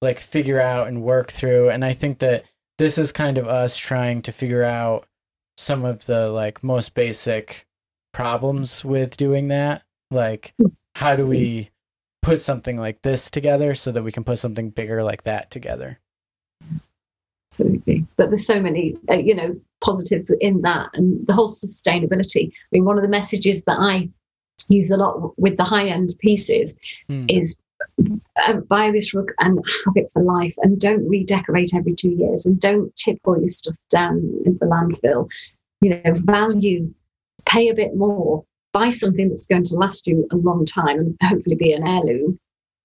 like 0.00 0.20
figure 0.20 0.60
out 0.60 0.86
and 0.86 1.02
work 1.02 1.32
through 1.32 1.70
and 1.70 1.84
i 1.84 1.92
think 1.92 2.20
that 2.20 2.44
this 2.78 2.98
is 2.98 3.12
kind 3.12 3.38
of 3.38 3.48
us 3.48 3.76
trying 3.76 4.22
to 4.22 4.32
figure 4.32 4.62
out 4.62 5.06
some 5.56 5.84
of 5.84 6.06
the 6.06 6.28
like 6.28 6.62
most 6.62 6.94
basic 6.94 7.66
problems 8.12 8.84
with 8.84 9.16
doing 9.16 9.48
that. 9.48 9.82
Like 10.10 10.54
how 10.94 11.16
do 11.16 11.26
we 11.26 11.70
put 12.22 12.40
something 12.40 12.78
like 12.78 13.02
this 13.02 13.30
together 13.30 13.74
so 13.74 13.92
that 13.92 14.02
we 14.02 14.12
can 14.12 14.24
put 14.24 14.38
something 14.38 14.70
bigger 14.70 15.02
like 15.02 15.24
that 15.24 15.50
together 15.50 16.00
absolutely. 17.60 18.06
But 18.16 18.30
there's 18.30 18.46
so 18.46 18.60
many 18.60 18.96
uh, 19.10 19.14
you 19.14 19.34
know 19.34 19.58
positives 19.80 20.32
in 20.40 20.62
that 20.62 20.88
and 20.94 21.26
the 21.26 21.32
whole 21.32 21.48
sustainability. 21.48 22.48
I 22.48 22.68
mean 22.72 22.84
one 22.84 22.96
of 22.96 23.02
the 23.02 23.08
messages 23.08 23.64
that 23.64 23.78
i 23.78 24.08
use 24.68 24.90
a 24.90 24.96
lot 24.96 25.38
with 25.38 25.56
the 25.56 25.64
high 25.64 25.88
end 25.88 26.14
pieces 26.20 26.76
mm. 27.10 27.26
is 27.28 27.58
uh, 28.42 28.54
buy 28.54 28.90
this 28.90 29.12
rug 29.12 29.30
and 29.40 29.58
have 29.84 29.96
it 29.96 30.10
for 30.10 30.22
life 30.22 30.54
and 30.62 30.80
don't 30.80 31.06
redecorate 31.06 31.74
every 31.74 31.94
two 31.94 32.12
years 32.12 32.46
and 32.46 32.58
don't 32.60 32.94
tip 32.96 33.18
all 33.24 33.38
your 33.38 33.50
stuff 33.50 33.76
down 33.90 34.16
in 34.46 34.56
the 34.58 34.66
landfill. 34.66 35.28
You 35.80 35.90
know 35.90 36.14
value 36.14 36.92
pay 37.46 37.68
a 37.68 37.74
bit 37.74 37.94
more 37.94 38.44
buy 38.72 38.90
something 38.90 39.28
that's 39.28 39.46
going 39.46 39.62
to 39.62 39.76
last 39.76 40.06
you 40.06 40.26
a 40.32 40.36
long 40.36 40.64
time 40.64 40.98
and 40.98 41.16
hopefully 41.22 41.56
be 41.56 41.72
an 41.72 41.86
heirloom 41.86 42.38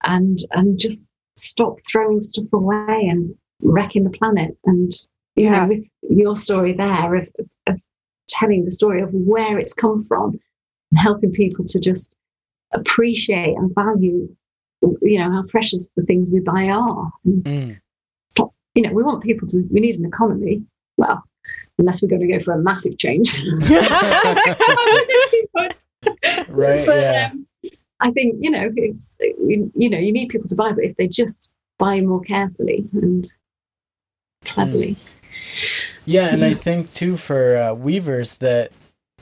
and 0.03 0.39
and 0.51 0.77
just 0.77 1.07
stop 1.35 1.77
throwing 1.89 2.21
stuff 2.21 2.51
away 2.51 3.07
and 3.09 3.33
wrecking 3.61 4.03
the 4.03 4.09
planet 4.09 4.57
and 4.65 4.91
you 5.35 5.45
yeah. 5.45 5.65
know 5.65 5.67
with 5.67 5.87
your 6.09 6.35
story 6.35 6.73
there 6.73 7.15
of, 7.15 7.29
of 7.67 7.79
telling 8.29 8.63
the 8.65 8.71
story 8.71 9.01
of 9.01 9.09
where 9.11 9.59
it's 9.59 9.73
come 9.73 10.03
from 10.03 10.39
and 10.91 10.99
helping 10.99 11.31
people 11.31 11.65
to 11.65 11.79
just 11.79 12.13
appreciate 12.71 13.55
and 13.57 13.73
value, 13.73 14.33
you 15.01 15.19
know, 15.19 15.31
how 15.31 15.43
precious 15.47 15.89
the 15.95 16.03
things 16.03 16.29
we 16.31 16.39
buy 16.39 16.69
are. 16.69 17.11
Mm. 17.27 17.79
Stop, 18.29 18.53
you 18.75 18.83
know, 18.83 18.93
we 18.93 19.03
want 19.03 19.23
people 19.23 19.47
to, 19.49 19.63
we 19.71 19.79
need 19.79 19.99
an 19.99 20.05
economy. 20.05 20.63
Well, 20.97 21.23
unless 21.77 22.01
we're 22.01 22.09
going 22.09 22.21
to 22.21 22.27
go 22.27 22.39
for 22.39 22.53
a 22.53 22.59
massive 22.59 22.97
change. 22.97 23.41
right. 26.49 26.85
But, 26.85 27.01
yeah. 27.01 27.29
Um, 27.31 27.45
I 28.01 28.11
think, 28.11 28.35
you 28.39 28.49
know, 28.49 28.71
it's, 28.75 29.13
you 29.19 29.89
know, 29.89 29.97
you 29.97 30.13
need 30.13 30.29
people 30.29 30.47
to 30.47 30.55
buy, 30.55 30.71
but 30.71 30.85
if 30.85 30.95
they 30.95 31.07
just 31.07 31.51
buy 31.77 31.99
more 31.99 32.21
carefully 32.21 32.87
and 32.93 33.29
cleverly. 34.45 34.95
Mm. 34.95 35.97
Yeah, 36.05 36.27
and 36.33 36.43
I 36.43 36.53
think 36.53 36.93
too 36.93 37.17
for 37.17 37.57
uh, 37.57 37.73
weavers 37.73 38.37
that 38.37 38.71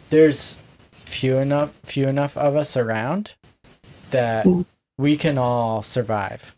there's 0.09 0.57
few 0.91 1.37
enough 1.37 1.73
few 1.83 2.07
enough 2.07 2.37
of 2.37 2.55
us 2.55 2.77
around 2.77 3.35
that 4.11 4.45
mm. 4.45 4.65
we 4.97 5.17
can 5.17 5.37
all 5.37 5.81
survive. 5.81 6.55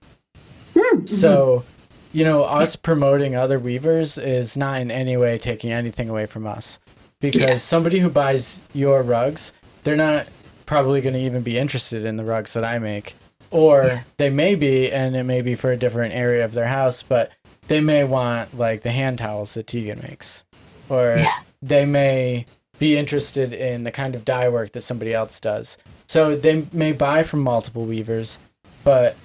Mm-hmm. 0.76 1.06
So, 1.06 1.66
you 2.14 2.24
know, 2.24 2.44
us 2.44 2.76
promoting 2.76 3.36
other 3.36 3.60
weavers 3.60 4.18
is 4.18 4.56
not 4.56 4.82
in 4.82 4.92
any 4.92 5.18
way 5.18 5.38
taking 5.38 5.72
anything 5.72 6.10
away 6.10 6.26
from 6.26 6.46
us. 6.46 6.80
because 7.22 7.42
Yeah. 7.42 7.56
somebody 7.56 8.00
who 8.00 8.10
buys 8.10 8.62
your 8.74 9.02
rugs, 9.02 9.52
they're 9.84 9.96
not 9.96 10.28
probably 10.66 11.02
going 11.02 11.14
to 11.14 11.20
even 11.20 11.42
be 11.42 11.58
interested 11.58 12.06
in 12.06 12.18
the 12.18 12.24
rugs 12.24 12.54
that 12.54 12.64
I 12.64 12.80
make. 12.80 13.16
Or 13.52 14.06
they 14.18 14.30
may 14.30 14.56
be, 14.56 14.92
and 14.92 15.16
it 15.16 15.24
may 15.24 15.42
be 15.42 15.56
for 15.56 15.72
a 15.72 15.78
different 15.78 16.14
area 16.14 16.46
of 16.46 16.54
their 16.54 16.68
house, 16.68 17.02
but 17.04 17.32
they 17.70 17.80
may 17.80 18.04
want 18.04 18.58
like 18.58 18.82
the 18.82 18.92
hand 18.92 19.20
towels 19.20 19.54
that 19.54 19.68
Tegan 19.68 20.02
makes. 20.02 20.44
Or 20.90 21.16
Yeah. 21.18 21.32
they 21.62 21.86
may 21.86 22.46
be 22.80 22.98
interested 22.98 23.54
in 23.54 23.84
the 23.84 23.92
kind 23.92 24.16
of 24.16 24.26
dye 24.26 24.50
work 24.50 24.72
that 24.74 24.82
somebody 24.82 25.14
else 25.14 25.40
does. 25.40 25.78
So 26.08 26.36
they 26.36 26.66
may 26.74 26.92
buy 26.92 27.24
from 27.24 27.42
multiple 27.42 27.86
weavers, 27.86 28.40
but 28.84 29.16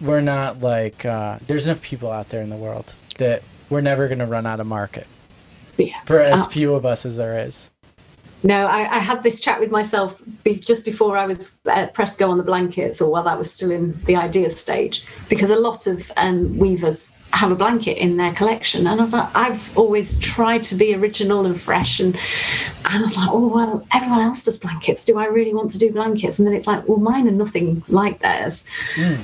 we're 0.00 0.20
not 0.20 0.60
like 0.60 1.06
uh, 1.06 1.38
there's 1.46 1.66
enough 1.66 1.80
people 1.80 2.10
out 2.10 2.28
there 2.30 2.42
in 2.42 2.50
the 2.50 2.56
world 2.56 2.94
that 3.18 3.42
we're 3.70 3.80
never 3.80 4.08
going 4.08 4.18
to 4.18 4.26
run 4.26 4.46
out 4.46 4.60
of 4.60 4.66
market 4.66 5.06
Yeah. 5.76 6.00
for 6.06 6.18
as 6.20 6.42
Abs- 6.44 6.54
few 6.58 6.74
of 6.74 6.84
us 6.84 7.06
as 7.06 7.16
there 7.16 7.38
is. 7.38 7.70
No, 8.42 8.66
I, 8.66 8.96
I 8.96 8.98
had 8.98 9.22
this 9.22 9.40
chat 9.40 9.58
with 9.60 9.70
myself 9.70 10.20
be, 10.44 10.54
just 10.56 10.84
before 10.84 11.16
I 11.16 11.26
was 11.26 11.56
uh, 11.66 11.86
pressed 11.88 12.18
go 12.18 12.30
on 12.30 12.36
the 12.36 12.44
blankets, 12.44 13.00
or 13.00 13.10
while 13.10 13.24
that 13.24 13.38
was 13.38 13.50
still 13.50 13.70
in 13.70 13.98
the 14.04 14.14
idea 14.16 14.50
stage, 14.50 15.04
because 15.28 15.50
a 15.50 15.56
lot 15.56 15.86
of 15.86 16.12
um, 16.16 16.56
weavers 16.58 17.12
have 17.32 17.50
a 17.50 17.54
blanket 17.54 17.98
in 17.98 18.16
their 18.16 18.32
collection, 18.32 18.86
and 18.86 19.00
I 19.00 19.02
was 19.02 19.12
like, 19.12 19.28
I've 19.34 19.76
always 19.76 20.18
tried 20.18 20.62
to 20.64 20.74
be 20.74 20.94
original 20.94 21.44
and 21.46 21.60
fresh, 21.60 22.00
and 22.00 22.14
and 22.84 22.98
I 22.98 23.02
was 23.02 23.16
like, 23.16 23.28
oh 23.30 23.48
well, 23.48 23.86
everyone 23.92 24.20
else 24.20 24.44
does 24.44 24.58
blankets. 24.58 25.04
Do 25.04 25.18
I 25.18 25.26
really 25.26 25.52
want 25.52 25.70
to 25.72 25.78
do 25.78 25.92
blankets? 25.92 26.38
And 26.38 26.46
then 26.46 26.54
it's 26.54 26.66
like, 26.66 26.86
well, 26.88 26.98
mine 26.98 27.28
are 27.28 27.32
nothing 27.32 27.82
like 27.88 28.20
theirs, 28.20 28.66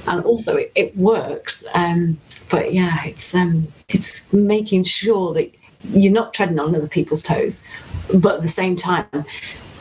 and 0.07 0.25
also 0.25 0.57
it, 0.57 0.73
it 0.75 0.97
works. 0.97 1.65
Um, 1.75 2.19
but 2.51 2.75
yeah, 2.75 3.05
it's 3.05 3.35
um, 3.35 3.69
it's 3.89 4.31
making 4.33 4.85
sure 4.85 5.33
that 5.35 5.53
you're 5.85 6.13
not 6.13 6.35
treading 6.35 6.59
on 6.59 6.75
other 6.75 6.89
people's 6.89 7.23
toes, 7.23 7.65
but 8.15 8.37
at 8.37 8.43
the 8.43 8.49
same 8.49 8.77
time, 8.77 9.07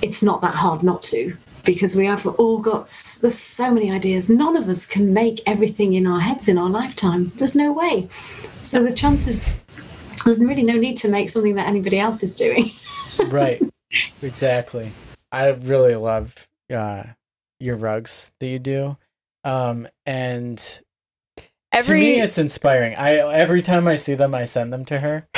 it's 0.01 0.23
not 0.23 0.41
that 0.41 0.55
hard 0.55 0.83
not 0.83 1.01
to 1.03 1.35
because 1.63 1.95
we 1.95 2.05
have 2.05 2.25
all 2.25 2.59
got 2.59 2.85
there's 3.21 3.37
so 3.37 3.71
many 3.71 3.91
ideas. 3.91 4.29
None 4.29 4.57
of 4.57 4.67
us 4.67 4.85
can 4.85 5.13
make 5.13 5.41
everything 5.45 5.93
in 5.93 6.07
our 6.07 6.19
heads 6.19 6.47
in 6.47 6.57
our 6.57 6.69
lifetime. 6.69 7.31
There's 7.35 7.55
no 7.55 7.71
way. 7.71 8.07
So 8.63 8.83
the 8.83 8.93
chances 8.93 9.59
there's 10.25 10.39
really 10.39 10.63
no 10.63 10.75
need 10.75 10.97
to 10.97 11.07
make 11.07 11.29
something 11.29 11.55
that 11.55 11.67
anybody 11.67 11.99
else 11.99 12.23
is 12.23 12.35
doing. 12.35 12.71
right. 13.27 13.61
Exactly. 14.21 14.91
I 15.31 15.49
really 15.49 15.95
love 15.95 16.47
uh, 16.73 17.03
your 17.59 17.75
rugs 17.75 18.33
that 18.39 18.47
you 18.47 18.59
do. 18.59 18.97
Um, 19.43 19.87
and 20.05 20.57
to 20.57 21.43
Every 21.71 21.99
me, 22.01 22.21
it's 22.21 22.37
inspiring. 22.37 22.95
I 22.95 23.15
every 23.15 23.61
time 23.61 23.87
I 23.87 23.95
see 23.95 24.13
them, 24.15 24.35
I 24.35 24.45
send 24.45 24.73
them 24.73 24.85
to 24.85 24.99
her. 24.99 25.27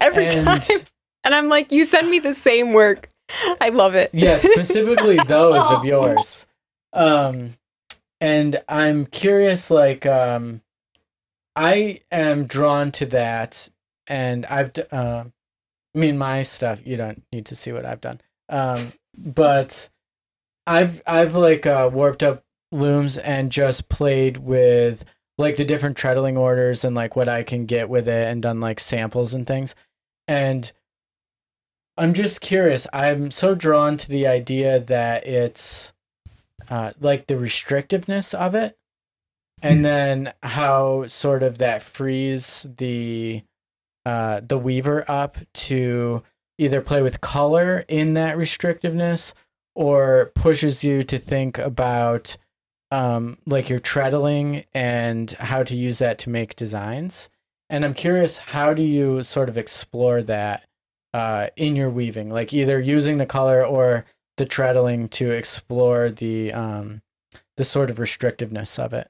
every 0.00 0.26
and- 0.26 0.62
time, 0.62 0.80
and 1.24 1.34
I'm 1.34 1.48
like, 1.48 1.72
you 1.72 1.84
send 1.84 2.10
me 2.10 2.18
the 2.18 2.34
same 2.34 2.72
work. 2.72 3.08
I 3.60 3.70
love 3.70 3.94
it. 3.94 4.10
Yeah, 4.12 4.36
specifically 4.36 5.18
those 5.26 5.70
of 5.70 5.84
yours. 5.84 6.46
Um, 6.92 7.54
and 8.20 8.60
I'm 8.68 9.06
curious, 9.06 9.70
like, 9.70 10.06
um, 10.06 10.62
I 11.54 12.00
am 12.10 12.46
drawn 12.46 12.92
to 12.92 13.06
that, 13.06 13.68
and 14.06 14.46
I've, 14.46 14.72
uh, 14.90 15.24
I 15.94 15.98
mean, 15.98 16.18
my 16.18 16.42
stuff. 16.42 16.80
You 16.84 16.96
don't 16.96 17.22
need 17.32 17.46
to 17.46 17.56
see 17.56 17.72
what 17.72 17.84
I've 17.84 18.00
done, 18.00 18.20
um, 18.48 18.92
but 19.16 19.88
I've, 20.66 21.02
I've 21.06 21.34
like 21.34 21.66
uh, 21.66 21.90
warped 21.92 22.22
up 22.22 22.44
looms 22.70 23.16
and 23.18 23.50
just 23.50 23.88
played 23.88 24.36
with 24.36 25.04
like 25.36 25.56
the 25.56 25.64
different 25.64 25.96
treadling 25.96 26.36
orders 26.36 26.84
and 26.84 26.94
like 26.94 27.16
what 27.16 27.28
I 27.28 27.42
can 27.42 27.66
get 27.66 27.88
with 27.88 28.08
it, 28.08 28.28
and 28.28 28.42
done 28.42 28.60
like 28.60 28.80
samples 28.80 29.34
and 29.34 29.46
things, 29.46 29.74
and 30.26 30.70
I'm 31.98 32.14
just 32.14 32.40
curious. 32.40 32.86
I'm 32.92 33.32
so 33.32 33.56
drawn 33.56 33.96
to 33.96 34.08
the 34.08 34.26
idea 34.28 34.78
that 34.78 35.26
it's 35.26 35.92
uh, 36.70 36.92
like 37.00 37.26
the 37.26 37.34
restrictiveness 37.34 38.34
of 38.34 38.54
it, 38.54 38.78
and 39.60 39.84
then 39.84 40.32
how 40.44 41.08
sort 41.08 41.42
of 41.42 41.58
that 41.58 41.82
frees 41.82 42.66
the 42.76 43.42
uh, 44.06 44.40
the 44.46 44.58
weaver 44.58 45.04
up 45.08 45.38
to 45.54 46.22
either 46.56 46.80
play 46.80 47.02
with 47.02 47.20
color 47.20 47.84
in 47.88 48.14
that 48.14 48.36
restrictiveness 48.36 49.32
or 49.74 50.30
pushes 50.36 50.84
you 50.84 51.02
to 51.02 51.18
think 51.18 51.58
about 51.58 52.36
um, 52.92 53.38
like 53.44 53.68
your 53.68 53.80
treadling 53.80 54.64
and 54.72 55.32
how 55.32 55.64
to 55.64 55.76
use 55.76 55.98
that 55.98 56.18
to 56.20 56.30
make 56.30 56.56
designs. 56.56 57.28
And 57.68 57.84
I'm 57.84 57.94
curious, 57.94 58.38
how 58.38 58.72
do 58.72 58.82
you 58.82 59.22
sort 59.24 59.48
of 59.48 59.58
explore 59.58 60.22
that 60.22 60.67
uh, 61.14 61.48
in 61.56 61.76
your 61.76 61.90
weaving, 61.90 62.30
like 62.30 62.52
either 62.52 62.80
using 62.80 63.18
the 63.18 63.26
color 63.26 63.64
or 63.64 64.04
the 64.36 64.46
treadling 64.46 65.08
to 65.08 65.30
explore 65.30 66.10
the 66.10 66.52
um, 66.52 67.02
the 67.56 67.64
sort 67.64 67.90
of 67.90 67.98
restrictiveness 67.98 68.78
of 68.78 68.92
it. 68.92 69.08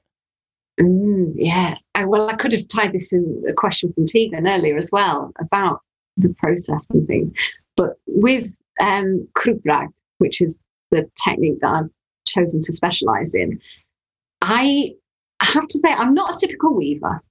Mm, 0.79 1.33
yeah. 1.35 1.75
I, 1.93 2.05
well, 2.05 2.29
I 2.29 2.35
could 2.35 2.53
have 2.53 2.67
tied 2.67 2.93
this 2.93 3.13
in 3.13 3.43
a 3.47 3.53
question 3.53 3.93
from 3.93 4.05
Tegan 4.05 4.47
earlier 4.47 4.77
as 4.77 4.89
well 4.91 5.31
about 5.39 5.81
the 6.17 6.33
process 6.35 6.89
and 6.89 7.05
things. 7.07 7.31
But 7.75 7.97
with 8.07 8.57
um, 8.81 9.27
which 10.17 10.41
is 10.41 10.61
the 10.91 11.09
technique 11.23 11.59
that 11.61 11.69
I've 11.69 11.89
chosen 12.27 12.61
to 12.61 12.73
specialize 12.73 13.35
in, 13.35 13.59
I 14.41 14.93
have 15.41 15.67
to 15.67 15.79
say 15.79 15.89
I'm 15.89 16.13
not 16.13 16.35
a 16.35 16.37
typical 16.37 16.75
weaver. 16.75 17.21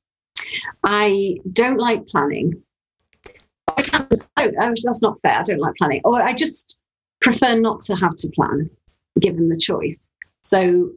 I 0.84 1.38
don't 1.52 1.78
like 1.78 2.06
planning. 2.06 2.62
I 3.76 3.82
can't, 3.82 4.27
oh, 4.40 4.74
that's 4.84 5.02
not 5.02 5.20
fair. 5.22 5.38
I 5.38 5.42
don't 5.42 5.58
like 5.58 5.74
planning. 5.76 6.00
Or 6.04 6.22
I 6.22 6.32
just 6.32 6.78
prefer 7.20 7.56
not 7.56 7.80
to 7.82 7.96
have 7.96 8.16
to 8.16 8.30
plan, 8.34 8.70
given 9.20 9.48
the 9.48 9.56
choice. 9.56 10.08
So 10.42 10.92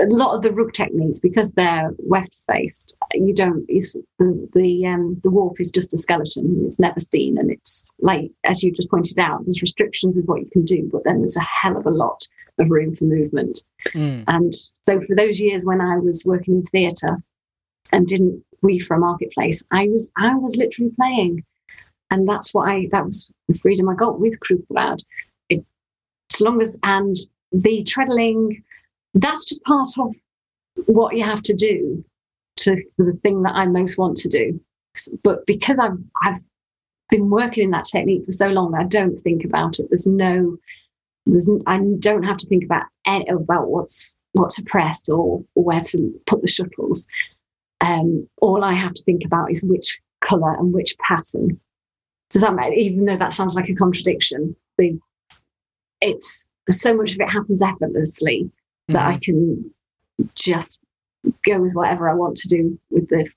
a 0.00 0.06
lot 0.14 0.34
of 0.34 0.42
the 0.42 0.52
rug 0.52 0.72
techniques, 0.72 1.20
because 1.20 1.52
they're 1.52 1.90
weft 1.98 2.42
based, 2.48 2.96
you 3.12 3.34
don't. 3.34 3.64
You, 3.68 3.80
the 4.18 4.48
the 4.54 4.86
um, 4.86 5.20
the 5.22 5.30
warp 5.30 5.60
is 5.60 5.70
just 5.70 5.94
a 5.94 5.98
skeleton. 5.98 6.62
It's 6.64 6.80
never 6.80 7.00
seen, 7.00 7.38
and 7.38 7.50
it's 7.50 7.94
like 8.00 8.30
as 8.44 8.62
you 8.62 8.72
just 8.72 8.90
pointed 8.90 9.18
out, 9.18 9.44
there's 9.44 9.62
restrictions 9.62 10.16
with 10.16 10.26
what 10.26 10.40
you 10.40 10.48
can 10.52 10.64
do, 10.64 10.88
but 10.92 11.04
then 11.04 11.20
there's 11.20 11.36
a 11.36 11.40
hell 11.40 11.76
of 11.76 11.86
a 11.86 11.90
lot 11.90 12.26
of 12.58 12.70
room 12.70 12.94
for 12.94 13.04
movement. 13.04 13.62
Mm. 13.94 14.24
And 14.26 14.54
so 14.82 15.00
for 15.00 15.16
those 15.16 15.40
years 15.40 15.64
when 15.64 15.80
I 15.80 15.96
was 15.98 16.24
working 16.26 16.56
in 16.56 16.66
theatre 16.66 17.22
and 17.92 18.06
didn't 18.06 18.44
weave 18.62 18.84
for 18.84 18.96
a 18.96 19.00
marketplace, 19.00 19.62
I 19.70 19.88
was 19.88 20.10
I 20.16 20.34
was 20.34 20.56
literally 20.56 20.92
playing. 20.96 21.44
And 22.10 22.26
that's 22.26 22.52
what 22.52 22.68
I 22.68 22.88
that 22.92 23.04
was 23.04 23.30
the 23.48 23.58
freedom 23.58 23.88
I 23.88 23.94
got 23.94 24.20
with 24.20 24.38
Krokbragd. 24.40 25.04
It 25.48 25.64
as 26.32 26.40
long 26.40 26.60
as 26.60 26.78
and 26.82 27.16
the 27.52 27.82
treadling, 27.84 28.62
that's 29.14 29.44
just 29.44 29.62
part 29.64 29.90
of 29.98 30.14
what 30.86 31.16
you 31.16 31.24
have 31.24 31.42
to 31.42 31.54
do 31.54 32.04
to 32.56 32.82
the 32.98 33.18
thing 33.22 33.42
that 33.42 33.54
I 33.54 33.66
most 33.66 33.98
want 33.98 34.16
to 34.18 34.28
do. 34.28 34.60
But 35.22 35.46
because 35.46 35.78
I've 35.78 35.98
I've 36.22 36.40
been 37.10 37.30
working 37.30 37.64
in 37.64 37.70
that 37.70 37.84
technique 37.84 38.24
for 38.26 38.32
so 38.32 38.48
long, 38.48 38.74
I 38.74 38.84
don't 38.84 39.18
think 39.20 39.44
about 39.44 39.78
it. 39.78 39.86
There's 39.90 40.06
no 40.06 40.56
there's 41.26 41.50
I 41.66 41.80
don't 41.98 42.22
have 42.22 42.38
to 42.38 42.46
think 42.46 42.64
about 42.64 42.84
any, 43.06 43.28
about 43.28 43.68
what's 43.68 44.18
what 44.32 44.50
to 44.50 44.62
press 44.64 45.08
or, 45.08 45.44
or 45.54 45.64
where 45.64 45.80
to 45.80 46.20
put 46.26 46.40
the 46.40 46.48
shuttles. 46.48 47.06
Um, 47.80 48.28
all 48.40 48.62
I 48.62 48.74
have 48.74 48.94
to 48.94 49.02
think 49.02 49.22
about 49.24 49.50
is 49.50 49.62
which 49.62 50.00
color 50.20 50.54
and 50.54 50.72
which 50.72 50.96
pattern. 50.98 51.58
Does 52.30 52.42
that 52.42 52.54
matter? 52.54 52.72
Even 52.72 53.04
though 53.04 53.16
that 53.16 53.32
sounds 53.32 53.54
like 53.54 53.68
a 53.68 53.74
contradiction, 53.74 54.54
the, 54.78 54.98
it's 56.00 56.48
so 56.70 56.94
much 56.94 57.14
of 57.14 57.20
it 57.20 57.28
happens 57.28 57.62
effortlessly 57.62 58.50
that 58.88 59.06
I 59.06 59.18
can 59.18 59.72
just 60.34 60.80
go 61.44 61.60
with 61.60 61.74
whatever 61.74 62.08
I 62.08 62.14
want 62.14 62.36
to 62.38 62.48
do 62.48 62.78
with 62.90 63.08
the 63.08 63.28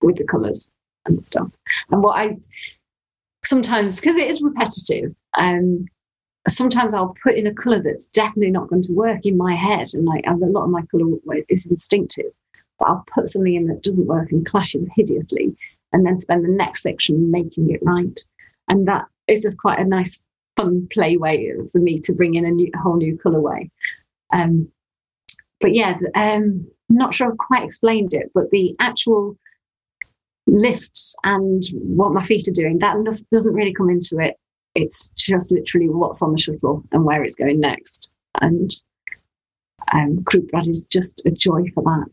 with 0.00 0.16
the 0.16 0.24
colors 0.24 0.70
and 1.06 1.22
stuff. 1.22 1.48
And 1.90 2.02
what 2.02 2.18
I 2.18 2.36
sometimes 3.44 4.00
because 4.00 4.18
it 4.18 4.30
is 4.30 4.42
repetitive, 4.42 5.14
um, 5.36 5.86
sometimes 6.46 6.94
I'll 6.94 7.14
put 7.22 7.34
in 7.34 7.46
a 7.46 7.54
color 7.54 7.82
that's 7.82 8.06
definitely 8.06 8.50
not 8.50 8.68
going 8.68 8.82
to 8.82 8.92
work 8.94 9.24
in 9.24 9.36
my 9.36 9.54
head, 9.54 9.88
and 9.94 10.04
like 10.04 10.24
a 10.26 10.34
lot 10.34 10.64
of 10.64 10.70
my 10.70 10.82
color 10.90 11.06
is 11.48 11.66
instinctive. 11.66 12.32
But 12.78 12.88
I'll 12.88 13.04
put 13.12 13.28
something 13.28 13.54
in 13.54 13.66
that 13.66 13.82
doesn't 13.82 14.06
work 14.06 14.30
and 14.30 14.46
clashes 14.46 14.86
hideously, 14.94 15.56
and 15.92 16.04
then 16.04 16.18
spend 16.18 16.44
the 16.44 16.48
next 16.48 16.82
section 16.82 17.30
making 17.30 17.70
it 17.70 17.80
right. 17.82 18.20
And 18.68 18.86
that 18.88 19.06
is 19.26 19.44
a 19.44 19.54
quite 19.54 19.78
a 19.78 19.84
nice, 19.84 20.22
fun 20.56 20.88
play 20.92 21.16
way 21.16 21.50
for 21.72 21.78
me 21.78 22.00
to 22.00 22.12
bring 22.12 22.34
in 22.34 22.44
a, 22.44 22.50
new, 22.50 22.70
a 22.74 22.78
whole 22.78 22.96
new 22.96 23.16
colorway. 23.16 23.70
Um, 24.32 24.70
but 25.60 25.74
yeah, 25.74 25.98
um, 26.14 26.66
not 26.88 27.14
sure 27.14 27.30
I've 27.30 27.38
quite 27.38 27.64
explained 27.64 28.14
it, 28.14 28.30
but 28.34 28.50
the 28.50 28.74
actual 28.80 29.36
lifts 30.46 31.16
and 31.24 31.62
what 31.72 32.12
my 32.12 32.22
feet 32.22 32.48
are 32.48 32.52
doing, 32.52 32.78
that 32.78 33.22
doesn't 33.30 33.54
really 33.54 33.74
come 33.74 33.90
into 33.90 34.18
it. 34.18 34.36
It's 34.74 35.08
just 35.10 35.50
literally 35.50 35.88
what's 35.88 36.22
on 36.22 36.32
the 36.32 36.38
shuttle 36.38 36.84
and 36.92 37.04
where 37.04 37.24
it's 37.24 37.36
going 37.36 37.60
next. 37.60 38.10
And 38.40 38.70
um, 39.92 40.24
Brad 40.50 40.66
is 40.66 40.84
just 40.84 41.22
a 41.24 41.30
joy 41.30 41.64
for 41.74 41.82
that. 41.82 42.06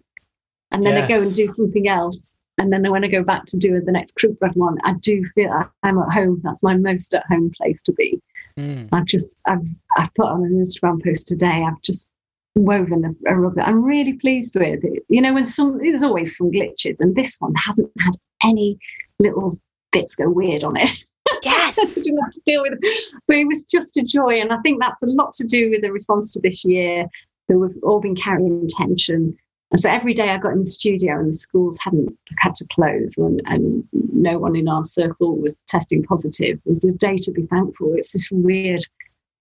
And 0.72 0.84
then 0.84 1.02
I 1.02 1.07
go 1.07 1.22
and 1.22 1.34
do 1.34 1.53
something 1.56 1.88
else 1.88 2.38
And 2.57 2.72
then 2.72 2.90
when 2.90 3.03
I 3.03 3.07
go 3.07 3.23
back 3.23 3.45
to 3.48 3.57
do 3.57 3.80
the 3.82 3.91
next 3.91 4.15
crew 4.15 4.38
one, 4.53 4.77
I 4.84 4.94
do 5.02 5.26
feel 5.36 5.52
I'm 5.84 5.98
at 5.98 6.14
home. 6.14 6.41
That's 6.44 6.64
my 6.64 6.77
most 6.77 7.14
at 7.14 7.26
home 7.27 7.52
place 7.56 7.82
to 7.84 7.94
be. 7.94 8.22
Mm. 8.57 8.88
I've 8.94 9.06
just, 9.06 9.41
I've, 9.45 9.65
I've 9.98 10.14
put 10.14 10.27
on 10.27 10.44
an 10.44 10.64
Instagram 10.64 11.03
post 11.03 11.27
today. 11.27 11.65
I've 11.68 11.82
just 11.82 12.07
woven 12.56 13.03
a, 13.27 13.34
a, 13.34 13.36
rug 13.36 13.56
that 13.56 13.68
I'm 13.68 13.84
really 13.84 14.14
pleased 14.14 14.56
with. 14.56 14.84
It, 14.84 15.03
You 15.10 15.22
know, 15.22 15.34
when 15.34 15.45
some, 15.45 15.77
there's 15.80 16.03
always 16.03 16.38
some 16.38 16.52
glitches, 16.52 16.95
and 16.99 17.14
this 17.15 17.36
one 17.40 17.53
hasn't 17.56 17.91
had 17.99 18.14
any 18.44 18.80
little 19.19 19.57
bits 19.91 20.15
go 20.15 20.30
weird 20.30 20.64
on 20.64 20.77
it. 20.77 20.91
Yes. 21.44 22.02
didn't 22.03 22.22
have 22.22 22.34
to 22.34 22.41
deal 22.45 22.61
with 22.61 22.73
it. 22.80 23.06
But 23.27 23.38
it 23.38 23.48
was 23.48 23.64
just 23.64 23.98
a 23.98 24.03
joy. 24.03 24.40
And 24.40 24.53
I 24.53 24.57
think 24.60 24.80
that's 24.80 25.02
a 25.02 25.07
lot 25.07 25.34
to 25.34 25.44
do 25.44 25.72
with 25.72 25.82
the 25.82 25.91
response 25.91 26.32
to 26.32 26.40
this 26.40 26.64
year. 26.64 27.07
That 27.48 27.57
we've 27.57 27.84
all 27.84 27.99
been 27.99 28.15
carrying 28.15 28.68
tension 28.68 29.36
and 29.76 29.81
so 29.81 29.91
every 29.91 30.14
day 30.14 30.30
I 30.30 30.38
got 30.38 30.53
in 30.53 30.61
the 30.61 30.68
studio 30.68 31.19
and 31.19 31.31
the 31.31 31.38
schools 31.38 31.77
hadn't 31.84 32.18
had 32.38 32.56
to 32.56 32.68
close 32.72 33.18
and, 33.18 33.41
and 33.43 33.84
no 33.91 34.39
one 34.39 34.56
in 34.56 34.69
our 34.69 34.85
circle 34.85 35.35
was 35.35 35.60
testing 35.68 36.02
positive. 36.02 36.61
It 36.65 36.69
was 36.69 36.85
a 36.85 36.93
day 36.93 37.18
to 37.18 37.31
be 37.34 37.45
thankful. 37.47 37.93
It's 37.93 38.14
this 38.14 38.31
weird 38.31 38.85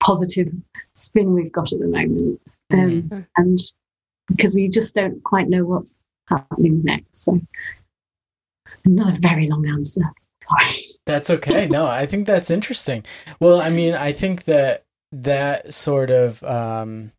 positive 0.01 0.53
spin 0.95 1.35
we've 1.35 1.53
got 1.53 1.73
at 1.73 1.79
the 1.79 1.87
moment. 1.87 2.41
Um, 2.73 2.79
mm-hmm. 2.81 3.21
And 3.37 3.59
because 4.27 4.57
we 4.57 4.69
just 4.69 4.97
don't 4.97 5.23
quite 5.23 5.49
know 5.49 5.65
what's 5.67 6.01
happening 6.27 6.83
next. 6.83 7.23
So 7.23 7.41
another 8.85 9.17
very 9.21 9.47
long 9.47 9.69
answer. 9.69 10.03
That's 11.07 11.31
okay. 11.31 11.69
No, 11.69 11.87
I 11.87 12.07
think 12.07 12.27
that's 12.27 12.51
interesting. 12.51 13.05
Well, 13.39 13.61
I 13.61 13.71
mean, 13.71 13.95
I 13.95 14.11
think 14.11 14.45
that 14.45 14.85
that 15.13 15.73
sort 15.73 16.11
of 16.11 16.43
um, 16.43 17.13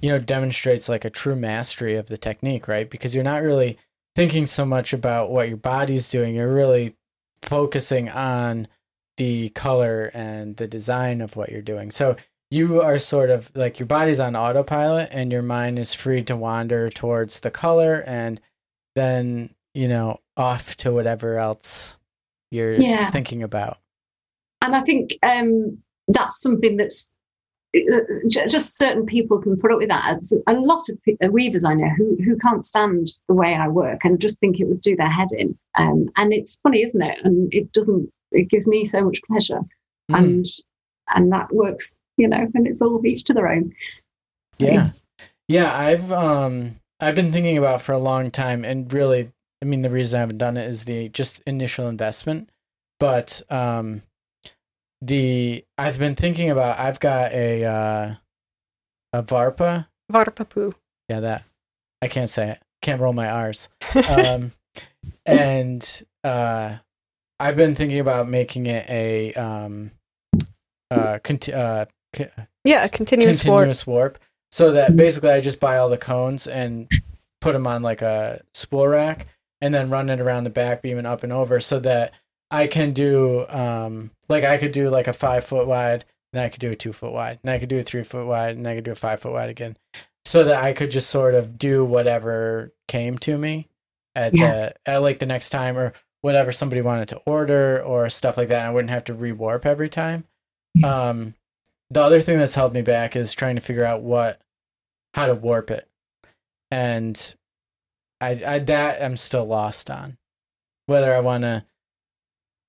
you 0.00 0.08
know 0.08 0.18
demonstrates 0.18 0.88
like 0.88 1.04
a 1.04 1.10
true 1.10 1.36
mastery 1.36 1.96
of 1.96 2.06
the 2.06 2.18
technique 2.18 2.68
right? 2.68 2.90
Because 2.90 3.14
you're 3.14 3.24
not 3.24 3.42
really 3.42 3.78
thinking 4.14 4.46
so 4.46 4.64
much 4.64 4.92
about 4.92 5.30
what 5.30 5.48
your 5.48 5.58
body's 5.58 6.08
doing. 6.08 6.34
You're 6.34 6.52
really 6.52 6.96
focusing 7.42 8.08
on 8.08 8.66
the 9.16 9.50
color 9.50 10.10
and 10.14 10.56
the 10.56 10.66
design 10.66 11.20
of 11.20 11.36
what 11.36 11.50
you're 11.50 11.62
doing. 11.62 11.90
So 11.90 12.16
you 12.50 12.80
are 12.80 12.98
sort 12.98 13.30
of 13.30 13.50
like 13.54 13.78
your 13.78 13.86
body's 13.86 14.20
on 14.20 14.36
autopilot 14.36 15.08
and 15.12 15.32
your 15.32 15.42
mind 15.42 15.78
is 15.78 15.94
free 15.94 16.22
to 16.24 16.36
wander 16.36 16.90
towards 16.90 17.40
the 17.40 17.50
color 17.50 18.04
and 18.06 18.40
then 18.94 19.54
you 19.74 19.88
know 19.88 20.20
off 20.36 20.76
to 20.78 20.92
whatever 20.92 21.38
else 21.38 21.98
you're 22.50 22.74
yeah. 22.74 23.10
thinking 23.10 23.42
about. 23.42 23.78
And 24.62 24.74
i 24.74 24.80
think 24.80 25.16
um 25.22 25.78
that's 26.08 26.40
something 26.40 26.76
that's 26.76 27.15
just 28.28 28.78
certain 28.78 29.06
people 29.06 29.38
can 29.38 29.56
put 29.56 29.72
up 29.72 29.78
with 29.78 29.88
that. 29.88 30.20
a 30.46 30.52
lot 30.54 30.82
of 30.88 31.32
weavers 31.32 31.64
I 31.64 31.74
know 31.74 31.88
who 31.96 32.16
who 32.24 32.36
can't 32.36 32.64
stand 32.64 33.08
the 33.28 33.34
way 33.34 33.54
I 33.54 33.68
work 33.68 34.04
and 34.04 34.20
just 34.20 34.38
think 34.40 34.60
it 34.60 34.66
would 34.66 34.80
do 34.80 34.96
their 34.96 35.10
head 35.10 35.28
in. 35.36 35.56
Um, 35.76 36.08
and 36.16 36.32
it's 36.32 36.58
funny, 36.62 36.82
isn't 36.82 37.02
it? 37.02 37.18
And 37.24 37.52
it 37.52 37.72
doesn't. 37.72 38.10
It 38.32 38.48
gives 38.48 38.66
me 38.66 38.84
so 38.84 39.04
much 39.04 39.20
pleasure, 39.26 39.60
mm. 40.10 40.18
and 40.18 40.44
and 41.14 41.32
that 41.32 41.52
works, 41.52 41.94
you 42.16 42.28
know. 42.28 42.48
And 42.54 42.66
it's 42.66 42.82
all 42.82 43.04
each 43.06 43.24
to 43.24 43.34
their 43.34 43.48
own. 43.48 43.72
Yeah, 44.58 44.90
yeah. 45.48 45.76
I've 45.76 46.10
um 46.12 46.76
I've 47.00 47.14
been 47.14 47.32
thinking 47.32 47.58
about 47.58 47.82
for 47.82 47.92
a 47.92 47.98
long 47.98 48.30
time, 48.30 48.64
and 48.64 48.92
really, 48.92 49.30
I 49.62 49.64
mean, 49.64 49.82
the 49.82 49.90
reason 49.90 50.18
I 50.18 50.20
haven't 50.20 50.38
done 50.38 50.56
it 50.56 50.68
is 50.68 50.84
the 50.84 51.08
just 51.10 51.40
initial 51.46 51.88
investment, 51.88 52.50
but 52.98 53.42
um 53.50 54.02
the 55.02 55.64
I've 55.78 55.98
been 55.98 56.14
thinking 56.14 56.50
about 56.50 56.78
I've 56.78 57.00
got 57.00 57.32
a 57.32 57.64
uh 57.64 58.14
a 59.12 59.22
Varpa. 59.22 59.86
Varpapuu. 60.12 60.74
Yeah, 61.08 61.20
that. 61.20 61.44
I 62.02 62.08
can't 62.08 62.30
say 62.30 62.50
it. 62.50 62.62
Can't 62.82 63.00
roll 63.00 63.12
my 63.12 63.28
R's. 63.28 63.68
Um 64.08 64.52
and 65.24 66.02
uh 66.24 66.76
I've 67.38 67.56
been 67.56 67.74
thinking 67.74 68.00
about 68.00 68.28
making 68.28 68.66
it 68.66 68.88
a 68.88 69.34
um 69.34 69.90
uh, 70.90 71.18
conti- 71.24 71.52
uh 71.52 71.86
yeah, 72.64 72.84
a 72.84 72.88
continuous, 72.88 73.40
continuous 73.40 73.86
warp. 73.86 74.12
warp. 74.14 74.18
So 74.52 74.72
that 74.72 74.96
basically 74.96 75.30
I 75.30 75.40
just 75.40 75.60
buy 75.60 75.78
all 75.78 75.88
the 75.88 75.98
cones 75.98 76.46
and 76.46 76.88
put 77.40 77.52
them 77.52 77.66
on 77.66 77.82
like 77.82 78.02
a 78.02 78.40
spool 78.54 78.86
rack 78.88 79.26
and 79.60 79.74
then 79.74 79.90
run 79.90 80.08
it 80.08 80.20
around 80.20 80.44
the 80.44 80.50
back 80.50 80.82
beam 80.82 80.98
and 80.98 81.06
up 81.06 81.22
and 81.22 81.32
over 81.32 81.60
so 81.60 81.78
that 81.80 82.12
I 82.50 82.66
can 82.66 82.92
do 82.92 83.46
um 83.48 84.10
like 84.28 84.44
I 84.44 84.58
could 84.58 84.72
do 84.72 84.88
like 84.88 85.08
a 85.08 85.12
five 85.12 85.44
foot 85.44 85.66
wide, 85.66 86.04
and 86.32 86.42
I 86.42 86.48
could 86.48 86.60
do 86.60 86.70
a 86.70 86.76
two 86.76 86.92
foot 86.92 87.12
wide, 87.12 87.38
and 87.42 87.50
I 87.50 87.58
could 87.58 87.68
do 87.68 87.78
a 87.78 87.82
three 87.82 88.04
foot 88.04 88.26
wide, 88.26 88.56
and 88.56 88.66
I 88.66 88.74
could 88.74 88.84
do 88.84 88.92
a 88.92 88.96
five 88.96 89.20
foot 89.20 89.32
wide 89.32 89.50
again, 89.50 89.76
so 90.24 90.44
that 90.44 90.62
I 90.62 90.72
could 90.72 90.90
just 90.90 91.10
sort 91.10 91.34
of 91.34 91.58
do 91.58 91.84
whatever 91.84 92.72
came 92.88 93.18
to 93.18 93.36
me 93.36 93.68
at 94.14 94.34
yeah. 94.34 94.70
the 94.84 94.92
at 94.92 95.02
like 95.02 95.18
the 95.18 95.26
next 95.26 95.50
time 95.50 95.76
or 95.76 95.92
whatever 96.22 96.50
somebody 96.50 96.82
wanted 96.82 97.08
to 97.08 97.20
order 97.26 97.82
or 97.82 98.08
stuff 98.10 98.36
like 98.36 98.48
that. 98.48 98.64
I 98.66 98.70
wouldn't 98.70 98.90
have 98.90 99.04
to 99.04 99.14
rewarp 99.14 99.64
every 99.64 99.88
time. 99.88 100.24
Yeah. 100.74 101.08
Um, 101.08 101.34
the 101.90 102.02
other 102.02 102.20
thing 102.20 102.38
that's 102.38 102.54
held 102.54 102.74
me 102.74 102.82
back 102.82 103.14
is 103.14 103.32
trying 103.32 103.54
to 103.54 103.60
figure 103.60 103.84
out 103.84 104.02
what 104.02 104.40
how 105.14 105.26
to 105.26 105.34
warp 105.34 105.70
it, 105.70 105.88
and 106.70 107.34
I, 108.20 108.42
I 108.46 108.58
that 108.60 109.02
I'm 109.02 109.16
still 109.16 109.44
lost 109.44 109.90
on 109.90 110.16
whether 110.86 111.14
I 111.14 111.20
want 111.20 111.42
to 111.42 111.64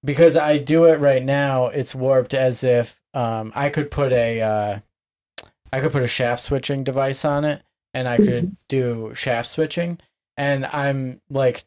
because 0.04 0.38
I 0.38 0.58
do 0.58 0.86
it 0.86 1.00
right 1.00 1.24
now, 1.24 1.68
it's 1.68 1.96
warped 1.96 2.34
as 2.34 2.64
if 2.64 3.00
um, 3.14 3.52
I 3.56 3.70
could 3.70 3.92
put 3.92 4.12
a 4.12 4.42
uh, 4.42 4.80
I 5.72 5.80
could 5.80 5.92
put 5.92 6.04
a 6.04 6.08
shaft 6.08 6.44
switching 6.44 6.84
device 6.84 7.26
on 7.26 7.46
it, 7.46 7.64
and 7.94 8.08
I 8.08 8.18
could 8.18 8.46
mm-hmm. 8.46 8.54
do 8.70 9.14
shaft 9.16 9.50
switching. 9.50 10.00
And 10.38 10.66
I'm 10.68 11.22
like, 11.30 11.66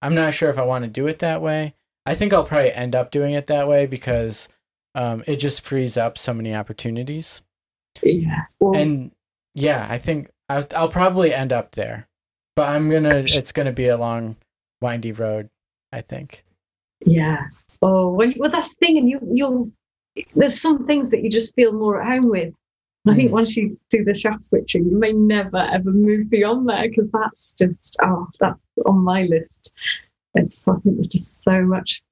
I'm 0.00 0.14
not 0.14 0.34
sure 0.34 0.50
if 0.50 0.58
I 0.58 0.64
want 0.64 0.84
to 0.84 0.90
do 0.90 1.06
it 1.06 1.20
that 1.20 1.40
way. 1.40 1.74
I 2.04 2.14
think 2.14 2.32
I'll 2.32 2.44
probably 2.44 2.72
end 2.72 2.96
up 2.96 3.10
doing 3.12 3.34
it 3.34 3.46
that 3.46 3.68
way 3.68 3.86
because 3.86 4.48
um, 4.94 5.22
it 5.26 5.36
just 5.36 5.60
frees 5.60 5.96
up 5.96 6.18
so 6.18 6.34
many 6.34 6.54
opportunities. 6.54 7.42
Yeah. 8.02 8.46
Well, 8.58 8.76
and 8.76 9.12
yeah, 9.54 9.86
I 9.88 9.98
think 9.98 10.30
I'll, 10.48 10.66
I'll 10.74 10.88
probably 10.88 11.32
end 11.32 11.52
up 11.52 11.72
there, 11.72 12.08
but 12.56 12.68
I'm 12.68 12.90
gonna. 12.90 13.24
It's 13.26 13.52
gonna 13.52 13.72
be 13.72 13.88
a 13.88 13.96
long, 13.96 14.36
windy 14.80 15.12
road. 15.12 15.48
I 15.92 16.00
think. 16.00 16.42
Yeah. 17.06 17.48
Oh, 17.80 18.10
well, 18.12 18.30
well, 18.36 18.50
that's 18.50 18.70
the 18.70 18.86
thing, 18.86 18.98
and 18.98 19.08
you 19.08 19.20
you'll 19.30 19.70
there's 20.34 20.60
some 20.60 20.86
things 20.86 21.10
that 21.10 21.22
you 21.22 21.30
just 21.30 21.54
feel 21.54 21.72
more 21.72 22.00
at 22.00 22.08
home 22.08 22.28
with. 22.28 22.54
I 23.04 23.16
think 23.16 23.30
mm. 23.30 23.32
once 23.32 23.56
you 23.56 23.76
do 23.90 24.04
the 24.04 24.14
shaft 24.14 24.44
switching, 24.44 24.88
you 24.88 24.96
may 24.96 25.12
never 25.12 25.56
ever 25.56 25.90
move 25.90 26.30
beyond 26.30 26.68
there 26.68 26.88
because 26.88 27.10
that's 27.10 27.54
just 27.54 27.96
oh, 28.02 28.28
that's 28.38 28.64
on 28.86 28.98
my 28.98 29.22
list. 29.22 29.72
It's 30.34 30.62
I 30.68 30.74
think 30.74 30.96
there's 30.96 31.08
just 31.08 31.42
so 31.42 31.62
much, 31.62 32.02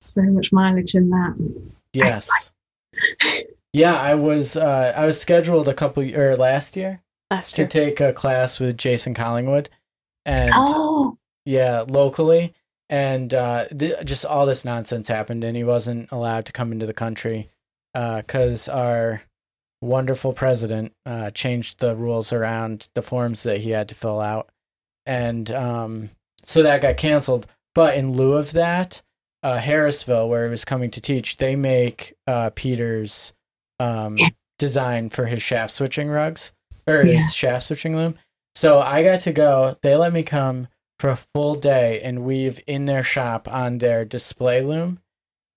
so 0.00 0.22
much 0.22 0.52
mileage 0.52 0.94
in 0.94 1.10
that. 1.10 1.72
Yes. 1.92 2.30
yeah, 3.72 3.96
I 3.96 4.14
was 4.14 4.56
uh, 4.56 4.92
I 4.96 5.04
was 5.04 5.20
scheduled 5.20 5.66
a 5.66 5.74
couple 5.74 6.04
or 6.16 6.36
last 6.36 6.76
year 6.76 7.02
last 7.30 7.58
year. 7.58 7.66
to 7.66 7.72
take 7.72 8.00
a 8.00 8.12
class 8.12 8.60
with 8.60 8.78
Jason 8.78 9.14
Collingwood, 9.14 9.68
and 10.24 10.52
oh. 10.54 11.18
yeah, 11.44 11.84
locally, 11.88 12.54
and 12.94 13.34
uh, 13.34 13.66
th- 13.76 14.04
just 14.04 14.24
all 14.24 14.46
this 14.46 14.64
nonsense 14.64 15.08
happened, 15.08 15.42
and 15.42 15.56
he 15.56 15.64
wasn't 15.64 16.12
allowed 16.12 16.46
to 16.46 16.52
come 16.52 16.70
into 16.70 16.86
the 16.86 16.94
country 16.94 17.50
because 17.92 18.68
uh, 18.68 18.72
our 18.72 19.22
wonderful 19.80 20.32
president 20.32 20.92
uh, 21.04 21.32
changed 21.32 21.80
the 21.80 21.96
rules 21.96 22.32
around 22.32 22.88
the 22.94 23.02
forms 23.02 23.42
that 23.42 23.58
he 23.58 23.70
had 23.70 23.88
to 23.88 23.96
fill 23.96 24.20
out, 24.20 24.48
and 25.06 25.50
um, 25.50 26.10
so 26.44 26.62
that 26.62 26.82
got 26.82 26.96
canceled. 26.96 27.48
But 27.74 27.96
in 27.96 28.12
lieu 28.12 28.34
of 28.34 28.52
that, 28.52 29.02
uh, 29.42 29.58
Harrisville, 29.58 30.28
where 30.28 30.44
he 30.44 30.50
was 30.50 30.64
coming 30.64 30.92
to 30.92 31.00
teach, 31.00 31.38
they 31.38 31.56
make 31.56 32.14
uh, 32.28 32.50
Peter's 32.54 33.32
um, 33.80 34.20
design 34.60 35.10
for 35.10 35.26
his 35.26 35.42
shaft 35.42 35.72
switching 35.72 36.10
rugs 36.10 36.52
or 36.86 37.02
yeah. 37.02 37.14
his 37.14 37.34
shaft 37.34 37.66
switching 37.66 37.96
loom. 37.96 38.14
So 38.54 38.78
I 38.78 39.02
got 39.02 39.22
to 39.22 39.32
go. 39.32 39.76
They 39.82 39.96
let 39.96 40.12
me 40.12 40.22
come 40.22 40.68
for 41.04 41.10
a 41.10 41.16
full 41.34 41.54
day 41.54 42.00
and 42.00 42.24
weave 42.24 42.58
in 42.66 42.86
their 42.86 43.02
shop 43.02 43.46
on 43.46 43.76
their 43.76 44.06
display 44.06 44.62
loom. 44.62 44.98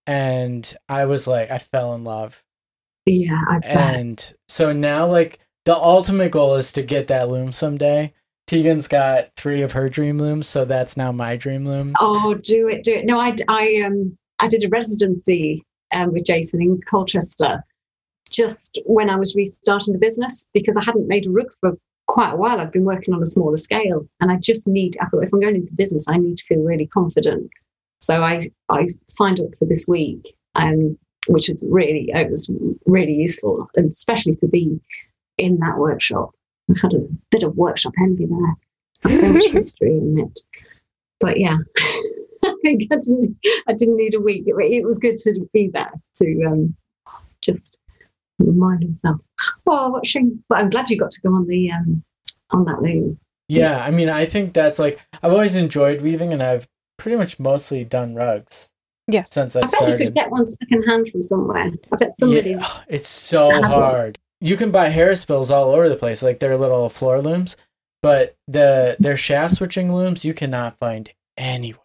And 0.06 0.76
I 0.90 1.06
was 1.06 1.26
like, 1.26 1.50
I 1.50 1.58
fell 1.58 1.96
in 1.96 2.04
love. 2.04 2.44
Yeah. 3.06 3.40
I 3.50 3.60
and 3.66 4.34
so 4.50 4.74
now, 4.74 5.08
like, 5.08 5.40
the 5.64 5.74
ultimate 5.74 6.34
goal 6.34 6.56
is 6.56 6.74
to 6.74 6.82
get 6.82 7.08
that 7.08 7.30
loom 7.30 7.54
someday. 7.54 8.14
Tegan's 8.46 8.90
got 8.90 9.34
three 9.38 9.62
of 9.62 9.72
her 9.72 9.88
dream 9.88 10.18
looms, 10.18 10.50
so 10.50 10.66
that's 10.66 10.98
now 10.98 11.14
my 11.14 11.38
dream 11.38 11.66
loom. 11.66 11.94
Oh, 11.98 12.34
do 12.34 12.68
it, 12.68 12.84
do 12.84 12.92
it. 12.92 13.06
No, 13.06 13.18
I, 13.18 13.34
I, 13.48 13.84
um, 13.86 14.18
I 14.40 14.48
did 14.48 14.66
a 14.66 14.70
residency 14.70 15.64
um, 15.94 16.12
with 16.12 16.26
Jason 16.26 16.62
in 16.62 16.82
Colchester 16.90 17.64
just 18.30 18.78
when 18.86 19.10
I 19.10 19.16
was 19.16 19.34
restarting 19.34 19.94
the 19.94 20.00
business 20.00 20.50
because 20.54 20.76
I 20.76 20.84
hadn't 20.84 21.08
made 21.08 21.26
a 21.26 21.32
rug 21.32 21.54
for 21.62 21.78
quite 22.08 22.32
a 22.32 22.36
while. 22.36 22.60
I'd 22.60 22.72
been 22.72 22.86
working 22.86 23.14
on 23.14 23.22
a 23.22 23.26
smaller 23.26 23.58
scale, 23.58 24.08
and 24.20 24.32
I 24.32 24.38
just 24.38 24.68
need. 24.68 24.98
I 25.02 25.06
thought 25.06 25.24
if 25.24 25.34
I'm 25.34 25.40
going 25.40 25.56
into 25.56 25.74
business, 25.76 26.08
I 26.08 26.18
need 26.18 26.38
to 26.38 26.46
feel 26.46 26.64
really 26.64 26.88
confident. 26.88 27.50
So 28.00 28.24
I 28.24 28.50
I 28.70 28.88
signed 29.08 29.40
up 29.40 29.50
for 29.60 29.66
this 29.66 29.88
week, 29.88 30.36
um, 30.56 30.98
which 31.28 31.50
was 31.50 31.66
really 31.70 32.10
it 32.14 32.30
was 32.30 32.52
really 32.86 33.14
useful, 33.14 33.70
and 33.76 33.90
especially 33.90 34.36
to 34.38 34.48
be 34.48 34.80
in 35.38 35.60
that 35.60 35.78
workshop. 35.78 36.32
I 36.70 36.74
had 36.82 36.94
a 36.94 37.08
bit 37.32 37.44
of 37.44 37.56
workshop 37.56 37.94
envy 38.02 38.26
there. 38.26 39.16
So 39.16 39.32
much 39.32 39.48
history 39.52 39.98
in 39.98 40.18
it. 40.20 40.40
but 41.20 41.40
yeah, 41.40 41.58
I 42.44 42.54
think 42.62 42.84
I 42.92 42.96
didn't, 42.96 43.38
I 43.68 43.74
didn't 43.74 43.98
need 43.98 44.16
a 44.16 44.20
week. 44.20 44.44
It, 44.48 44.56
it 44.58 44.86
was 44.86 45.00
good 45.00 45.18
to 45.18 45.48
be 45.54 45.70
there 45.72 45.92
to 46.16 46.44
um, 46.46 46.76
just 47.42 47.78
remind 48.40 48.86
myself. 48.86 49.18
Oh, 49.68 49.90
what 49.90 50.06
shame! 50.06 50.44
But 50.50 50.60
I'm 50.60 50.70
glad 50.70 50.90
you 50.90 50.98
got 50.98 51.12
to 51.12 51.22
go 51.22 51.34
on 51.34 51.48
the 51.48 51.72
um, 51.72 52.04
on 52.52 52.66
that 52.66 52.82
loom. 52.82 53.20
Yeah, 53.48 53.84
I 53.84 53.92
mean, 53.92 54.10
I 54.10 54.26
think 54.26 54.54
that's 54.54 54.80
like 54.80 55.00
I've 55.24 55.32
always 55.32 55.56
enjoyed 55.56 56.02
weaving, 56.02 56.34
and 56.34 56.44
I've 56.44 56.68
pretty 56.98 57.18
much 57.18 57.40
mostly 57.40 57.84
done 57.84 58.16
rugs. 58.16 58.72
Yeah, 59.08 59.24
since 59.30 59.56
I, 59.56 59.62
I 59.62 59.66
started. 59.66 59.92
bet 59.92 60.00
you 60.00 60.06
could 60.06 60.16
get 60.16 60.32
one 60.32 60.50
second 60.50 60.84
hand 60.84 61.10
from 61.10 61.22
somewhere. 61.22 61.72
I 61.92 61.96
bet 61.96 62.12
somebody. 62.12 62.52
Yeah, 62.52 62.68
it's 62.88 63.08
so 63.08 63.62
hard. 63.62 64.20
You 64.40 64.58
can 64.58 64.70
buy 64.70 64.90
Harrisvilles 64.92 65.50
all 65.50 65.72
over 65.72 65.90
the 65.90 65.96
place, 65.96 66.22
like 66.22 66.40
their 66.40 66.58
little 66.58 66.90
floor 66.90 67.22
looms, 67.22 67.56
but 68.02 68.36
the 68.48 68.98
their 69.00 69.18
shaft 69.18 69.56
switching 69.56 69.94
looms 69.94 70.26
you 70.26 70.34
cannot 70.34 70.78
find 70.78 71.10
anywhere. 71.38 71.82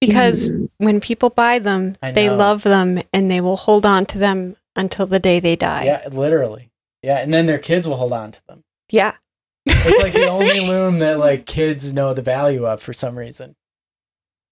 Because 0.00 0.48
mm. 0.48 0.68
when 0.78 1.00
people 1.00 1.30
buy 1.30 1.58
them, 1.58 1.94
they 2.00 2.30
love 2.30 2.62
them 2.62 3.02
and 3.12 3.30
they 3.30 3.40
will 3.40 3.56
hold 3.56 3.84
on 3.84 4.06
to 4.06 4.18
them 4.18 4.56
until 4.78 5.06
the 5.06 5.18
day 5.18 5.40
they 5.40 5.56
die. 5.56 5.84
Yeah, 5.84 6.08
literally. 6.10 6.70
Yeah, 7.02 7.18
and 7.18 7.34
then 7.34 7.46
their 7.46 7.58
kids 7.58 7.86
will 7.86 7.96
hold 7.96 8.12
on 8.12 8.32
to 8.32 8.40
them. 8.46 8.62
Yeah. 8.90 9.16
it's 9.66 10.02
like 10.02 10.14
the 10.14 10.28
only 10.28 10.60
loom 10.66 11.00
that 11.00 11.18
like 11.18 11.44
kids 11.44 11.92
know 11.92 12.14
the 12.14 12.22
value 12.22 12.64
of 12.64 12.80
for 12.80 12.92
some 12.92 13.18
reason. 13.18 13.54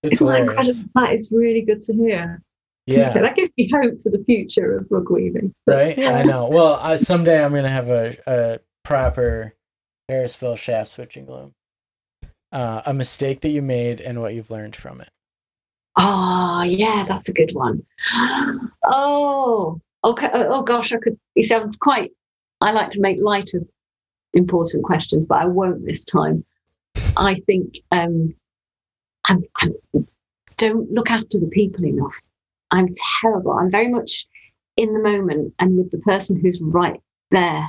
It's 0.03 0.19
hilarious. 0.19 0.85
That 0.95 1.15
is 1.15 1.31
really 1.33 1.63
good 1.63 1.81
to 1.83 1.95
hear. 1.95 2.43
Yeah, 2.87 3.13
that 3.21 3.35
gives 3.35 3.53
me 3.57 3.71
hope 3.73 4.03
for 4.03 4.11
the 4.11 4.23
future 4.25 4.79
of 4.79 4.87
rug 4.91 5.11
weaving. 5.11 5.55
Right, 5.67 5.97
yeah. 5.99 6.19
I 6.19 6.23
know. 6.23 6.49
Well, 6.49 6.75
I, 6.75 6.97
someday 6.97 7.43
I'm 7.43 7.55
gonna 7.55 7.69
have 7.69 7.89
a, 7.89 8.17
a 8.27 8.61
proper 8.85 9.55
Harrisville 10.11 10.59
shaft 10.59 10.91
switching 10.91 11.27
loom. 11.27 11.53
Uh, 12.53 12.83
a 12.87 12.95
mistake 12.95 13.41
that 13.41 13.49
you 13.49 13.61
made 13.63 14.01
and 14.01 14.21
what 14.21 14.35
you've 14.35 14.51
learned 14.51 14.77
from 14.77 15.01
it. 15.01 15.09
Oh 15.97 16.63
yeah, 16.63 17.05
that's 17.09 17.29
a 17.29 17.33
good 17.33 17.53
one. 17.55 17.85
Oh, 18.89 19.81
okay. 20.07 20.31
Oh, 20.33 20.47
oh 20.51 20.63
gosh, 20.63 20.93
I 20.93 20.99
could. 20.99 21.19
You 21.35 21.43
see, 21.43 21.55
I'm 21.55 21.73
quite. 21.75 22.13
I 22.61 22.73
like 22.73 22.91
to 22.91 23.01
make 23.01 23.19
light 23.21 23.51
of 23.55 23.67
important 24.33 24.85
questions, 24.85 25.27
but 25.27 25.39
I 25.39 25.47
won't 25.47 25.85
this 25.85 26.05
time. 26.05 26.45
I 27.17 27.35
think 27.47 27.79
um, 27.93 28.35
I'm, 29.27 29.43
I'm, 29.61 29.75
don't 30.57 30.91
look 30.91 31.11
after 31.11 31.39
the 31.39 31.49
people 31.49 31.85
enough. 31.85 32.21
I'm 32.71 32.89
terrible. 33.21 33.53
I'm 33.53 33.71
very 33.71 33.89
much 33.89 34.27
in 34.77 34.93
the 34.93 35.01
moment 35.01 35.55
and 35.59 35.77
with 35.77 35.91
the 35.91 35.99
person 35.99 36.39
who's 36.41 36.61
right 36.61 37.01
there. 37.31 37.69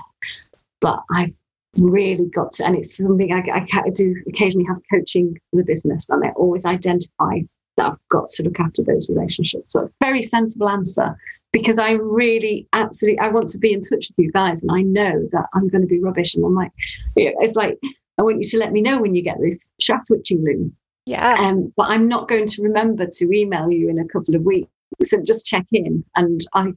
But 0.80 1.02
I've 1.12 1.34
really 1.78 2.28
got 2.30 2.52
to, 2.54 2.66
and 2.66 2.76
it's 2.76 2.98
something 2.98 3.32
I, 3.32 3.66
I 3.74 3.90
do 3.90 4.16
occasionally 4.28 4.68
have 4.68 4.78
coaching 4.92 5.38
for 5.50 5.58
the 5.58 5.64
business, 5.64 6.10
and 6.10 6.24
I 6.24 6.30
always 6.30 6.66
identify 6.66 7.40
that 7.78 7.92
I've 7.92 8.10
got 8.10 8.28
to 8.30 8.44
look 8.44 8.60
after 8.60 8.84
those 8.84 9.10
relationships. 9.10 9.74
So, 9.74 9.84
a 9.84 9.90
very 10.00 10.22
sensible 10.22 10.70
answer 10.70 11.18
because 11.52 11.78
I 11.78 11.94
really 11.94 12.68
absolutely 12.74 13.20
I 13.20 13.30
want 13.30 13.50
to 13.50 13.58
be 13.58 13.74
in 13.74 13.82
touch 13.82 14.10
with 14.10 14.26
you 14.26 14.32
guys, 14.32 14.64
and 14.64 14.72
I 14.72 14.82
know 14.82 15.28
that 15.32 15.46
I'm 15.54 15.68
going 15.68 15.82
to 15.82 15.88
be 15.88 16.00
rubbish. 16.00 16.36
And 16.36 16.46
I'm 16.46 16.56
like, 16.56 16.72
it's 17.16 17.56
like 17.56 17.78
I 18.18 18.24
want 18.24 18.38
you 18.38 18.50
to 18.50 18.58
let 18.58 18.72
me 18.72 18.82
know 18.82 19.02
when 19.02 19.16
you 19.16 19.22
get 19.22 19.38
this 19.40 19.70
shaft 19.80 20.08
switching 20.08 20.44
loom 20.44 20.76
yeah. 21.08 21.38
Um, 21.40 21.72
but 21.78 21.84
I'm 21.84 22.10
not 22.10 22.28
going 22.28 22.46
to 22.46 22.62
remember 22.62 23.08
to 23.10 23.32
email 23.32 23.72
you 23.72 23.90
in 23.90 23.98
a 23.98 24.06
couple 24.06 24.36
of 24.36 24.44
weeks 24.44 24.68
and 25.14 25.26
just 25.26 25.46
check 25.46 25.66
in. 25.72 26.04
And 26.16 26.46
I 26.54 26.74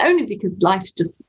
only 0.00 0.26
because 0.26 0.56
life's 0.60 0.90
just 0.90 1.22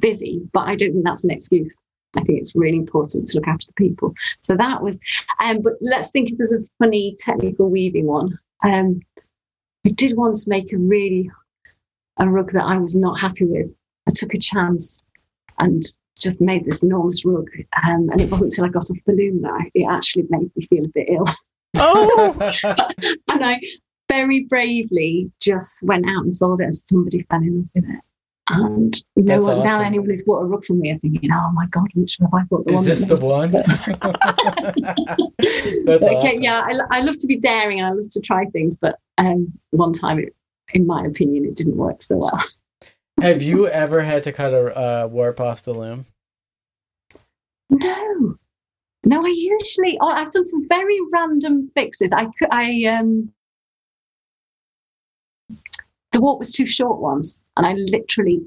busy, 0.00 0.40
but 0.54 0.60
I 0.60 0.76
don't 0.76 0.92
think 0.92 1.04
that's 1.04 1.24
an 1.24 1.30
excuse. 1.30 1.76
I 2.16 2.22
think 2.22 2.38
it's 2.38 2.56
really 2.56 2.78
important 2.78 3.26
to 3.26 3.36
look 3.36 3.46
after 3.46 3.66
the 3.66 3.74
people. 3.74 4.14
So 4.40 4.56
that 4.56 4.82
was, 4.82 4.98
um, 5.40 5.60
but 5.60 5.74
let's 5.82 6.10
think 6.10 6.30
if 6.30 6.38
there's 6.38 6.54
a 6.54 6.64
funny 6.78 7.14
technical 7.18 7.68
weaving 7.68 8.06
one. 8.06 8.38
Um, 8.64 9.02
I 9.86 9.90
did 9.90 10.16
once 10.16 10.48
make 10.48 10.72
a 10.72 10.78
really 10.78 11.30
a 12.18 12.28
rug 12.28 12.52
that 12.52 12.64
I 12.64 12.78
was 12.78 12.96
not 12.96 13.20
happy 13.20 13.44
with. 13.44 13.70
I 14.06 14.12
took 14.14 14.34
a 14.34 14.38
chance 14.38 15.06
and 15.58 15.82
just 16.18 16.40
made 16.40 16.64
this 16.64 16.82
enormous 16.82 17.24
rug, 17.24 17.48
um, 17.84 18.08
and 18.10 18.20
it 18.20 18.30
wasn't 18.30 18.52
until 18.52 18.64
I 18.64 18.68
got 18.68 18.90
off 18.90 18.96
the 19.06 19.12
loom 19.12 19.42
that 19.42 19.52
I, 19.52 19.70
it 19.74 19.84
actually 19.84 20.24
made 20.30 20.50
me 20.54 20.62
feel 20.62 20.84
a 20.84 20.88
bit 20.88 21.08
ill. 21.08 21.26
Oh. 21.76 22.54
and 22.64 23.44
I 23.44 23.60
very 24.08 24.44
bravely 24.44 25.30
just 25.40 25.82
went 25.84 26.06
out 26.06 26.24
and 26.24 26.34
sold 26.34 26.60
it, 26.60 26.64
and 26.64 26.76
somebody 26.76 27.22
fell 27.30 27.40
in 27.40 27.58
love 27.58 27.68
with 27.74 27.84
it. 27.84 28.00
And 28.50 29.02
no 29.16 29.40
one, 29.40 29.58
awesome. 29.58 29.66
now 29.66 29.82
anyone 29.82 30.08
who's 30.08 30.22
bought 30.22 30.40
a 30.40 30.46
rug 30.46 30.64
from 30.64 30.80
me 30.80 30.90
are 30.90 30.96
thinking, 30.98 31.30
"Oh 31.30 31.50
my 31.52 31.66
god, 31.66 31.86
which 31.94 32.16
have 32.20 32.32
I 32.32 32.44
bought 32.44 32.64
the 32.64 32.72
Is 32.72 32.80
one?" 32.80 32.90
Is 32.90 33.00
this 33.00 33.08
the 33.08 33.16
one? 33.16 33.50
That's 33.50 33.66
okay, 36.06 36.16
awesome. 36.16 36.42
yeah, 36.42 36.62
I, 36.64 36.78
I, 36.90 37.02
love 37.02 37.18
to 37.18 37.26
be 37.26 37.36
daring 37.36 37.78
and 37.78 37.86
I 37.86 37.90
love 37.90 38.08
to 38.08 38.20
try 38.20 38.46
things, 38.46 38.78
but 38.78 38.98
um, 39.18 39.52
one 39.70 39.92
time, 39.92 40.18
it, 40.18 40.34
in 40.74 40.86
my 40.86 41.04
opinion, 41.04 41.44
it 41.44 41.56
didn't 41.56 41.76
work 41.76 42.02
so 42.02 42.18
well. 42.18 42.44
Have 43.20 43.42
you 43.42 43.66
ever 43.68 44.02
had 44.02 44.22
to 44.24 44.32
cut 44.32 44.52
a 44.52 44.78
uh, 44.78 45.08
warp 45.08 45.40
off 45.40 45.62
the 45.62 45.74
loom? 45.74 46.06
No, 47.70 48.36
no, 49.04 49.24
I 49.24 49.28
usually, 49.28 49.98
oh, 50.00 50.08
I've 50.08 50.30
done 50.30 50.46
some 50.46 50.68
very 50.68 50.98
random 51.12 51.70
fixes. 51.74 52.12
I, 52.12 52.28
I, 52.50 52.84
um, 52.84 53.32
the 56.12 56.20
warp 56.20 56.38
was 56.38 56.52
too 56.52 56.68
short 56.68 57.00
once, 57.00 57.44
and 57.56 57.66
I 57.66 57.74
literally 57.74 58.40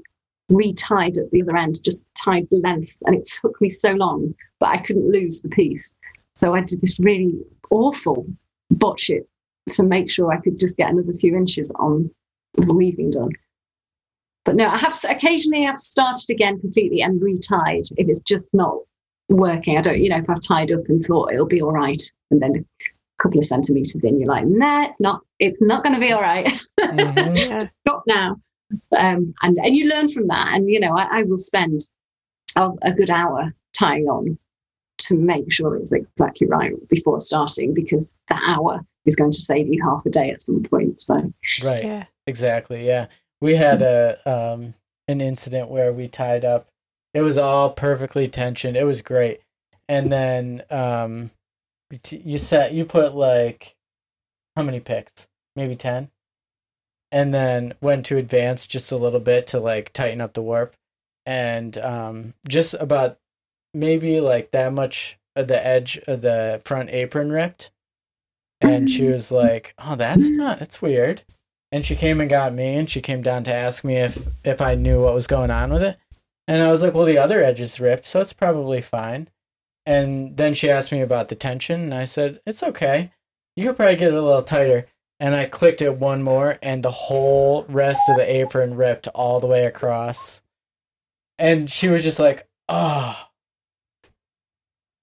retied 0.50 1.18
at 1.18 1.30
the 1.30 1.42
other 1.42 1.56
end, 1.56 1.82
just 1.84 2.08
tied 2.14 2.48
the 2.50 2.56
length, 2.56 2.98
and 3.04 3.14
it 3.14 3.28
took 3.40 3.60
me 3.60 3.68
so 3.68 3.92
long, 3.92 4.34
but 4.58 4.70
I 4.70 4.78
couldn't 4.78 5.10
lose 5.10 5.40
the 5.40 5.48
piece. 5.48 5.96
So 6.34 6.54
I 6.54 6.60
did 6.60 6.80
this 6.80 6.98
really 6.98 7.34
awful 7.70 8.26
botch 8.70 9.10
it 9.10 9.28
to 9.70 9.82
make 9.82 10.10
sure 10.10 10.32
I 10.32 10.40
could 10.40 10.58
just 10.58 10.76
get 10.76 10.90
another 10.90 11.12
few 11.12 11.36
inches 11.36 11.70
on 11.78 12.10
the 12.54 12.74
weaving 12.74 13.10
done. 13.10 13.30
But 14.44 14.56
no, 14.56 14.66
I 14.66 14.76
have 14.76 14.96
occasionally 15.08 15.66
I've 15.66 15.80
started 15.80 16.28
again 16.30 16.60
completely 16.60 17.00
and 17.00 17.20
retied 17.20 17.88
if 17.96 18.08
it's 18.08 18.20
just 18.20 18.48
not 18.52 18.76
working. 19.28 19.78
I 19.78 19.82
don't, 19.82 20.00
you 20.00 20.10
know, 20.10 20.18
if 20.18 20.28
I've 20.28 20.40
tied 20.40 20.72
up 20.72 20.88
and 20.88 21.04
thought 21.04 21.32
it'll 21.32 21.46
be 21.46 21.62
all 21.62 21.72
right, 21.72 22.02
and 22.30 22.42
then 22.42 22.56
a 22.56 23.22
couple 23.22 23.38
of 23.38 23.44
centimeters 23.44 24.02
in, 24.02 24.18
you're 24.18 24.28
like, 24.28 24.46
nah, 24.46 24.88
it's 24.88 25.00
not. 25.00 25.20
It's 25.38 25.60
not 25.60 25.84
going 25.84 25.94
to 25.94 26.00
be 26.00 26.12
all 26.12 26.22
right. 26.22 26.52
Mm-hmm. 26.80 27.66
Stop 27.86 28.02
now. 28.06 28.36
Um, 28.96 29.34
and 29.42 29.58
and 29.58 29.76
you 29.76 29.88
learn 29.88 30.08
from 30.08 30.26
that. 30.28 30.48
And 30.54 30.68
you 30.68 30.80
know, 30.80 30.96
I, 30.96 31.20
I 31.20 31.22
will 31.22 31.38
spend 31.38 31.80
a, 32.56 32.70
a 32.82 32.92
good 32.92 33.10
hour 33.10 33.54
tying 33.78 34.06
on 34.06 34.38
to 34.98 35.14
make 35.14 35.52
sure 35.52 35.76
it's 35.76 35.92
exactly 35.92 36.48
right 36.48 36.72
before 36.88 37.20
starting, 37.20 37.74
because 37.74 38.16
that 38.28 38.42
hour 38.44 38.80
is 39.06 39.16
going 39.16 39.32
to 39.32 39.38
save 39.38 39.68
you 39.68 39.82
half 39.82 40.04
a 40.06 40.10
day 40.10 40.30
at 40.30 40.42
some 40.42 40.62
point. 40.62 41.00
So 41.00 41.32
right, 41.62 41.84
yeah. 41.84 42.04
exactly, 42.26 42.86
yeah. 42.86 43.06
We 43.40 43.56
had 43.56 43.82
a 43.82 44.18
um, 44.24 44.74
an 45.08 45.20
incident 45.20 45.68
where 45.68 45.92
we 45.92 46.08
tied 46.08 46.44
up 46.44 46.68
it 47.14 47.22
was 47.22 47.38
all 47.38 47.70
perfectly 47.70 48.28
tensioned. 48.28 48.76
It 48.76 48.84
was 48.84 49.02
great. 49.02 49.40
And 49.88 50.10
then 50.10 50.62
um, 50.70 51.30
you 52.10 52.38
set 52.38 52.72
you 52.72 52.84
put 52.84 53.14
like 53.14 53.76
how 54.56 54.62
many 54.62 54.80
picks? 54.80 55.28
Maybe 55.56 55.76
ten. 55.76 56.10
And 57.10 57.34
then 57.34 57.74
went 57.82 58.06
to 58.06 58.16
advance 58.16 58.66
just 58.66 58.90
a 58.90 58.96
little 58.96 59.20
bit 59.20 59.46
to 59.48 59.60
like 59.60 59.92
tighten 59.92 60.22
up 60.22 60.32
the 60.32 60.42
warp, 60.42 60.74
and 61.26 61.76
um, 61.76 62.34
just 62.48 62.74
about 62.80 63.18
maybe 63.74 64.18
like 64.20 64.50
that 64.52 64.72
much 64.72 65.18
of 65.36 65.46
the 65.48 65.66
edge 65.66 65.98
of 66.06 66.22
the 66.22 66.62
front 66.64 66.88
apron 66.88 67.30
ripped. 67.30 67.70
And 68.62 68.90
she 68.90 69.02
mm. 69.02 69.12
was 69.12 69.32
like, 69.32 69.74
"Oh, 69.78 69.96
that's 69.96 70.30
not. 70.30 70.58
That's 70.58 70.82
weird." 70.82 71.22
And 71.70 71.86
she 71.86 71.96
came 71.96 72.20
and 72.20 72.28
got 72.28 72.52
me, 72.52 72.76
and 72.76 72.88
she 72.88 73.00
came 73.00 73.22
down 73.22 73.44
to 73.44 73.54
ask 73.54 73.82
me 73.82 73.96
if 73.96 74.28
if 74.44 74.60
I 74.60 74.74
knew 74.74 75.02
what 75.02 75.14
was 75.14 75.26
going 75.26 75.50
on 75.50 75.72
with 75.72 75.82
it. 75.82 75.96
And 76.48 76.62
I 76.62 76.70
was 76.70 76.82
like, 76.82 76.94
well, 76.94 77.04
the 77.04 77.18
other 77.18 77.42
edge 77.42 77.60
is 77.60 77.80
ripped, 77.80 78.06
so 78.06 78.20
it's 78.20 78.32
probably 78.32 78.80
fine. 78.80 79.28
And 79.86 80.36
then 80.36 80.54
she 80.54 80.70
asked 80.70 80.92
me 80.92 81.00
about 81.00 81.28
the 81.28 81.34
tension, 81.34 81.80
and 81.80 81.94
I 81.94 82.04
said, 82.04 82.40
it's 82.46 82.62
okay. 82.62 83.12
You 83.56 83.66
could 83.66 83.76
probably 83.76 83.96
get 83.96 84.08
it 84.08 84.14
a 84.14 84.20
little 84.20 84.42
tighter. 84.42 84.86
And 85.20 85.36
I 85.36 85.46
clicked 85.46 85.82
it 85.82 85.98
one 85.98 86.22
more, 86.22 86.58
and 86.62 86.82
the 86.82 86.90
whole 86.90 87.64
rest 87.68 88.08
of 88.08 88.16
the 88.16 88.30
apron 88.30 88.74
ripped 88.74 89.06
all 89.08 89.38
the 89.38 89.46
way 89.46 89.66
across. 89.66 90.42
And 91.38 91.70
she 91.70 91.88
was 91.88 92.02
just 92.02 92.18
like, 92.18 92.48
oh. 92.68 93.16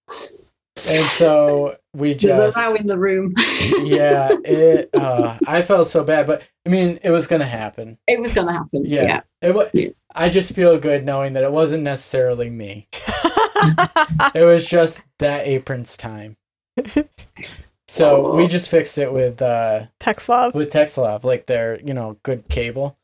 And 0.09 1.05
so 1.07 1.77
we 1.93 2.13
just 2.13 2.35
There's 2.35 2.55
a 2.55 2.59
row 2.59 2.75
in 2.75 2.85
the 2.85 2.97
room. 2.97 3.33
yeah, 3.81 4.29
it. 4.45 4.89
Uh, 4.93 5.37
I 5.47 5.61
felt 5.61 5.87
so 5.87 6.03
bad, 6.03 6.27
but 6.27 6.47
I 6.65 6.69
mean, 6.69 6.99
it 7.03 7.09
was 7.09 7.27
gonna 7.27 7.45
happen. 7.45 7.97
It 8.07 8.19
was 8.19 8.33
gonna 8.33 8.53
happen. 8.53 8.85
Yeah, 8.85 9.03
yeah. 9.03 9.21
It, 9.41 9.69
yeah. 9.73 9.89
I 10.13 10.29
just 10.29 10.53
feel 10.53 10.77
good 10.77 11.05
knowing 11.05 11.33
that 11.33 11.43
it 11.43 11.51
wasn't 11.51 11.83
necessarily 11.83 12.49
me. 12.49 12.87
it 14.35 14.45
was 14.45 14.65
just 14.65 15.01
that 15.19 15.47
apron's 15.47 15.97
time. 15.97 16.37
So 17.89 18.27
oh. 18.27 18.35
we 18.35 18.45
just 18.45 18.69
fixed 18.69 18.99
it 18.99 19.11
with 19.11 19.41
uh 19.41 19.87
Texsolv. 19.99 20.53
With 20.53 20.71
Texsolv, 20.71 21.23
like 21.23 21.47
their, 21.47 21.81
you 21.81 21.95
know, 21.95 22.17
good 22.21 22.47
cable. 22.47 22.97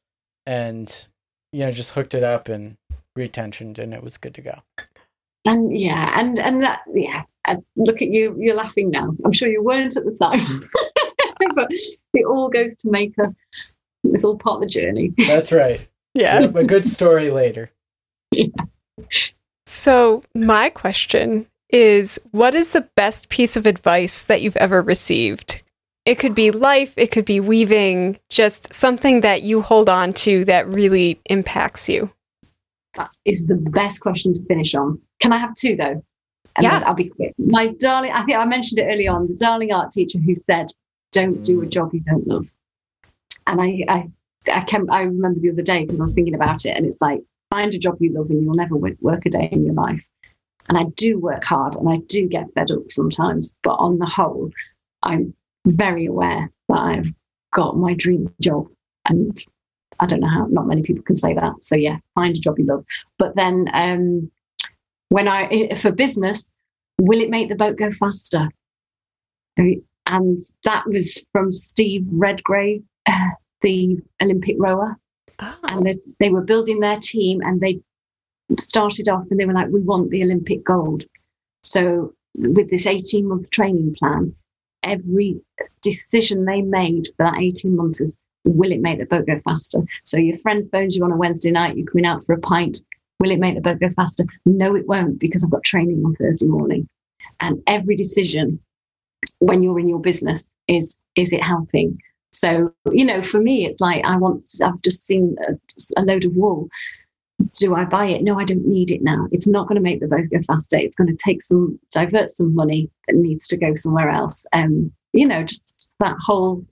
And 0.45 1.07
you 1.51 1.65
know, 1.65 1.71
just 1.71 1.93
hooked 1.93 2.13
it 2.13 2.21
up 2.21 2.49
and 2.49 2.77
retensioned 3.17 3.79
and 3.79 3.95
it 3.95 4.03
was 4.03 4.17
good 4.17 4.35
to 4.35 4.41
go. 4.41 4.59
And 5.43 5.75
yeah, 5.75 6.19
and 6.19 6.37
and 6.37 6.63
that 6.63 6.81
yeah, 6.93 7.23
And 7.47 7.63
look 7.75 8.01
at 8.01 8.09
you, 8.09 8.35
you're 8.39 8.55
laughing 8.55 8.89
now. 8.89 9.15
I'm 9.23 9.31
sure 9.31 9.47
you 9.47 9.63
weren't 9.63 9.97
at 9.97 10.05
the 10.05 10.11
time. 10.11 10.63
but 11.55 11.67
it 12.13 12.25
all 12.25 12.49
goes 12.49 12.75
to 12.77 12.89
make 12.89 13.17
a, 13.17 13.33
it's 14.03 14.23
all 14.23 14.37
part 14.37 14.55
of 14.55 14.61
the 14.61 14.67
journey. 14.67 15.13
That's 15.27 15.51
right. 15.51 15.87
Yeah. 16.13 16.39
A 16.39 16.63
good 16.63 16.85
story 16.85 17.29
later. 17.29 17.71
Yeah. 18.31 18.47
So, 19.65 20.23
my 20.33 20.69
question 20.69 21.47
is 21.69 22.19
what 22.31 22.55
is 22.55 22.71
the 22.71 22.87
best 22.95 23.29
piece 23.29 23.57
of 23.57 23.65
advice 23.65 24.23
that 24.25 24.41
you've 24.41 24.57
ever 24.57 24.81
received? 24.81 25.61
It 26.05 26.19
could 26.19 26.35
be 26.35 26.51
life, 26.51 26.93
it 26.97 27.11
could 27.11 27.25
be 27.25 27.39
weaving, 27.39 28.19
just 28.29 28.73
something 28.73 29.21
that 29.21 29.41
you 29.41 29.61
hold 29.61 29.89
on 29.89 30.13
to 30.13 30.45
that 30.45 30.67
really 30.67 31.19
impacts 31.25 31.89
you. 31.89 32.11
That 32.93 33.09
is 33.25 33.45
the 33.45 33.55
best 33.55 34.01
question 34.01 34.33
to 34.33 34.45
finish 34.45 34.75
on. 34.75 35.01
Can 35.19 35.33
I 35.33 35.39
have 35.39 35.55
two 35.55 35.75
though? 35.75 36.03
And 36.55 36.63
Yeah. 36.63 36.83
I'll 36.85 36.93
be 36.93 37.09
quick. 37.09 37.33
My 37.37 37.67
darling, 37.79 38.11
I 38.11 38.23
think 38.23 38.37
I 38.37 38.45
mentioned 38.45 38.79
it 38.79 38.85
early 38.85 39.07
on, 39.07 39.27
the 39.27 39.33
darling 39.35 39.71
art 39.71 39.91
teacher 39.91 40.19
who 40.19 40.35
said, 40.35 40.67
Don't 41.11 41.43
do 41.43 41.61
a 41.61 41.65
job 41.65 41.93
you 41.93 42.01
don't 42.01 42.27
love. 42.27 42.51
And 43.47 43.61
I 43.61 43.83
I 43.87 44.09
I 44.51 44.61
can 44.61 44.89
I 44.89 45.01
remember 45.03 45.39
the 45.39 45.51
other 45.51 45.61
day 45.61 45.85
because 45.85 45.99
I 45.99 46.01
was 46.01 46.13
thinking 46.13 46.35
about 46.35 46.65
it 46.65 46.75
and 46.75 46.85
it's 46.85 47.01
like 47.01 47.21
find 47.49 47.73
a 47.73 47.77
job 47.77 47.97
you 47.99 48.13
love 48.13 48.29
and 48.29 48.43
you'll 48.43 48.55
never 48.55 48.75
work, 48.75 48.95
work 49.01 49.25
a 49.25 49.29
day 49.29 49.49
in 49.51 49.65
your 49.65 49.73
life. 49.75 50.07
And 50.67 50.77
I 50.77 50.85
do 50.95 51.19
work 51.19 51.43
hard 51.43 51.75
and 51.75 51.87
I 51.87 51.97
do 52.07 52.27
get 52.27 52.51
fed 52.55 52.71
up 52.71 52.89
sometimes, 52.89 53.55
but 53.63 53.75
on 53.75 53.99
the 53.99 54.05
whole, 54.07 54.49
I'm 55.03 55.33
very 55.67 56.05
aware 56.05 56.49
that 56.69 56.77
I've 56.77 57.13
got 57.51 57.77
my 57.77 57.93
dream 57.93 58.33
job 58.41 58.67
and 59.07 59.39
I 59.99 60.05
don't 60.05 60.19
know 60.19 60.27
how 60.27 60.47
not 60.47 60.67
many 60.67 60.81
people 60.81 61.03
can 61.03 61.15
say 61.15 61.33
that. 61.33 61.53
So 61.61 61.75
yeah, 61.75 61.97
find 62.15 62.35
a 62.35 62.39
job 62.39 62.59
you 62.59 62.65
love. 62.65 62.83
But 63.17 63.35
then 63.35 63.67
um, 63.73 64.31
when 65.09 65.27
I 65.27 65.75
for 65.75 65.91
business, 65.91 66.51
will 66.99 67.21
it 67.21 67.29
make 67.29 67.49
the 67.49 67.55
boat 67.55 67.77
go 67.77 67.91
faster? 67.91 68.49
And 69.57 70.39
that 70.63 70.83
was 70.87 71.21
from 71.31 71.51
Steve 71.53 72.05
Redgrave, 72.11 72.83
uh, 73.07 73.29
the 73.61 73.97
Olympic 74.21 74.55
rower 74.59 74.97
Oh. 75.39 75.59
and 75.63 75.85
they, 75.85 75.95
they 76.19 76.29
were 76.29 76.41
building 76.41 76.79
their 76.79 76.97
team 76.99 77.41
and 77.41 77.59
they 77.59 77.81
started 78.57 79.09
off 79.09 79.25
and 79.29 79.39
they 79.39 79.45
were 79.45 79.53
like 79.53 79.67
we 79.69 79.81
want 79.81 80.09
the 80.09 80.23
olympic 80.23 80.63
gold 80.63 81.03
so 81.61 82.13
with 82.35 82.69
this 82.69 82.85
18 82.85 83.27
month 83.27 83.49
training 83.51 83.93
plan 83.99 84.33
every 84.83 85.41
decision 85.81 86.45
they 86.45 86.61
made 86.61 87.07
for 87.07 87.23
that 87.25 87.37
18 87.37 87.75
months 87.75 87.99
is 87.99 88.17
will 88.45 88.71
it 88.71 88.79
make 88.79 88.99
the 88.99 89.05
boat 89.05 89.25
go 89.27 89.39
faster 89.43 89.79
so 90.05 90.17
your 90.17 90.37
friend 90.37 90.69
phones 90.71 90.95
you 90.95 91.03
on 91.03 91.11
a 91.11 91.17
wednesday 91.17 91.51
night 91.51 91.75
you're 91.75 91.87
coming 91.87 92.05
out 92.05 92.23
for 92.23 92.33
a 92.33 92.39
pint 92.39 92.81
will 93.19 93.31
it 93.31 93.39
make 93.39 93.55
the 93.55 93.61
boat 93.61 93.79
go 93.79 93.89
faster 93.89 94.23
no 94.45 94.75
it 94.75 94.87
won't 94.87 95.19
because 95.19 95.43
i've 95.43 95.51
got 95.51 95.63
training 95.63 96.01
on 96.05 96.15
thursday 96.15 96.47
morning 96.47 96.87
and 97.39 97.61
every 97.67 97.95
decision 97.95 98.59
when 99.39 99.61
you're 99.61 99.79
in 99.79 99.87
your 99.87 99.99
business 99.99 100.49
is 100.67 101.01
is 101.15 101.33
it 101.33 101.43
helping 101.43 101.97
so, 102.35 102.73
you 102.91 103.05
know, 103.05 103.21
for 103.21 103.39
me, 103.39 103.65
it's 103.65 103.79
like 103.79 104.03
I 104.03 104.17
want, 104.17 104.43
I've 104.63 104.81
just 104.81 105.07
seen 105.07 105.37
a, 105.47 105.53
a 105.99 106.03
load 106.03 106.25
of 106.25 106.35
wool. 106.35 106.67
Do 107.59 107.75
I 107.75 107.85
buy 107.85 108.07
it? 108.07 108.23
No, 108.23 108.37
I 108.37 108.43
don't 108.43 108.67
need 108.67 108.91
it 108.91 109.01
now. 109.01 109.27
It's 109.31 109.47
not 109.47 109.67
going 109.67 109.77
to 109.77 109.81
make 109.81 110.01
the 110.01 110.07
boat 110.07 110.29
go 110.31 110.41
faster. 110.41 110.77
It's 110.77 110.95
going 110.95 111.07
to 111.07 111.17
take 111.23 111.41
some, 111.41 111.79
divert 111.91 112.29
some 112.29 112.53
money 112.53 112.89
that 113.07 113.15
needs 113.15 113.47
to 113.49 113.57
go 113.57 113.73
somewhere 113.75 114.09
else. 114.09 114.45
Um, 114.51 114.91
you 115.13 115.25
know, 115.25 115.43
just 115.43 115.87
that 115.99 116.15
whole, 116.19 116.65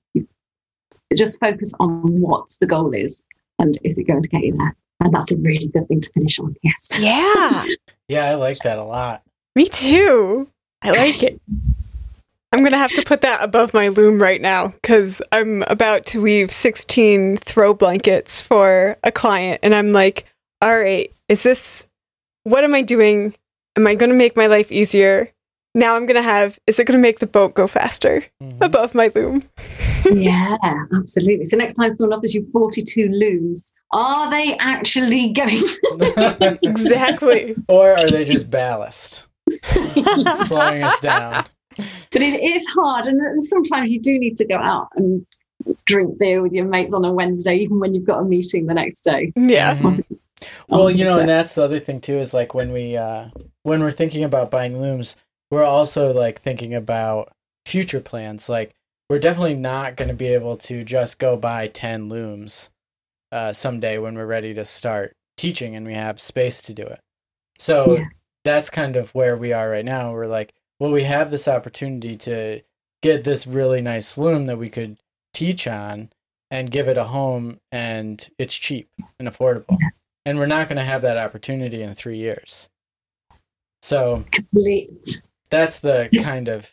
just 1.15 1.39
focus 1.39 1.73
on 1.79 2.19
what 2.19 2.49
the 2.59 2.67
goal 2.67 2.93
is 2.93 3.23
and 3.59 3.79
is 3.83 3.97
it 3.97 4.03
going 4.03 4.23
to 4.23 4.29
get 4.29 4.43
you 4.43 4.53
there? 4.55 4.75
And 5.03 5.13
that's 5.13 5.31
a 5.31 5.37
really 5.37 5.67
good 5.67 5.87
thing 5.87 6.01
to 6.01 6.09
finish 6.11 6.39
on. 6.39 6.55
Yes. 6.63 6.97
Yeah, 6.99 7.65
Yeah, 8.07 8.25
I 8.25 8.35
like 8.35 8.57
that 8.63 8.77
a 8.77 8.83
lot. 8.83 9.21
me 9.55 9.67
too. 9.69 10.47
I 10.81 10.91
like 10.91 11.23
it. 11.23 11.39
I'm 12.51 12.59
going 12.59 12.71
to 12.73 12.77
have 12.77 12.93
to 12.93 13.01
put 13.03 13.21
that 13.21 13.43
above 13.43 13.73
my 13.73 13.87
loom 13.87 14.21
right 14.21 14.39
now 14.39 14.67
because 14.67 15.21
I'm 15.31 15.63
about 15.63 16.05
to 16.07 16.21
weave 16.21 16.51
16 16.51 17.37
throw 17.37 17.73
blankets 17.73 18.39
for 18.39 18.95
a 19.03 19.11
client. 19.11 19.59
And 19.63 19.73
I'm 19.73 19.91
like, 19.91 20.25
all 20.61 20.77
right, 20.79 21.11
is 21.29 21.41
this, 21.43 21.87
what 22.43 22.63
am 22.63 22.75
I 22.75 22.81
doing? 22.83 23.33
Am 23.75 23.87
I 23.87 23.95
going 23.95 24.11
to 24.11 24.15
make 24.15 24.35
my 24.37 24.45
life 24.47 24.71
easier? 24.71 25.31
Now 25.73 25.95
I'm 25.95 26.05
going 26.05 26.15
to 26.17 26.21
have, 26.21 26.59
is 26.67 26.79
it 26.79 26.85
going 26.85 26.97
to 26.99 27.01
make 27.01 27.19
the 27.19 27.27
boat 27.27 27.55
go 27.55 27.65
faster 27.65 28.23
Mhm. 28.41 28.57
above 28.61 28.93
my 28.93 29.09
loom? 29.15 29.41
yeah, 30.11 30.57
absolutely. 30.93 31.45
So 31.45 31.57
next 31.57 31.75
time 31.75 31.95
someone 31.95 32.17
offers 32.17 32.33
you 32.33 32.47
42 32.51 33.07
looms, 33.09 33.73
are 33.91 34.29
they 34.29 34.57
actually 34.59 35.29
going? 35.29 35.61
Exactly. 36.63 37.55
or 37.67 37.91
are 37.91 38.09
they 38.09 38.25
just 38.25 38.49
ballast, 38.49 39.27
slowing 40.45 40.83
us 40.83 40.99
down? 40.99 41.45
but 41.77 42.21
it 42.21 42.41
is 42.43 42.65
hard 42.67 43.07
and 43.07 43.43
sometimes 43.43 43.91
you 43.91 43.99
do 43.99 44.19
need 44.19 44.35
to 44.35 44.45
go 44.45 44.57
out 44.57 44.89
and 44.95 45.25
drink 45.85 46.19
beer 46.19 46.39
with 46.43 46.53
your 46.53 46.65
mates 46.65 46.93
on 46.93 47.03
a 47.03 47.11
wednesday 47.11 47.55
even 47.55 47.79
when 47.79 47.95
you've 47.95 48.05
got 48.05 48.19
a 48.19 48.23
meeting 48.23 48.67
the 48.67 48.75
next 48.75 49.01
day 49.01 49.33
yeah. 49.35 49.75
Mhm. 49.77 50.03
Well, 50.67 50.89
you 50.89 51.07
know, 51.07 51.19
and 51.19 51.29
that's 51.29 51.55
the 51.55 51.63
other 51.63 51.79
thing 51.79 52.01
too 52.01 52.17
is 52.19 52.33
like 52.33 52.53
when 52.53 52.71
we 52.71 52.97
uh 52.97 53.27
when 53.63 53.81
we're 53.81 53.91
thinking 53.91 54.23
about 54.23 54.51
buying 54.51 54.79
looms, 54.81 55.15
we're 55.51 55.63
also 55.63 56.11
like 56.13 56.39
thinking 56.39 56.73
about 56.73 57.31
future 57.65 58.01
plans. 58.01 58.49
Like 58.49 58.75
we're 59.09 59.19
definitely 59.19 59.55
not 59.55 59.95
going 59.95 60.07
to 60.07 60.13
be 60.13 60.27
able 60.27 60.57
to 60.57 60.83
just 60.83 61.19
go 61.19 61.35
buy 61.37 61.67
10 61.67 62.09
looms 62.09 62.69
uh 63.31 63.51
someday 63.53 63.97
when 63.97 64.15
we're 64.15 64.25
ready 64.25 64.53
to 64.53 64.63
start 64.65 65.13
teaching 65.37 65.75
and 65.75 65.85
we 65.85 65.93
have 65.93 66.19
space 66.21 66.61
to 66.61 66.73
do 66.73 66.83
it. 66.83 66.99
So 67.57 67.95
Yeah. 67.97 68.05
that's 68.43 68.69
kind 68.69 68.95
of 68.95 69.13
where 69.15 69.35
we 69.37 69.51
are 69.53 69.69
right 69.69 69.85
now. 69.85 70.11
We're 70.13 70.23
like, 70.25 70.53
well, 70.79 70.91
we 70.91 71.03
have 71.03 71.31
this 71.31 71.47
opportunity 71.47 72.15
to 72.17 72.61
get 73.01 73.23
this 73.23 73.47
really 73.47 73.81
nice 73.81 74.17
loom 74.17 74.45
that 74.45 74.57
we 74.57 74.69
could 74.69 74.97
teach 75.33 75.67
on 75.67 76.11
and 76.51 76.69
give 76.69 76.87
it 76.87 76.97
a 76.97 77.05
home 77.05 77.59
and 77.71 78.29
it's 78.37 78.55
cheap 78.55 78.89
and 79.19 79.27
affordable. 79.27 79.77
And 80.25 80.37
we're 80.37 80.45
not 80.45 80.67
going 80.69 80.77
to 80.77 80.83
have 80.83 81.01
that 81.01 81.17
opportunity 81.17 81.81
in 81.81 81.95
3 81.95 82.15
years. 82.17 82.69
So, 83.81 84.23
that's 85.49 85.79
the 85.81 86.09
kind 86.21 86.47
of 86.47 86.71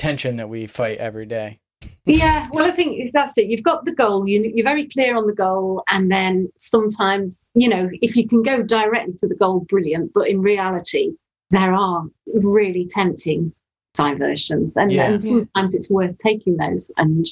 tension 0.00 0.36
that 0.36 0.48
we 0.48 0.66
fight 0.66 0.98
every 0.98 1.26
day. 1.26 1.60
yeah 2.04 2.48
well 2.52 2.64
i 2.66 2.70
think 2.70 3.10
that's 3.12 3.36
it. 3.38 3.46
You've 3.50 3.62
got 3.72 3.84
the 3.84 3.94
goal. 3.94 4.26
You, 4.28 4.50
you're 4.54 4.64
very 4.74 4.86
clear 4.88 5.16
on 5.16 5.26
the 5.26 5.32
goal. 5.46 5.82
And 5.88 6.10
then 6.10 6.50
sometimes 6.58 7.46
you 7.54 7.68
know 7.68 7.88
if 8.02 8.16
you 8.16 8.26
can 8.26 8.42
go 8.42 8.62
directly 8.62 9.14
to 9.20 9.28
the 9.28 9.34
goal 9.34 9.60
brilliant. 9.68 10.12
But 10.14 10.28
in 10.28 10.40
reality 10.40 11.12
there 11.50 11.72
are 11.74 12.04
really 12.26 12.86
tempting 12.88 13.52
diversions. 13.94 14.76
And, 14.76 14.90
Yeah. 14.92 15.10
and 15.10 15.22
sometimes 15.22 15.74
it's 15.74 15.90
worth 15.90 16.16
taking 16.18 16.56
those. 16.56 16.90
And 16.96 17.26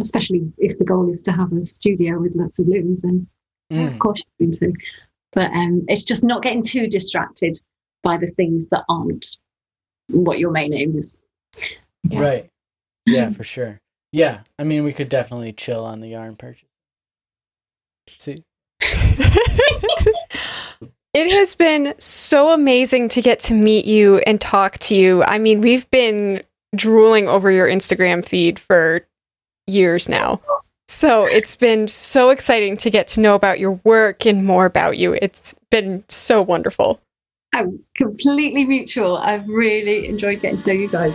especially 0.00 0.42
if 0.58 0.76
the 0.78 0.84
goal 0.84 1.08
is 1.08 1.22
to 1.22 1.32
have 1.32 1.52
a 1.52 1.64
studio 1.64 2.18
with 2.20 2.34
lots 2.36 2.58
of 2.58 2.68
looms 2.68 3.02
then 3.02 3.26
Mm. 3.72 3.86
of 3.86 3.98
course 4.00 4.20
you're 4.38 4.48
going 4.48 4.58
to. 4.58 4.72
But 5.32 5.52
um, 5.52 5.84
it's 5.86 6.02
just 6.02 6.24
not 6.24 6.42
getting 6.42 6.60
too 6.62 6.88
distracted 6.88 7.56
by 8.02 8.16
the 8.16 8.26
things 8.26 8.66
that 8.72 8.82
aren't 8.88 9.36
what 10.08 10.40
your 10.40 10.50
main 10.50 10.74
aim 10.74 10.96
is 10.98 11.16
Yes. 11.56 11.72
Right. 12.12 12.50
Yeah, 13.06 13.30
for 13.36 13.44
sure. 13.44 13.80
Yeah, 14.12 14.40
I 14.58 14.64
mean, 14.64 14.84
we 14.84 14.92
could 14.92 15.08
definitely 15.08 15.52
chill 15.52 15.84
on 15.84 16.00
the 16.00 16.08
yarn 16.08 16.36
purchase. 16.36 16.68
See, 18.18 18.42
It 21.12 21.32
has 21.32 21.56
been 21.56 21.94
so 21.98 22.54
amazing 22.54 23.08
to 23.10 23.20
get 23.22 23.40
to 23.40 23.54
meet 23.54 23.84
you 23.84 24.18
and 24.18 24.40
talk 24.40 24.78
to 24.78 24.94
you. 24.94 25.24
I 25.24 25.38
mean, 25.38 25.60
we've 25.60 25.90
been 25.90 26.44
drooling 26.76 27.28
over 27.28 27.50
your 27.50 27.66
Instagram 27.66 28.24
feed 28.24 28.60
for 28.60 29.04
years 29.66 30.08
now. 30.08 30.40
So 30.86 31.24
it's 31.24 31.56
been 31.56 31.88
so 31.88 32.30
exciting 32.30 32.76
to 32.78 32.90
get 32.90 33.08
to 33.08 33.20
know 33.20 33.34
about 33.34 33.58
your 33.58 33.80
work 33.82 34.24
and 34.24 34.44
more 34.44 34.66
about 34.66 34.98
you. 34.98 35.16
It's 35.20 35.54
been 35.70 36.04
so 36.08 36.42
wonderful. 36.42 37.00
Oh, 37.54 37.78
completely 37.96 38.64
mutual. 38.64 39.16
I've 39.16 39.46
really 39.48 40.06
enjoyed 40.06 40.40
getting 40.40 40.58
to 40.58 40.68
know 40.68 40.74
you 40.74 40.88
guys. 40.88 41.14